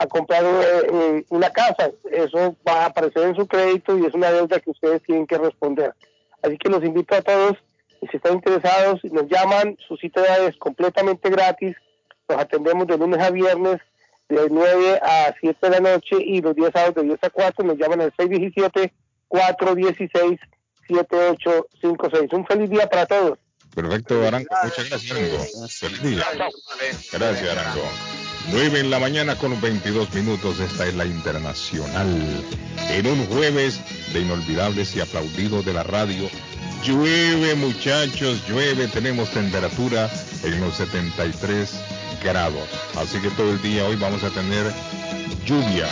comprar 0.08 0.44
eh, 0.44 0.88
eh, 0.92 1.26
una 1.30 1.50
casa. 1.50 1.90
Eso 2.12 2.56
va 2.68 2.84
a 2.84 2.86
aparecer 2.88 3.24
en 3.24 3.36
su 3.36 3.48
crédito 3.48 3.98
y 3.98 4.06
es 4.06 4.14
una 4.14 4.32
deuda 4.32 4.60
que 4.60 4.70
ustedes 4.70 5.02
tienen 5.04 5.26
que 5.26 5.38
responder. 5.38 5.94
Así 6.44 6.58
que 6.58 6.70
los 6.70 6.84
invito 6.84 7.16
a 7.16 7.22
todos, 7.22 7.58
si 8.12 8.18
están 8.18 8.34
interesados, 8.34 9.02
nos 9.06 9.28
llaman, 9.28 9.78
su 9.88 9.96
cita 9.96 10.22
es 10.46 10.58
completamente 10.58 11.30
gratis, 11.30 11.76
los 12.28 12.38
atendemos 12.38 12.86
de 12.86 12.98
lunes 12.98 13.20
a 13.20 13.32
viernes 13.32 13.78
de 14.28 14.48
9 14.52 15.00
a 15.02 15.34
7 15.40 15.58
de 15.62 15.70
la 15.70 15.80
noche 15.80 16.18
y 16.20 16.42
los 16.42 16.54
días 16.54 16.72
sábados 16.74 16.96
de 16.96 17.04
10 17.04 17.24
a 17.24 17.30
4 17.30 17.66
nos 17.66 17.78
llaman 17.78 18.02
al 18.02 18.14
617-416-7856. 20.88 22.34
Un 22.34 22.46
feliz 22.46 22.70
día 22.70 22.88
para 22.90 23.06
todos. 23.06 23.38
Perfecto, 23.76 24.26
Arango. 24.26 24.48
Muchas 24.64 24.90
gracias, 24.90 25.12
Arango. 25.12 25.68
Feliz 25.70 26.02
día. 26.02 26.26
Gracias, 27.12 27.50
Arango. 27.50 27.84
9 28.50 28.80
en 28.80 28.90
la 28.90 29.00
mañana 29.00 29.36
con 29.36 29.60
22 29.60 30.14
minutos. 30.14 30.60
Esta 30.60 30.88
es 30.88 30.96
la 30.96 31.06
internacional. 31.06 32.08
En 32.90 33.08
un 33.08 33.26
jueves 33.28 33.80
de 34.14 34.22
inolvidables 34.22 34.96
y 34.96 35.02
aplaudidos 35.02 35.66
de 35.66 35.74
la 35.74 35.84
radio. 35.84 36.30
Llueve, 36.84 37.56
muchachos, 37.56 38.48
llueve. 38.48 38.88
Tenemos 38.88 39.30
temperatura 39.32 40.10
en 40.44 40.62
los 40.62 40.76
73 40.76 41.74
grados. 42.24 42.70
Así 42.96 43.20
que 43.20 43.30
todo 43.32 43.52
el 43.52 43.62
día 43.62 43.86
hoy 43.86 43.98
vamos 43.98 44.24
a 44.24 44.30
tener 44.30 44.72
lluvia. 45.46 45.88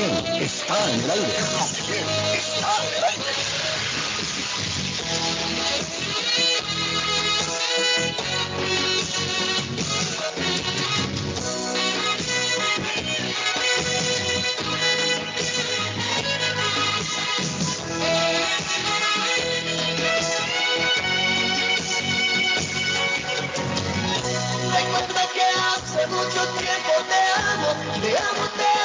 bien 0.00 0.42
está 0.42 0.90
en 0.92 1.00
el 1.00 1.10
aire. 1.10 1.36
Está 1.36 1.68
en. 1.94 3.10
Recuerda 24.72 25.22
que 25.34 25.42
hace 25.42 26.06
mucho 26.08 26.48
tiempo 26.58 26.92
te 27.08 27.20
amo, 27.42 28.00
te 28.00 28.18
amo, 28.18 28.48
te 28.56 28.64
amo. 28.64 28.79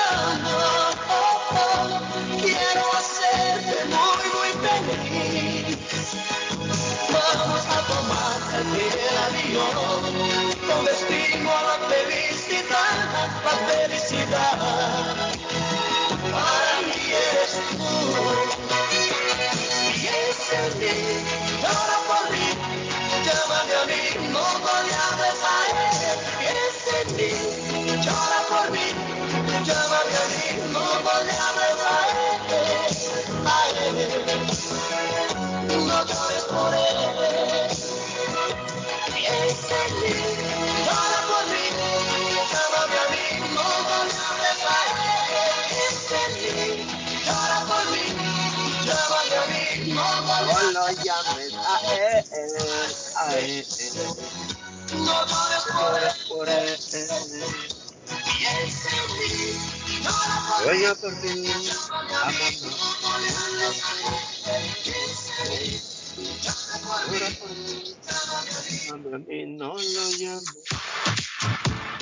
No. 69.48 69.76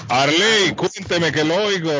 Arley, 0.09 0.75
cuénteme 0.75 1.31
que 1.31 1.43
lo 1.43 1.55
oigo. 1.55 1.91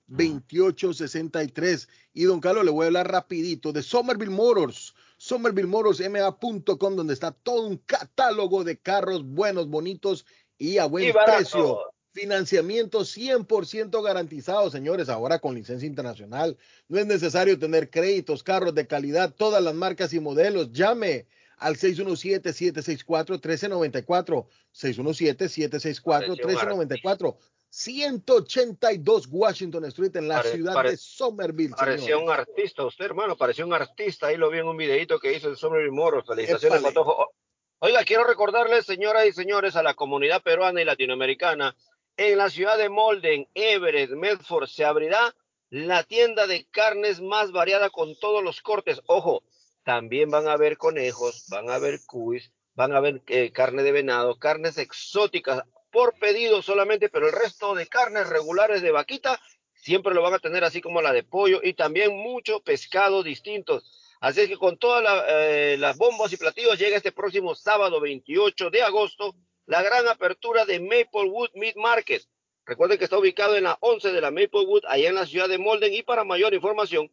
617-304-2863. 0.10 1.88
Y 2.14 2.24
don 2.24 2.40
Carlos, 2.40 2.66
le 2.66 2.72
voy 2.72 2.86
a 2.86 2.88
hablar 2.88 3.12
rapidito 3.12 3.72
de 3.72 3.84
Somerville 3.84 4.32
Motors. 4.32 4.94
SomervilleMotorsMA.com, 5.18 6.96
donde 6.96 7.14
está 7.14 7.32
todo 7.32 7.68
un 7.68 7.78
catálogo 7.78 8.64
de 8.64 8.78
carros 8.78 9.26
buenos, 9.26 9.68
bonitos 9.68 10.26
y 10.58 10.78
a 10.78 10.86
buen 10.86 11.10
Y 11.10 11.14
precio. 11.26 11.80
Financiamiento 12.14 13.02
100% 13.02 14.04
garantizado, 14.04 14.72
señores, 14.72 15.10
ahora 15.10 15.38
con 15.40 15.54
licencia 15.54 15.86
internacional. 15.86 16.58
No 16.88 16.98
es 17.00 17.06
necesario 17.06 17.60
tener 17.60 17.92
créditos, 17.92 18.42
carros 18.42 18.74
de 18.74 18.88
calidad, 18.88 19.36
todas 19.36 19.62
las 19.62 19.76
marcas 19.76 20.14
y 20.14 20.20
modelos. 20.20 20.72
Llame 20.72 21.28
al 21.58 21.76
617-764-1394. 21.78 24.48
617-764-1394. 24.74 27.38
182 27.70 29.28
Washington 29.30 29.84
Street 29.86 30.16
en 30.16 30.28
la 30.30 30.38
Pare- 30.38 30.52
ciudad 30.52 30.74
pare- 30.74 30.92
de 30.92 30.98
Somerville. 30.98 31.76
Parecía 31.78 32.18
un 32.18 32.30
artista, 32.30 32.86
usted 32.86 33.04
hermano, 33.06 33.36
parecía 33.36 33.66
un 33.66 33.74
artista. 33.74 34.28
Ahí 34.28 34.38
lo 34.38 34.50
vi 34.50 34.60
en 34.60 34.68
un 34.68 34.78
videito 34.78 35.20
que 35.20 35.34
hizo 35.36 35.50
el 35.50 35.58
Somerville 35.58 35.92
Moros. 35.92 36.24
Felicitaciones, 36.26 36.80
Épale. 36.80 36.94
Patojo. 36.94 37.34
Oiga, 37.80 38.04
quiero 38.06 38.24
recordarles, 38.24 38.86
señoras 38.86 39.26
y 39.28 39.34
señores, 39.34 39.76
a 39.76 39.84
la 39.84 39.94
comunidad 39.96 40.42
peruana 40.42 40.82
y 40.82 40.86
latinoamericana, 40.86 41.76
en 42.16 42.38
la 42.38 42.50
ciudad 42.50 42.78
de 42.78 42.88
Molden, 42.90 43.48
Everett, 43.54 44.12
Medford, 44.12 44.68
se 44.68 44.86
abrirá 44.86 45.36
la 45.70 46.04
tienda 46.04 46.48
de 46.48 46.66
carnes 46.72 47.20
más 47.22 47.52
variada 47.52 47.90
con 47.92 48.18
todos 48.18 48.42
los 48.44 48.62
cortes. 48.62 49.02
Ojo, 49.08 49.44
también 49.88 50.30
van 50.30 50.50
a 50.50 50.52
haber 50.52 50.76
conejos, 50.76 51.46
van 51.48 51.70
a 51.70 51.76
haber 51.76 52.02
cuis, 52.06 52.52
van 52.76 52.92
a 52.92 52.98
haber 52.98 53.22
eh, 53.28 53.54
carne 53.54 53.84
de 53.84 53.94
venado, 53.94 54.38
carnes 54.38 54.78
exóticas 54.78 55.64
por 55.94 56.20
pedido 56.20 56.62
solamente, 56.62 57.08
pero 57.08 57.28
el 57.28 57.32
resto 57.32 57.74
de 57.74 57.88
carnes 57.88 58.28
regulares 58.28 58.82
de 58.82 58.92
vaquita 58.92 59.40
siempre 59.76 60.14
lo 60.14 60.22
van 60.22 60.34
a 60.34 60.40
tener 60.40 60.66
así 60.66 60.82
como 60.82 61.02
la 61.02 61.14
de 61.14 61.24
pollo 61.24 61.62
y 61.64 61.74
también 61.74 62.14
mucho 62.18 62.60
pescado 62.60 63.24
distintos. 63.24 64.18
Así 64.20 64.42
es 64.42 64.50
que 64.50 64.58
con 64.58 64.78
todas 64.78 65.24
eh, 65.30 65.78
las 65.80 65.96
bombas 65.96 66.34
y 66.34 66.38
platillos 66.38 66.78
llega 66.78 66.98
este 66.98 67.14
próximo 67.14 67.56
sábado 67.56 68.02
28 68.02 68.70
de 68.70 68.82
agosto 68.82 69.38
la 69.68 69.82
gran 69.84 70.06
apertura 70.10 70.66
de 70.66 70.82
Maplewood 70.82 71.52
Meat 71.54 71.78
Market. 71.78 72.24
Recuerden 72.66 72.98
que 72.98 73.06
está 73.06 73.18
ubicado 73.18 73.56
en 73.56 73.64
la 73.64 73.78
11 73.80 74.12
de 74.12 74.20
la 74.20 74.32
Maplewood, 74.32 74.84
allá 74.86 75.08
en 75.08 75.16
la 75.16 75.26
ciudad 75.26 75.48
de 75.48 75.58
Molden. 75.58 75.94
Y 75.94 76.04
para 76.04 76.26
mayor 76.26 76.54
información, 76.54 77.10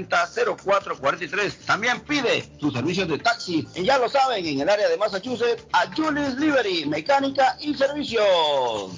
617-840-0443. 0.09 1.65
También 1.65 1.99
pide 2.01 2.49
sus 2.59 2.73
servicios 2.73 3.07
de 3.07 3.19
taxi, 3.19 3.67
y 3.75 3.83
ya 3.83 3.97
lo 3.97 4.09
saben, 4.09 4.45
en 4.45 4.61
el 4.61 4.69
área 4.69 4.89
de 4.89 4.97
Massachusetts, 4.97 5.63
a 5.73 5.87
Julius 5.95 6.35
Liberty, 6.35 6.85
mecánica 6.85 7.57
y 7.59 7.73
servicios. 7.73 8.91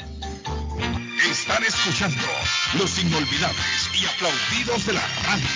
Están 1.25 1.63
escuchando 1.63 2.27
los 2.77 2.99
inolvidables 2.99 3.89
y 3.93 4.05
aplaudidos 4.05 4.85
de 4.85 4.93
la 4.93 5.01
radio. 5.23 5.47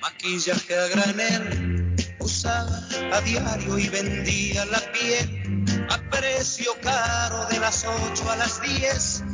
Maquillaje 0.00 0.76
a 0.76 0.88
granel, 0.88 1.96
usaba 2.18 2.86
a 3.12 3.20
diario 3.22 3.78
y 3.78 3.88
vendía 3.88 4.66
la 4.66 4.80
piel 4.92 5.64
a 5.88 5.98
precio 6.10 6.78
caro 6.82 7.46
de 7.46 7.58
las 7.58 7.84
8 7.84 8.30
a 8.30 8.36
las 8.36 8.60
10. 8.60 9.24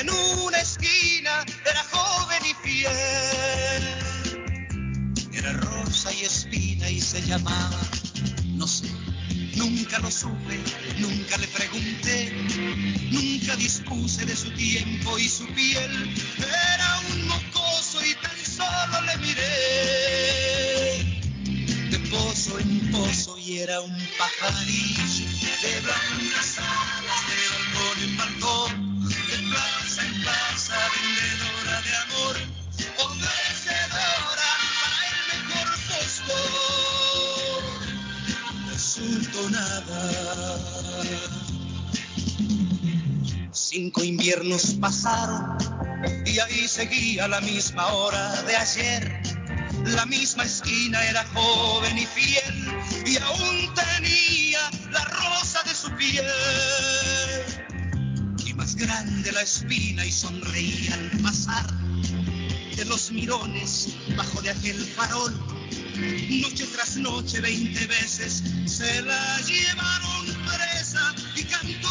En 0.00 0.10
una 0.10 0.60
esquina 0.60 1.44
era 1.68 1.84
joven 1.90 2.42
y 2.46 2.54
fiel. 2.62 2.92
Era 5.32 5.52
rosa 5.52 6.12
y 6.12 6.24
espina 6.24 6.88
y 6.88 7.00
se 7.00 7.20
llamaba, 7.22 7.76
nunca 9.58 9.98
lo 9.98 10.10
supe, 10.10 10.58
nunca 10.98 11.36
le 11.36 11.48
pregunté, 11.48 12.32
nunca 13.10 13.56
dispuse 13.56 14.24
de 14.24 14.36
su 14.36 14.50
tiempo 14.52 15.18
y 15.18 15.28
su 15.28 15.46
piel. 15.48 16.14
Era 16.38 17.00
un 17.10 17.26
mocoso 17.26 18.04
y 18.04 18.14
tan 18.14 18.38
solo 18.38 19.00
le 19.06 19.16
miré. 19.18 19.44
De 21.90 21.98
pozo 22.10 22.58
en 22.60 22.90
pozo 22.92 23.36
y 23.38 23.58
era 23.58 23.80
un 23.80 23.96
pajarillo 24.16 25.26
de 25.62 25.80
blancas 25.80 26.58
alas, 26.58 27.22
de 27.28 27.36
balcón 27.50 27.98
en 28.04 28.16
balcón, 28.16 28.87
Cinco 43.80 44.02
inviernos 44.02 44.74
pasaron 44.80 45.56
y 46.26 46.40
ahí 46.40 46.66
seguía 46.66 47.28
la 47.28 47.40
misma 47.40 47.86
hora 47.86 48.42
de 48.42 48.56
ayer. 48.56 49.22
La 49.84 50.04
misma 50.04 50.42
esquina 50.42 51.00
era 51.04 51.24
joven 51.26 51.96
y 51.96 52.04
fiel 52.04 52.66
y 53.06 53.16
aún 53.18 53.72
tenía 53.74 54.68
la 54.90 55.04
rosa 55.04 55.62
de 55.64 55.74
su 55.76 55.92
piel. 55.92 56.26
Y 58.44 58.52
más 58.54 58.74
grande 58.74 59.30
la 59.30 59.42
espina 59.42 60.04
y 60.04 60.10
sonreía 60.10 60.94
al 60.94 61.10
pasar 61.22 61.72
de 62.74 62.84
los 62.84 63.12
mirones 63.12 63.90
bajo 64.16 64.42
de 64.42 64.50
aquel 64.50 64.84
farol. 64.86 65.32
Noche 66.30 66.66
tras 66.74 66.96
noche, 66.96 67.40
veinte 67.40 67.86
veces 67.86 68.42
se 68.66 69.02
la 69.02 69.40
llevaron 69.42 70.26
presa 70.46 71.14
y 71.36 71.44
cantó 71.44 71.88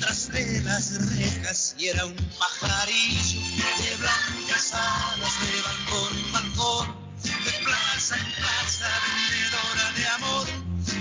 tras 0.00 0.32
de 0.32 0.62
las 0.62 1.14
rejas 1.14 1.74
y 1.78 1.88
era 1.88 2.06
un 2.06 2.16
pajarillo 2.38 3.40
de 3.40 3.96
blancas 3.98 4.72
alas 4.72 5.34
de 5.42 5.60
balcón 5.60 6.18
en 6.18 6.32
balcón, 6.32 6.86
de 7.22 7.52
plaza 7.64 8.16
en 8.16 8.32
plaza, 8.32 8.88
vendedora 9.04 9.92
de 9.92 10.06
amor, 10.06 10.46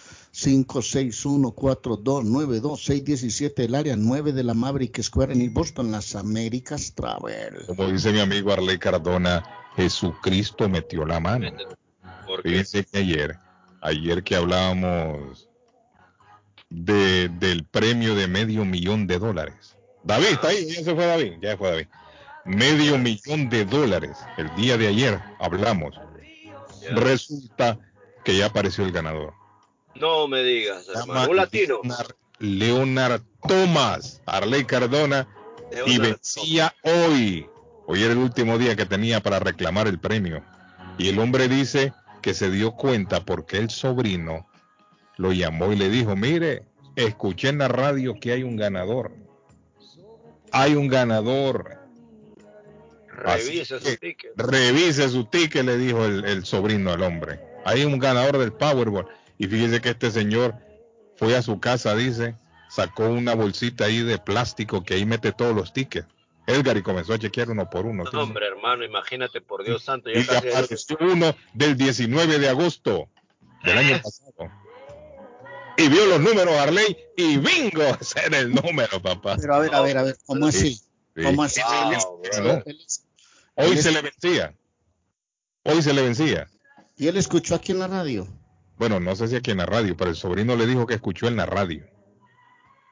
617 2.77 3.65
el 3.65 3.75
área 3.75 3.97
9 3.97 4.33
de 4.33 4.45
la 4.45 4.55
Maverick 4.55 5.03
Square 5.03 5.33
en 5.33 5.53
Boston, 5.53 5.91
las 5.91 6.15
Américas 6.15 6.95
Travel. 6.95 7.67
Como 7.67 7.89
dice 7.89 8.13
mi 8.13 8.21
amigo 8.21 8.53
Arley 8.53 8.79
Cardona, 8.79 9.43
Jesucristo 9.77 10.69
metió 10.69 11.05
la 11.05 11.19
mano. 11.21 11.51
Fíjense 12.43 12.85
que 12.85 12.99
ayer, 12.99 13.37
ayer 13.81 14.23
que 14.23 14.37
hablábamos 14.37 15.49
de, 16.69 17.29
del 17.29 17.65
premio 17.65 18.15
de 18.15 18.29
medio 18.29 18.65
millón 18.65 19.07
de 19.07 19.19
dólares. 19.19 19.77
David, 20.05 20.27
está 20.27 20.49
ahí, 20.49 20.67
ya 20.67 20.85
se 20.85 20.95
fue 20.95 21.07
David, 21.07 21.33
ya 21.43 21.51
se 21.51 21.57
fue 21.57 21.71
David. 21.71 21.87
Medio 22.45 22.99
millón 22.99 23.49
de 23.51 23.65
dólares. 23.65 24.17
El 24.37 24.55
día 24.55 24.79
de 24.79 24.87
ayer 24.87 25.21
hablamos. 25.41 25.95
Resulta 26.93 27.79
que 28.25 28.37
ya 28.37 28.47
apareció 28.47 28.85
el 28.85 28.93
ganador. 28.93 29.40
No 29.95 30.29
me 30.29 30.43
digas, 30.43 30.89
hermano. 30.89 31.31
Un 31.31 31.37
latino. 31.37 31.81
Leonard, 31.83 32.15
Leonard 32.39 33.23
Thomas, 33.47 34.23
Arley 34.27 34.65
Cardona, 34.65 35.29
y 35.87 35.99
vencía 35.99 36.75
hoy. 36.83 37.47
Hoy 37.87 38.03
era 38.03 38.13
el 38.13 38.19
último 38.19 38.59
día 38.59 38.77
que 38.77 38.87
tenía 38.87 39.21
para 39.21 39.41
reclamar 39.41 39.89
el 39.89 39.99
premio. 39.99 40.45
Y 40.99 41.09
el 41.09 41.19
hombre 41.19 41.49
dice 41.49 41.93
que 42.23 42.35
se 42.35 42.51
dio 42.51 42.73
cuenta 42.73 43.25
porque 43.25 43.59
el 43.59 43.71
sobrino 43.71 44.47
lo 45.17 45.33
llamó 45.33 45.73
y 45.73 45.77
le 45.77 45.89
dijo, 45.89 46.15
mire, 46.15 46.65
escuché 46.95 47.49
en 47.49 47.59
la 47.59 47.69
radio 47.69 48.19
que 48.21 48.33
hay 48.33 48.43
un 48.43 48.57
ganador. 48.57 49.13
Hay 50.53 50.75
un 50.75 50.89
ganador. 50.89 51.79
Revise 53.09 53.75
Así 53.75 53.91
su 53.91 53.97
ticket. 53.97 54.33
Revise 54.37 55.09
su 55.09 55.25
ticket, 55.25 55.65
le 55.65 55.77
dijo 55.77 56.05
el, 56.05 56.25
el 56.25 56.45
sobrino 56.45 56.93
al 56.93 57.03
hombre. 57.03 57.41
Hay 57.65 57.85
un 57.85 57.99
ganador 57.99 58.39
del 58.39 58.53
Powerball. 58.53 59.07
Y 59.41 59.47
fíjese 59.47 59.81
que 59.81 59.89
este 59.89 60.11
señor 60.11 60.55
fue 61.17 61.35
a 61.35 61.41
su 61.41 61.59
casa, 61.61 61.95
dice, 61.97 62.37
sacó 62.69 63.09
una 63.09 63.35
bolsita 63.35 63.87
ahí 63.87 64.03
de 64.03 64.19
plástico 64.19 64.85
que 64.85 64.93
ahí 64.95 65.07
mete 65.07 65.33
todos 65.33 65.57
los 65.57 65.73
tickets. 65.73 66.07
Edgar 66.47 66.77
y 66.77 66.83
comenzó 66.83 67.15
a 67.15 67.19
chequear 67.19 67.49
uno 67.49 67.71
por 67.71 67.87
uno. 67.87 68.05
No, 68.13 68.23
hombre, 68.23 68.47
hermano, 68.49 68.85
imagínate, 68.85 69.41
por 69.41 69.65
Dios 69.65 69.83
santo. 69.83 70.11
Ya 70.11 70.21
Y 70.21 70.37
apareció 70.37 70.99
uno 71.01 71.35
del 71.55 71.75
19 71.79 72.39
de 72.39 72.49
agosto 72.51 73.09
del 73.65 73.79
año 73.79 74.03
pasado. 74.03 74.53
Y 75.79 75.89
vio 75.89 76.05
los 76.05 76.21
números, 76.21 76.55
Arley, 76.59 76.95
y 77.17 77.39
bingo, 77.39 77.83
ese 78.01 78.27
era 78.27 78.41
el 78.41 78.53
número, 78.53 79.01
papá. 79.01 79.37
Pero 79.41 79.55
a 79.55 79.59
ver, 79.61 79.75
a 79.75 79.81
ver, 79.81 79.97
a 79.97 80.03
ver, 80.03 80.19
¿cómo 80.27 80.49
así? 80.49 80.75
Sí. 80.75 81.23
¿Cómo 81.23 81.43
así? 81.45 81.63
Wow, 81.63 82.21
él- 82.67 82.79
Hoy 83.55 83.77
se 83.79 83.91
le 83.91 84.03
vencía. 84.03 84.55
Hoy 85.63 85.83
se 85.83 85.95
le 85.95 86.03
vencía. 86.03 86.47
¿Y 86.99 87.09
él 87.09 87.17
escuchó 87.17 87.55
aquí 87.55 87.73
en 87.73 87.79
la 87.79 87.89
radio? 87.89 88.29
Bueno, 88.81 88.99
no 88.99 89.15
sé 89.15 89.29
si 89.29 89.37
aquí 89.37 89.51
en 89.51 89.59
la 89.59 89.67
radio, 89.67 89.95
pero 89.95 90.09
el 90.09 90.17
sobrino 90.17 90.57
le 90.57 90.67
dijo 90.67 90.87
que 90.87 90.95
escuchó 90.95 91.29
en 91.29 91.37
la 91.37 91.45
radio. 91.45 91.85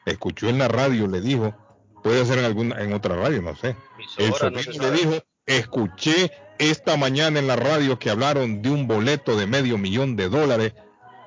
Escuchó 0.04 0.50
en 0.50 0.58
la 0.58 0.68
radio, 0.68 1.06
le 1.06 1.22
dijo, 1.22 1.54
puede 2.02 2.26
ser 2.26 2.40
en 2.40 2.44
alguna, 2.44 2.78
en 2.82 2.92
otra 2.92 3.16
radio, 3.16 3.40
no 3.40 3.56
sé. 3.56 3.74
El 4.18 4.28
no 4.28 4.36
sobrino 4.36 4.82
le 4.82 4.90
dijo, 4.90 5.24
escuché 5.46 6.30
esta 6.58 6.98
mañana 6.98 7.38
en 7.38 7.46
la 7.46 7.56
radio 7.56 7.98
que 7.98 8.10
hablaron 8.10 8.60
de 8.60 8.68
un 8.68 8.86
boleto 8.86 9.34
de 9.34 9.46
medio 9.46 9.78
millón 9.78 10.14
de 10.14 10.28
dólares. 10.28 10.74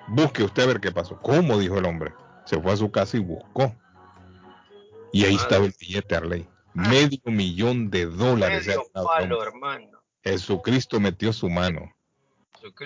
Busque 0.07 0.43
usted 0.43 0.61
a 0.61 0.67
ver 0.67 0.79
qué 0.79 0.91
pasó. 0.91 1.19
¿Cómo? 1.19 1.57
dijo 1.57 1.79
el 1.79 1.85
hombre. 1.85 2.13
Se 2.45 2.61
fue 2.61 2.71
a 2.71 2.77
su 2.77 2.91
casa 2.91 3.17
y 3.17 3.21
buscó. 3.21 3.75
Y 5.11 5.25
ahí 5.25 5.37
estaba 5.37 5.65
el 5.65 5.73
billete, 5.79 6.15
Arley. 6.15 6.47
Medio 6.75 7.19
millón 7.25 7.89
de 7.89 8.05
dólares. 8.05 8.67
Medio 8.67 8.83
palo, 8.93 9.41
hermano. 9.41 10.03
Jesucristo 10.23 10.99
metió 10.99 11.33
su 11.33 11.49
mano. 11.49 11.91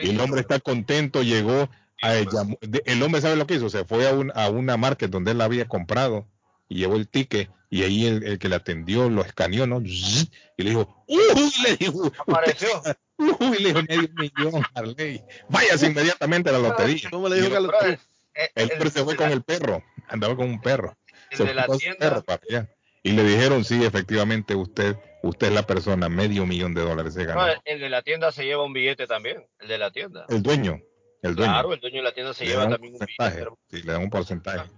Y 0.02 0.10
el 0.10 0.20
hombre 0.20 0.42
está 0.42 0.60
contento, 0.60 1.24
llegó, 1.24 1.70
a, 2.02 2.14
llamó- 2.16 2.58
de- 2.62 2.84
el 2.86 3.02
hombre 3.04 3.22
sabe 3.22 3.36
lo 3.36 3.48
que 3.48 3.56
hizo, 3.56 3.70
se 3.70 3.86
fue 3.86 4.08
a, 4.08 4.14
un- 4.14 4.32
a 4.36 4.50
una 4.50 4.78
market 4.78 5.10
donde 5.10 5.32
él 5.32 5.38
la 5.38 5.46
había 5.46 5.68
comprado 5.68 6.28
y 6.68 6.78
llevó 6.80 6.96
el 6.96 7.08
ticket 7.08 7.50
y 7.70 7.84
ahí 7.84 8.06
el, 8.06 8.24
el 8.24 8.40
que 8.40 8.50
le 8.50 8.56
atendió 8.56 9.10
lo 9.10 9.22
escaneó, 9.24 9.68
¿no? 9.68 9.82
Y 9.82 10.64
le 10.64 10.70
dijo, 10.70 11.04
uy, 11.08 11.20
le 11.64 11.76
dijo, 11.78 12.12
Apareció. 12.20 12.68
uy, 13.18 13.58
le 13.60 13.74
dijo 13.74 13.82
medio 13.88 14.10
millón, 14.16 14.64
Arley. 14.74 15.24
Váyase 15.50 15.88
inmediatamente 15.88 16.50
a 16.50 16.54
la 16.54 16.60
lotería. 16.60 17.10
¿Cómo 17.10 17.30
le 17.30 17.38
dijo 17.42 17.50
que 17.50 17.58
el, 17.58 17.66
eh, 17.94 18.00
el 18.36 18.66
el- 18.66 18.72
hombre 18.74 18.90
se 18.90 19.04
fue 19.04 19.16
con 19.16 19.32
el 19.32 19.42
perro, 19.44 19.84
andaba 20.08 20.36
con 20.36 20.48
un 20.50 20.62
perro. 20.62 20.98
el 21.32 21.38
Se 21.38 21.44
de 21.44 21.50
fue 21.54 21.56
la 21.56 21.68
tienda. 21.78 21.98
perro 22.00 22.24
para 22.24 22.42
allá. 22.50 22.70
Y 23.06 23.12
le 23.12 23.24
dijeron, 23.24 23.64
sí, 23.64 23.86
efectivamente, 23.86 24.56
usted, 24.56 24.96
usted 25.22 25.48
es 25.48 25.54
la 25.54 25.68
persona, 25.68 26.10
medio 26.10 26.48
millón 26.48 26.74
de 26.74 26.82
dólares 26.82 27.14
se 27.14 27.24
ganó. 27.24 27.46
No, 27.46 27.54
el, 27.64 27.80
de 27.80 27.90
la 27.90 28.02
tienda 28.02 28.32
se 28.32 28.46
lleva 28.46 28.64
un 28.66 28.74
billete 28.74 29.06
también. 29.06 29.46
El 29.60 29.68
de 29.68 29.78
la 29.78 29.92
tienda. 29.92 30.26
El 30.28 30.42
dueño, 30.42 30.82
el 31.22 31.36
dueño. 31.36 31.52
Claro, 31.52 31.74
el 31.74 31.80
dueño 31.80 31.98
de 31.98 32.04
la 32.04 32.14
tienda 32.14 32.34
se 32.34 32.46
le 32.46 32.50
lleva 32.50 32.68
también 32.68 32.94
un 32.94 33.00
billete. 33.00 33.16
porcentaje, 33.16 33.42
hermano. 33.42 33.60
sí, 33.70 33.84
le 33.84 33.92
dan 33.94 34.02
un 34.02 34.10
porcentaje. 34.10 34.70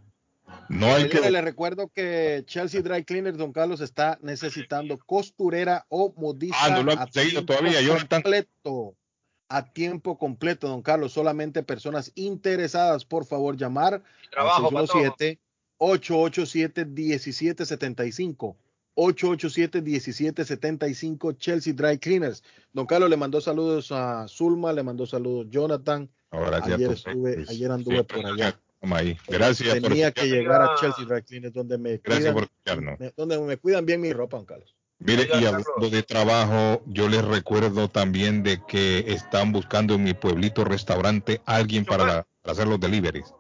No 0.68 0.94
hay 0.94 1.08
que 1.08 1.32
le 1.32 1.42
recuerdo 1.42 1.88
que 1.88 2.44
Chelsea 2.46 2.82
Dry 2.82 3.06
Cleaner, 3.06 3.38
don 3.38 3.54
Carlos, 3.54 3.80
está 3.80 4.20
necesitando 4.22 4.98
costurera 4.98 5.86
o 5.88 6.14
modista 6.18 6.58
Ah, 6.62 6.70
no 6.72 6.84
lo 6.84 6.92
han 7.00 7.10
tiempo 7.10 7.46
todavía, 7.46 7.82
Jonathan. 7.82 8.24
completo. 8.24 8.96
A 9.50 9.64
tiempo 9.72 10.18
completo, 10.18 10.68
don 10.68 10.82
Carlos. 10.82 11.14
Solamente 11.14 11.64
personas 11.64 12.12
interesadas, 12.16 13.06
por 13.06 13.26
favor, 13.26 13.56
llamar 13.56 14.04
Trabajo, 14.30 14.78
al 14.78 14.88
617-887-1775. 14.88 15.40
887-1775 15.80 18.56
Chelsea 21.38 21.74
Dry 21.74 21.98
Cleaners. 22.00 22.44
Don 22.74 22.86
Carlos 22.86 23.10
le 23.10 23.18
mandó 23.18 23.40
saludos 23.42 23.92
a 23.92 24.28
Zulma, 24.28 24.72
le 24.74 24.84
mandó 24.84 25.06
saludos 25.06 25.48
Jonathan. 25.50 26.10
Ahora 26.32 26.58
ayer 26.64 26.92
estuve, 26.92 27.46
sí, 27.46 27.52
ayer 27.54 27.72
anduve 27.72 28.04
por 28.04 28.26
allá. 28.26 28.60
Ahí. 28.82 29.18
Gracias 29.28 29.80
por 29.80 29.90
Tenía 29.90 30.12
que 30.12 30.28
llegar 30.28 30.62
a 30.62 30.76
Chelsea 30.76 31.04
Dry 31.06 31.22
Cleaners 31.24 31.54
donde 31.54 31.78
me 31.80 31.98
Gracias 31.98 32.20
cuidan, 32.20 32.34
por 32.34 32.44
escucharnos. 32.44 33.00
me- 33.00 33.14
donde 33.18 33.40
me 33.40 33.58
cuidan 33.58 33.86
bien 33.86 34.00
mi 34.02 34.12
ropa, 34.14 34.38
don 34.38 34.46
Carlos. 34.46 34.76
Mire, 35.00 35.28
y 35.40 35.46
hablando 35.46 35.90
de 35.92 36.02
trabajo, 36.04 36.82
yo 36.88 37.08
les 37.10 37.24
recuerdo 37.26 37.88
también 37.90 38.42
de 38.44 38.62
que 38.68 39.00
están 39.12 39.52
buscando 39.52 39.96
en 39.96 40.04
mi 40.04 40.14
pueblito 40.14 40.64
restaurante 40.64 41.42
alguien 41.46 41.86
para, 41.86 42.06
la- 42.06 42.28
para 42.42 42.54
hacer 42.54 42.68
los 42.68 42.80
deliveries. 42.80 43.34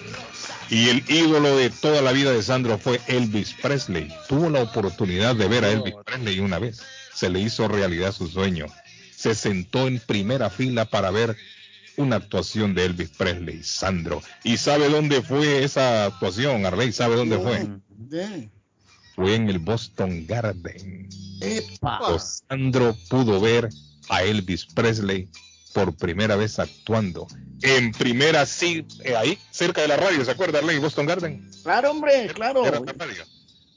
Y 0.70 0.89
el 0.89 1.05
ídolo 1.08 1.56
de 1.56 1.70
toda 1.70 2.00
la 2.00 2.12
vida 2.12 2.32
de 2.32 2.42
Sandro 2.42 2.78
fue 2.78 3.00
Elvis 3.06 3.55
Presley. 3.60 4.08
Tuvo 4.28 4.48
la 4.48 4.62
oportunidad 4.62 5.36
de 5.36 5.48
ver 5.48 5.64
a 5.64 5.70
Elvis 5.70 5.94
Presley 6.05 6.40
una 6.40 6.58
vez. 6.58 6.81
Se 7.12 7.28
le 7.28 7.40
hizo 7.40 7.68
realidad 7.68 8.12
su 8.12 8.28
sueño. 8.28 8.66
Se 9.14 9.34
sentó 9.34 9.86
en 9.86 10.00
primera 10.00 10.50
fila 10.50 10.86
para 10.86 11.10
ver 11.10 11.36
una 11.97 12.16
actuación 12.16 12.74
de 12.74 12.84
Elvis 12.86 13.10
Presley, 13.10 13.62
Sandro. 13.62 14.23
¿Y 14.42 14.56
sabe 14.56 14.89
dónde 14.89 15.23
fue 15.23 15.64
esa 15.64 16.06
actuación, 16.06 16.66
Arley? 16.66 16.92
¿Sabe 16.92 17.16
dónde 17.16 17.39
fue? 17.39 17.66
De- 17.89 18.50
Fue 19.14 19.34
en 19.34 19.48
el 19.48 19.58
Boston 19.60 20.26
Garden. 20.26 21.08
Epa. 21.40 21.98
Pues 22.00 22.42
Sandro 22.48 22.97
pudo 23.08 23.40
ver 23.40 23.68
a 24.08 24.23
Elvis 24.23 24.66
Presley 24.66 25.28
por 25.73 25.94
primera 25.97 26.36
vez 26.36 26.58
actuando. 26.58 27.26
En 27.62 27.92
primera, 27.92 28.44
sí, 28.47 28.86
eh, 29.05 29.16
ahí, 29.16 29.39
cerca 29.50 29.81
de 29.82 29.89
la 29.89 29.97
radio, 29.97 30.24
¿se 30.24 30.31
acuerda, 30.31 30.58
Arley? 30.58 30.78
Boston 30.78 31.06
Garden. 31.06 31.50
Claro, 31.62 31.90
hombre, 31.92 32.26
claro. 32.34 32.66
Era 32.66 32.81
la 32.81 32.92
radio. 32.92 33.24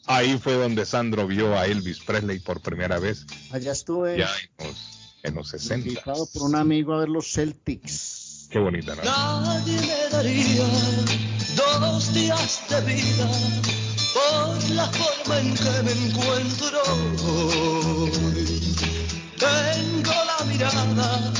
Ahí 0.05 0.37
fue 0.37 0.53
donde 0.53 0.85
Sandro 0.85 1.27
vio 1.27 1.57
a 1.57 1.65
Elvis 1.65 1.99
Presley 1.99 2.39
por 2.39 2.61
primera 2.61 2.97
vez, 2.97 3.25
Allá 3.51 3.73
estuve 3.73 4.17
ya 4.17 4.29
los, 4.59 4.96
en 5.27 5.35
los 5.35 5.49
60. 5.49 5.89
invitado 5.89 6.25
por 6.33 6.43
un 6.43 6.55
amigo 6.55 6.93
a 6.93 6.99
ver 6.99 7.09
los 7.09 7.31
Celtics. 7.31 8.47
Qué 8.49 8.59
bonita, 8.59 8.95
¿no? 8.95 9.03
Nadie 9.03 9.79
me 9.81 10.09
daría 10.09 10.65
dos 11.55 12.13
días 12.13 12.61
de 12.69 12.81
vida 12.81 13.27
por 14.13 14.69
la 14.71 14.87
forma 14.87 15.39
en 15.39 15.53
que 15.53 15.83
me 15.83 15.91
encuentro 15.91 16.81
hoy. 17.25 18.11
Tengo 19.37 20.11
la 20.11 20.45
mirada 20.45 21.33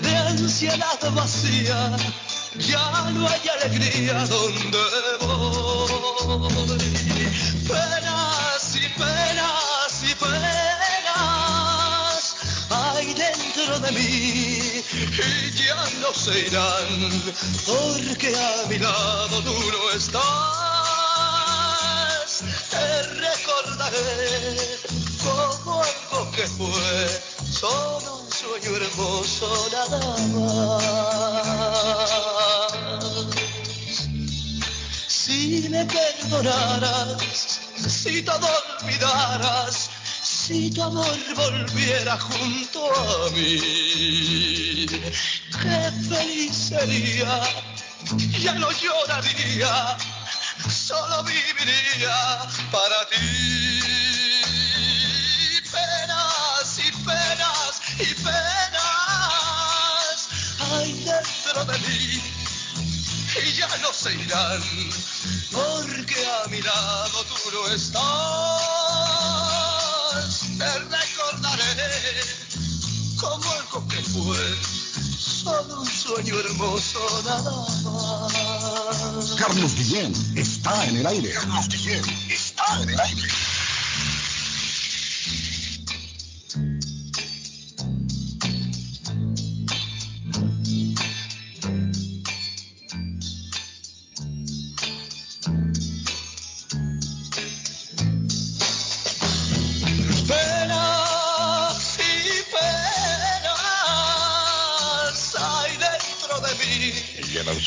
de 0.00 0.16
ansiedad 0.16 1.12
vacía, 1.14 1.96
ya 2.58 3.10
no 3.12 3.26
hay 3.26 3.40
alegría 3.60 4.26
donde 4.26 4.78
voy. 5.20 6.78
Penas 7.66 8.76
y 8.76 8.88
penas 8.98 10.04
y 10.10 10.14
penas 10.16 10.61
de 13.82 13.92
mí 13.92 14.82
y 14.92 15.50
ya 15.50 15.74
no 16.00 16.14
se 16.14 16.38
irán 16.46 17.22
porque 17.66 18.34
a 18.36 18.66
mi 18.68 18.78
lado 18.78 19.42
tú 19.42 19.52
no 19.52 19.90
estás. 19.90 20.22
Te 22.70 23.02
recordaré 23.20 24.78
como 25.22 25.82
algo 25.82 26.30
que 26.32 26.46
fue 26.46 27.22
solo 27.50 28.20
un 28.20 28.30
sueño 28.30 28.76
hermoso 28.76 29.68
nada 29.72 30.00
más. 30.34 30.82
Si 35.08 35.68
me 35.68 35.84
perdonaras, 35.84 37.60
si 37.88 38.22
todo 38.22 38.48
olvidaras, 38.80 39.90
si 40.46 40.70
tu 40.70 40.82
amor 40.82 41.18
volviera 41.36 42.18
junto 42.18 42.80
a 42.92 43.30
mí, 43.30 44.86
qué 45.62 45.92
feliz 46.08 46.56
sería, 46.70 47.40
ya 48.40 48.54
no 48.54 48.72
lloraría, 48.72 49.96
solo 50.68 51.22
viviría 51.22 52.40
para 52.72 53.08
ti. 53.10 53.80
Penas 55.70 56.78
y 56.78 56.90
penas 57.06 57.80
y 58.00 58.14
penas 58.14 60.16
hay 60.72 60.92
dentro 61.04 61.64
de 61.66 61.78
mí 61.78 62.20
y 63.46 63.52
ya 63.52 63.68
no 63.78 63.92
se 63.92 64.12
irán, 64.12 64.62
porque 65.52 66.26
a 66.26 66.48
mi 66.48 66.60
lado 66.62 67.24
tú 67.24 67.36
no 67.52 67.68
estás. 67.68 69.51
Te 70.62 70.78
recordaré 70.78 72.20
como 73.16 73.50
algo 73.50 73.88
que 73.88 73.96
fue 73.96 74.38
solo 75.18 75.80
un 75.80 75.86
sueño 75.86 76.38
hermoso 76.38 77.00
nada 77.24 77.50
más. 79.10 79.34
Carlos 79.38 79.74
Guillén 79.74 80.12
está 80.36 80.86
en 80.86 80.98
el 80.98 81.06
aire. 81.08 81.32
Carlos 81.32 81.68
Guillén 81.68 82.04
está 82.30 82.80
en 82.80 82.90
el 82.90 83.00
aire. 83.00 83.22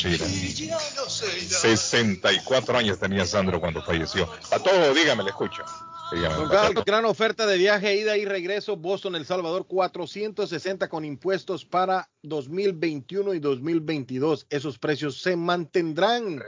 Y 0.06 0.16
ya 0.16 0.26
no 0.26 0.30
se 0.30 0.46
irá. 0.46 0.48
y 0.48 0.66
ya 0.66 0.78
no 0.96 1.10
se 1.10 1.26
irán. 1.26 1.60
64 1.60 2.78
años 2.78 2.98
tenía 2.98 3.26
Sandro 3.26 3.60
cuando 3.60 3.82
falleció. 3.82 4.28
A 4.50 4.58
todo, 4.58 4.94
dígame, 4.94 5.22
le 5.22 5.30
escucho. 5.30 5.62
Dígame, 6.12 6.34
Don 6.36 6.48
Pato. 6.48 6.62
Carlos, 6.62 6.84
gran 6.84 7.04
oferta 7.04 7.46
de 7.46 7.58
viaje, 7.58 7.96
ida 7.96 8.16
y 8.16 8.24
regreso, 8.24 8.76
Boston, 8.76 9.16
El 9.16 9.26
Salvador, 9.26 9.66
460 9.66 10.88
con 10.88 11.04
impuestos 11.04 11.64
para 11.64 12.08
2021 12.22 13.34
y 13.34 13.40
2022. 13.40 14.46
Esos 14.48 14.78
precios 14.78 15.20
se 15.20 15.34
mantendrán. 15.34 16.42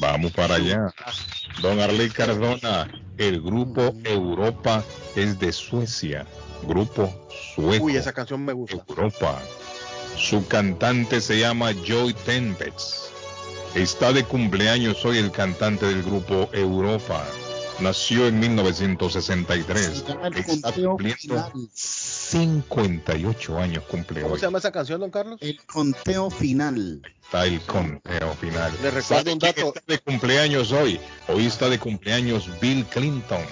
Vamos 0.00 0.32
para 0.32 0.56
allá. 0.56 0.92
Don 1.62 1.80
Arley 1.80 2.10
Cardona, 2.10 2.88
el 3.16 3.40
grupo 3.40 3.94
Europa 4.04 4.84
es 5.16 5.38
de 5.38 5.52
Suecia. 5.52 6.26
Grupo 6.62 7.28
sueco. 7.54 7.84
Uy, 7.86 7.96
esa 7.96 8.12
canción 8.12 8.44
me 8.44 8.52
gusta. 8.52 8.76
Europa. 8.88 9.40
Su 10.16 10.46
cantante 10.46 11.20
se 11.20 11.38
llama 11.38 11.72
Joy 11.86 12.12
Tenbets. 12.26 13.07
Está 13.74 14.12
de 14.12 14.24
cumpleaños 14.24 15.04
hoy 15.04 15.18
el 15.18 15.30
cantante 15.30 15.86
del 15.86 16.02
grupo 16.02 16.48
Europa. 16.52 17.24
Nació 17.80 18.26
en 18.26 18.40
1963. 18.40 20.04
Está 20.34 20.72
cumpliendo 20.72 21.52
58 21.74 23.58
años 23.58 23.84
cumple 23.84 24.22
¿Cómo 24.22 24.34
hoy. 24.34 24.40
se 24.40 24.46
llama 24.46 24.58
esa 24.58 24.72
canción, 24.72 25.00
don 25.00 25.10
Carlos? 25.10 25.38
El 25.40 25.60
conteo 25.64 26.28
final. 26.30 27.02
Está 27.22 27.46
el 27.46 27.60
conteo 27.60 28.34
final. 28.34 28.72
Le 28.82 28.90
recuerdo 28.90 29.02
¿Sabe 29.02 29.32
un 29.32 29.38
dato. 29.38 29.68
está 29.68 29.82
de 29.86 29.98
cumpleaños 30.00 30.72
hoy? 30.72 30.98
Hoy 31.28 31.46
está 31.46 31.68
de 31.68 31.78
cumpleaños 31.78 32.48
Bill 32.60 32.84
Clinton. 32.86 33.42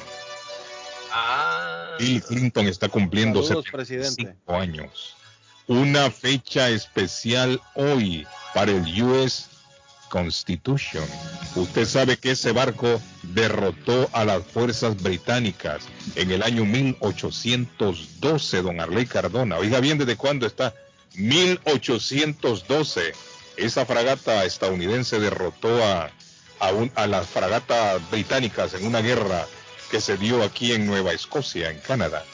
Bill 2.01 2.23
Clinton 2.23 2.67
está 2.67 2.89
cumpliendo 2.89 3.43
Saludos, 3.43 3.67
75 3.71 4.55
años. 4.55 5.15
Una 5.69 6.11
fecha 6.11 6.69
especial 6.71 7.61
hoy 7.75 8.27
para 8.55 8.73
el 8.73 9.03
US 9.03 9.51
Constitution. 10.09 11.05
Usted 11.55 11.87
sabe 11.87 12.17
que 12.17 12.33
ese 12.33 12.53
barco 12.53 13.01
derrotó 13.23 14.09
a 14.13 14.25
las 14.25 14.45
fuerzas 14.45 15.03
británicas 15.03 15.85
en 16.15 16.31
el 16.31 16.43
año 16.43 16.65
1812, 16.65 18.63
don 18.63 18.81
Arley 18.81 19.07
Cardona. 19.07 19.59
Oiga 19.59 19.81
bien 19.81 19.99
desde 19.99 20.17
cuándo 20.17 20.47
está. 20.47 20.75
1812. 21.15 23.13
Esa 23.57 23.87
fragata 23.87 24.45
estadounidense 24.45 25.19
derrotó 25.19 25.83
a, 25.85 26.11
a, 26.61 26.71
a 26.95 27.07
las 27.07 27.27
fragatas 27.27 28.11
británicas 28.11 28.75
en 28.75 28.87
una 28.87 29.01
guerra 29.01 29.47
que 29.91 30.01
se 30.01 30.17
dio 30.17 30.43
aquí 30.43 30.73
en 30.73 30.87
Nueva 30.87 31.13
Escocia, 31.13 31.71
en 31.71 31.79
Canadá. 31.79 32.25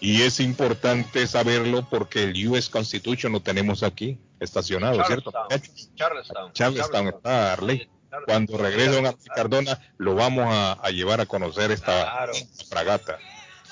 Y 0.00 0.22
es 0.22 0.40
importante 0.40 1.26
saberlo 1.26 1.86
porque 1.88 2.24
el 2.24 2.48
US 2.48 2.70
Constitution 2.70 3.32
lo 3.32 3.42
tenemos 3.42 3.82
aquí, 3.82 4.18
estacionado, 4.40 5.04
¿cierto? 5.04 5.30
Charlestown. 5.30 5.94
Charlestown. 5.94 6.52
Charlestown 6.54 7.08
está 7.08 7.52
Arley. 7.52 7.90
Cuando 8.26 8.58
regrese 8.58 8.92
don 8.92 9.06
Arley 9.06 9.28
Cardona, 9.34 9.80
lo 9.98 10.14
vamos 10.14 10.46
a, 10.48 10.72
a 10.72 10.90
llevar 10.90 11.20
a 11.20 11.26
conocer 11.26 11.70
esta 11.70 12.26
fragata. 12.68 13.18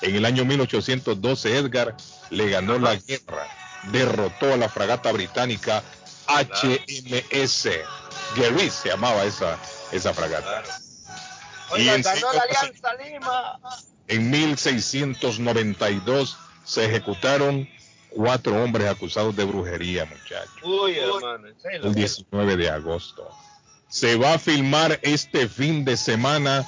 En 0.01 0.15
el 0.15 0.25
año 0.25 0.45
1812, 0.45 1.57
Edgar 1.57 1.97
le 2.29 2.49
ganó 2.49 2.79
la 2.79 2.95
guerra, 2.95 3.47
derrotó 3.91 4.53
a 4.53 4.57
la 4.57 4.69
fragata 4.69 5.11
británica 5.11 5.83
HMS. 6.27 7.69
Gary 8.35 8.69
se 8.69 8.89
llamaba 8.89 9.23
esa, 9.25 9.57
esa 9.91 10.13
fragata. 10.13 10.63
Y 11.71 11.81
Oiga, 11.81 11.95
en 11.95 12.01
ganó 12.01 12.33
la 12.33 12.41
Alianza 12.41 12.93
Lima. 12.95 13.59
En 14.09 14.29
1692 14.29 16.37
se 16.65 16.85
ejecutaron 16.85 17.69
cuatro 18.09 18.61
hombres 18.61 18.87
acusados 18.87 19.35
de 19.35 19.45
brujería, 19.45 20.05
muchachos. 20.05 20.53
Uy, 20.63 20.97
hermano. 20.97 21.47
El 21.71 21.93
19 21.93 22.57
de 22.57 22.69
agosto. 22.69 23.29
Se 23.87 24.17
va 24.17 24.33
a 24.33 24.39
filmar 24.39 24.99
este 25.03 25.47
fin 25.47 25.85
de 25.85 25.97
semana 25.97 26.65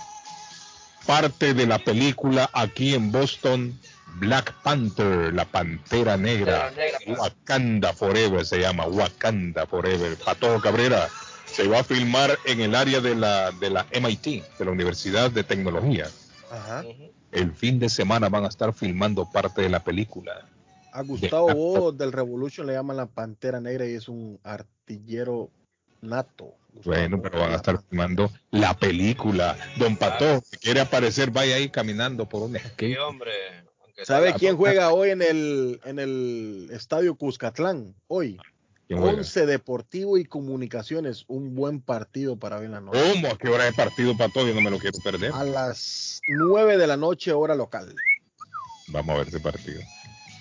parte 1.05 1.53
de 1.53 1.67
la 1.67 1.79
película 1.79 2.49
aquí 2.53 2.93
en 2.93 3.11
Boston, 3.11 3.79
Black 4.15 4.53
Panther, 4.63 5.33
la 5.33 5.45
Pantera 5.45 6.17
Negra. 6.17 6.71
Wakanda 7.07 7.93
Forever 7.93 8.45
se 8.45 8.59
llama, 8.59 8.85
Wakanda 8.85 9.65
Forever. 9.65 10.15
Patojo 10.17 10.61
Cabrera. 10.61 11.09
Se 11.45 11.67
va 11.67 11.79
a 11.79 11.83
filmar 11.83 12.39
en 12.45 12.61
el 12.61 12.75
área 12.75 13.01
de 13.01 13.13
la, 13.13 13.51
de 13.51 13.69
la 13.69 13.85
MIT, 13.99 14.43
de 14.57 14.65
la 14.65 14.71
Universidad 14.71 15.31
de 15.31 15.43
Tecnología. 15.43 16.09
Ajá. 16.51 16.83
El 17.31 17.53
fin 17.53 17.79
de 17.79 17.89
semana 17.89 18.27
van 18.29 18.43
a 18.45 18.49
estar 18.49 18.73
filmando 18.73 19.29
parte 19.31 19.61
de 19.61 19.69
la 19.69 19.83
película. 19.83 20.47
A 20.91 21.01
Gustavo 21.03 21.53
Bo 21.53 21.91
del 21.93 22.11
Revolution 22.11 22.67
le 22.67 22.73
llaman 22.73 22.97
la 22.97 23.05
Pantera 23.05 23.61
Negra 23.61 23.85
y 23.87 23.93
es 23.93 24.09
un 24.09 24.37
artillero 24.43 25.49
nato. 26.01 26.55
Bueno, 26.83 27.21
pero 27.21 27.39
van 27.39 27.53
a 27.53 27.55
estar 27.55 27.81
filmando 27.83 28.29
la 28.51 28.73
película. 28.73 29.57
Don 29.77 29.95
Pato, 29.95 30.41
si 30.49 30.57
quiere 30.57 30.81
aparecer, 30.81 31.31
vaya 31.31 31.55
ahí 31.55 31.69
caminando 31.69 32.27
por 32.27 32.43
un 32.43 32.51
Sí, 32.51 32.57
esquina. 32.57 33.07
hombre. 33.07 33.31
¿Sabe 34.03 34.33
quién 34.33 34.57
juega 34.57 34.91
hoy 34.91 35.11
en 35.11 35.21
el, 35.21 35.79
en 35.85 35.99
el 35.99 36.69
estadio 36.71 37.15
Cuscatlán? 37.15 37.93
Hoy. 38.07 38.37
Once 38.93 39.45
Deportivo 39.45 40.17
y 40.17 40.25
Comunicaciones. 40.25 41.25
Un 41.27 41.55
buen 41.55 41.81
partido 41.81 42.37
para 42.37 42.57
ver 42.57 42.65
en 42.65 42.71
la 42.71 42.81
noche. 42.81 42.99
¿Cómo? 43.13 43.27
¿A 43.27 43.37
qué 43.37 43.49
hora 43.49 43.67
es 43.67 43.75
partido, 43.75 44.15
Pato? 44.17 44.45
Yo 44.47 44.53
no 44.53 44.61
me 44.61 44.71
lo 44.71 44.79
quiero 44.79 44.97
perder. 44.99 45.31
A 45.33 45.43
las 45.43 46.21
9 46.27 46.77
de 46.77 46.87
la 46.87 46.97
noche, 46.97 47.31
hora 47.31 47.55
local. 47.55 47.95
Vamos 48.87 49.15
a 49.15 49.19
ver 49.19 49.27
ese 49.27 49.39
partido. 49.39 49.81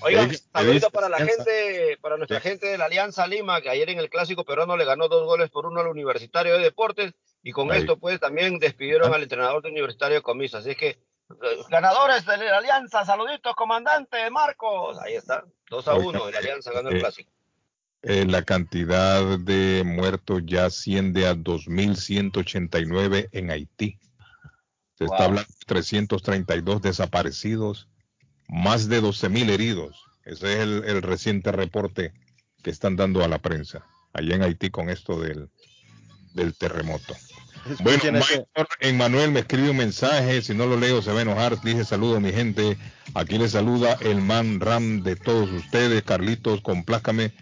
Oiga, 0.03 0.23
Oiga, 0.23 0.35
saludito 0.53 0.87
¿qué 0.89 0.93
para 0.93 1.09
la 1.09 1.19
gente, 1.19 1.99
para 2.01 2.17
nuestra 2.17 2.41
gente 2.41 2.67
de 2.67 2.79
la 2.79 2.87
Alianza 2.87 3.27
Lima, 3.27 3.61
que 3.61 3.69
ayer 3.69 3.91
en 3.91 3.99
el 3.99 4.09
clásico 4.09 4.45
peruano 4.45 4.77
le 4.77 4.87
ganó 4.87 5.09
dos 5.09 5.27
goles 5.27 5.51
por 5.51 5.67
uno 5.67 5.81
al 5.81 5.89
Universitario 5.89 6.57
de 6.57 6.63
Deportes, 6.63 7.13
y 7.43 7.53
con 7.53 7.71
Ahí. 7.71 7.81
esto 7.81 7.99
pues 7.99 8.19
también 8.19 8.59
despidieron 8.59 9.13
al 9.13 9.23
entrenador 9.23 9.63
del 9.63 9.73
Universitario 9.73 10.17
de 10.17 10.23
Comisa. 10.23 10.59
Así 10.59 10.71
es 10.71 10.77
que, 10.77 10.89
eh, 10.89 10.99
ganadores 11.69 12.25
de 12.25 12.37
la 12.39 12.59
Alianza, 12.59 13.05
saluditos, 13.05 13.55
comandante 13.55 14.31
Marcos. 14.31 14.99
Ahí 15.01 15.15
está, 15.15 15.45
2 15.69 15.89
a 15.89 15.95
Oiga, 15.95 16.09
1, 16.09 16.31
la 16.31 16.39
Alianza 16.39 16.73
ganó 16.73 16.89
el 16.89 16.97
eh, 16.97 17.01
clásico. 17.01 17.31
Eh, 18.03 18.25
la 18.27 18.43
cantidad 18.43 19.39
de 19.39 19.83
muertos 19.85 20.43
ya 20.47 20.67
asciende 20.67 21.27
a 21.27 21.35
2.189 21.35 23.29
en 23.33 23.51
Haití. 23.51 23.99
Se 24.97 25.05
está 25.05 25.25
hablando 25.27 25.49
de 25.49 25.65
332 25.67 26.83
desaparecidos, 26.83 27.89
más 28.49 28.89
de 28.89 29.03
12.000 29.03 29.51
heridos. 29.51 30.03
Ese 30.25 30.53
es 30.55 30.59
el, 30.61 30.85
el 30.85 31.03
reciente 31.03 31.53
reporte 31.53 32.13
que 32.63 32.71
están 32.71 32.97
dando 32.97 33.23
a 33.25 33.29
la 33.29 33.39
prensa 33.39 33.85
allá 34.13 34.35
en 34.35 34.43
Haití 34.43 34.71
con 34.71 34.89
esto 34.91 35.21
del, 35.21 35.49
del 36.35 36.55
terremoto. 36.57 37.15
Bueno, 37.81 37.99
ese- 38.19 38.47
Maynor 38.57 38.69
Emmanuel 38.81 39.31
me 39.33 39.41
escribe 39.41 39.71
un 39.71 39.77
mensaje, 39.77 40.41
si 40.41 40.55
no 40.55 40.67
lo 40.67 40.79
leo 40.79 41.03
se 41.03 41.13
va 41.13 41.19
a 41.19 41.23
enojar, 41.23 41.61
dice 41.63 41.85
saludo 41.85 42.19
mi 42.21 42.33
gente, 42.33 42.79
aquí 43.15 43.37
le 43.39 43.49
saluda 43.51 43.99
el 44.01 44.23
man 44.23 44.61
Ram 44.61 45.03
de 45.03 45.17
todos 45.17 45.51
ustedes, 45.51 46.03
Carlitos, 46.03 46.63
complázcame 46.63 47.33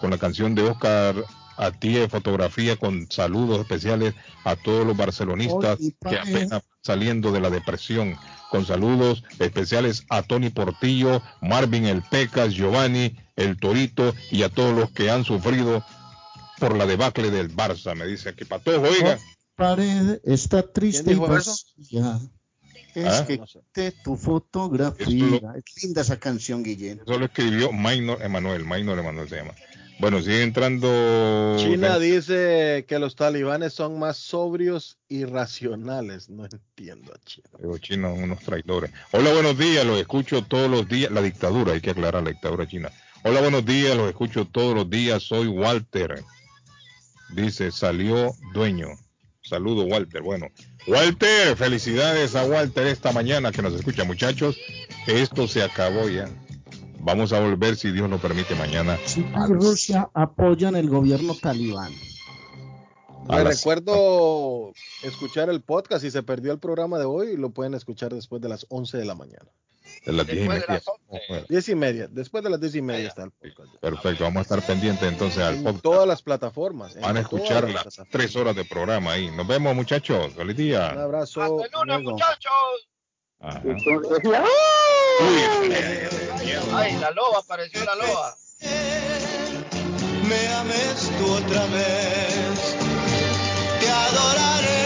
con 0.00 0.10
la 0.10 0.18
canción 0.18 0.54
de 0.54 0.62
Oscar 0.62 1.16
a 1.56 1.70
ti 1.70 1.94
de 1.94 2.08
fotografía 2.08 2.76
con 2.76 3.10
saludos 3.10 3.60
especiales 3.60 4.14
a 4.44 4.56
todos 4.56 4.86
los 4.86 4.96
barcelonistas 4.96 5.78
Oye, 5.80 5.94
que 6.08 6.18
apenas 6.18 6.62
saliendo 6.82 7.32
de 7.32 7.40
la 7.40 7.50
depresión. 7.50 8.16
Con 8.50 8.64
saludos 8.64 9.24
especiales 9.38 10.04
a 10.08 10.22
Tony 10.22 10.50
Portillo, 10.50 11.22
Marvin 11.40 11.86
El 11.86 12.02
Pecas, 12.02 12.52
Giovanni 12.54 13.16
El 13.36 13.58
Torito 13.58 14.14
y 14.30 14.42
a 14.42 14.48
todos 14.50 14.76
los 14.76 14.90
que 14.92 15.10
han 15.10 15.24
sufrido 15.24 15.84
por 16.58 16.76
la 16.76 16.86
debacle 16.86 17.30
del 17.30 17.54
Barça. 17.54 17.94
Me 17.96 18.06
dice 18.06 18.28
aquí 18.28 18.44
Patojo, 18.44 18.82
oiga. 18.86 19.18
Pared 19.56 20.20
está 20.24 20.62
triste 20.62 21.12
y 21.12 21.14
vacía. 21.16 22.20
Es 22.94 23.06
Ah. 23.06 23.26
que 23.26 23.38
quité 23.38 23.92
tu 24.04 24.16
fotografía. 24.16 25.40
Es 25.54 25.82
linda 25.82 26.02
esa 26.02 26.18
canción, 26.18 26.62
Guillén. 26.62 27.00
Eso 27.02 27.18
lo 27.18 27.26
escribió 27.26 27.72
Maynor 27.72 28.22
Emanuel, 28.22 28.64
Maynor 28.64 28.98
Emanuel 28.98 29.28
se 29.28 29.36
llama. 29.36 29.54
Bueno, 29.98 30.20
sigue 30.20 30.42
entrando. 30.42 31.56
China 31.58 31.98
dice 31.98 32.84
que 32.86 32.98
los 32.98 33.16
talibanes 33.16 33.72
son 33.72 33.98
más 33.98 34.18
sobrios 34.18 34.98
y 35.08 35.24
racionales. 35.24 36.28
No 36.28 36.44
entiendo, 36.44 37.14
China. 37.24 37.48
Los 37.60 37.80
chinos 37.80 38.14
son 38.14 38.24
unos 38.24 38.40
traidores. 38.40 38.90
Hola, 39.12 39.32
buenos 39.32 39.56
días, 39.56 39.86
los 39.86 39.98
escucho 39.98 40.42
todos 40.42 40.70
los 40.70 40.86
días. 40.86 41.10
La 41.10 41.22
dictadura, 41.22 41.72
hay 41.72 41.80
que 41.80 41.90
aclarar 41.90 42.22
la 42.22 42.30
dictadura 42.30 42.66
china. 42.66 42.90
Hola, 43.22 43.40
buenos 43.40 43.64
días, 43.64 43.96
los 43.96 44.08
escucho 44.08 44.44
todos 44.44 44.74
los 44.74 44.90
días. 44.90 45.22
Soy 45.22 45.46
Walter. 45.46 46.22
Dice, 47.30 47.72
salió 47.72 48.34
dueño. 48.52 48.88
Saludo, 49.42 49.84
Walter. 49.84 50.22
Bueno, 50.22 50.48
Walter, 50.86 51.56
felicidades 51.56 52.34
a 52.34 52.44
Walter 52.44 52.86
esta 52.86 53.12
mañana 53.12 53.50
que 53.50 53.62
nos 53.62 53.72
escucha, 53.72 54.04
muchachos. 54.04 54.58
Esto 55.06 55.48
se 55.48 55.62
acabó 55.62 56.08
ya. 56.08 56.28
Vamos 57.06 57.32
a 57.32 57.38
volver, 57.38 57.76
si 57.76 57.92
Dios 57.92 58.10
lo 58.10 58.18
permite, 58.18 58.56
mañana. 58.56 58.98
China 59.06 59.46
y 59.48 59.52
Rusia 59.52 60.10
apoyan 60.12 60.74
el 60.74 60.90
gobierno 60.90 61.36
talibán. 61.40 61.92
A 63.28 63.36
Les 63.36 63.44
las- 63.44 63.56
recuerdo 63.58 64.72
escuchar 65.04 65.48
el 65.48 65.60
podcast. 65.62 66.02
Si 66.02 66.10
se 66.10 66.24
perdió 66.24 66.50
el 66.52 66.58
programa 66.58 66.98
de 66.98 67.04
hoy, 67.04 67.36
lo 67.36 67.50
pueden 67.50 67.74
escuchar 67.74 68.12
después 68.12 68.42
de 68.42 68.48
las 68.48 68.66
11 68.70 68.98
de 68.98 69.04
la 69.04 69.14
mañana. 69.14 69.46
de 70.04 70.12
las 70.12 70.26
diez 70.26 70.38
y 70.38 70.48
Después 70.48 70.60
de 70.60 70.66
media. 70.68 70.82
las 70.84 71.28
11. 71.30 71.46
10 71.48 71.68
y 71.68 71.74
media. 71.76 72.08
Después 72.08 72.42
de 72.44 72.50
las 72.50 72.60
10 72.60 72.74
y 72.74 72.82
media 72.82 73.08
está 73.08 73.22
el 73.24 73.30
podcast. 73.30 73.74
Perfecto, 73.80 74.24
vamos 74.24 74.38
a 74.38 74.42
estar 74.42 74.62
pendientes 74.66 75.08
entonces 75.08 75.38
al 75.42 75.54
En 75.56 75.62
podcast. 75.64 75.82
todas 75.82 76.06
las 76.08 76.22
plataformas. 76.22 77.00
Van 77.00 77.16
a 77.16 77.20
escuchar 77.20 77.64
las 77.64 77.72
las 77.74 77.82
plataformas. 77.84 78.12
tres 78.12 78.36
horas 78.36 78.56
de 78.56 78.64
programa 78.64 79.12
ahí. 79.12 79.30
Nos 79.30 79.46
vemos, 79.46 79.74
muchachos. 79.76 80.32
Feliz 80.34 80.56
Un 80.58 80.64
día. 80.64 80.88
abrazo. 80.90 81.40
Hasta 81.42 81.64
el 81.66 81.70
lunes, 81.88 82.02
muchachos. 82.02 82.88
Ajá. 83.40 83.62
Ay, 85.18 86.96
la 87.00 87.10
loba, 87.10 87.38
apareció 87.38 87.84
la 87.84 87.94
loba. 87.94 88.36
Me 90.28 90.48
ames 90.48 91.10
tú 91.18 91.32
otra 91.32 91.66
vez. 91.66 92.76
Te 93.80 93.88
adoraré. 93.88 94.76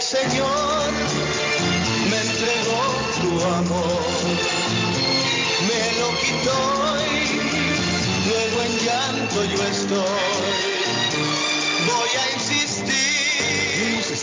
Señor 0.00 0.92
me 2.08 2.20
entregó 2.20 2.82
tu 3.22 3.42
amor, 3.42 4.02
me 5.66 5.98
lo 5.98 6.08
quitó 6.20 6.75
llanto 8.84 9.44
yo 9.44 9.62
estoy. 9.64 10.86
Voy 11.86 12.10
a 12.18 12.36